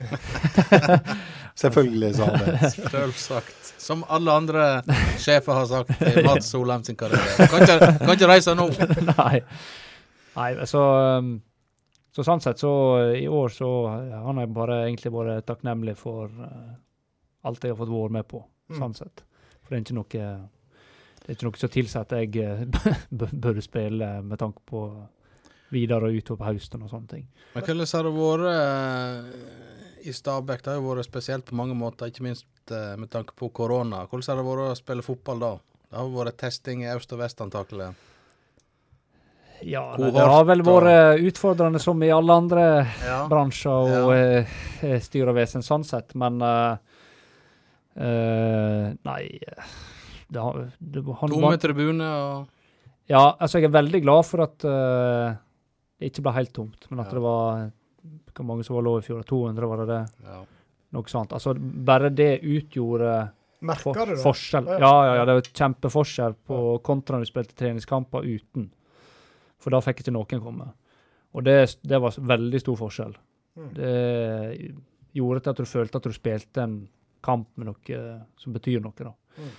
Selvfølgelig 1.62 2.14
sa 2.16 2.28
han 2.30 2.46
det. 2.46 2.70
Selvsagt. 2.94 3.70
Som 3.80 4.04
alle 4.08 4.32
andre 4.32 4.66
sjefer 5.20 5.56
har 5.56 5.68
sagt 5.68 6.02
i 6.04 6.24
Mads 6.24 6.48
Solheim 6.52 6.84
sin 6.84 6.96
karriere. 7.00 7.48
Kan 7.50 7.64
ikke, 7.64 7.92
kan 7.98 8.14
ikke 8.16 8.30
reise 8.30 8.54
nå. 8.56 8.68
Nei. 9.12 9.40
Nei, 10.36 10.50
så, 10.68 10.84
um, 11.18 11.34
så 12.14 12.24
sånn 12.24 12.44
sett, 12.44 12.60
så 12.62 12.70
i 13.16 13.26
år 13.28 13.52
så 13.52 13.70
han 13.90 14.38
har 14.38 14.46
jeg 14.46 14.54
bare 14.56 14.78
egentlig 14.86 15.12
vært 15.12 15.48
takknemlig 15.48 15.96
for 15.98 16.30
eh, 16.30 16.70
alt 17.48 17.64
jeg 17.64 17.74
har 17.74 17.80
fått 17.80 17.92
vært 17.92 18.14
med 18.14 18.28
på, 18.30 18.40
sånn 18.78 18.94
sett. 18.96 19.24
For 19.60 19.74
det 19.74 19.80
er 19.80 19.84
ikke 19.84 19.98
noe 19.98 20.22
det 21.20 21.28
er 21.28 21.36
ikke 21.36 21.48
noe 21.48 21.60
som 21.60 21.72
tilsier 21.74 22.06
at 22.06 22.14
jeg 22.16 22.70
bør 23.10 23.58
spille 23.64 24.12
med 24.24 24.40
tanke 24.40 24.62
på 24.70 24.84
videre 25.70 26.10
utover 26.12 26.42
på 26.42 26.52
høsten 26.52 26.84
og 26.84 26.92
sånne 26.92 27.10
ting. 27.10 27.24
Men 27.54 27.64
hvordan 27.66 27.90
har 27.94 28.06
det 28.06 28.12
vært 28.18 28.46
eh, 28.52 30.04
i 30.10 30.14
Stabæk? 30.16 30.62
Det 30.64 30.72
har 30.72 30.78
jo 30.80 30.86
vært 30.90 31.08
spesielt 31.08 31.48
på 31.48 31.58
mange 31.58 31.76
måter, 31.78 32.10
ikke 32.10 32.26
minst 32.26 32.46
eh, 32.74 32.94
med 33.00 33.10
tanke 33.12 33.36
på 33.38 33.50
korona. 33.54 34.04
Hvordan 34.10 34.30
har 34.32 34.40
det 34.42 34.46
vært 34.50 34.68
å 34.68 34.78
spille 34.78 35.06
fotball 35.06 35.42
da? 35.42 35.56
Det 35.90 35.98
har 35.98 36.14
vært 36.14 36.38
testing 36.38 36.84
i 36.84 36.92
øst 36.92 37.12
og 37.14 37.22
vest, 37.22 37.42
antakelig. 37.42 37.90
Ja, 39.66 39.82
Hvor 39.96 40.08
det, 40.14 40.24
har 40.24 40.46
vel 40.48 40.62
vært 40.64 41.24
utfordrende 41.28 41.80
som 41.82 42.00
i 42.02 42.08
alle 42.14 42.32
andre 42.32 42.62
Ja. 43.04 43.26
bransjer 43.28 43.90
og 44.06 44.14
ja. 44.14 44.44
eh, 44.88 45.26
og 45.26 45.34
vesen 45.36 45.62
sånn 45.62 45.84
sett, 45.84 46.14
men 46.14 46.40
uh, 46.40 46.78
eh, 48.00 48.88
Nei 49.04 49.22
det 50.30 50.40
har, 50.40 50.70
det, 50.78 51.02
Tomme 51.02 51.56
tribuner 51.58 52.06
og 52.06 52.48
Ja, 53.10 53.34
altså 53.34 53.58
jeg 53.58 53.68
er 53.68 53.74
veldig 53.74 54.00
glad 54.04 54.26
for 54.28 54.44
at 54.46 54.64
eh, 54.64 55.38
det 56.00 56.10
ikke 56.10 56.22
ble 56.24 56.32
helt 56.38 56.52
tomt, 56.56 56.86
men 56.90 57.00
at 57.04 57.10
Ja. 57.12 57.18
det 57.18 57.22
var 57.22 57.70
Hvor 58.34 58.46
mange 58.48 58.64
som 58.64 58.76
var 58.78 58.82
lov 58.86 58.98
i 59.02 59.04
fjor? 59.04 59.22
200, 59.28 59.66
var 59.68 59.82
det 59.84 59.86
det? 59.92 60.00
ja. 60.24 60.38
Noe 60.96 61.06
sånt. 61.06 61.30
Altså, 61.36 61.52
bare 61.54 62.08
det 62.10 62.40
utgjorde 62.42 63.30
for, 63.78 63.94
du 63.94 64.14
det? 64.14 64.22
forskjell. 64.24 64.64
Ja. 64.66 64.78
Ja, 64.80 65.04
ja, 65.06 65.14
ja, 65.20 65.24
det 65.28 65.34
var 65.36 65.42
kjempeforskjell 65.42 66.34
på 66.48 66.56
kontra 66.82 67.14
når 67.18 67.26
du 67.26 67.30
spilte 67.30 67.54
treningskamper 67.54 68.24
uten. 68.26 68.70
For 69.60 69.70
da 69.70 69.78
fikk 69.84 70.00
ikke 70.00 70.14
noen 70.16 70.40
komme. 70.42 70.66
Og 71.36 71.44
det, 71.44 71.76
det 71.86 72.00
var 72.02 72.10
veldig 72.18 72.60
stor 72.64 72.76
forskjell. 72.80 73.12
Mm. 73.60 73.68
Det 73.76 73.92
gjorde 75.14 75.40
til 75.44 75.50
at 75.52 75.60
du 75.60 75.68
følte 75.68 76.00
at 76.00 76.08
du 76.08 76.12
spilte 76.16 76.64
en 76.64 76.76
kamp 77.22 77.46
med 77.60 77.68
noe 77.70 78.00
som 78.40 78.52
betyr 78.56 78.80
noe. 78.82 78.96
da. 78.96 79.12
Mm. 79.38 79.52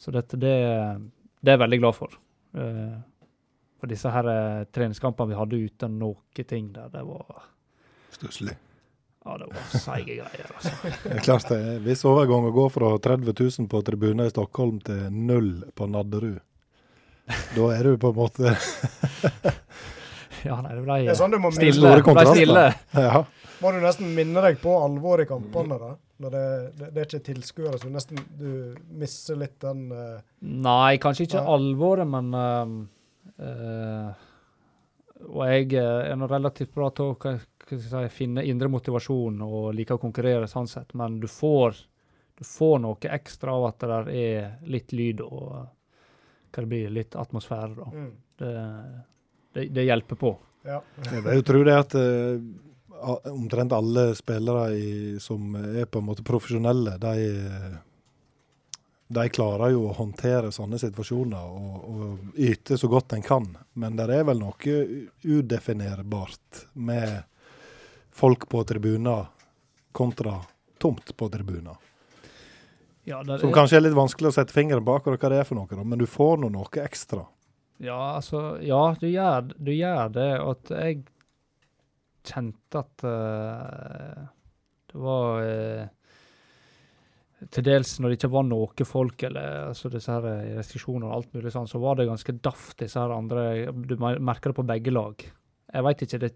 Så 0.00 0.10
dette, 0.12 0.36
det, 0.36 0.54
det 1.40 1.52
er 1.52 1.56
jeg 1.56 1.62
veldig 1.64 1.78
glad 1.80 1.94
for. 1.96 2.18
Eh, 2.58 2.98
for 3.80 3.90
disse 3.90 4.10
her 4.12 4.28
eh, 4.28 4.64
treningskampene 4.72 5.32
vi 5.32 5.38
hadde 5.38 5.60
uten 5.66 5.98
noe 6.00 6.44
ting 6.44 6.72
der, 6.74 6.88
det 6.92 7.02
var 7.08 7.46
Stusslig. 8.12 8.56
ja, 9.24 9.36
det 9.38 9.46
var 9.52 9.64
seige 9.80 10.16
greier. 10.20 10.52
altså. 10.54 10.72
Det 11.04 11.16
er 11.16 11.24
klart 11.24 11.48
det 11.48 11.58
er 11.60 11.72
en 11.78 11.84
viss 11.84 12.04
overgang 12.08 12.46
å 12.48 12.52
gå 12.54 12.68
fra 12.74 12.92
30 12.98 13.34
000 13.38 13.68
på 13.72 13.82
tribunen 13.86 14.26
i 14.26 14.30
Stockholm 14.32 14.80
til 14.84 15.06
null 15.12 15.50
på 15.76 15.86
Nadderud. 15.88 16.40
Da 17.54 17.66
er 17.76 17.84
du 17.86 17.96
på 18.02 18.10
en 18.10 18.16
måte 18.18 18.50
Ja, 20.44 20.56
nei, 20.64 20.72
det 20.74 20.82
ble 20.86 20.96
Det 21.04 21.12
er 21.12 21.18
sånn 21.18 21.34
du 21.34 21.38
må 21.42 21.50
stille. 21.54 21.74
store 21.76 21.98
Det 22.00 22.00
ble 22.00 22.06
kontraster. 22.08 22.38
stille. 22.40 22.64
Ja. 22.96 23.24
Må 23.60 23.72
du 23.76 23.80
nesten 23.84 24.14
minne 24.16 24.40
deg 24.44 24.56
på 24.62 24.72
alvoret 24.80 25.26
i 25.26 25.28
kampene, 25.28 25.76
da? 25.78 25.90
Når 26.20 26.32
det, 26.34 26.44
det, 26.78 26.86
det 26.94 27.02
er 27.02 27.06
ikke 27.08 27.20
tilskuere, 27.28 27.78
så 27.80 27.90
nesten 27.92 28.18
du 28.38 28.74
mister 29.00 29.36
litt 29.40 29.58
den 29.62 29.86
eh, 29.92 30.22
Nei, 30.64 30.96
kanskje 31.00 31.26
ikke 31.28 31.42
Ja. 31.42 31.44
alvoret, 31.54 32.08
men 32.08 32.32
ehm, 32.36 32.74
eh, 32.80 32.88
Og 35.28 35.42
jeg 35.46 35.74
eh, 35.76 36.10
er 36.10 36.18
nå 36.18 36.28
relativt 36.30 36.72
bra 36.74 36.90
til 36.94 37.12
å 37.12 37.16
hva, 37.18 37.34
hva 37.36 37.78
skal 37.78 38.04
jeg 38.04 38.12
si, 38.12 38.16
finne 38.22 38.44
indre 38.48 38.70
motivasjon 38.72 39.42
og 39.46 39.72
liker 39.76 39.98
å 39.98 40.02
konkurrere, 40.02 40.48
sånn 40.50 40.68
sett, 40.70 40.94
men 40.98 41.18
du 41.22 41.28
får, 41.30 41.76
du 42.38 42.46
får 42.46 42.80
noe 42.84 43.12
ekstra 43.18 43.54
av 43.56 43.68
at 43.70 43.82
det 43.82 43.90
der 43.92 44.10
er 44.22 44.70
litt 44.70 44.94
lyd 44.96 45.22
og 45.26 45.44
hva 45.50 46.64
det 46.64 46.70
blir, 46.70 46.88
litt 46.94 47.14
atmosfære. 47.18 47.74
da. 47.76 47.90
mm, 47.92 48.10
Det, 48.40 48.54
det, 49.54 49.68
det 49.76 49.86
hjelper 49.86 50.18
på. 50.18 50.32
Ja. 50.66 50.80
Jeg 51.04 51.22
vil 51.24 51.38
jo 51.38 51.44
tro 51.46 51.60
det 51.64 51.76
at 51.76 51.94
uh, 51.96 53.30
omtrent 53.30 53.72
alle 53.72 54.10
spillere 54.18 54.64
i, 54.76 54.90
som 55.22 55.54
er 55.60 55.86
på 55.86 56.00
en 56.00 56.08
måte 56.08 56.26
profesjonelle, 56.26 56.96
de, 57.00 57.14
de 59.10 59.26
klarer 59.28 59.72
jo 59.74 59.88
å 59.88 59.96
håndtere 59.98 60.52
sånne 60.54 60.78
situasjoner 60.78 61.50
og, 61.50 61.78
og 61.90 62.38
yte 62.38 62.76
så 62.78 62.86
godt 62.90 63.16
en 63.16 63.24
kan. 63.26 63.48
Men 63.74 63.98
det 63.98 64.06
er 64.14 64.22
vel 64.28 64.38
noe 64.38 64.76
udefinerbart 65.26 66.60
med 66.78 67.16
folk 68.14 68.46
på 68.48 68.62
tribuner 68.68 69.26
kontra 69.90 70.36
tomt 70.78 71.10
på 71.16 71.28
tribuner. 71.32 71.74
Ja, 73.08 73.18
er... 73.24 73.42
Som 73.42 73.50
kanskje 73.50 73.80
er 73.80 73.88
litt 73.88 73.98
vanskelig 73.98 74.30
å 74.30 74.36
sette 74.38 74.54
fingeren 74.54 74.86
bak 74.86 75.08
hva 75.08 75.18
det 75.18 75.42
er 75.42 75.48
for 75.48 75.58
noe, 75.58 75.82
men 75.82 75.98
du 75.98 76.06
får 76.06 76.38
nå 76.44 76.52
noe 76.54 76.84
ekstra. 76.84 77.26
Ja, 77.82 77.98
altså 78.20 78.60
Ja, 78.62 78.92
du 79.00 79.08
gjør, 79.08 79.50
du 79.56 79.72
gjør 79.74 80.14
det. 80.14 80.30
Og 80.44 80.52
at 80.54 80.74
jeg 80.76 81.02
kjente 82.30 82.84
at 82.84 83.06
uh, 83.08 84.28
det 84.92 85.02
var 85.02 85.42
eh, 85.46 85.88
Til 87.48 87.64
dels 87.64 87.94
når 88.00 88.10
det 88.12 88.16
ikke 88.18 88.32
var 88.34 88.44
noe 88.44 88.84
folk, 88.84 89.22
eller 89.24 89.70
altså 89.70 89.88
disse 89.88 90.12
her 90.12 90.26
eh, 90.28 90.50
restriksjoner 90.58 91.08
og 91.08 91.14
alt 91.16 91.34
mulig 91.34 91.52
sånn, 91.54 91.68
så 91.70 91.80
var 91.80 91.96
det 91.96 92.04
ganske 92.10 92.34
daft, 92.44 92.74
disse 92.82 93.00
her 93.00 93.14
andre 93.16 93.72
Du 93.72 93.94
merker 94.00 94.50
det 94.52 94.58
på 94.58 94.66
begge 94.68 94.92
lag. 94.92 95.24
Jeg 95.72 95.86
veit 95.86 96.02
ikke, 96.04 96.18
det, 96.20 96.30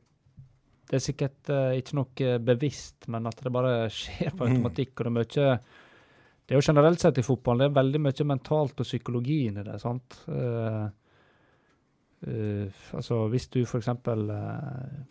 det 0.89 0.97
er 0.97 1.03
sikkert 1.05 1.51
uh, 1.53 1.73
ikke 1.77 1.97
noe 1.99 2.39
bevisst, 2.41 3.09
men 3.13 3.27
at 3.29 3.37
det 3.45 3.53
bare 3.53 3.89
skjer 4.01 4.33
på 4.33 4.47
Mm. 4.47 4.55
automatikk. 4.57 4.95
og 5.01 5.05
det 5.05 5.11
er 5.11 5.19
mye 5.19 5.59
det 6.45 6.53
er 6.53 6.61
jo 6.61 6.67
generelt 6.73 7.01
sett 7.01 7.19
i 7.19 7.23
fotballen, 7.25 7.63
det 7.63 7.71
er 7.71 7.79
veldig 7.83 8.01
mye 8.05 8.25
mentalt 8.29 8.81
og 8.81 8.85
psykologi 8.85 9.47
inni 9.49 9.63
det. 9.65 9.79
sant? 9.81 10.17
Uh, 10.29 10.89
uh, 12.29 12.67
altså 12.93 13.27
Hvis 13.33 13.49
du 13.53 13.63
f.eks. 13.65 13.89
Uh, 13.89 15.05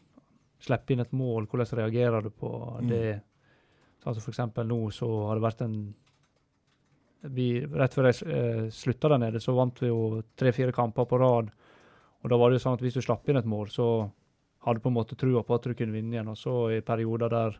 slipper 0.64 0.94
inn 0.96 1.02
et 1.04 1.16
mål, 1.18 1.48
hvordan 1.50 1.78
reagerer 1.82 2.22
du 2.24 2.30
på 2.30 2.52
Mm. 2.82 3.22
Altså 4.06 4.22
for 4.22 4.34
eksempel 4.34 4.68
nå 4.68 4.80
så 4.92 5.08
har 5.30 5.38
det 5.40 5.46
vært 5.46 5.62
en 5.66 5.78
vi, 7.32 7.48
Rett 7.72 7.94
før 7.96 8.10
jeg 8.10 8.26
uh, 8.28 8.66
slutta 8.74 9.08
der 9.14 9.22
nede, 9.24 9.40
så 9.40 9.54
vant 9.56 9.78
vi 9.80 9.88
jo 9.88 10.22
tre-fire 10.36 10.74
kamper 10.76 11.06
på 11.08 11.20
rad. 11.22 11.52
Og 12.24 12.32
da 12.32 12.40
var 12.40 12.52
det 12.52 12.58
jo 12.60 12.64
sånn 12.66 12.76
at 12.76 12.84
hvis 12.84 12.98
du 12.98 13.04
slapp 13.04 13.30
inn 13.32 13.40
et 13.40 13.48
mål, 13.48 13.70
så 13.72 13.86
hadde 14.66 14.80
du 14.80 14.84
på 14.84 14.92
en 14.92 14.98
måte 14.98 15.16
trua 15.20 15.44
på 15.44 15.56
at 15.56 15.64
du 15.70 15.74
kunne 15.76 15.96
vinne 15.96 16.18
igjen. 16.18 16.28
Og 16.32 16.38
så 16.40 16.54
i 16.76 16.82
perioder 16.84 17.32
der 17.32 17.56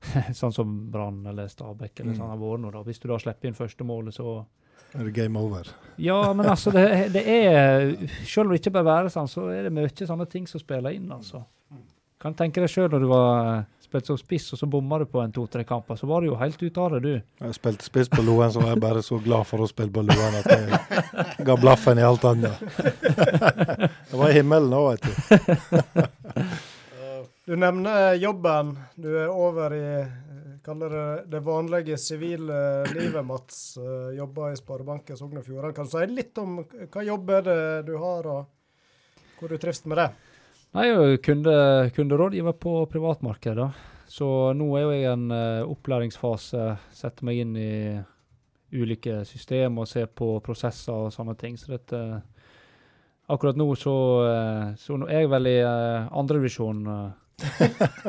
sånn 0.38 0.54
som 0.54 0.70
Brann 0.90 1.24
eller 1.28 1.50
Stabæk 1.50 2.00
eller 2.00 2.14
Mm. 2.14 2.18
sånn 2.20 2.30
har 2.32 2.38
vært 2.40 2.62
nå, 2.62 2.70
da. 2.76 2.82
Hvis 2.86 3.02
du 3.02 3.08
da 3.10 3.18
slipper 3.20 3.50
inn 3.50 3.58
første 3.58 3.84
målet, 3.86 4.14
så 4.16 4.44
Er 4.94 5.04
det 5.06 5.12
game 5.14 5.38
over? 5.38 5.68
Ja, 6.02 6.32
men 6.34 6.46
altså, 6.50 6.72
det, 6.74 7.12
det 7.12 7.20
er 7.28 7.92
Selv 8.26 8.46
om 8.48 8.54
det 8.54 8.58
ikke 8.62 8.72
bør 8.78 8.86
være 8.88 9.10
sånn, 9.10 9.28
så 9.30 9.44
er 9.54 9.66
det 9.68 9.72
mye 9.74 9.90
sånne 9.94 10.26
ting 10.30 10.46
som 10.50 10.58
spiller 10.62 10.90
inn, 10.96 11.10
altså. 11.14 11.44
Kan 12.20 12.34
tenke 12.34 12.60
deg 12.62 12.70
sjøl 12.70 12.88
når 12.90 13.00
du 13.04 13.06
var 13.10 13.66
spilt 13.90 14.06
som 14.06 14.18
spiss, 14.20 14.46
og 14.54 14.60
så 14.60 14.68
bomma 14.70 15.00
du 15.02 15.06
på 15.10 15.20
en 15.22 15.32
to-tre 15.34 15.64
kamper, 15.66 15.98
så 15.98 16.06
var 16.06 16.22
du 16.22 16.30
jo 16.30 16.38
helt 16.38 16.62
ute 16.62 16.80
av 16.80 16.94
det, 16.94 17.00
du. 17.02 17.44
Jeg 17.44 17.56
spilte 17.58 17.86
spiss 17.86 18.10
på 18.12 18.22
Loen, 18.22 18.52
så 18.54 18.62
var 18.62 18.76
jeg 18.76 18.82
bare 18.86 19.02
så 19.02 19.18
glad 19.22 19.48
for 19.50 19.64
å 19.64 19.68
spille 19.70 19.90
på 19.94 20.04
Loen 20.06 20.38
at 20.40 20.46
jeg 20.54 21.44
ga 21.48 21.58
blaffen 21.58 21.98
i 21.98 22.06
alt 22.06 22.24
annet. 22.30 22.62
Det 24.10 24.18
var 24.18 24.30
i 24.30 24.38
himmelen 24.38 24.74
òg, 24.74 24.94
vet 24.94 25.02
du. 25.04 25.12
Du 27.50 27.56
nevner 27.58 28.14
jobben. 28.14 28.76
Du 28.94 29.08
er 29.18 29.30
over 29.32 29.74
i 29.74 29.86
kaller 30.62 30.92
det 30.94 31.24
det 31.32 31.40
vanlige 31.40 31.98
sivile 31.98 32.84
livet, 32.94 33.24
Mats. 33.26 33.76
Eh, 33.76 34.16
Jobber 34.18 34.52
i 34.52 34.56
Sparebanken 34.56 35.16
Sogn 35.18 35.40
og 35.40 35.46
Fjordane. 35.46 35.74
Kan 35.74 35.88
du 35.88 35.94
si 35.94 36.06
litt 36.12 36.38
om 36.38 36.60
hva 36.62 37.04
jobb 37.06 37.30
er 37.38 37.46
det 37.48 37.60
du 37.88 37.94
har, 37.98 38.28
og 38.30 39.40
hvor 39.40 39.50
du 39.50 39.58
trives 39.58 39.82
med 39.88 39.98
det? 39.98 40.10
Nei, 40.76 40.86
jeg 40.86 40.94
er 40.94 41.12
jo 41.14 41.22
kunde, 41.24 41.54
kunderådgiver 41.96 42.54
på 42.62 42.74
privatmarkedet, 42.92 43.58
da. 43.58 43.70
Så 44.10 44.26
nå 44.58 44.66
er 44.74 44.84
jo 44.84 44.92
jeg 44.94 45.04
i 45.04 45.10
en 45.10 45.30
uh, 45.30 45.70
opplæringsfase. 45.70 46.66
Setter 46.94 47.26
meg 47.26 47.42
inn 47.42 47.54
i 47.58 47.72
ulike 48.74 49.24
systemer 49.26 49.82
og 49.84 49.90
ser 49.90 50.06
på 50.06 50.32
prosesser 50.44 51.06
og 51.06 51.14
sånne 51.14 51.36
ting. 51.38 51.58
Så 51.58 51.74
dette 51.74 52.02
Akkurat 53.30 53.54
nå 53.54 53.68
så, 53.78 53.92
eh, 54.26 54.70
så 54.74 54.96
nå 54.98 55.06
er 55.06 55.22
jeg 55.22 55.30
vel 55.30 55.46
i 55.46 55.58
uh, 55.62 56.08
andredivisjon 56.18 56.80
uh, 56.90 57.12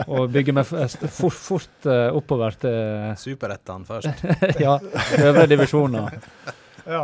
og 0.08 0.32
bygger 0.34 0.56
meg 0.58 0.66
fort, 0.66 1.36
fort 1.38 1.86
eh, 1.88 2.08
oppover 2.10 2.58
til 2.60 3.12
Superettene 3.22 3.86
først. 3.88 4.24
ja, 4.66 4.80
øvre 5.22 5.46
divisjoner. 5.52 6.18
Ja. 6.90 7.04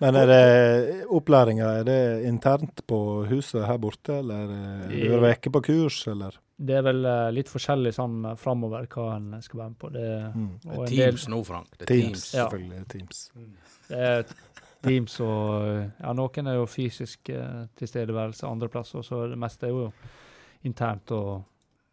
Men 0.00 0.14
er 0.14 0.26
det 0.30 1.06
opplæringa, 1.10 1.70
er 1.80 1.86
det 1.88 2.00
internt 2.28 2.84
på 2.86 2.98
huset 3.26 3.64
her 3.66 3.78
borte, 3.82 4.18
eller 4.20 4.52
er 4.52 5.16
det 5.24 5.32
ikke 5.36 5.50
på 5.56 5.62
kurs, 5.66 6.04
eller? 6.10 6.36
Det 6.58 6.74
er 6.74 6.82
vel 6.82 7.04
eh, 7.06 7.28
litt 7.34 7.50
forskjellig 7.50 7.92
sånn 7.94 8.16
uh, 8.26 8.32
framover 8.38 8.86
hva 8.90 9.08
en 9.14 9.36
skal 9.42 9.60
være 9.60 9.70
med 9.74 9.78
på. 9.78 9.90
Det, 9.94 10.06
Mm. 10.34 10.48
Det 10.62 10.70
er 10.70 10.78
en 10.78 10.86
del- 10.86 10.96
Teams 11.12 11.28
nå, 11.30 11.42
Frank. 11.46 11.68
Det 11.78 11.82
er 11.84 11.86
Teams, 11.92 12.08
Teams. 12.08 12.34
Ja. 12.34 12.46
selvfølgelig. 12.48 12.88
Teams. 12.88 13.20
Det 13.88 13.98
er 14.08 14.24
Teams 14.82 15.20
og 15.20 15.92
Ja, 16.00 16.12
noen 16.14 16.46
er 16.50 16.54
jo 16.58 16.66
fysisk 16.66 17.30
eh, 17.30 17.66
tilstedeværelse 17.78 18.46
andre 18.46 18.68
plasser, 18.68 19.02
så 19.02 19.28
det 19.30 19.38
meste 19.38 19.66
er 19.66 19.70
jo 19.70 19.92
internt 20.66 21.10
og 21.14 21.44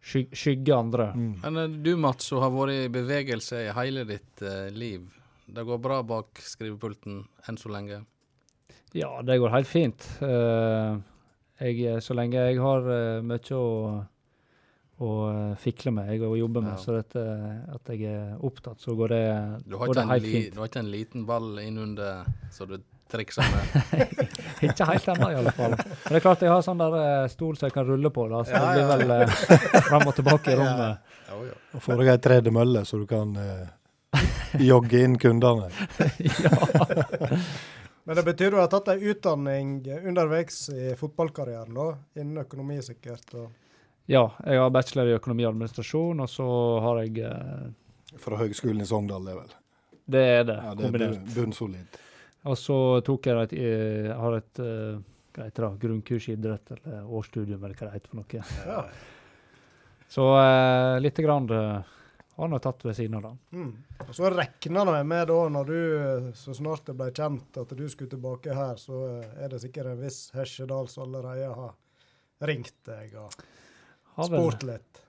sky 0.06 0.28
skygge 0.34 0.74
andre. 0.78 1.12
Mm. 1.16 1.36
Men 1.44 1.58
eh, 1.58 1.78
du, 1.86 1.96
Mats, 1.98 2.26
som 2.30 2.42
har 2.42 2.50
vært 2.54 2.74
i 2.74 2.88
bevegelse 2.94 3.64
i 3.68 3.72
hele 3.74 4.06
ditt 4.06 4.42
eh, 4.46 4.70
liv. 4.74 5.06
Det 5.46 5.64
går 5.68 5.78
bra 5.78 6.00
bak 6.04 6.40
skrivepulten 6.42 7.20
enn 7.50 7.58
så 7.62 7.70
lenge? 7.70 8.02
Ja, 8.96 9.22
det 9.22 9.38
går 9.42 9.52
helt 9.54 9.68
fint. 9.70 10.06
Eh, 10.24 10.96
jeg, 11.62 12.02
så 12.04 12.16
lenge 12.18 12.40
jeg 12.50 12.58
har 12.64 12.88
eh, 12.90 13.22
mye 13.28 13.58
å, 13.60 13.68
å 15.06 15.12
eh, 15.30 15.54
fikle 15.62 15.92
med 15.96 16.10
jeg, 16.14 16.24
og 16.26 16.38
jobbe 16.40 16.64
med, 16.64 16.74
Ja. 16.78 16.82
så 16.82 16.96
dette, 16.98 17.22
at 17.76 17.92
jeg 17.94 18.08
er 18.10 18.36
opptatt, 18.48 18.80
så 18.82 18.96
går 18.98 19.14
det, 19.14 19.24
går 19.76 19.94
det 20.00 20.08
helt 20.10 20.24
li, 20.26 20.32
fint. 20.40 20.54
du 20.56 20.60
har 20.64 20.72
ikke 20.72 20.84
en 20.86 20.92
liten 20.92 21.26
ball 21.30 21.60
innunder 21.62 22.26
så 22.56 22.66
du 22.72 22.78
trikser 23.12 23.46
med? 23.54 24.10
Ikke 24.66 24.86
helt 24.90 25.08
ennå, 25.12 25.28
i 25.30 25.36
alle 25.38 25.52
fall. 25.54 25.76
Men 25.78 26.08
det 26.10 26.18
er 26.18 26.24
klart 26.24 26.42
jeg 26.42 26.50
har 26.50 26.64
sånn 26.66 26.80
der 26.82 26.96
eh, 26.98 27.28
stol 27.30 27.54
som 27.60 27.68
jeg 27.68 27.76
kan 27.76 27.86
rulle 27.86 28.10
på, 28.16 28.24
da, 28.32 28.40
så 28.48 28.56
Ja, 28.56 28.62
det 28.66 28.72
blir 28.74 28.86
ja. 28.88 28.96
vel 28.96 29.12
eh, 29.20 29.82
fram 29.92 30.08
og 30.10 30.16
tilbake 30.18 30.56
i 30.56 30.58
rommet. 30.62 31.12
Ja, 31.30 31.38
ja. 31.52 31.58
Og 31.78 31.84
får 31.86 32.00
deg 32.02 32.14
ei 32.16 32.22
tredemølle, 32.26 32.82
så 32.88 32.98
du 32.98 33.06
kan 33.12 33.36
eh, 33.38 33.68
jogge 34.72 35.02
inn 35.06 35.18
kundene. 35.22 35.70
ja. 36.20 36.58
Men 38.06 38.16
det 38.20 38.24
betyr 38.28 38.52
du 38.54 38.58
har 38.62 38.68
tatt 38.70 38.90
ei 38.94 39.00
utdanning 39.10 39.80
underveis 40.06 40.68
i 40.70 40.92
fotballkarrieren, 41.00 41.74
da? 41.74 41.88
Innen 42.22 42.44
økonomi, 42.44 42.78
sikkert. 42.86 43.32
Og 43.34 43.50
Ja, 44.12 44.28
jeg 44.46 44.60
har 44.62 44.70
bachelor 44.70 45.10
i 45.10 45.16
økonomi 45.18 45.46
og 45.48 45.56
administrasjon, 45.56 46.20
og 46.22 46.30
så 46.30 46.46
har 46.86 47.00
jeg 47.02 47.24
eh, 47.26 48.20
Fra 48.22 48.38
Høgskolen 48.38 48.84
i 48.84 48.86
Sogndal, 48.86 49.26
det 49.26 49.34
er 49.34 49.40
vel. 49.42 49.56
Det 50.06 50.22
er 50.36 50.44
det, 50.52 50.58
Ja, 50.62 50.76
det 50.78 50.84
er 50.86 50.92
kombinert. 50.92 51.18
bunn- 51.24 51.34
bunnsolid. 51.40 51.98
Og 52.46 52.60
så 52.62 52.78
tok 53.08 53.26
jeg 53.26 53.48
et, 53.48 53.56
jeg 53.58 54.14
har 54.22 54.38
et 54.38 54.62
eh, 54.62 55.00
hva 55.36 55.48
heter 55.50 55.66
det, 55.66 55.72
grunnkurs 55.82 56.28
i 56.30 56.36
idrett, 56.38 56.70
eller 56.78 57.08
årsstudium, 57.10 57.58
eller 57.66 57.74
hva 57.76 57.88
det 57.90 57.96
heter 57.98 58.14
for 58.14 58.22
noe. 58.22 58.44
ja. 58.70 58.84
Så 60.14 60.28
eh, 60.38 61.00
lite 61.02 61.26
grann 61.26 61.50
eh, 61.50 61.82
har 62.36 62.60
tatt 62.60 62.86
ved 62.86 62.96
siden 62.98 63.16
av 63.16 63.22
den. 63.22 63.40
Mm. 63.52 64.12
Så 64.12 64.30
regna 64.32 64.84
jeg 64.98 65.08
med 65.08 65.28
da, 65.32 65.38
når 65.56 65.70
du 65.70 65.78
eh, 65.80 66.30
så 66.36 66.56
snart 66.58 66.86
det 66.90 66.98
ble 67.00 67.08
kjent 67.16 67.60
at 67.62 67.72
du 67.78 67.86
skulle 67.90 68.12
tilbake 68.12 68.56
her, 68.56 68.76
så 68.82 69.02
eh, 69.08 69.38
er 69.46 69.54
det 69.54 69.62
sikkert 69.64 69.94
en 69.94 70.02
viss 70.02 70.20
Hesjedal 70.36 70.92
som 70.92 71.08
allerede 71.08 71.54
har 71.56 71.74
ringt 72.50 72.76
deg 72.88 73.16
og 73.22 73.36
spurt 74.28 74.66
litt. 74.68 75.02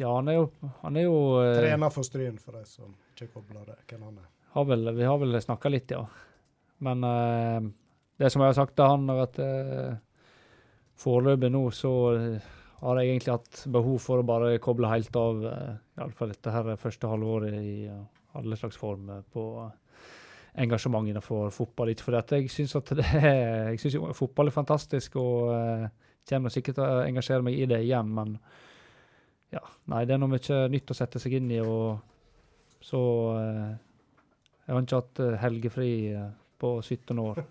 Ja, 0.00 0.10
han 0.16 0.28
er 0.28 0.40
jo, 0.40 0.46
han 0.80 0.96
er 0.98 1.06
jo 1.06 1.18
eh, 1.42 1.54
Trener 1.60 1.92
for 1.94 2.06
Stryn, 2.06 2.40
for 2.42 2.56
de 2.58 2.64
som 2.66 2.96
ikke 3.12 3.30
kobler 3.36 3.68
det. 3.68 3.78
Hvem 3.90 4.08
han 4.08 4.22
er. 4.24 4.30
har 4.56 4.64
vel, 4.72 4.90
Vi 4.96 5.06
har 5.06 5.20
vel 5.20 5.40
snakka 5.42 5.70
litt, 5.70 5.94
ja. 5.94 6.02
Men 6.82 7.04
eh, 7.06 7.70
det 8.18 8.30
som 8.32 8.42
jeg 8.42 8.52
har 8.52 8.58
sagt 8.58 8.74
til 8.78 8.90
han, 8.90 9.06
er 9.12 9.22
at 9.22 9.38
eh, 9.42 9.94
foreløpig 10.98 11.52
nå 11.54 11.68
så 11.74 11.94
eh, 12.16 12.52
har 12.84 13.00
jeg 13.00 13.12
egentlig 13.12 13.36
hatt 13.36 13.62
behov 13.72 14.00
for 14.02 14.20
å 14.20 14.26
bare 14.26 14.58
koble 14.62 14.90
helt 14.90 15.14
av, 15.16 15.44
uh, 15.46 15.76
iallfall 15.98 16.32
dette 16.34 16.52
her 16.52 16.76
første 16.80 17.08
halvåret 17.10 17.54
i 17.58 17.86
eh, 17.90 18.04
alle 18.38 18.58
slags 18.58 18.78
form 18.78 19.10
eh, 19.10 19.22
på 19.32 19.44
engasjement 20.64 21.08
innenfor 21.08 21.50
fotball. 21.50 21.90
Ikke 21.90 22.08
fordi 22.08 22.38
jeg 22.38 22.50
syns 22.50 22.76
at 22.78 22.94
det 22.98 23.06
er 23.18 23.70
Jeg 23.72 23.80
syns 23.82 23.94
jo 23.98 24.12
fotball 24.14 24.50
er 24.50 24.54
fantastisk 24.54 25.16
og 25.18 25.50
uh, 25.50 25.86
kommer 26.28 26.52
sikkert 26.52 26.78
til 26.78 26.84
å 26.86 27.02
engasjere 27.04 27.44
meg 27.44 27.58
i 27.58 27.66
det 27.68 27.80
igjen, 27.84 28.10
men 28.16 28.36
ja, 29.54 29.62
nei, 29.92 30.04
det 30.08 30.16
er 30.16 30.22
noe 30.22 30.32
mye 30.32 30.60
nytt 30.72 30.90
å 30.90 30.96
sette 30.96 31.20
seg 31.22 31.36
inn 31.38 31.50
i, 31.52 31.60
og 31.60 31.98
så 32.84 33.00
eh, 33.38 33.74
Jeg 34.64 34.74
har 34.74 34.82
ikke 34.82 35.00
hatt 35.00 35.20
eh, 35.24 35.36
helgefri 35.40 35.90
eh, 36.12 36.30
på 36.60 36.76
17 36.82 37.20
år, 37.20 37.42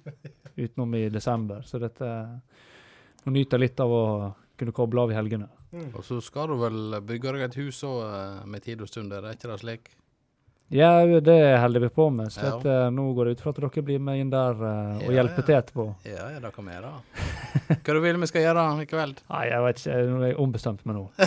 utenom 0.64 0.96
i 0.98 1.08
desember, 1.14 1.62
så 1.66 1.82
dette 1.82 2.10
Nå 3.24 3.32
nyter 3.32 3.56
jeg 3.56 3.70
litt 3.70 3.80
av 3.80 3.92
å 3.96 4.06
kunne 4.60 4.74
koble 4.76 5.00
av 5.00 5.12
i 5.14 5.16
helgene. 5.16 5.46
Mm. 5.74 5.90
Og 5.98 6.04
så 6.06 6.20
skal 6.22 6.48
du 6.54 6.56
vel 6.62 7.00
bygge 7.02 7.34
deg 7.34 7.42
et 7.50 7.56
hus 7.64 7.82
òg 7.88 8.46
med 8.50 8.62
tid 8.66 8.82
og 8.86 8.88
stund, 8.92 9.12
er 9.14 9.22
det 9.26 9.36
ikke 9.40 9.50
det 9.52 9.60
slik? 9.64 9.92
Ja, 10.74 11.04
det 11.22 11.60
holder 11.62 11.80
vi 11.84 11.90
på 11.94 12.08
med, 12.10 12.32
så 12.34 12.40
Ja. 12.42 12.52
dette, 12.56 12.76
nå 12.96 13.04
går 13.14 13.26
det 13.26 13.32
ut 13.36 13.42
fra 13.44 13.50
at 13.52 13.60
dere 13.62 13.82
blir 13.86 14.00
med 14.02 14.18
inn 14.22 14.30
der 14.32 14.54
eh, 14.58 14.96
og 15.06 15.12
Ja, 15.12 15.12
hjelper 15.20 15.42
ja. 15.42 15.46
til 15.46 15.56
etterpå. 15.60 15.86
Ja, 16.08 16.30
ja, 16.34 16.40
det 16.40 16.54
kan 16.56 16.66
vi 16.66 16.72
gjøre. 16.74 16.94
Hva 17.84 17.94
du 17.94 18.00
vil 18.02 18.18
vi 18.24 18.28
skal 18.32 18.42
gjøre 18.42 18.64
i 18.82 18.86
kveld? 18.90 19.22
Nei, 19.34 19.44
jeg 19.52 19.62
vet 19.68 19.78
ikke, 19.84 19.98
nå 20.10 20.22
er 20.24 20.28
jeg 20.32 20.40
ombestemt 20.42 20.86
meg 20.86 20.96
nå. 20.98 21.06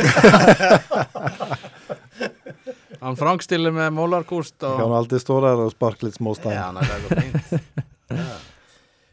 Han 3.00 3.16
Frank 3.16 3.42
stiller 3.44 3.70
med 3.70 3.92
målerkost 3.92 4.62
og 4.66 4.78
kan 4.80 4.92
alltid 4.98 5.20
stå 5.22 5.40
der 5.44 5.60
og 5.66 5.70
sparke 5.74 6.06
litt 6.08 6.16
småstein. 6.16 6.56
Ja, 6.56 6.70
nei, 6.74 6.82
det 6.82 7.02
går 7.04 7.22
fint. 7.22 7.46
Ja. 8.06 8.22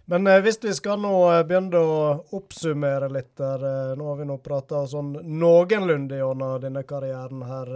Men 0.05 0.27
eh, 0.27 0.41
hvis 0.43 0.59
vi 0.63 0.73
skal 0.75 0.99
nå 0.99 1.13
eh, 1.31 1.43
begynne 1.47 1.79
å 1.79 1.99
oppsummere 2.35 3.07
litt 3.13 3.31
der 3.39 3.61
eh, 3.63 3.91
Nå 3.99 4.09
har 4.09 4.19
vi 4.19 4.27
nå 4.27 4.37
prata 4.43 4.83
sånn 4.89 5.13
noenlunde 5.23 6.19
gjennom 6.19 6.57
denne 6.63 6.83
karrieren 6.87 7.43
her. 7.47 7.71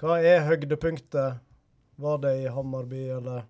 Hva 0.00 0.16
er 0.24 0.46
høydepunktet? 0.48 1.44
Var 2.00 2.22
det 2.22 2.32
i 2.40 2.48
Hammarby, 2.50 3.04
eller? 3.18 3.44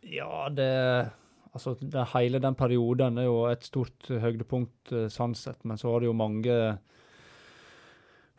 Ja, 0.00 0.48
det 0.50 0.72
Altså, 1.54 1.76
det, 1.78 2.02
hele 2.10 2.40
den 2.42 2.56
perioden 2.58 3.20
er 3.22 3.28
jo 3.28 3.44
et 3.46 3.62
stort 3.62 4.08
høydepunkt 4.10 4.90
sånn 5.14 5.36
sett, 5.38 5.60
men 5.62 5.78
så 5.78 5.92
var 5.92 6.02
det 6.02 6.08
jo 6.08 6.16
mange 6.18 6.56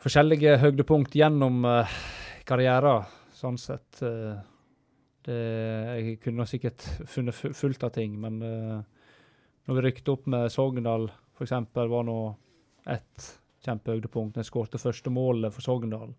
forskjellige 0.04 0.58
høydepunkt 0.60 1.16
gjennom 1.16 1.64
karrieren, 2.44 3.08
sånn 3.32 3.56
sett. 3.56 4.02
Eh, 5.28 5.32
det, 5.32 5.96
jeg 6.00 6.20
kunne 6.24 6.46
sikkert 6.48 6.86
funnet 7.10 7.34
fullt 7.34 7.86
av 7.86 7.94
ting, 7.94 8.18
men 8.20 8.38
uh, 8.42 9.06
når 9.66 9.78
vi 9.78 9.84
rykte 9.88 10.14
opp 10.14 10.28
med 10.30 10.52
Sogndal, 10.52 11.08
f.eks., 11.36 11.54
var 11.74 12.06
nå 12.06 12.20
ett 12.86 13.32
kjempehøydepunkt. 13.66 14.38
Jeg 14.38 14.48
skårte 14.48 14.80
første 14.80 15.10
målet 15.10 15.54
for 15.54 15.64
Sogndal. 15.64 16.14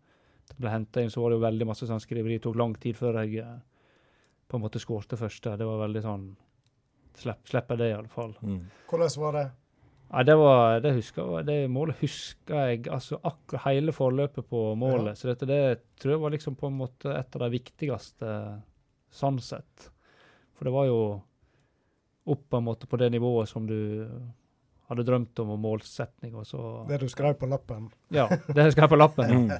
Det 0.47 0.57
ble 0.59 0.71
henta 0.71 1.03
inn, 1.03 1.11
så 1.11 1.23
var 1.23 1.31
det 1.31 1.39
jo 1.39 1.45
veldig 1.45 1.67
masse 1.67 1.87
sånn 1.87 2.03
skriveri. 2.03 2.39
Det 2.39 2.47
tok 2.47 2.59
lang 2.59 2.75
tid 2.79 2.97
før 2.97 3.21
jeg 3.21 3.39
eh, 3.43 3.55
på 4.47 4.57
en 4.57 4.63
måte 4.63 4.81
skårte 4.83 5.19
første. 5.19 5.55
Det 5.59 5.67
var 5.67 5.85
veldig 5.85 6.03
sånn 6.05 6.27
Slipp, 7.17 7.47
slipper 7.49 7.79
det, 7.79 7.87
i 7.89 7.93
alle 7.97 8.11
fall. 8.13 8.35
Mm. 8.45 8.59
Hvordan 8.85 9.13
var 9.17 9.31
det? 9.33 9.47
Ja, 10.11 10.21
det 10.23 10.35
var, 10.37 10.75
det 10.83 10.91
husker 10.99 11.41
det 11.47 11.55
målet 11.73 11.97
husker 12.03 12.69
jeg, 12.69 12.83
altså 12.93 13.17
akkurat 13.25 13.65
hele 13.65 13.95
forløpet 13.95 14.45
på 14.47 14.61
målet. 14.77 15.17
Så 15.17 15.31
dette 15.31 15.47
det 15.49 15.61
tror 15.97 16.13
jeg 16.13 16.21
var 16.21 16.35
liksom 16.35 16.55
på 16.59 16.69
en 16.69 16.77
måte 16.77 17.11
et 17.11 17.35
av 17.35 17.43
de 17.43 17.49
viktigste 17.57 18.35
sånn 19.13 19.39
sett. 19.43 19.89
For 20.57 20.67
det 20.67 20.73
var 20.73 20.87
jo 20.89 20.99
opp 22.27 22.43
på 22.49 22.59
en 22.59 22.67
måte 22.67 22.89
på 22.89 22.99
det 22.99 23.09
nivået 23.13 23.49
som 23.49 23.67
du 23.67 23.77
hadde 24.87 25.03
drømt 25.07 25.39
om, 25.43 25.51
og 25.55 25.59
målsetning, 25.59 26.35
og 26.35 26.47
så 26.47 26.85
Det 26.87 26.99
du 27.01 27.09
skrev 27.11 27.35
på 27.39 27.47
lappen? 27.47 27.89
Ja, 28.13 28.27
det 28.47 28.69
jeg 28.69 28.75
skrev 28.75 28.89
på 28.91 28.99
lappen. 28.99 29.31
Mm. 29.31 29.51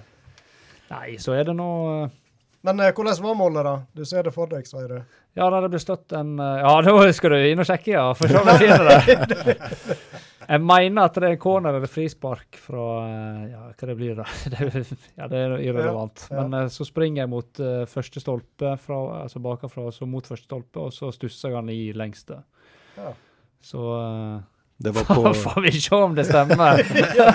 Nei, 0.94 1.18
så 1.20 1.36
er 1.36 1.50
det 1.50 1.56
nå 1.56 1.68
eh, 1.92 2.14
Men 2.64 2.80
eh, 2.80 2.94
hvordan 2.96 3.20
var 3.24 3.36
målet, 3.36 3.68
da? 3.68 3.76
Du 3.92 4.06
ser 4.08 4.24
det 4.24 4.32
for 4.36 4.48
deg, 4.52 4.68
sier 4.68 4.88
du. 4.88 5.02
Ja, 5.36 5.50
da 5.52 5.60
det 5.64 5.72
ble 5.74 5.82
støtt 5.84 6.16
en 6.16 6.38
eh, 6.40 6.62
Ja, 6.64 6.78
nå 6.86 6.96
skal 7.16 7.36
du 7.36 7.44
inn 7.52 7.64
og 7.64 7.68
sjekke, 7.68 7.92
ja. 7.98 8.08
For 8.16 8.32
så 8.32 8.44
vidt 8.48 8.64
finner 8.64 8.88
det. 8.88 9.98
Jeg 10.48 10.64
mener 10.64 11.10
at 11.10 11.18
det 11.20 11.28
er 11.28 11.40
corner 11.42 11.76
eller 11.76 11.90
frispark 11.92 12.58
fra 12.62 12.84
eh, 13.04 13.40
Ja, 13.52 13.64
hva 13.68 13.88
det 13.90 13.96
blir 14.00 14.16
da? 14.16 14.26
Det, 14.54 14.84
ja, 15.18 15.28
det 15.28 15.40
er 15.42 15.56
irrelevant. 15.60 16.28
Ja, 16.30 16.38
ja. 16.38 16.44
Men 16.44 16.60
eh, 16.62 16.70
så 16.72 16.88
springer 16.88 17.26
jeg 17.26 17.32
mot 17.32 17.64
uh, 17.64 17.84
første 17.90 18.24
stolpe, 18.24 18.76
fra, 18.80 19.00
altså 19.26 19.42
bakafra, 19.44 19.90
så 19.92 20.08
mot 20.08 20.28
første 20.28 20.48
stolpe, 20.48 20.88
og 20.88 20.96
så 20.96 21.12
stusser 21.16 21.52
jeg 21.52 21.60
han 21.60 21.72
i 21.74 21.80
lengste. 21.98 22.40
Ja. 22.96 23.12
Så 23.60 23.84
uh, 23.92 24.40
Det 24.80 24.96
var 24.96 25.10
på, 25.18 25.34
får 25.36 25.62
vi 25.68 25.74
se 25.76 26.00
om 26.00 26.16
det 26.16 26.30
stemmer. 26.30 26.84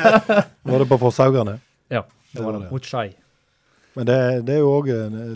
var 0.73 0.85
det 0.85 0.89
på 0.89 1.01
Fosshaugane? 1.05 1.59
Ja, 1.93 2.07
Det 2.33 2.47
var 2.47 2.57
det. 2.57 2.71
Mot 2.73 2.89
Skei. 2.89 3.11
Men 3.93 4.09
det, 4.09 4.21
det 4.49 4.55
er 4.57 4.63
jo 4.63 4.71
òg 4.73 4.87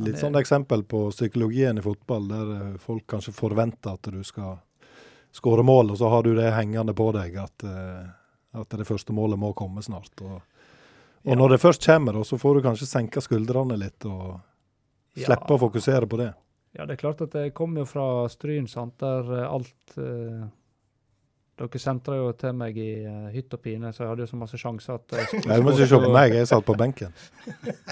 litt 0.01 0.17
sånn 0.17 0.39
eksempel 0.41 0.81
på 0.89 1.11
psykologien 1.13 1.77
i 1.77 1.83
fotball, 1.85 2.31
der 2.31 2.79
folk 2.81 3.05
kanskje 3.13 3.35
forventer 3.37 3.99
at 3.99 4.09
du 4.09 4.23
skal 4.25 4.63
skåre 5.37 5.65
mål, 5.67 5.93
og 5.93 6.01
så 6.01 6.09
har 6.13 6.25
du 6.25 6.33
det 6.37 6.49
hengende 6.57 6.95
på 6.97 7.11
deg 7.17 7.37
at, 7.43 7.67
eh, 7.69 8.61
at 8.61 8.77
det 8.81 8.89
første 8.89 9.15
målet 9.17 9.41
må 9.41 9.53
komme 9.57 9.85
snart. 9.85 10.13
Og, 10.25 10.41
og 10.41 11.33
Ja. 11.33 11.37
når 11.37 11.57
det 11.57 11.63
først 11.63 11.87
kommer, 11.87 12.23
så 12.25 12.39
får 12.41 12.55
du 12.59 12.67
kanskje 12.69 12.89
senke 12.89 13.21
skuldrene 13.25 13.77
litt 13.79 14.05
og 14.09 14.41
slippe 15.17 15.57
å 15.57 15.61
fokusere 15.61 16.09
på 16.09 16.21
det. 16.25 16.33
Ja, 16.77 16.85
det 16.85 16.97
er 16.97 17.01
klart 17.01 17.23
at 17.25 17.33
jeg 17.33 17.55
kommer 17.57 17.85
jo 17.85 17.89
fra 17.89 18.07
Stryn, 18.29 18.69
sant, 18.69 18.99
der 19.01 19.29
eh, 19.33 19.49
alt 19.49 19.99
eh, 19.99 20.47
Dere 21.57 21.81
sentra 21.81 22.19
jo 22.19 22.27
til 22.37 22.53
meg 22.53 22.77
i 22.77 22.91
uh, 23.09 23.31
hytt 23.33 23.55
og 23.57 23.63
pine, 23.65 23.89
så 23.89 24.03
jeg 24.03 24.11
hadde 24.11 24.27
jo 24.27 24.29
så 24.29 24.37
masse 24.37 24.59
sjanser 24.61 24.99
at 24.99 25.15
jeg 25.17 25.41
Du 25.41 25.63
må 25.65 25.73
ikke 25.73 25.87
se 25.89 26.01
på 26.03 26.11
meg, 26.13 26.35
jeg 26.37 26.49
satt 26.51 26.67
på 26.69 26.75
benken. 26.77 27.15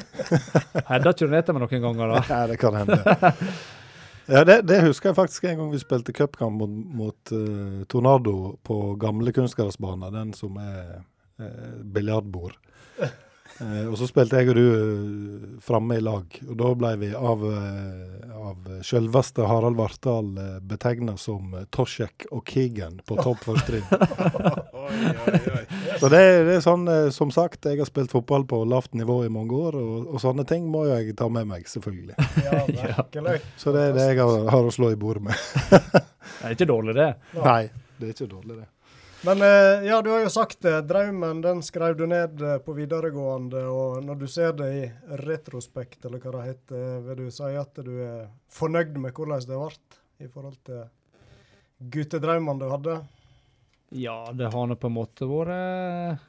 Hedda 0.90 1.14
ikke 1.14 1.24
du 1.24 1.32
ned 1.32 1.46
til 1.46 1.56
meg 1.56 1.64
noen 1.64 1.86
ganger, 1.86 2.12
da? 2.12 2.18
Nei, 2.34 2.42
det 2.50 2.58
kan 2.60 2.76
hende. 2.82 2.98
Ja, 4.26 4.44
det, 4.44 4.62
det 4.68 4.80
husker 4.86 5.10
jeg 5.10 5.18
faktisk 5.18 5.44
en 5.44 5.58
gang 5.60 5.72
vi 5.72 5.80
spilte 5.82 6.14
cupkamp 6.16 6.56
mot, 6.62 6.76
mot 6.96 7.32
uh, 7.32 7.82
Tornado 7.92 8.54
på 8.64 8.94
gamle 9.00 9.34
kunstgressbane. 9.36 10.12
den 10.14 10.32
som 10.32 10.56
er 10.56 11.02
uh, 11.40 11.82
biljardbord. 11.84 12.56
Eh, 13.60 13.86
og 13.86 13.98
så 14.00 14.08
spilte 14.10 14.40
jeg 14.40 14.50
og 14.50 14.58
du 14.58 14.64
eh, 14.66 15.44
framme 15.62 15.98
i 15.98 16.02
lag, 16.02 16.38
og 16.48 16.54
da 16.58 16.72
ble 16.78 16.92
vi 17.04 17.10
av, 17.14 17.44
uh, 17.44 18.48
av 18.50 18.72
selveste 18.84 19.46
Harald 19.46 19.78
Vartdal 19.78 20.32
uh, 20.34 20.56
betegna 20.62 21.14
som 21.20 21.54
Tosjek 21.70 22.26
og 22.34 22.42
Keegan 22.50 22.98
på 23.06 23.18
topp 23.22 23.46
for 23.46 23.62
trinn. 23.68 23.86
Så 26.00 26.08
det, 26.12 26.20
det 26.44 26.56
er 26.58 26.64
sånn, 26.64 26.86
eh, 26.90 27.08
som 27.14 27.30
sagt, 27.32 27.64
jeg 27.64 27.80
har 27.80 27.88
spilt 27.88 28.12
fotball 28.12 28.44
på 28.48 28.60
lavt 28.68 28.92
nivå 28.98 29.22
i 29.24 29.30
mange 29.32 29.56
år, 29.56 29.78
og, 29.78 30.10
og 30.14 30.22
sånne 30.22 30.44
ting 30.48 30.66
må 30.70 30.84
jeg 30.90 31.14
ta 31.18 31.30
med 31.32 31.48
meg, 31.48 31.68
selvfølgelig. 31.70 32.16
Ja, 32.44 32.64
virkelig. 32.66 33.38
Så 33.62 33.72
det 33.74 33.88
er 33.88 33.96
det 33.96 34.08
jeg 34.10 34.20
har, 34.20 34.50
har 34.52 34.68
å 34.68 34.74
slå 34.74 34.92
i 34.92 35.00
bordet 35.00 35.30
med. 35.30 35.38
Det 36.34 36.50
er 36.50 36.54
ikke 36.56 36.66
dårlig, 36.68 36.92
det. 36.96 37.06
Nei, 37.40 37.60
det 37.96 38.08
er 38.08 38.12
ikke 38.12 38.26
dårlig, 38.28 38.56
det. 38.58 38.66
Men 39.24 39.40
eh, 39.40 39.86
ja, 39.88 40.02
du 40.02 40.10
har 40.10 40.20
jo 40.20 40.30
sagt 40.32 40.60
det. 40.60 40.82
Drømmen 40.90 41.40
den 41.44 41.62
skrev 41.64 41.96
du 41.96 42.04
ned 42.06 42.42
eh, 42.44 42.58
på 42.60 42.74
videregående. 42.76 43.62
Og 43.72 44.02
når 44.04 44.18
du 44.20 44.26
ser 44.28 44.52
det 44.58 44.68
i 44.76 44.82
retrospekt, 45.24 46.04
eller 46.04 46.20
hva 46.20 46.34
det 46.34 46.44
heter, 46.50 46.82
eh, 46.82 47.00
vil 47.06 47.22
du 47.22 47.30
si 47.32 47.48
at 47.56 47.80
du 47.86 47.94
er 48.04 48.26
fornøyd 48.52 48.98
med 49.00 49.16
hvordan 49.16 49.46
det 49.48 49.60
ble 49.62 50.26
i 50.26 50.28
forhold 50.28 50.60
til 50.68 50.84
guttedrømmene 51.94 52.60
du 52.60 52.68
hadde? 52.68 52.98
Ja, 53.94 54.18
det 54.36 54.52
har 54.52 54.68
nå 54.68 54.76
på 54.76 54.90
en 54.90 54.96
måte 54.98 55.28
vært 55.30 56.20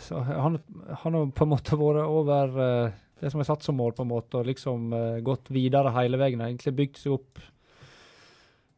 så 0.00 0.18
Han 0.24 0.58
har 0.88 1.30
på 1.30 1.44
en 1.44 1.50
måte 1.50 1.76
vært 1.78 2.06
over 2.08 2.60
eh, 2.66 3.00
det 3.20 3.30
som 3.32 3.40
er 3.40 3.48
satt 3.48 3.64
som 3.64 3.76
mål, 3.78 3.94
på 3.96 4.04
en 4.04 4.10
måte, 4.10 4.40
og 4.40 4.48
liksom 4.48 4.92
eh, 4.96 5.20
gått 5.24 5.50
videre 5.54 5.92
hele 5.94 6.18
veien. 6.20 6.42
Egentlig 6.42 6.74
bygd 6.80 7.00
seg 7.00 7.14
opp 7.18 7.42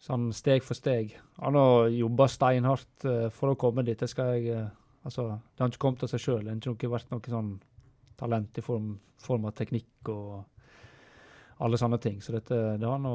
sånn 0.06 0.30
steg 0.36 0.64
for 0.64 0.78
steg. 0.78 1.16
Han 1.42 1.58
har 1.58 1.88
jobba 1.92 2.28
steinhardt 2.30 3.06
uh, 3.08 3.26
for 3.34 3.52
å 3.52 3.58
komme 3.60 3.84
dit. 3.86 3.98
Det 3.98 4.10
skal 4.10 4.36
jeg 4.36 4.58
uh, 4.66 4.66
Altså, 5.06 5.28
det 5.54 5.62
har 5.62 5.70
ikke 5.70 5.82
kommet 5.84 6.02
av 6.02 6.10
seg 6.10 6.18
sjøl. 6.18 6.46
Det 6.48 6.66
har 6.66 6.72
ikke 6.74 6.90
vært 6.90 7.12
noe 7.14 7.30
sånn 7.30 7.50
talent 8.18 8.58
i 8.58 8.62
form, 8.64 8.88
form 9.22 9.44
av 9.46 9.52
teknikk 9.54 10.08
og 10.10 11.60
alle 11.62 11.78
sånne 11.78 12.00
ting. 12.02 12.16
Så 12.24 12.34
dette, 12.34 12.56
det 12.80 12.88
har 12.88 12.98
nå 12.98 13.12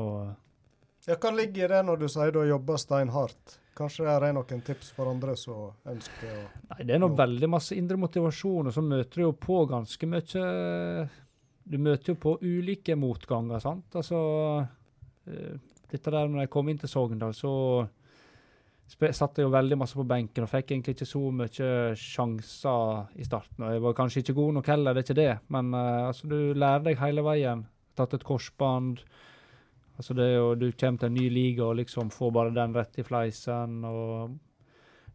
Ja, 1.07 1.17
Hva 1.17 1.33
ligger 1.35 1.65
i 1.65 1.71
det 1.73 1.81
når 1.83 1.99
du 1.99 2.07
sier 2.11 2.31
du 2.31 2.39
har 2.43 2.47
jobba 2.53 2.77
steinhardt? 2.79 3.57
Kanskje 3.75 4.05
det 4.05 4.13
er 4.13 4.35
noen 4.35 4.63
tips 4.67 4.91
for 4.95 5.11
andre 5.11 5.35
som 5.39 5.71
ønsker 5.87 6.31
å 6.31 6.41
Nei, 6.73 6.85
det 6.87 6.95
er 6.95 7.01
nå 7.01 7.11
veldig 7.17 7.49
masse 7.51 7.75
indre 7.75 7.99
motivasjon, 7.99 8.67
og 8.67 8.75
så 8.75 8.83
møter 8.83 9.21
du 9.21 9.25
jo 9.25 9.31
på 9.39 9.61
ganske 9.69 10.09
mye 10.11 10.45
Du 11.63 11.77
møter 11.79 12.13
jo 12.13 12.17
på 12.19 12.37
ulike 12.43 12.97
motganger, 12.99 13.59
sant. 13.63 13.95
Altså 13.95 14.19
eh, 15.27 15.55
Dette 15.91 16.13
der 16.13 16.29
når 16.31 16.45
jeg 16.45 16.53
kom 16.53 16.69
inn 16.71 16.79
til 16.81 16.91
Sogndal, 16.91 17.33
så 17.35 17.51
satt 18.91 19.39
jeg 19.39 19.45
jo 19.45 19.53
veldig 19.53 19.77
masse 19.79 19.95
på 19.95 20.05
benken 20.07 20.45
og 20.45 20.51
fikk 20.51 20.73
egentlig 20.73 20.97
ikke 20.97 21.07
så 21.07 21.21
mye 21.35 21.71
sjanser 21.99 23.19
i 23.21 23.27
starten. 23.27 23.65
Og 23.65 23.75
jeg 23.75 23.83
var 23.85 23.97
kanskje 23.97 24.23
ikke 24.23 24.37
god 24.37 24.57
nok 24.59 24.71
heller, 24.71 24.93
det 24.93 25.01
er 25.03 25.07
ikke 25.07 25.21
det, 25.21 25.33
men 25.55 25.73
uh, 25.75 26.07
altså, 26.09 26.27
du 26.31 26.39
lærer 26.57 26.87
deg 26.89 26.99
hele 26.99 27.23
veien. 27.25 27.65
Tatt 27.95 28.15
et 28.15 28.27
korsbånd. 28.27 29.01
Altså 29.99 30.15
Du 30.15 30.71
kommer 30.71 30.99
til 30.99 31.09
en 31.11 31.13
ny 31.13 31.27
liga 31.29 31.67
og 31.67 31.75
liksom 31.77 32.09
får 32.11 32.31
bare 32.33 32.55
den 32.55 32.73
rett 32.75 32.99
i 32.99 33.05
fleisen. 33.05 33.83
og 33.85 34.37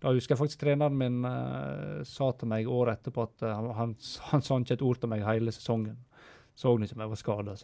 da 0.00 0.12
husker 0.12 0.34
jeg 0.34 0.38
faktisk 0.38 0.60
treneren 0.60 0.96
min 0.96 1.24
uh, 1.24 2.04
sa 2.04 2.30
til 2.36 2.50
meg 2.52 2.68
året 2.68 3.00
etterpå 3.00 3.24
at 3.24 3.46
uh, 3.46 3.54
han, 3.56 3.70
han, 3.78 3.94
han 4.30 4.44
sa 4.44 4.58
ikke 4.60 4.76
et 4.76 4.84
ord 4.84 5.00
til 5.00 5.12
meg 5.12 5.24
hele 5.26 5.54
sesongen. 5.54 5.96
Så 6.56 6.72
han 6.72 6.86
ikke 6.86 6.96
om 6.96 7.04
jeg 7.04 7.12
var 7.12 7.20
skada. 7.20 7.54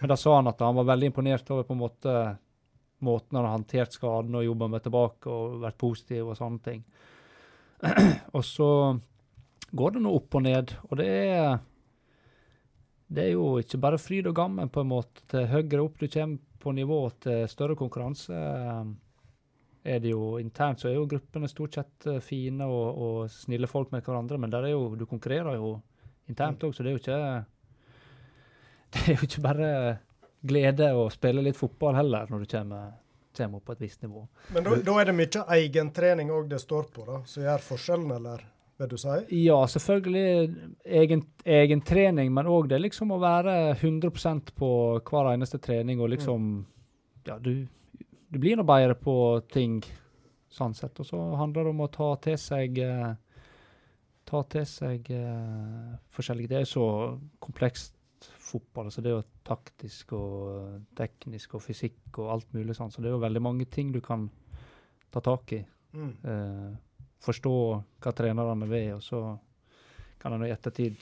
Men 0.00 0.12
da 0.12 0.16
sa 0.20 0.36
han 0.36 0.50
at 0.50 0.60
han 0.60 0.76
var 0.76 0.88
veldig 0.92 1.08
imponert 1.08 1.50
over 1.54 1.64
på 1.64 1.76
en 1.76 1.80
måte 1.80 2.14
måten 3.00 3.36
han 3.36 3.46
har 3.46 3.54
håndtert 3.54 3.96
skaden 3.96 4.34
og 4.36 4.44
jobba 4.44 4.68
med 4.68 4.84
tilbake 4.84 5.32
og 5.32 5.60
vært 5.62 5.78
positiv 5.80 6.28
og 6.28 6.36
sånne 6.36 6.60
ting. 6.66 6.82
og 8.36 8.44
så 8.44 8.70
går 9.72 9.96
det 9.96 10.02
nå 10.04 10.12
opp 10.18 10.36
og 10.36 10.44
ned, 10.44 10.74
og 10.90 11.00
det 11.00 11.08
er 11.08 11.60
det 13.10 13.24
er 13.24 13.32
jo 13.32 13.56
ikke 13.58 13.80
bare 13.82 13.98
fryd 13.98 14.28
og 14.30 14.36
gammen, 14.38 14.68
på 14.70 14.84
en 14.84 14.90
måte. 14.92 15.24
Til 15.30 15.48
høyere 15.50 15.82
opp 15.82 15.96
du 15.98 16.06
kommer 16.06 16.38
på 16.62 16.74
nivå 16.76 16.98
til 17.24 17.48
større 17.50 17.74
konkurranse, 17.74 18.36
eh, 18.36 18.90
er 19.90 20.02
det 20.04 20.12
jo 20.12 20.36
internt 20.38 20.82
så 20.82 20.90
er 20.90 20.98
jo 20.98 21.08
gruppene 21.08 21.48
stort 21.48 21.78
sett 21.78 22.06
eh, 22.06 22.20
fine 22.22 22.68
og, 22.68 23.00
og 23.00 23.32
snille 23.32 23.66
folk 23.70 23.90
med 23.94 24.04
hverandre, 24.04 24.38
men 24.38 24.52
der 24.52 24.68
er 24.68 24.74
jo, 24.76 24.92
du 24.94 25.06
konkurrerer 25.08 25.56
jo 25.56 25.72
internt 26.28 26.62
òg, 26.68 26.76
så 26.76 26.84
det 26.84 26.92
er 26.92 26.98
jo 26.98 27.02
ikke 27.02 27.22
Det 28.94 29.02
er 29.06 29.16
jo 29.16 29.26
ikke 29.28 29.42
bare 29.44 29.72
glede 30.40 30.88
å 30.96 31.08
spille 31.12 31.44
litt 31.44 31.58
fotball 31.58 31.94
heller, 31.98 32.30
når 32.30 32.44
du 32.44 32.50
kommer, 32.50 32.94
kommer 33.36 33.60
opp 33.60 33.68
på 33.68 33.76
et 33.76 33.84
visst 33.84 34.02
nivå. 34.02 34.24
Men 34.54 34.66
da, 34.66 34.94
er 35.00 35.10
det 35.10 35.16
mye 35.18 35.44
egentrening 35.56 36.32
òg 36.34 36.48
det 36.50 36.62
står 36.62 36.88
på, 36.94 37.04
da, 37.06 37.20
som 37.28 37.44
gjør 37.44 37.66
forskjellen, 37.66 38.14
eller 38.16 38.46
vil 38.80 38.88
du 38.88 38.96
si? 38.96 39.16
Ja, 39.44 39.58
selvfølgelig 39.68 40.70
egen, 41.02 41.24
egen 41.44 41.82
trening, 41.84 42.32
men 42.32 42.48
òg 42.48 42.70
det 42.72 42.80
liksom 42.80 43.12
å 43.12 43.20
være 43.20 43.56
100% 43.74 44.54
på 44.56 44.70
hver 45.04 45.34
eneste 45.34 45.60
trening 45.60 46.00
og 46.00 46.14
liksom 46.14 46.50
Ja, 47.28 47.36
du, 47.36 47.66
du 48.32 48.38
blir 48.40 48.56
nå 48.56 48.64
bedre 48.64 48.96
på 48.96 49.14
ting 49.52 49.82
sånn 50.50 50.74
sett. 50.74 50.96
Og 51.02 51.06
så 51.06 51.20
handler 51.36 51.68
det 51.68 51.74
om 51.74 51.84
å 51.84 51.90
ta 51.92 52.14
til 52.24 52.38
seg 52.40 52.80
eh, 52.82 53.10
Ta 54.30 54.42
til 54.46 54.66
seg 54.68 55.08
eh, 55.12 55.94
forskjellige 56.14 56.52
Det 56.52 56.58
er 56.62 56.68
så 56.68 56.86
komplekst 57.42 57.99
fotball. 58.38 58.88
altså 58.90 59.02
Det 59.02 59.10
er 59.10 59.16
jo 59.18 59.24
taktisk 59.46 60.12
og 60.12 60.80
teknisk 60.98 61.54
og 61.54 61.62
fysikk 61.62 62.18
og 62.18 62.30
alt 62.34 62.52
mulig 62.56 62.74
sånn. 62.76 62.90
Så 62.92 63.00
det 63.02 63.10
er 63.10 63.16
jo 63.16 63.22
veldig 63.24 63.42
mange 63.42 63.64
ting 63.70 63.92
du 63.92 64.00
kan 64.00 64.28
ta 65.10 65.20
tak 65.20 65.52
i 65.52 65.64
Mm. 65.92 66.12
eh, 66.22 66.76
forstå 67.20 67.50
hva 68.00 68.12
trenerne 68.14 68.68
vil, 68.70 68.92
og 68.94 69.02
så 69.02 69.38
kan 70.20 70.32
en 70.36 70.44
i 70.46 70.50
ettertid 70.54 70.94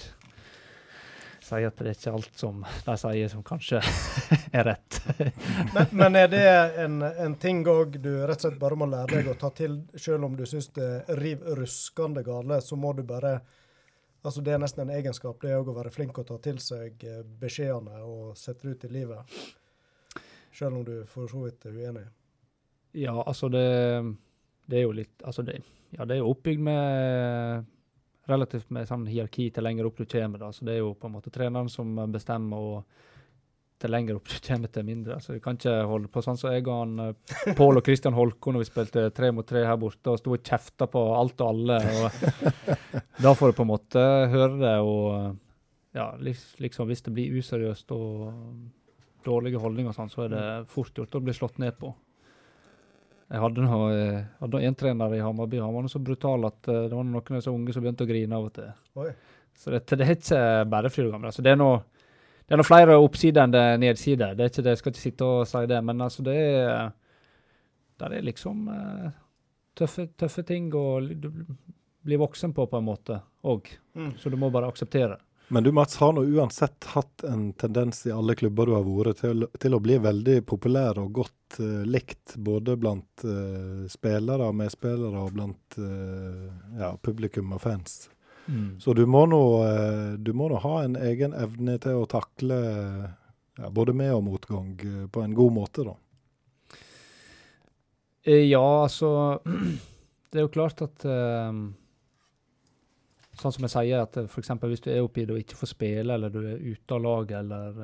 si 1.45 1.59
at 1.65 1.77
det 1.77 1.87
er 1.87 1.95
ikke 1.95 2.13
alt 2.17 2.39
som 2.41 2.65
de 2.87 2.95
sier 2.97 3.29
som 3.29 3.43
kanskje 3.45 3.81
er 4.57 4.65
rett. 4.65 4.99
Men, 5.75 5.87
men 5.93 6.17
er 6.17 6.29
det 6.33 6.43
en, 6.85 7.03
en 7.03 7.35
ting 7.41 7.61
òg 7.69 7.99
du 8.01 8.11
rett 8.27 8.37
og 8.39 8.47
slett 8.49 8.59
bare 8.61 8.77
må 8.81 8.89
lære 8.89 9.19
deg 9.21 9.29
å 9.29 9.37
ta 9.39 9.51
til, 9.51 9.79
selv 9.95 10.25
om 10.25 10.37
du 10.37 10.45
syns 10.49 10.69
det 10.77 10.89
er 11.09 11.21
riv 11.21 11.45
ruskende 11.57 12.25
gale, 12.27 12.61
så 12.65 12.77
må 12.77 12.93
du 12.97 13.03
bare 13.03 13.39
Altså 14.23 14.43
Det 14.43 14.53
er 14.53 14.59
nesten 14.59 14.83
en 14.83 14.95
egenskap, 14.97 15.39
det 15.43 15.55
òg 15.55 15.71
å 15.71 15.77
være 15.77 15.93
flink 15.95 16.19
å 16.19 16.27
ta 16.27 16.39
til 16.43 16.59
seg 16.63 17.05
eh, 17.07 17.23
beskjedene 17.41 18.03
og 18.03 18.37
sette 18.39 18.67
det 18.67 18.75
ut 18.75 18.87
i 18.89 18.93
livet. 18.97 19.35
Selv 20.53 20.81
om 20.81 20.85
du 20.87 20.95
for 21.07 21.31
så 21.31 21.45
vidt 21.45 21.69
er 21.69 21.77
uenig. 21.77 22.07
Ja, 22.99 23.15
altså 23.23 23.51
det, 23.53 23.67
det 24.67 24.81
er 24.81 24.87
jo 24.87 24.95
litt 24.97 25.23
Altså 25.23 25.45
det, 25.45 25.61
ja, 25.93 26.07
det 26.09 26.17
er 26.17 26.23
jo 26.23 26.33
oppbygd 26.33 26.65
med 26.67 27.69
relativt 28.29 28.73
med 28.75 28.89
sånn 28.89 29.07
hierarki 29.09 29.49
til 29.55 29.65
lenger 29.65 29.89
opp 29.89 30.01
du 30.01 30.05
kommer. 30.09 30.41
da, 30.41 30.51
så 30.53 30.65
Det 30.65 30.75
er 30.75 30.83
jo 30.83 30.95
på 30.99 31.09
en 31.09 31.15
måte 31.15 31.33
treneren 31.33 31.71
som 31.73 31.95
bestemmer, 32.13 32.59
og 32.59 33.18
til 33.79 33.93
lenger 33.95 34.19
opp 34.19 34.29
du 34.29 34.37
kommer, 34.43 34.71
til 34.73 34.87
mindre. 34.87 35.19
altså 35.19 35.35
vi 35.37 35.43
kan 35.43 35.59
ikke 35.59 35.75
holde 35.87 36.11
på 36.13 36.23
sånn 36.25 36.39
som 36.41 36.53
jeg 36.53 36.65
og 36.67 36.81
han, 36.81 36.95
eh, 37.05 37.53
Pål 37.59 37.81
og 37.81 37.85
Kristian 37.87 38.17
Holko 38.17 38.53
når 38.53 38.65
vi 38.65 38.71
spilte 38.71 39.05
tre 39.15 39.31
mot 39.35 39.47
tre 39.47 39.65
her 39.67 39.79
borte 39.79 40.15
og 40.15 40.19
sto 40.21 40.35
og 40.35 40.43
kjefta 40.43 40.89
på 40.91 41.05
alt 41.15 41.45
og 41.45 41.53
alle. 41.53 41.79
og 41.79 42.65
Da 43.25 43.35
får 43.39 43.53
du 43.53 43.59
på 43.61 43.67
en 43.67 43.73
måte 43.73 44.09
høre 44.33 44.57
det 44.59 44.75
og 44.83 45.39
ja, 45.97 46.11
liksom 46.21 46.91
hvis 46.91 47.03
det 47.07 47.15
blir 47.15 47.39
useriøst 47.39 47.95
og 47.97 48.29
dårlige 49.27 49.61
holdninger 49.63 49.91
og 49.93 49.97
sånn, 49.97 50.13
så 50.13 50.27
er 50.27 50.35
det 50.35 50.45
fort 50.71 50.95
gjort 50.97 51.17
å 51.17 51.23
bli 51.25 51.35
slått 51.37 51.59
ned 51.63 51.79
på. 51.79 51.91
Jeg 53.29 53.43
hadde 53.43 53.65
nå 53.65 53.81
eh, 53.93 54.21
nå 54.41 54.61
en 54.65 54.77
trener 54.79 55.15
i 55.17 55.21
Hammarby, 55.21 55.59
han 55.61 55.75
var 55.75 55.85
noe 55.85 55.93
så 55.93 56.01
brutal 56.01 56.49
at 56.49 56.69
eh, 56.71 56.87
det 56.89 56.97
var 56.97 57.05
noen 57.05 57.19
av 57.21 57.35
disse 57.35 57.53
unge 57.53 57.75
som 57.77 57.85
begynte 57.85 58.07
å 58.07 58.09
grine 58.09 58.39
av 58.39 58.49
og 58.49 58.55
til. 58.57 58.71
Oi. 59.03 59.11
Så 59.59 59.75
det, 59.75 59.83
det 59.91 60.07
er 60.07 60.15
ikke 60.15 60.43
bare 60.71 60.91
fryd 60.93 61.09
og 61.09 61.17
gammel. 61.17 61.33
Altså, 61.33 61.45
det 61.45 61.53
er 61.53 61.59
noe 61.61 61.83
det 62.49 62.57
er 62.57 62.63
noe 62.63 62.65
flere 62.65 62.97
oppsider 62.97 63.45
enn 63.45 63.53
det 63.53 63.61
er 63.61 63.81
nedsider. 63.83 64.31
Det 64.33 64.45
er 64.45 64.51
ikke 64.51 64.63
det, 64.65 64.73
jeg 64.73 64.81
skal 64.81 64.95
ikke 64.95 65.03
sitte 65.03 65.27
og 65.29 65.49
si 65.51 65.61
det, 65.69 65.83
men 65.85 66.01
altså 66.01 66.25
det 66.25 66.37
er 66.39 66.95
Der 67.99 68.13
er 68.15 68.23
liksom 68.23 68.69
eh, 68.71 69.09
tøffe, 69.75 70.07
tøffe 70.17 70.45
ting 70.47 70.69
å 70.73 71.01
bli 71.03 72.17
voksen 72.17 72.53
på, 72.55 72.67
på 72.71 72.79
en 72.79 72.87
måte 72.87 73.17
òg. 73.43 73.67
Mm. 73.99 74.13
Så 74.17 74.31
du 74.31 74.37
må 74.39 74.53
bare 74.55 74.69
akseptere. 74.71 75.19
Men 75.51 75.65
du 75.65 75.73
Mats 75.73 75.97
har 75.97 76.13
nå 76.13 76.23
uansett 76.23 76.85
hatt 76.93 77.25
en 77.25 77.53
tendens 77.59 78.07
i 78.07 78.13
alle 78.13 78.37
klubber 78.39 78.69
du 78.69 78.75
har 78.77 78.85
vært 78.87 79.23
til, 79.25 79.47
til 79.59 79.75
å 79.75 79.81
bli 79.81 79.97
veldig 80.05 80.43
populær 80.47 81.01
og 81.01 81.11
godt 81.19 81.59
uh, 81.59 81.83
likt, 81.89 82.37
både 82.37 82.77
blant 82.77 83.25
uh, 83.25 83.83
spillere, 83.91 84.53
medspillere 84.53 85.25
og 85.25 85.33
blant 85.35 85.79
uh, 85.81 86.47
ja, 86.79 86.93
publikum 87.03 87.57
og 87.57 87.65
fans. 87.65 88.05
Så 88.81 88.95
du 88.97 89.05
må 89.07 89.27
nå 89.29 89.41
eh, 89.65 90.13
du 90.17 90.33
må 90.33 90.49
nå 90.49 90.61
ha 90.63 90.83
en 90.85 90.97
egen 90.97 91.35
evne 91.37 91.75
til 91.83 92.01
å 92.01 92.07
takle 92.09 92.57
ja, 93.59 93.69
både 93.71 93.93
med- 93.93 94.15
og 94.15 94.25
motgang 94.25 94.71
eh, 94.81 95.03
på 95.13 95.21
en 95.25 95.35
god 95.37 95.53
måte, 95.53 95.85
da. 95.85 95.97
Eh, 98.25 98.47
Ja, 98.49 98.65
altså 98.87 99.41
Det 100.31 100.41
er 100.41 100.45
jo 100.45 100.53
klart 100.53 100.83
at 100.85 101.05
Sånn 103.39 103.53
som 103.55 103.65
jeg 103.65 103.71
sier, 103.71 104.03
at 104.03 104.17
f.eks. 104.27 104.51
hvis 104.67 104.83
du 104.83 104.89
er 104.91 105.05
oppi 105.05 105.23
det 105.25 105.33
og 105.37 105.39
ikke 105.41 105.57
får 105.61 105.71
spille, 105.71 106.15
eller 106.17 106.33
du 106.33 106.41
er 106.43 106.59
ute 106.59 106.97
av 106.97 107.05
laget, 107.05 107.37
eller 107.39 107.77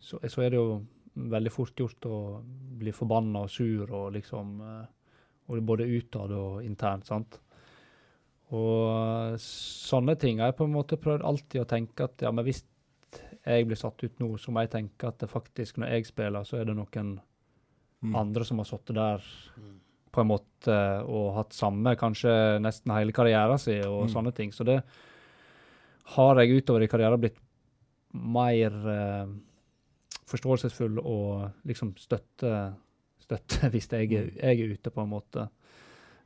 så, 0.00 0.16
så 0.24 0.40
er 0.40 0.54
det 0.54 0.56
jo 0.56 0.80
veldig 1.34 1.52
fort 1.52 1.76
gjort 1.76 2.08
å 2.08 2.20
bli 2.80 2.94
forbanna 2.96 3.42
og 3.44 3.52
sur, 3.52 3.84
og 3.92 4.14
liksom 4.16 4.54
og 4.62 5.60
Både 5.68 5.84
utad 5.84 6.32
og 6.32 6.62
internt, 6.64 7.04
sant. 7.06 7.41
Og 8.52 9.38
sånne 9.40 10.14
ting 10.20 10.40
har 10.42 10.50
jeg 10.52 10.58
på 10.58 10.66
en 10.68 10.74
måte 10.74 10.98
prøvd 11.00 11.24
alltid 11.24 11.62
å 11.62 11.68
tenke 11.70 12.04
at 12.04 12.20
ja, 12.26 12.30
men 12.34 12.44
hvis 12.44 12.62
jeg 13.46 13.66
blir 13.66 13.76
satt 13.80 14.02
ut 14.04 14.18
nå, 14.20 14.28
så 14.38 14.52
må 14.52 14.60
jeg 14.62 14.70
tenke 14.74 15.08
at 15.08 15.18
det 15.22 15.30
faktisk, 15.32 15.78
når 15.80 15.94
jeg 15.96 16.06
spiller, 16.12 16.44
så 16.48 16.60
er 16.60 16.68
det 16.70 16.76
noen 16.78 17.14
Mm. 18.02 18.16
andre 18.18 18.42
som 18.44 18.58
har 18.58 18.66
sittet 18.66 18.96
der 18.96 19.22
på 20.10 20.20
en 20.20 20.26
måte 20.26 20.74
og 21.06 21.36
hatt 21.36 21.52
samme 21.54 21.92
kanskje 21.96 22.58
nesten 22.60 22.90
hele 22.90 23.12
karrieren 23.14 23.58
sin 23.62 23.84
og 23.86 24.08
Mm. 24.08 24.10
sånne 24.10 24.34
ting. 24.34 24.50
Så 24.50 24.64
det 24.66 24.82
har 26.16 26.34
jeg 26.40 26.56
utover 26.64 26.82
i 26.82 26.88
karrieren 26.88 27.20
blitt 27.20 27.38
mer 28.12 28.72
eh, 28.88 29.26
forståelsesfull 30.26 30.98
og 30.98 31.52
liksom 31.64 31.94
støtte, 31.96 32.74
støtte 33.22 33.70
hvis 33.72 33.88
jeg 33.92 34.10
jeg 34.10 34.34
er 34.42 34.74
ute, 34.74 34.90
på 34.90 35.00
en 35.04 35.08
måte. 35.12 35.48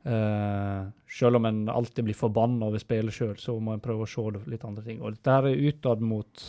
Eh, 0.03 0.83
selv 1.09 1.39
om 1.39 1.45
en 1.45 1.65
alltid 1.69 2.05
blir 2.05 2.15
forbanna 2.15 2.69
over 2.69 2.79
spillet 2.79 3.15
sjøl, 3.15 3.35
så 3.41 3.57
må 3.59 3.73
en 3.73 3.83
prøve 3.83 4.05
å 4.05 4.09
se 4.09 4.23
litt 4.47 4.63
andre 4.67 4.85
ting. 4.85 5.01
Og 5.01 5.17
dette 5.17 5.35
her 5.35 5.49
er 5.49 5.67
utad 5.71 6.03
mot 6.03 6.45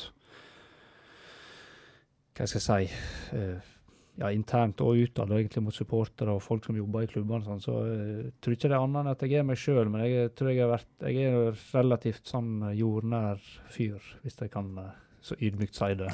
Hva 2.39 2.47
skal 2.47 2.61
jeg 2.61 2.67
si 2.69 3.35
uh, 3.35 3.71
ja, 4.19 4.29
internt 4.31 4.79
og 4.85 5.01
utad, 5.01 5.33
egentlig 5.35 5.63
mot 5.67 5.75
supportere 5.75 6.37
og 6.37 6.43
folk 6.45 6.69
som 6.69 6.77
jobber 6.79 7.03
i 7.03 7.09
klubbene. 7.11 7.43
Sånn, 7.43 7.63
så 7.63 7.81
jeg 7.89 8.31
tror 8.39 8.55
ikke 8.55 8.71
det 8.71 8.77
er 8.77 8.85
annet 8.85 9.01
enn 9.01 9.11
at 9.11 9.25
jeg 9.27 9.41
er 9.41 9.49
meg 9.49 9.59
sjøl, 9.59 9.91
men 9.91 10.05
jeg 10.05 10.31
tror 10.39 10.53
jeg 10.53 10.63
har 10.63 10.71
vært 10.71 11.09
jeg 11.09 11.27
er 11.27 11.41
en 11.41 11.59
relativt 11.73 12.31
sånn 12.31 12.53
jordnær 12.79 13.43
fyr, 13.75 13.99
hvis 14.23 14.39
jeg 14.39 14.55
kan 14.55 14.71
uh, 14.79 14.93
så 15.21 15.35
ydmykt 15.43 15.75
si 15.77 15.95
det. 15.99 16.09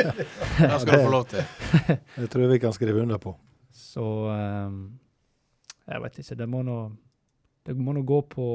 Det 0.60 0.78
skal 0.80 0.92
du 0.92 1.02
få 1.02 1.10
lov 1.12 1.26
til. 1.30 1.42
Det 2.20 2.30
tror 2.30 2.46
jeg 2.46 2.52
vi 2.54 2.62
kan 2.62 2.74
skrive 2.76 3.02
under 3.02 3.18
på. 3.22 3.34
Så 3.76 4.06
eh, 4.32 4.78
jeg 5.86 6.02
vet 6.02 6.20
ikke, 6.22 6.38
det 6.42 6.48
må 6.50 6.62
nå 6.66 6.76
Det 7.66 7.74
må 7.78 7.94
nå 7.94 8.02
gå 8.06 8.20
på 8.30 8.46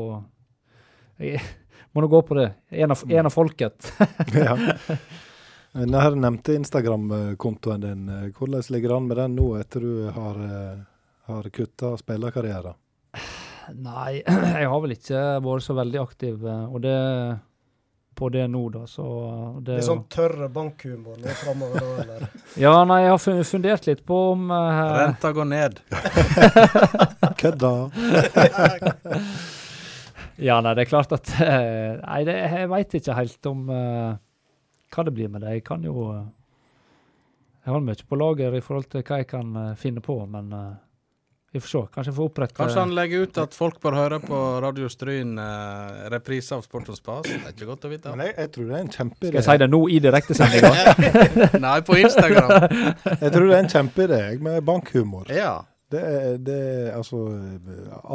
Jeg 1.20 1.41
må 1.94 2.03
nå 2.03 2.08
gå 2.12 2.22
på 2.28 2.38
det. 2.38 2.48
En 2.70 2.94
av, 2.94 3.02
en 3.08 3.28
av 3.28 3.34
folket. 3.34 3.91
ja. 4.36 4.56
Denne 5.72 6.03
her 6.03 6.16
nevnte 6.20 6.56
Instagram-kontoen 6.60 7.84
din. 7.84 8.08
Hvordan 8.36 8.64
ligger 8.76 8.91
det 8.91 8.95
an 8.95 9.08
med 9.08 9.20
den 9.20 9.36
nå, 9.38 9.45
etter 9.60 9.84
du 9.84 10.10
har, 10.12 10.40
eh, 10.44 10.82
har 11.30 11.49
kutta 11.56 11.94
spillerkarrieren? 11.99 12.76
Nei, 13.80 14.22
jeg 14.60 14.68
har 14.68 14.82
vel 14.84 14.95
ikke 14.98 15.22
vært 15.45 15.68
så 15.68 15.76
veldig 15.78 16.02
aktiv, 16.02 16.44
eh, 16.44 16.66
og 16.68 16.84
det 16.84 16.98
på 18.22 18.30
det 18.30 18.43
nå, 18.48 18.60
da, 18.69 18.84
så 18.85 19.03
det, 19.65 19.80
Litt 19.80 19.88
sånn 19.88 20.03
tørre 20.14 20.45
bankhumor 20.53 21.15
nå 21.18 21.31
framover, 21.39 21.81
da, 21.81 22.03
eller? 22.03 22.27
Ja, 22.61 22.73
nei, 22.85 22.99
jeg 23.02 23.15
har 23.15 23.45
fundert 23.49 23.88
litt 23.89 24.03
på 24.06 24.19
om 24.35 24.43
uh, 24.53 24.81
Renta 24.99 25.31
går 25.34 25.48
ned. 25.49 25.81
Kødda! 27.41 27.73
Ja, 30.41 30.56
nei, 30.61 30.72
det 30.73 30.85
er 30.85 30.89
klart 30.89 31.11
at 31.14 31.27
uh, 31.38 31.98
Nei, 32.02 32.22
det, 32.26 32.34
jeg 32.34 32.69
veit 32.69 32.93
ikke 32.98 33.14
helt 33.18 33.49
om 33.49 33.68
uh, 33.69 34.14
hva 34.93 35.06
det 35.06 35.14
blir 35.18 35.34
med 35.34 35.43
det. 35.45 35.57
Jeg 35.57 35.65
kan 35.65 35.84
jo 35.85 36.06
Jeg 36.14 37.73
har 37.73 37.84
mye 37.85 38.07
på 38.10 38.22
lager 38.22 38.57
i 38.57 38.61
forhold 38.65 38.88
til 38.93 39.06
hva 39.06 39.19
jeg 39.22 39.30
kan 39.34 39.53
finne 39.81 40.02
på, 40.06 40.18
men 40.30 40.53
vi 41.52 41.60
får 41.60 41.68
se. 41.68 41.80
Kanskje 41.94 42.14
får 42.15 42.23
opprette 42.30 42.56
Kanskje 42.56 42.80
han 42.80 42.94
legger 42.95 43.19
ut 43.26 43.38
at 43.41 43.56
folk 43.57 43.80
bør 43.84 43.94
høre 43.98 44.19
på 44.23 44.38
Radio 44.64 44.88
Stryn 44.91 45.34
eh, 45.41 46.06
reprise 46.14 46.56
av 46.56 46.61
Sport 46.64 46.90
og 46.94 46.98
spas. 46.99 47.23
Det 47.28 47.34
er 47.41 47.52
ikke 47.52 47.68
godt 47.73 47.88
å 47.88 47.90
vite. 47.91 48.10
Men 48.15 48.22
jeg, 48.30 48.36
jeg 48.38 48.49
tror 48.56 48.65
det 48.69 48.76
er 48.78 48.82
en 48.86 48.91
Skal 48.95 49.36
jeg 49.36 49.44
si 49.49 49.56
det 49.64 49.69
nå 49.72 49.82
i 49.91 49.98
direktesendinga? 50.06 50.72
Nei, 51.65 51.78
på 51.88 51.94
Instagram. 51.99 52.49
Jeg 53.26 53.32
tror 53.36 53.45
det 53.49 53.56
er 53.57 53.64
en 53.65 53.73
kjempeidé 53.76 54.22
med 54.48 54.56
bankhumor. 54.68 55.26
Ja. 55.36 55.53
Det 55.91 55.99
er, 56.07 56.38
det 56.40 56.56
er 56.56 56.95
altså 56.95 57.18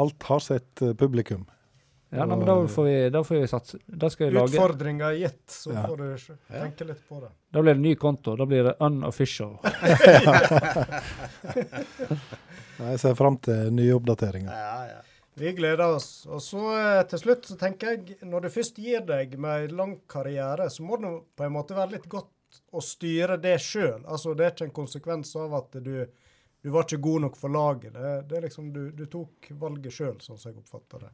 Alt 0.01 0.23
har 0.31 0.39
sitt 0.41 0.81
eh, 0.81 0.95
publikum. 0.97 1.45
Ja, 2.09 2.23
nei, 2.23 2.37
men 2.39 2.47
da 2.47 2.53
får 2.71 2.85
vi, 2.87 2.91
da 3.11 3.19
får 3.27 3.35
vi 3.41 3.47
satse. 3.51 3.77
Da 3.85 4.07
skal 4.09 4.29
vi 4.29 4.33
lage 4.37 4.55
Utfordringa 4.55 5.09
er 5.11 5.17
gitt, 5.25 5.43
så 5.51 5.71
Ja. 5.75 5.81
får 5.85 5.97
du 5.99 6.05
tenke 6.55 6.83
litt 6.87 7.01
på 7.09 7.19
det. 7.19 7.27
Da 7.51 7.59
blir 7.61 7.73
det 7.75 7.81
ny 7.83 7.95
konto. 7.99 8.35
Da 8.39 8.45
blir 8.47 8.63
det 8.69 8.75
unofficial. 8.79 9.57
Jeg 12.77 13.01
ser 13.01 13.17
fram 13.17 13.37
til 13.41 13.71
nye 13.73 13.95
oppdateringer. 13.97 15.03
Vi 15.37 15.51
gleder 15.53 15.95
oss. 15.97 16.25
Og 16.25 16.41
så 16.41 16.61
eh, 16.73 17.03
til 17.11 17.21
slutt 17.21 17.45
så 17.45 17.57
tenker 17.59 17.93
jeg, 17.93 18.17
når 18.25 18.47
du 18.47 18.53
først 18.53 18.79
gir 18.81 19.03
deg 19.05 19.35
med 19.41 19.67
en 19.67 19.75
lang 19.77 19.93
karriere, 20.09 20.69
så 20.73 20.85
må 20.85 20.97
det 21.01 21.11
på 21.37 21.45
en 21.45 21.53
måte 21.53 21.77
være 21.77 21.97
litt 21.97 22.07
godt 22.09 22.33
å 22.73 22.81
styre 22.81 23.37
det 23.41 23.57
sjøl. 23.61 24.01
Altså, 24.05 24.33
det 24.33 24.47
er 24.47 24.55
ikke 24.55 24.69
en 24.69 24.79
konsekvens 24.79 25.35
av 25.37 25.53
at 25.59 25.77
du, 25.83 25.93
du 26.63 26.71
var 26.73 26.87
ikke 26.87 27.03
god 27.05 27.27
nok 27.27 27.37
for 27.37 27.53
laget. 27.53 27.93
Det, 27.93 28.15
det 28.31 28.39
er 28.39 28.47
liksom, 28.47 28.71
du, 28.73 28.83
du 28.97 29.05
tok 29.11 29.51
valget 29.61 29.93
sjøl, 29.93 30.17
sånn 30.25 30.41
som 30.41 30.51
jeg 30.51 30.59
oppfatter 30.63 31.05
det. 31.05 31.13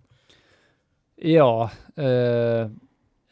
Ja. 1.33 1.69
Eh, 1.99 2.71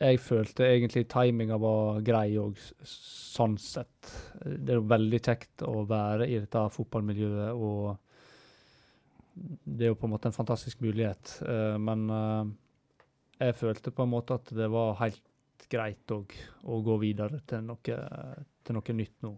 jeg 0.02 0.22
følte 0.26 0.66
egentlig 0.66 1.06
timinga 1.12 1.60
var 1.62 2.02
grei 2.04 2.34
òg, 2.42 2.60
sånn 2.84 3.56
sett. 3.62 4.12
Det 4.42 4.74
er 4.74 4.80
jo 4.80 4.88
veldig 4.90 5.20
kjekt 5.22 5.64
å 5.64 5.84
være 5.88 6.28
i 6.28 6.40
dette 6.42 6.68
fotballmiljøet, 6.74 7.52
og 7.54 8.11
det 9.34 9.86
er 9.86 9.94
jo 9.94 10.00
på 10.00 10.08
en 10.08 10.14
måte 10.16 10.30
en 10.30 10.36
fantastisk 10.36 10.82
mulighet. 10.84 11.38
Eh, 11.48 11.78
men 11.82 12.08
eh, 12.12 12.50
jeg 13.48 13.60
følte 13.60 13.94
på 13.96 14.06
en 14.06 14.14
måte 14.14 14.38
at 14.38 14.52
det 14.56 14.68
var 14.72 14.98
helt 15.02 15.68
greit 15.72 16.12
å, 16.12 16.24
å 16.68 16.82
gå 16.84 16.98
videre 17.02 17.40
til 17.48 17.64
noe, 17.64 18.02
til 18.66 18.76
noe 18.78 18.98
nytt 18.98 19.22
nå. 19.24 19.32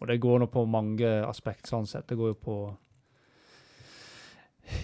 Og 0.00 0.08
det 0.10 0.18
går 0.22 0.40
nå 0.42 0.48
på 0.50 0.64
mange 0.66 1.10
aspekt, 1.26 1.68
sånn 1.70 1.86
sett. 1.86 2.08
Det 2.10 2.18
går 2.18 2.32
jo 2.32 2.38
på 2.42 2.56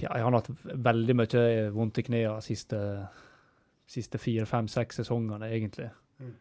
ja, 0.02 0.10
jeg 0.12 0.24
har 0.24 0.34
hatt 0.34 0.50
veldig 0.88 1.16
mye 1.16 1.44
vondt 1.74 2.00
i 2.02 2.05
knærne 2.06 2.36
de 2.38 2.44
siste, 2.44 2.78
siste 3.88 4.20
fire, 4.20 4.46
fem, 4.46 4.68
seks 4.70 5.00
sesongene, 5.00 5.48
egentlig. 5.55 5.88
Mm. 6.18 6.34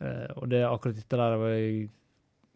Uh, 0.00 0.30
og 0.40 0.48
det 0.50 0.64
akkurat 0.66 0.98
dette 0.98 1.18
der 1.18 1.36
var 1.38 1.54
jeg 1.54 1.88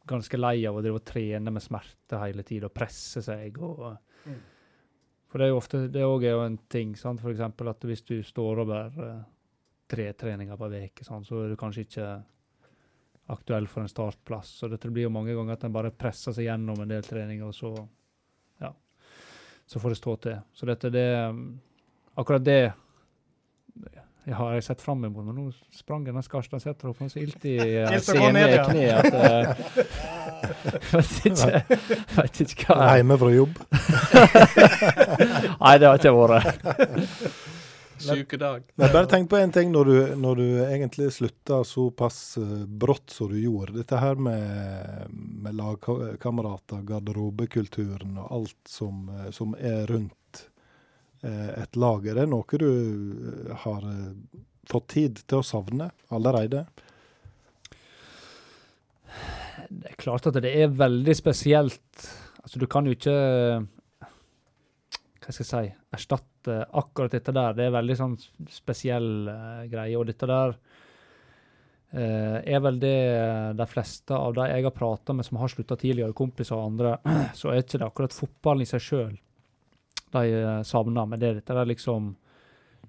ganske 0.09 0.41
lei 0.41 0.57
av 0.67 0.79
å 0.79 0.83
drive 0.83 0.99
og 1.03 1.07
trene 1.07 1.53
med 1.53 1.63
smerte 1.63 2.21
hele 2.23 2.47
tida 2.47 2.71
og 2.71 2.75
presse 2.75 3.23
seg. 3.25 3.59
og 3.63 3.99
Mm. 4.27 4.39
For 5.29 5.41
det 5.41 5.47
er 5.49 5.53
jo 5.53 5.61
ofte, 5.61 5.83
det 5.93 6.07
òg 6.07 6.25
er 6.25 6.37
jo 6.37 6.45
en 6.47 6.57
ting, 6.73 6.95
sant? 6.97 7.21
for 7.21 7.33
eksempel 7.35 7.69
at 7.69 7.85
hvis 7.85 8.05
du 8.09 8.17
står 8.25 8.63
over 8.65 9.01
eh, 9.05 9.21
tre 9.89 10.11
treninger 10.17 10.57
per 10.57 10.77
uke, 10.79 11.05
så 11.05 11.21
er 11.43 11.53
du 11.53 11.61
kanskje 11.61 11.85
ikke 11.85 12.09
aktuell 13.29 13.69
for 13.69 13.85
en 13.85 13.93
startplass. 13.93 14.55
Så 14.61 14.71
det 14.73 14.81
blir 14.89 15.05
jo 15.05 15.13
mange 15.13 15.37
ganger 15.37 15.59
at 15.59 15.67
en 15.69 15.75
bare 15.75 15.93
presser 15.93 16.33
seg 16.33 16.49
gjennom 16.49 16.81
en 16.81 16.93
del 16.95 17.05
treninger, 17.05 17.45
og 17.45 17.57
så 17.57 17.75
ja, 18.65 18.73
så 19.69 19.81
får 19.83 19.95
det 19.95 20.01
stå 20.01 20.17
til. 20.29 20.45
Så 20.57 20.69
dette, 20.69 20.93
det 20.93 21.09
Akkurat 22.19 22.43
det 22.43 22.73
jeg 24.29 24.37
har 24.37 24.61
sett 24.61 24.83
fram 24.85 25.05
imot, 25.09 25.25
men 25.25 25.37
nå 25.39 25.49
sprang 25.73 26.05
den 26.05 26.23
Skarstadseter 26.25 26.89
opp 26.91 27.01
og 27.01 27.11
så 27.13 27.19
ilt 27.23 27.45
i 27.49 27.57
å 27.59 27.61
gå 27.89 27.95
kne 28.69 28.85
at 28.93 29.07
jeg 31.25 31.33
Vet 32.19 32.41
ikke, 32.45 32.67
hva 32.75 32.97
Hjemme 32.99 33.17
fra 33.21 33.31
jobb. 33.33 33.55
Nei, 35.65 35.75
det 35.81 35.87
har 35.89 35.97
ikke 35.97 36.19
vært. 36.19 36.47
Sykedag. 37.99 38.63
Men 38.75 38.93
bare 38.93 39.07
tenk 39.11 39.31
på 39.31 39.37
en 39.37 39.53
ting 39.53 39.73
når 39.75 39.85
du, 39.89 40.17
når 40.23 40.39
du 40.39 40.45
egentlig 40.65 41.11
slutta 41.15 41.65
såpass 41.67 42.37
eh, 42.39 42.65
brått 42.67 43.11
som 43.11 43.33
du 43.33 43.39
gjorde. 43.41 43.73
Dette 43.81 43.99
her 43.99 44.15
med, 44.23 45.11
med 45.43 45.55
lagkamerater, 45.59 46.83
garderobekulturen 46.87 48.19
og 48.23 48.33
alt 48.41 48.71
som, 48.71 49.09
eh, 49.17 49.31
som 49.35 49.55
er 49.59 49.87
rundt 49.91 50.13
eh, 50.13 50.18
et 51.27 51.77
lager 51.79 52.21
Er 52.21 52.29
noe 52.31 52.61
du 52.61 52.69
eh, 52.69 53.55
har 53.65 53.87
eh, 53.89 54.13
fått 54.71 54.89
tid 54.95 55.23
til 55.27 55.41
å 55.41 55.47
savne 55.47 55.91
allerede? 56.15 56.67
Det 59.69 59.91
er 59.91 59.99
klart 60.01 60.29
at 60.31 60.39
det 60.41 60.53
er 60.55 60.71
veldig 60.73 61.15
spesielt. 61.17 62.07
Altså, 62.41 62.61
du 62.61 62.67
kan 62.71 62.87
jo 62.87 62.95
ikke 62.95 63.17
Hva 65.19 65.35
skal 65.35 65.43
jeg 65.43 65.51
si 65.51 65.75
erstatte 65.99 66.63
akkurat 66.79 67.13
dette 67.13 67.35
der. 67.35 67.57
Det 67.57 67.67
er 67.67 67.75
veldig 67.75 67.97
sånn 67.99 68.15
spesiell 68.53 69.29
uh, 69.29 69.65
greie. 69.69 69.97
Og 69.99 70.07
dette 70.09 70.29
der 70.29 70.55
uh, 70.55 72.39
er 72.41 72.63
vel 72.65 72.81
det 72.81 72.97
eh, 73.11 73.51
de 73.59 73.67
fleste 73.69 74.17
av 74.17 74.37
de 74.39 74.49
jeg 74.49 74.65
har 74.65 74.77
prata 74.77 75.17
med 75.17 75.27
som 75.29 75.41
har 75.43 75.53
slutta 75.53 75.77
tidligere, 75.77 76.17
kompiser 76.17 76.57
og 76.57 76.71
andre, 76.71 76.97
så 77.39 77.53
er 77.53 77.65
ikke 77.65 77.81
det 77.81 77.89
akkurat 77.89 78.17
fotballen 78.17 78.65
i 78.65 78.71
seg 78.71 78.85
sjøl 78.85 79.17
de 80.15 80.25
eh, 80.39 80.63
savner. 80.67 81.07
Men 81.07 81.21
det 81.21 81.29
er 81.29 81.39
dette 81.41 81.57
der 81.57 81.69
liksom 81.69 82.15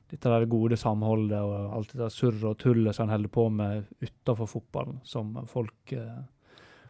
dette 0.09 0.31
der 0.31 0.47
gode 0.49 0.77
samholdet 0.77 1.37
og 1.37 1.73
alt 1.77 1.91
det 1.97 2.07
surret 2.09 2.45
og 2.49 2.57
tullet 2.57 2.97
som 2.97 3.05
en 3.05 3.13
holder 3.13 3.29
på 3.29 3.45
med 3.53 3.89
utenfor 4.01 4.49
fotballen, 4.49 4.97
som 5.05 5.35
folk 5.49 5.93
eh, 5.93 6.21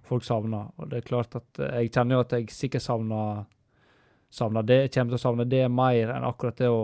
folk 0.10 0.26
savner. 0.26 0.72
Og 0.78 0.90
det 0.90 1.02
er 1.02 1.08
klart 1.10 1.36
at 1.40 1.62
eh, 1.62 1.84
jeg 1.84 1.94
kjenner 1.94 2.18
jo 2.18 2.24
at 2.26 2.36
jeg 2.38 2.50
sikkert 2.56 2.86
savner, 2.86 3.44
savner 4.34 4.66
det. 4.66 4.82
Jeg 4.86 4.94
kommer 4.96 5.14
til 5.14 5.20
å 5.20 5.26
savne 5.26 5.48
det 5.50 5.64
mer 5.74 6.16
enn 6.16 6.28
akkurat 6.28 6.60
det 6.60 6.72
å 6.72 6.84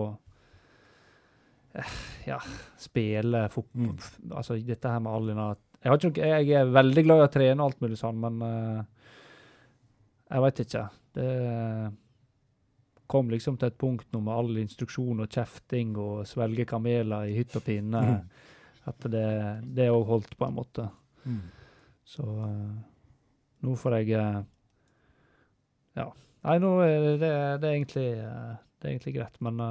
ja, 2.30 2.40
spille 2.80 3.46
fotball. 3.52 3.96
Mm. 3.96 4.34
Altså 4.36 4.58
dette 4.60 4.92
her 4.92 5.02
med 5.02 5.12
all 5.12 5.32
denne 5.32 5.54
jeg, 5.86 5.92
har 5.92 6.02
ikke 6.08 6.28
jeg 6.30 6.54
er 6.58 6.70
veldig 6.72 7.02
glad 7.04 7.20
i 7.20 7.24
å 7.26 7.30
trene 7.30 7.62
og 7.62 7.68
alt 7.68 7.82
mulig 7.84 7.98
sånn, 8.00 8.16
men 8.18 8.40
uh, 8.42 9.10
jeg 10.32 10.42
veit 10.42 10.62
ikke. 10.64 10.80
Det 11.14 11.26
kom 13.06 13.30
liksom 13.30 13.56
til 13.60 13.70
et 13.70 13.78
punkt 13.78 14.06
nå 14.12 14.20
med 14.24 14.34
all 14.34 14.60
instruksjon 14.60 15.24
og 15.24 15.32
kjefting 15.32 15.96
og 16.00 16.26
svelge 16.28 16.66
kameler 16.68 17.30
i 17.30 17.36
hytt 17.38 17.56
og 17.58 17.64
pinne, 17.66 18.02
at 18.86 19.08
det 19.10 19.90
òg 19.90 20.04
holdt 20.10 20.36
på 20.38 20.48
en 20.48 20.56
måte. 20.56 20.88
Så 22.06 22.22
eh, 22.22 22.76
nå 23.66 23.74
får 23.80 23.98
jeg 24.00 24.14
eh, 24.20 24.40
Ja. 25.98 26.10
Nei, 26.46 26.58
nå 26.62 26.72
er 26.84 26.94
det, 26.94 27.12
det, 27.18 27.30
det, 27.62 27.68
er 27.68 27.72
egentlig, 27.74 28.08
eh, 28.22 28.52
det 28.78 28.86
er 28.86 28.92
egentlig 28.92 29.14
greit, 29.16 29.40
men 29.42 29.62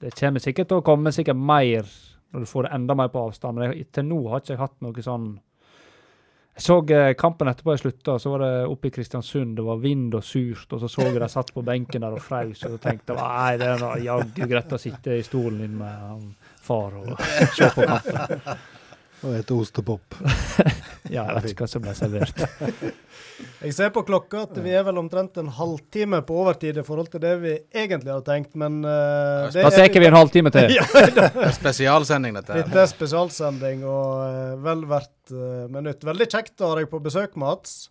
det 0.00 0.14
kommer 0.16 0.42
sikkert 0.42 0.70
til 0.70 0.80
å 0.80 0.86
komme 0.86 1.12
sikkert 1.12 1.36
mer 1.36 1.90
når 2.32 2.42
du 2.42 2.48
får 2.48 2.66
det 2.66 2.72
enda 2.74 2.96
mer 2.98 3.10
på 3.12 3.26
avstand. 3.28 3.58
Men 3.58 3.74
jeg, 3.74 3.90
til 3.92 4.08
nå 4.08 4.22
har 4.30 4.40
ikke 4.40 4.54
jeg 4.54 4.62
hatt 4.62 4.80
noe 4.84 5.04
sånn 5.04 5.28
Jeg 6.56 6.64
så 6.64 6.76
eh, 6.88 7.10
kampen 7.20 7.50
etterpå 7.50 7.74
jeg 7.74 7.82
slutta, 7.82 8.14
så 8.16 8.30
var 8.32 8.42
det 8.46 8.52
oppe 8.72 8.88
i 8.88 8.92
Kristiansund. 8.94 9.58
Det 9.58 9.64
var 9.66 9.80
vind 9.82 10.14
og 10.16 10.24
surt, 10.24 10.70
og 10.72 10.80
så 10.80 10.88
så 10.88 11.04
jeg 11.04 11.20
de 11.20 11.28
satt 11.28 11.52
på 11.52 11.64
benken 11.66 12.06
der 12.06 12.16
og 12.16 12.22
frøs, 12.24 12.62
og 12.64 12.78
tenkte 12.80 13.16
nei, 13.18 13.58
det 13.60 13.68
er 13.74 13.84
jaggu 14.06 14.48
greit 14.48 14.72
å 14.72 14.80
sitte 14.80 15.18
i 15.18 15.26
stolen 15.26 15.60
din 15.66 15.76
med 15.76 16.32
far 16.64 16.96
og 16.96 17.12
se 17.58 17.68
på 17.76 17.84
kampen. 17.84 18.56
Og 19.24 19.32
et 19.38 19.56
ostepop. 19.56 20.20
Ja, 21.06 21.22
jeg 21.28 21.36
vet 21.36 21.52
ikke 21.52 21.62
hva 21.62 21.70
som 21.70 21.82
ble 21.84 21.92
servert. 21.94 22.40
Jeg 23.60 23.74
ser 23.76 23.90
på 23.92 24.00
klokka 24.08 24.46
at 24.46 24.56
vi 24.64 24.72
er 24.74 24.84
vel 24.86 24.96
omtrent 24.98 25.36
en 25.38 25.50
halvtime 25.52 26.22
på 26.26 26.38
overtid 26.40 26.80
i 26.80 26.84
forhold 26.86 27.10
til 27.12 27.20
det 27.22 27.34
vi 27.42 27.52
egentlig 27.76 28.10
hadde 28.10 28.24
tenkt, 28.26 28.54
men 28.58 28.78
uh, 28.82 29.46
Da 29.52 29.68
tar 29.70 29.92
vi 29.92 30.08
en 30.08 30.16
halvtime 30.16 30.50
til. 30.54 30.72
Ja, 30.76 31.50
Spesialsending, 31.54 32.38
dette 32.40 32.56
Dette 32.62 32.80
er 32.82 32.90
spesialsending 32.90 33.84
og 33.86 34.24
uh, 34.24 34.54
vel 34.64 34.86
verdt 34.88 35.34
uh, 35.36 35.66
minutt. 35.72 36.02
Veldig 36.08 36.28
kjekt 36.32 36.64
å 36.64 36.72
ha 36.72 36.80
deg 36.80 36.88
på 36.90 37.02
besøk, 37.04 37.36
Mats. 37.40 37.84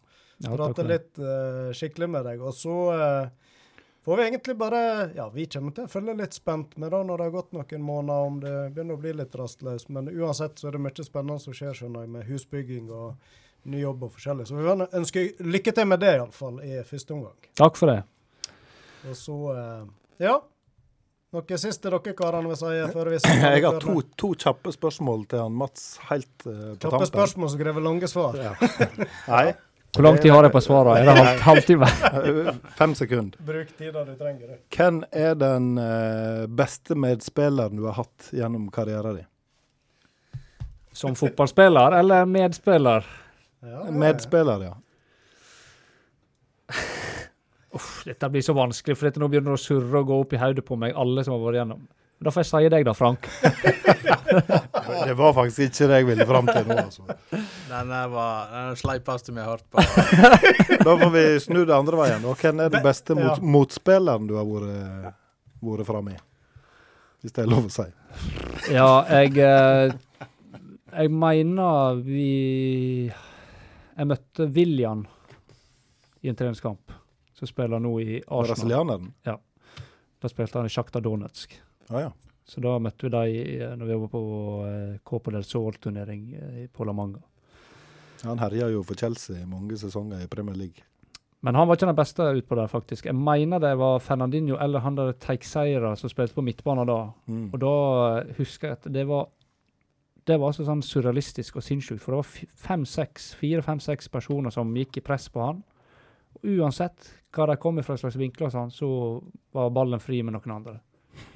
Ja, 0.44 0.52
Prate 0.52 0.84
litt 0.88 1.14
uh, 1.22 1.72
skikkelig 1.76 2.10
med 2.18 2.26
deg. 2.28 2.42
Og 2.44 2.56
så 2.58 2.76
eh, 2.96 3.45
får 4.06 4.18
vi 4.18 4.28
egentlig 4.28 4.56
bare 4.58 4.82
Ja, 5.16 5.30
vi 5.34 5.46
kommer 5.52 5.76
til 5.76 5.88
å 5.88 5.92
følge 5.92 6.18
litt 6.20 6.38
spent 6.38 6.78
med 6.82 6.94
da 6.94 7.02
når 7.04 7.18
det 7.18 7.28
har 7.30 7.36
gått 7.36 7.56
noen 7.58 7.86
måneder, 7.86 8.30
om 8.30 8.40
det 8.44 8.56
begynner 8.76 8.98
å 8.98 9.02
bli 9.02 9.14
litt 9.18 9.36
rastløst. 9.36 9.90
Men 9.94 10.10
uansett 10.14 10.62
så 10.62 10.70
er 10.70 10.78
det 10.78 10.84
mye 10.86 11.08
spennende 11.08 11.42
som 11.44 11.56
skjer, 11.58 11.76
skjønner 11.82 12.06
jeg, 12.06 12.14
med 12.16 12.30
husbygging 12.30 12.90
og 12.94 13.36
ny 13.66 13.82
jobb 13.82 14.08
og 14.08 14.16
forskjellig. 14.16 14.48
Så 14.50 14.58
vi 14.58 14.90
ønsker 15.02 15.46
lykke 15.46 15.74
til 15.76 15.88
med 15.90 16.04
det, 16.06 16.16
iallfall, 16.20 16.60
i 16.62 16.82
første 16.86 17.16
omgang. 17.18 17.38
Takk 17.58 17.80
for 17.80 17.94
det. 17.94 18.02
Og 19.10 19.18
så 19.18 19.40
eh, 19.54 19.88
Ja. 20.26 20.42
Noe 21.36 21.58
siste 21.60 21.92
dere 21.92 22.14
karene 22.16 22.48
vil 22.48 22.56
si 22.56 22.70
før 22.94 23.10
vi 23.12 23.18
Jeg 23.44 23.64
har 23.66 23.80
to, 23.84 23.98
to 24.16 24.30
kjappe 24.40 24.72
spørsmål 24.72 25.26
til 25.34 25.42
han 25.44 25.58
Mats 25.60 25.98
helt 26.08 26.46
uh, 26.48 26.54
på 26.54 26.78
Kjappe 26.78 26.92
tampen. 26.94 27.10
spørsmål 27.10 27.52
som 27.52 27.60
krever 27.60 27.84
lange 27.84 28.08
svar. 28.08 28.38
Ja. 28.40 28.54
Nei, 29.34 29.50
Hvor 29.96 30.04
lang 30.04 30.18
tid 30.20 30.32
har 30.32 30.44
jeg 30.44 30.52
på 30.52 30.62
svaret? 30.64 30.98
Er 31.00 31.06
det 31.08 31.14
halv, 31.16 31.42
halvtime? 31.46 31.88
fem 32.80 32.96
sekunder. 33.00 33.40
Bruk 33.48 33.70
tida 33.78 34.04
du 34.04 34.12
trenger. 34.20 34.58
Hvem 34.76 35.04
er 35.16 35.38
den 35.40 35.70
eh, 35.80 36.46
beste 36.52 36.98
medspilleren 37.00 37.80
du 37.80 37.86
har 37.88 37.96
hatt 38.02 38.32
gjennom 38.36 38.68
karrieren 38.76 39.22
din? 39.22 39.30
Som 40.96 41.16
fotballspiller 41.16 41.96
eller 42.00 42.28
medspiller? 42.28 43.08
Ja, 43.66 43.92
Medspiller, 43.92 44.64
ja. 44.64 44.76
Uff, 47.76 48.04
dette 48.06 48.30
blir 48.30 48.44
så 48.46 48.54
vanskelig, 48.56 48.96
for 48.98 49.10
dette 49.10 49.20
nå 49.20 49.28
begynner 49.32 49.56
det 49.56 49.60
å 49.60 49.64
surre 49.64 50.00
og 50.00 50.08
gå 50.12 50.20
opp 50.24 50.36
i 50.36 50.40
hodet 50.40 50.64
på 50.68 50.78
meg, 50.80 50.94
alle 50.96 51.24
som 51.26 51.36
har 51.36 51.42
vært 51.44 51.60
gjennom. 51.60 51.82
Da 52.24 52.32
får 52.32 52.46
jeg 52.46 52.48
si 52.50 52.70
deg, 52.72 52.86
da, 52.88 52.94
Frank. 52.96 53.28
Det 55.06 55.14
var 55.18 55.34
faktisk 55.36 55.60
ikke 55.68 55.88
det 55.90 55.98
jeg 56.00 56.06
ville 56.08 56.26
fram 56.28 56.48
til 56.48 56.68
nå, 56.70 56.76
altså. 56.80 57.04
Den 57.70 57.92
var 58.14 58.52
den 58.54 58.78
sleipeste 58.80 59.34
vi 59.36 59.42
har 59.44 59.56
hørt 59.56 59.66
på. 59.72 59.84
Da 60.86 60.96
får 61.02 61.12
vi 61.14 61.24
snu 61.44 61.60
det 61.66 61.76
andre 61.76 62.00
veien. 62.00 62.26
Og 62.30 62.40
hvem 62.40 62.62
er 62.64 62.72
den 62.74 62.84
beste 62.86 63.18
mot, 63.18 63.36
Ja. 63.36 63.52
motspilleren 63.56 64.28
du 64.30 64.36
har 64.40 64.48
vært, 64.48 65.16
vært 65.66 65.88
framme 65.90 66.16
i? 66.16 66.20
Hvis 67.26 67.36
det 67.36 67.44
er 67.46 67.52
lov 67.52 67.68
å 67.68 67.74
si. 67.74 67.86
Ja, 68.74 68.90
jeg 69.10 69.38
eh, 69.42 69.96
Jeg 70.96 71.12
mener 71.12 71.98
vi 72.06 73.10
Jeg 73.10 74.08
møtte 74.08 74.46
William 74.56 75.02
i 76.24 76.30
en 76.32 76.38
treningskamp, 76.38 76.94
som 77.38 77.50
spiller 77.50 77.82
nå 77.82 77.92
i 78.02 78.22
Arsenal. 78.24 78.48
Brasilianeren? 78.56 79.12
Da 79.26 80.30
spilte 80.32 80.58
han 80.58 80.66
i 80.70 80.74
Sjakta 80.74 81.02
Donetsk. 81.04 81.54
Ja, 81.90 82.08
ja. 82.08 82.12
Så 82.46 82.62
da 82.62 82.76
møtte 82.78 83.08
vi 83.08 83.14
dem 83.14 83.80
når 83.80 83.90
vi 83.90 84.02
var 84.04 84.12
på 84.12 84.24
eh, 84.68 84.98
Copa 85.04 85.34
del 85.34 85.46
Sol-turnering 85.46 86.26
eh, 86.38 86.66
på 86.70 86.86
La 86.86 86.94
Manga. 86.94 87.24
Han 88.26 88.42
herja 88.42 88.70
jo 88.74 88.84
for 88.86 88.98
Chelsea 88.98 89.42
i 89.42 89.48
mange 89.50 89.78
sesonger 89.78 90.22
i 90.24 90.30
Premier 90.30 90.58
League. 90.58 90.86
Men 91.46 91.58
han 91.58 91.68
var 91.68 91.78
ikke 91.78 91.90
den 91.90 91.98
beste 91.98 92.26
utpå 92.40 92.58
der, 92.58 92.70
faktisk. 92.70 93.06
Jeg 93.06 93.18
mener 93.18 93.62
det 93.62 93.76
var 93.78 94.00
Fernandinho 94.02 94.58
eller 94.62 94.82
han 94.82 94.96
der 94.98 95.12
Teixeira 95.22 95.92
som 95.98 96.10
spilte 96.10 96.34
på 96.38 96.46
midtbanen 96.46 96.90
da. 96.90 97.00
Mm. 97.30 97.50
Og 97.52 97.60
da 97.62 97.74
eh, 98.22 98.32
husker 98.40 98.72
jeg 98.72 98.80
at 98.80 98.88
det 98.94 99.08
var 99.10 99.28
det 100.26 100.40
var 100.42 100.50
altså 100.50 100.66
sånn 100.66 100.82
surrealistisk 100.82 101.60
og 101.60 101.66
sinnssykt. 101.66 102.02
For 102.02 102.16
det 102.16 102.22
var 102.24 102.56
fem-seks, 102.66 103.34
fire-fem-seks 103.38 104.10
personer 104.10 104.54
som 104.54 104.74
gikk 104.74 104.98
i 104.98 105.06
press 105.06 105.28
på 105.30 105.44
han. 105.44 105.62
Og 106.40 106.48
uansett 106.56 107.12
hva 107.36 107.46
de 107.52 107.60
kom 107.62 107.78
fra 107.86 107.98
slags 108.00 108.18
vinkler, 108.18 108.50
sånn, 108.50 108.74
så 108.74 108.90
var 109.54 109.74
ballen 109.76 110.02
fri 110.02 110.24
med 110.26 110.34
noen 110.34 110.56
andre. 110.58 110.80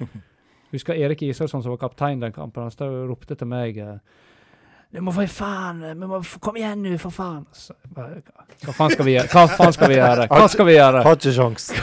Husker 0.72 0.94
Erik 0.94 1.22
Israelsson, 1.26 1.62
som 1.64 1.70
var 1.74 1.80
kaptein 1.82 2.20
den 2.22 2.32
kampen, 2.32 2.62
han 2.62 2.70
stod 2.74 2.88
og 3.02 3.08
ropte 3.10 3.34
til 3.34 3.46
meg 3.50 3.78
eh, 3.82 3.96
Du 4.94 5.00
må 5.02 5.12
for 5.14 5.26
faen! 5.26 5.80
Vi 5.82 6.06
må 6.06 6.20
Kom 6.42 6.56
igjen 6.60 6.82
nå, 6.82 6.96
for 6.98 7.10
faen! 7.14 7.44
Så, 7.54 7.74
bare, 7.94 8.20
hva, 8.26 8.46
hva 8.66 8.72
faen 8.78 8.90
skal 8.94 9.06
vi 9.08 9.16
gjøre? 9.16 9.28
Hva 9.34 9.44
faen 9.56 9.72
skal 9.76 9.88
vi 9.90 9.98
gjøre? 9.98 10.26
Hva 10.30 10.46
skal 10.50 10.66
vi 10.70 10.74
gjøre? 10.78 11.02
Har 11.06 11.18
ikke 11.18 11.32
sjans. 11.36 11.70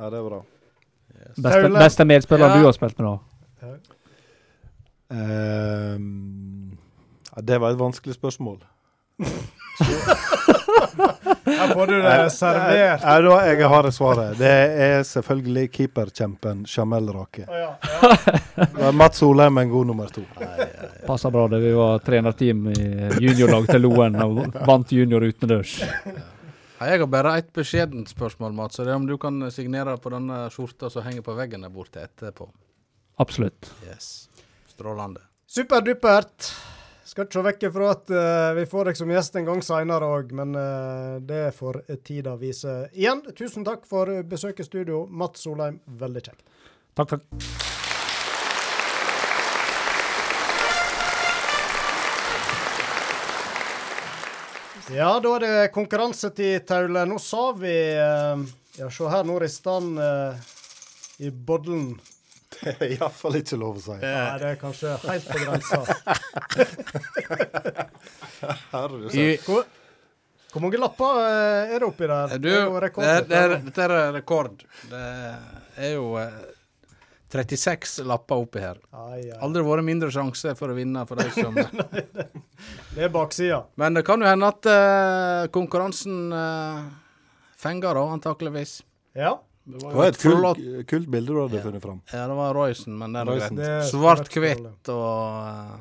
Ja, 0.00 0.08
det 0.08 0.16
er 0.16 0.22
bra. 0.24 0.38
Beste, 1.36 1.42
Paula. 1.60 1.78
beste 1.82 2.04
medspiller 2.08 2.48
Ja. 2.48 2.54
du 2.56 2.64
har 2.64 2.72
spilt 2.72 2.98
med, 2.98 3.04
da? 3.10 3.18
Um, 5.10 6.78
ja, 7.36 7.40
det 7.44 7.58
var 7.60 7.70
et 7.74 7.78
vanskelig 7.78 8.14
spørsmål. 8.16 8.62
Her 9.80 11.74
får 11.74 11.86
du 11.86 12.02
det 12.02 12.30
servert. 12.34 13.02
Ja, 13.02 13.20
da, 13.24 13.36
jeg 13.48 13.68
har 13.72 13.82
det 13.86 13.92
svaret. 13.96 14.38
Det 14.38 14.52
er 14.86 15.02
selvfølgelig 15.06 15.66
keeperkjempen 15.74 16.64
Jamel 16.68 17.10
Rake. 17.14 17.44
Oh, 17.48 17.58
ja, 17.58 17.70
ja. 18.80 18.92
Mats 18.92 19.18
Solheim 19.22 19.58
en 19.58 19.70
god 19.70 19.90
nummer 19.90 20.08
to. 20.12 20.24
Passer 21.06 21.30
bra 21.34 21.46
det. 21.48 21.60
Vi 21.64 21.72
var 21.76 21.98
trenerteam 22.04 22.66
i 22.72 22.80
juniorlag 23.20 23.68
til 23.70 23.84
Loen 23.86 24.18
og 24.24 24.42
vant 24.68 24.92
junior 24.94 25.24
utendørs. 25.26 25.78
Jeg 26.80 27.00
har 27.02 27.06
bare 27.12 27.34
ett 27.38 27.52
beskjedent 27.52 28.08
spørsmål, 28.08 28.54
Mats. 28.56 28.80
Det 28.80 28.88
er 28.88 28.96
om 28.96 29.06
du 29.08 29.18
kan 29.20 29.50
signere 29.52 29.98
på 30.00 30.12
denne 30.14 30.46
skjorta 30.52 30.88
som 30.92 31.04
henger 31.04 31.24
på 31.26 31.36
veggen 31.36 31.66
der 31.66 31.72
borte 31.72 32.00
etterpå. 32.06 32.48
Absolutt. 33.20 33.68
Yes. 33.84 34.30
Strålende. 34.72 35.20
Superdupert. 35.50 36.54
Skal 37.10 37.26
ikke 37.26 37.40
se 37.40 37.42
vekk 37.42 37.64
fra 37.74 37.86
at 37.90 38.12
uh, 38.14 38.52
vi 38.54 38.66
får 38.70 38.90
deg 38.90 39.00
som 39.00 39.10
gjest 39.10 39.40
en 39.40 39.48
gang 39.48 39.64
seinere 39.66 40.06
òg, 40.14 40.30
men 40.36 40.54
uh, 40.54 41.18
det 41.18 41.48
får 41.56 41.82
tida 42.06 42.36
vise. 42.38 42.76
Igjen, 42.94 43.24
tusen 43.34 43.66
takk 43.66 43.82
for 43.90 44.12
besøket 44.30 44.62
i 44.62 44.70
studio. 44.70 45.02
Mats 45.10 45.42
Solheim, 45.42 45.82
veldig 45.98 46.22
kjekt. 46.28 46.46
Takk, 46.94 47.16
takk. 47.16 47.68
Ja, 54.90 55.20
da 55.22 55.36
er 55.36 55.44
det 55.44 55.70
konkurransetid, 55.70 56.64
Taule. 56.66 57.04
Nå 57.06 57.20
sa 57.22 57.50
vi 57.54 57.74
eh, 57.94 58.40
Ja, 58.78 58.88
se 58.90 59.06
her, 59.12 59.22
nå 59.26 59.36
rister 59.38 59.76
han 59.76 59.92
eh, 60.02 60.48
i 61.22 61.30
bodlen. 61.30 61.92
Det 62.50 62.72
er 62.82 62.94
iallfall 62.96 63.36
ikke 63.38 63.56
lov 63.60 63.76
å 63.78 63.82
si. 63.84 63.96
Nei, 64.02 64.38
det 64.42 64.48
er 64.50 64.56
kanskje 64.60 64.94
helt 65.04 65.26
på 65.30 65.38
grensa. 65.44 65.78
Hvor, 68.40 69.64
hvor 70.50 70.62
mange 70.64 70.78
lapper 70.80 71.18
eh, 71.22 71.74
er 71.76 71.82
det 71.82 71.86
oppi 71.86 72.08
der? 72.10 72.32
du, 72.38 72.48
Det 72.48 72.54
er 72.56 72.64
jo 72.64 72.80
rekord, 72.82 73.04
er- 73.06 73.26
det, 73.28 73.36
er- 73.38 73.54
dette. 73.68 73.84
er 73.86 74.12
rekord. 74.16 74.64
Det 74.90 75.02
er 75.86 75.92
jo 75.94 76.06
eh, 76.18 76.40
36 77.30 78.02
lapper 78.10 78.40
oppi 78.42 78.62
her. 78.64 78.80
Ai, 78.90 79.20
ai. 79.30 79.36
Aldri 79.46 79.62
vært 79.62 79.86
mindre 79.86 80.10
sjanse 80.10 80.56
for 80.58 80.72
å 80.72 80.74
vinne 80.78 81.04
for 81.06 81.20
de 81.20 81.28
som 81.36 81.54
Det 82.96 83.04
er 83.06 83.12
baksida. 83.14 83.60
Men 83.78 83.94
det 83.94 84.02
kan 84.08 84.18
jo 84.24 84.26
hende 84.26 84.48
at 84.50 84.66
eh, 84.72 85.44
konkurransen 85.54 86.32
uh, 86.34 86.82
fenger, 87.60 87.94
da, 87.94 88.08
antakeligvis. 88.16 88.80
Ja. 89.14 89.36
Det 89.64 89.78
Det 89.78 89.84
var 89.84 89.94
var 89.94 90.08
et 90.08 90.18
kult, 90.18 90.86
kult 90.88 91.08
bilde 91.12 91.34
du 91.34 91.40
hadde 91.42 91.62
funnet 91.62 91.82
fram. 91.82 92.00
Ja, 92.12 92.26
det 92.26 92.36
var 92.38 92.54
Roysen, 92.56 92.96
men 92.98 93.12
det 93.12 93.20
er 93.20 93.28
Roysen. 93.28 93.56
Det 93.60 93.68
er 93.68 93.82
Svart-hvitt 93.90 94.90
og 94.94 95.10
eh, 95.44 95.74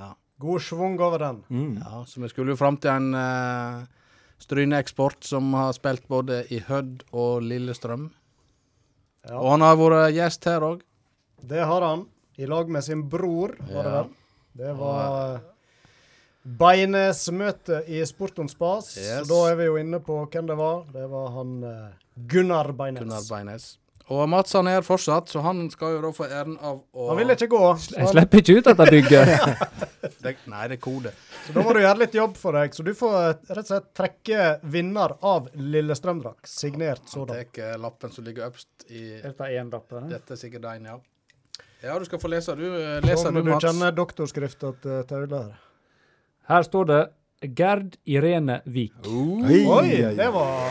ja. 0.00 0.08
God 0.42 0.64
schwung 0.66 0.98
over 1.00 1.22
den. 1.22 1.42
Mm. 1.48 1.78
ja. 1.78 2.04
Så 2.06 2.20
vi 2.20 2.30
skulle 2.32 2.54
jo 2.54 2.60
fram 2.60 2.76
til 2.80 2.90
en 2.90 3.14
uh, 3.14 3.84
Stryne-eksport 4.40 5.24
som 5.24 5.52
har 5.54 5.72
spilt 5.76 6.08
både 6.08 6.42
i 6.50 6.62
Hødd 6.66 7.04
og 7.12 7.44
Lillestrøm. 7.46 8.08
Ja. 9.28 9.36
Og 9.38 9.50
han 9.54 9.64
har 9.64 9.78
vært 9.78 10.16
gjest 10.16 10.48
her 10.48 10.66
òg. 10.66 10.82
Det 11.40 11.62
har 11.64 11.86
han. 11.86 12.08
I 12.40 12.48
lag 12.48 12.68
med 12.72 12.84
sin 12.84 13.04
bror, 13.12 13.52
var 13.68 13.84
det 13.84 13.94
vel. 13.94 14.12
Det 14.60 14.74
var 14.76 15.16
uh, 15.36 15.50
Beines-møte 16.42 17.82
i 17.86 18.00
Sporton 18.08 18.48
Spas. 18.48 18.94
Yes. 18.96 19.26
Så 19.26 19.28
da 19.28 19.40
er 19.50 19.58
vi 19.60 19.66
jo 19.68 19.76
inne 19.80 20.00
på 20.04 20.16
hvem 20.24 20.48
det 20.48 20.56
var. 20.56 20.86
Det 20.92 21.04
var 21.12 21.34
han 21.36 21.50
eh, 21.68 21.90
Gunnar 22.28 22.72
Beines. 22.76 23.00
Gunnar 23.04 23.22
Beines. 23.30 23.68
Og 24.10 24.24
Mats 24.26 24.52
han 24.58 24.66
er 24.66 24.80
her 24.80 24.82
fortsatt, 24.82 25.28
så 25.30 25.38
han 25.44 25.68
skal 25.70 25.92
jo 25.94 25.98
da 26.02 26.08
få 26.10 26.24
æren 26.26 26.56
av 26.66 26.80
å 26.98 27.04
Han 27.12 27.18
vil 27.20 27.30
ikke 27.30 27.46
gå, 27.52 27.60
Jeg 27.92 28.00
han, 28.02 28.08
slipper 28.10 28.40
ikke 28.42 28.56
ut 28.58 28.64
dette 28.66 28.86
bygget. 28.90 29.28
det, 30.24 30.32
Nei, 30.50 30.64
det 30.72 30.78
er 30.80 30.80
kode. 30.82 31.12
så 31.46 31.54
da 31.54 31.62
må 31.62 31.74
du 31.76 31.78
gjøre 31.84 32.00
litt 32.00 32.16
jobb 32.18 32.34
for 32.40 32.58
deg. 32.58 32.74
Så 32.74 32.82
du 32.82 32.90
får 32.98 33.14
eh, 33.20 33.28
rett 33.54 33.60
og 33.62 33.68
slett 33.70 33.86
trekke 33.94 34.48
vinner 34.74 35.14
av 35.22 35.46
Lillestrøm-drakt. 35.54 36.50
Signert 36.50 37.06
sådan. 37.06 37.36
Tek 37.38 37.52
tar 37.60 37.78
lappen 37.84 38.10
som 38.16 38.26
ligger 38.26 38.48
øverst 38.48 38.88
i 38.90 39.04
Dette 39.22 39.46
er 39.46 39.60
én 39.62 39.70
lapp. 39.70 39.92
eh? 39.94 40.08
Dette 40.10 40.34
er 40.34 40.42
sikkert 40.42 40.66
den, 40.66 40.90
ja. 40.90 40.98
Ja, 41.86 41.94
du 42.02 42.04
skal 42.10 42.18
få 42.20 42.28
lese. 42.34 42.56
Du 42.58 42.66
eh, 42.66 42.98
leser 43.06 43.30
om 43.30 43.38
du, 43.38 43.44
du 43.46 43.52
Mats. 43.54 43.62
kjenner 43.68 43.94
doktorskrifta 43.94 44.74
til 44.82 45.04
Taule 45.08 45.44
her. 45.46 45.54
Her 46.50 46.66
står 46.66 46.90
det 46.90 47.00
Gerd 47.56 47.94
Irene 48.10 48.58
Vik. 48.66 48.98
Oh, 49.06 49.46
Oi, 49.78 50.02
det 50.18 50.26
var 50.34 50.66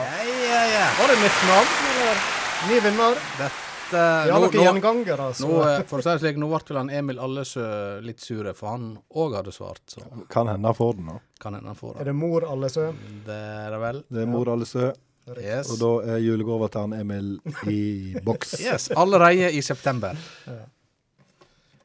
ja, 0.53 0.61
ja. 0.73 0.85
Var 0.99 1.07
det 1.13 1.17
nytt 1.23 1.41
navn, 1.47 1.73
eller? 1.93 2.21
Ny 2.69 2.80
vinner. 2.85 3.17
Dette, 3.39 3.55
Vi 3.91 4.31
har 4.31 4.43
noen 4.43 4.55
gjengangere. 4.65 5.27
Altså. 5.31 5.47
nå, 5.47 5.59
eh, 5.69 5.81
for 5.89 6.01
å 6.01 6.05
si 6.05 6.09
det 6.13 6.21
slik, 6.23 6.39
nå 6.41 6.49
ble 6.51 6.59
vel 6.69 6.77
han 6.81 6.89
Emil 6.93 7.19
Allesø 7.26 7.65
litt 8.05 8.21
sure, 8.23 8.53
for 8.57 8.73
han 8.76 8.88
òg 9.17 9.38
hadde 9.39 9.53
svart. 9.55 9.81
Så 9.89 10.03
Kan 10.30 10.47
hende 10.51 10.67
han 10.69 10.77
får 10.77 10.97
den 10.99 11.05
nå. 11.11 11.19
kan 11.39 11.53
hende 11.57 11.71
han 11.73 11.80
får 11.80 11.93
den. 11.93 12.01
Er 12.01 12.11
det. 12.11 12.15
mor 12.19 12.45
Allesø? 12.49 12.89
Det 13.26 13.38
er 13.63 13.69
det 13.76 13.80
vel. 13.85 14.03
Det 14.09 14.21
er 14.26 14.30
mor 14.34 14.51
Allesø, 14.55 14.89
Yes. 15.38 15.69
og 15.69 15.77
da 15.77 15.89
er 16.15 16.23
julegåva 16.26 16.71
til 16.73 16.81
han 16.88 16.93
Emil 16.97 17.35
i 17.69 18.15
boks. 18.26 18.55
yes. 18.65 18.89
Allerede 18.97 19.51
i 19.53 19.61
september. 19.61 20.17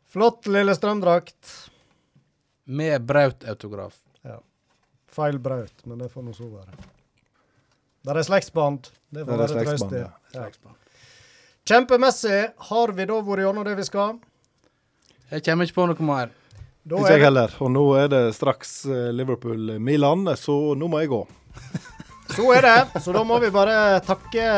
Flott 0.09 0.47
Lillestrøm-drakt. 0.47 1.71
Med 2.67 3.03
Braut-autograf. 3.05 3.99
Feil 5.15 5.37
braut, 5.39 5.85
men 5.87 5.99
det 6.01 6.09
får 6.11 6.25
nå 6.27 6.33
så 6.35 6.49
være. 6.51 6.73
Der 8.05 8.21
er 8.21 8.27
slektsbånd. 8.27 8.91
Det 9.15 9.25
får 9.25 9.41
være 9.41 9.65
trøst 9.65 9.93
ja. 9.97 10.09
Ja. 10.35 10.49
Kjempemessig. 11.65 12.41
Har 12.69 12.93
vi 12.93 13.07
da 13.09 13.21
vært 13.25 13.45
gjennom 13.47 13.65
det 13.65 13.77
vi 13.79 13.85
skal? 13.87 14.19
Jeg 15.31 15.45
kommer 15.47 15.65
ikke 15.65 15.79
på 15.79 15.87
noe 15.89 16.05
mer. 16.05 16.33
Da 16.85 16.99
Ikke 17.01 17.15
jeg 17.15 17.25
heller. 17.25 17.55
Og 17.65 17.71
nå 17.73 17.85
er 17.97 18.11
det 18.13 18.23
straks 18.37 18.75
eh, 18.85 19.07
Liverpool-Milan, 19.17 20.29
så 20.37 20.75
nå 20.77 20.89
må 20.93 21.01
jeg 21.01 21.09
gå. 21.15 21.21
så 22.37 22.49
er 22.53 22.67
det. 22.67 23.01
Så 23.01 23.15
da 23.17 23.23
må 23.25 23.39
vi 23.41 23.49
bare 23.55 24.03
takke 24.05 24.49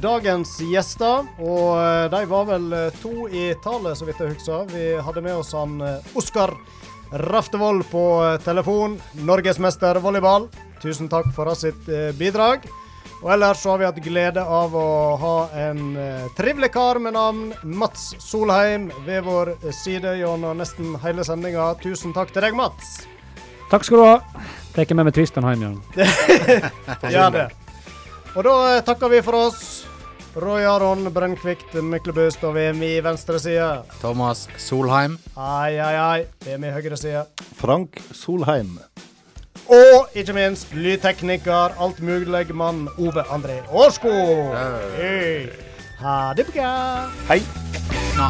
dagens 0.00 0.54
gjester. 0.64 1.28
Og 1.44 1.74
eh, 1.76 2.06
de 2.14 2.22
var 2.30 2.46
vel 2.48 2.70
eh, 2.78 3.02
to 3.02 3.28
i 3.28 3.50
tallet, 3.66 4.00
så 4.00 4.08
vidt 4.08 4.22
jeg 4.24 4.32
husker. 4.32 4.64
Vi 4.72 4.86
hadde 5.04 5.24
med 5.26 5.42
oss 5.42 5.52
han 5.52 5.76
Oskar 6.16 6.54
Raftevold 7.12 7.84
på 7.92 8.06
telefon. 8.46 8.96
Norgesmester 9.28 10.00
volleyball. 10.00 10.48
Tusen 10.80 11.12
takk 11.12 11.28
for 11.36 11.52
hans 11.52 11.66
sitt 11.66 11.92
bidrag. 12.16 12.64
Og 13.24 13.30
ellers 13.32 13.62
så 13.64 13.70
har 13.72 13.78
vi 13.80 13.86
hatt 13.88 13.98
glede 14.04 14.42
av 14.44 14.74
å 14.76 14.88
ha 15.16 15.36
en 15.56 15.94
eh, 15.96 16.26
trivelig 16.36 16.68
kar 16.74 16.98
med 17.00 17.16
navn 17.16 17.54
Mats 17.64 18.10
Solheim 18.20 18.90
ved 19.06 19.24
vår 19.24 19.54
side 19.72 20.12
gjennom 20.18 20.60
nesten 20.60 20.92
hele 21.00 21.24
sendinga. 21.24 21.70
Tusen 21.80 22.12
takk 22.12 22.34
til 22.34 22.44
deg, 22.44 22.52
Mats. 22.58 22.98
Takk 23.72 23.88
skal 23.88 24.02
du 24.02 24.04
ha. 24.04 24.44
Tar 24.76 24.92
med 24.92 25.08
meg 25.08 25.16
Tristan 25.16 25.48
hjem 25.48 25.64
igjen. 25.64 25.80
Gjør 27.14 27.32
det. 27.38 27.48
Og 28.34 28.44
da 28.44 28.54
eh, 28.74 28.84
takker 28.84 29.16
vi 29.16 29.24
for 29.24 29.40
oss. 29.46 29.64
Roy 30.36 30.66
Aron 30.68 31.08
Brennkvikt 31.14 31.78
Myklebust 31.80 32.44
og 32.44 32.58
VM 32.58 32.84
i 32.84 32.98
venstre 33.06 33.40
side. 33.40 33.70
Thomas 34.02 34.50
Solheim. 34.60 35.16
Ai, 35.32 35.78
ai, 35.78 35.94
ai. 35.96 36.20
VM 36.44 36.68
i 36.68 36.76
høyre 36.76 37.00
side. 37.00 37.24
Frank 37.56 38.02
Solheim. 38.12 38.76
Og 39.68 40.08
ikke 40.14 40.32
minst 40.32 40.74
lydtekniker, 40.74 41.76
altmuligmann 41.80 42.88
Ove 42.98 43.22
André 43.32 43.60
Årskog. 43.70 44.56
Hei. 44.96 45.48
Ha 46.00 46.32
det 46.36 46.46
bra. 46.52 46.72
Hei. 47.28 47.40
Nå. 48.18 48.28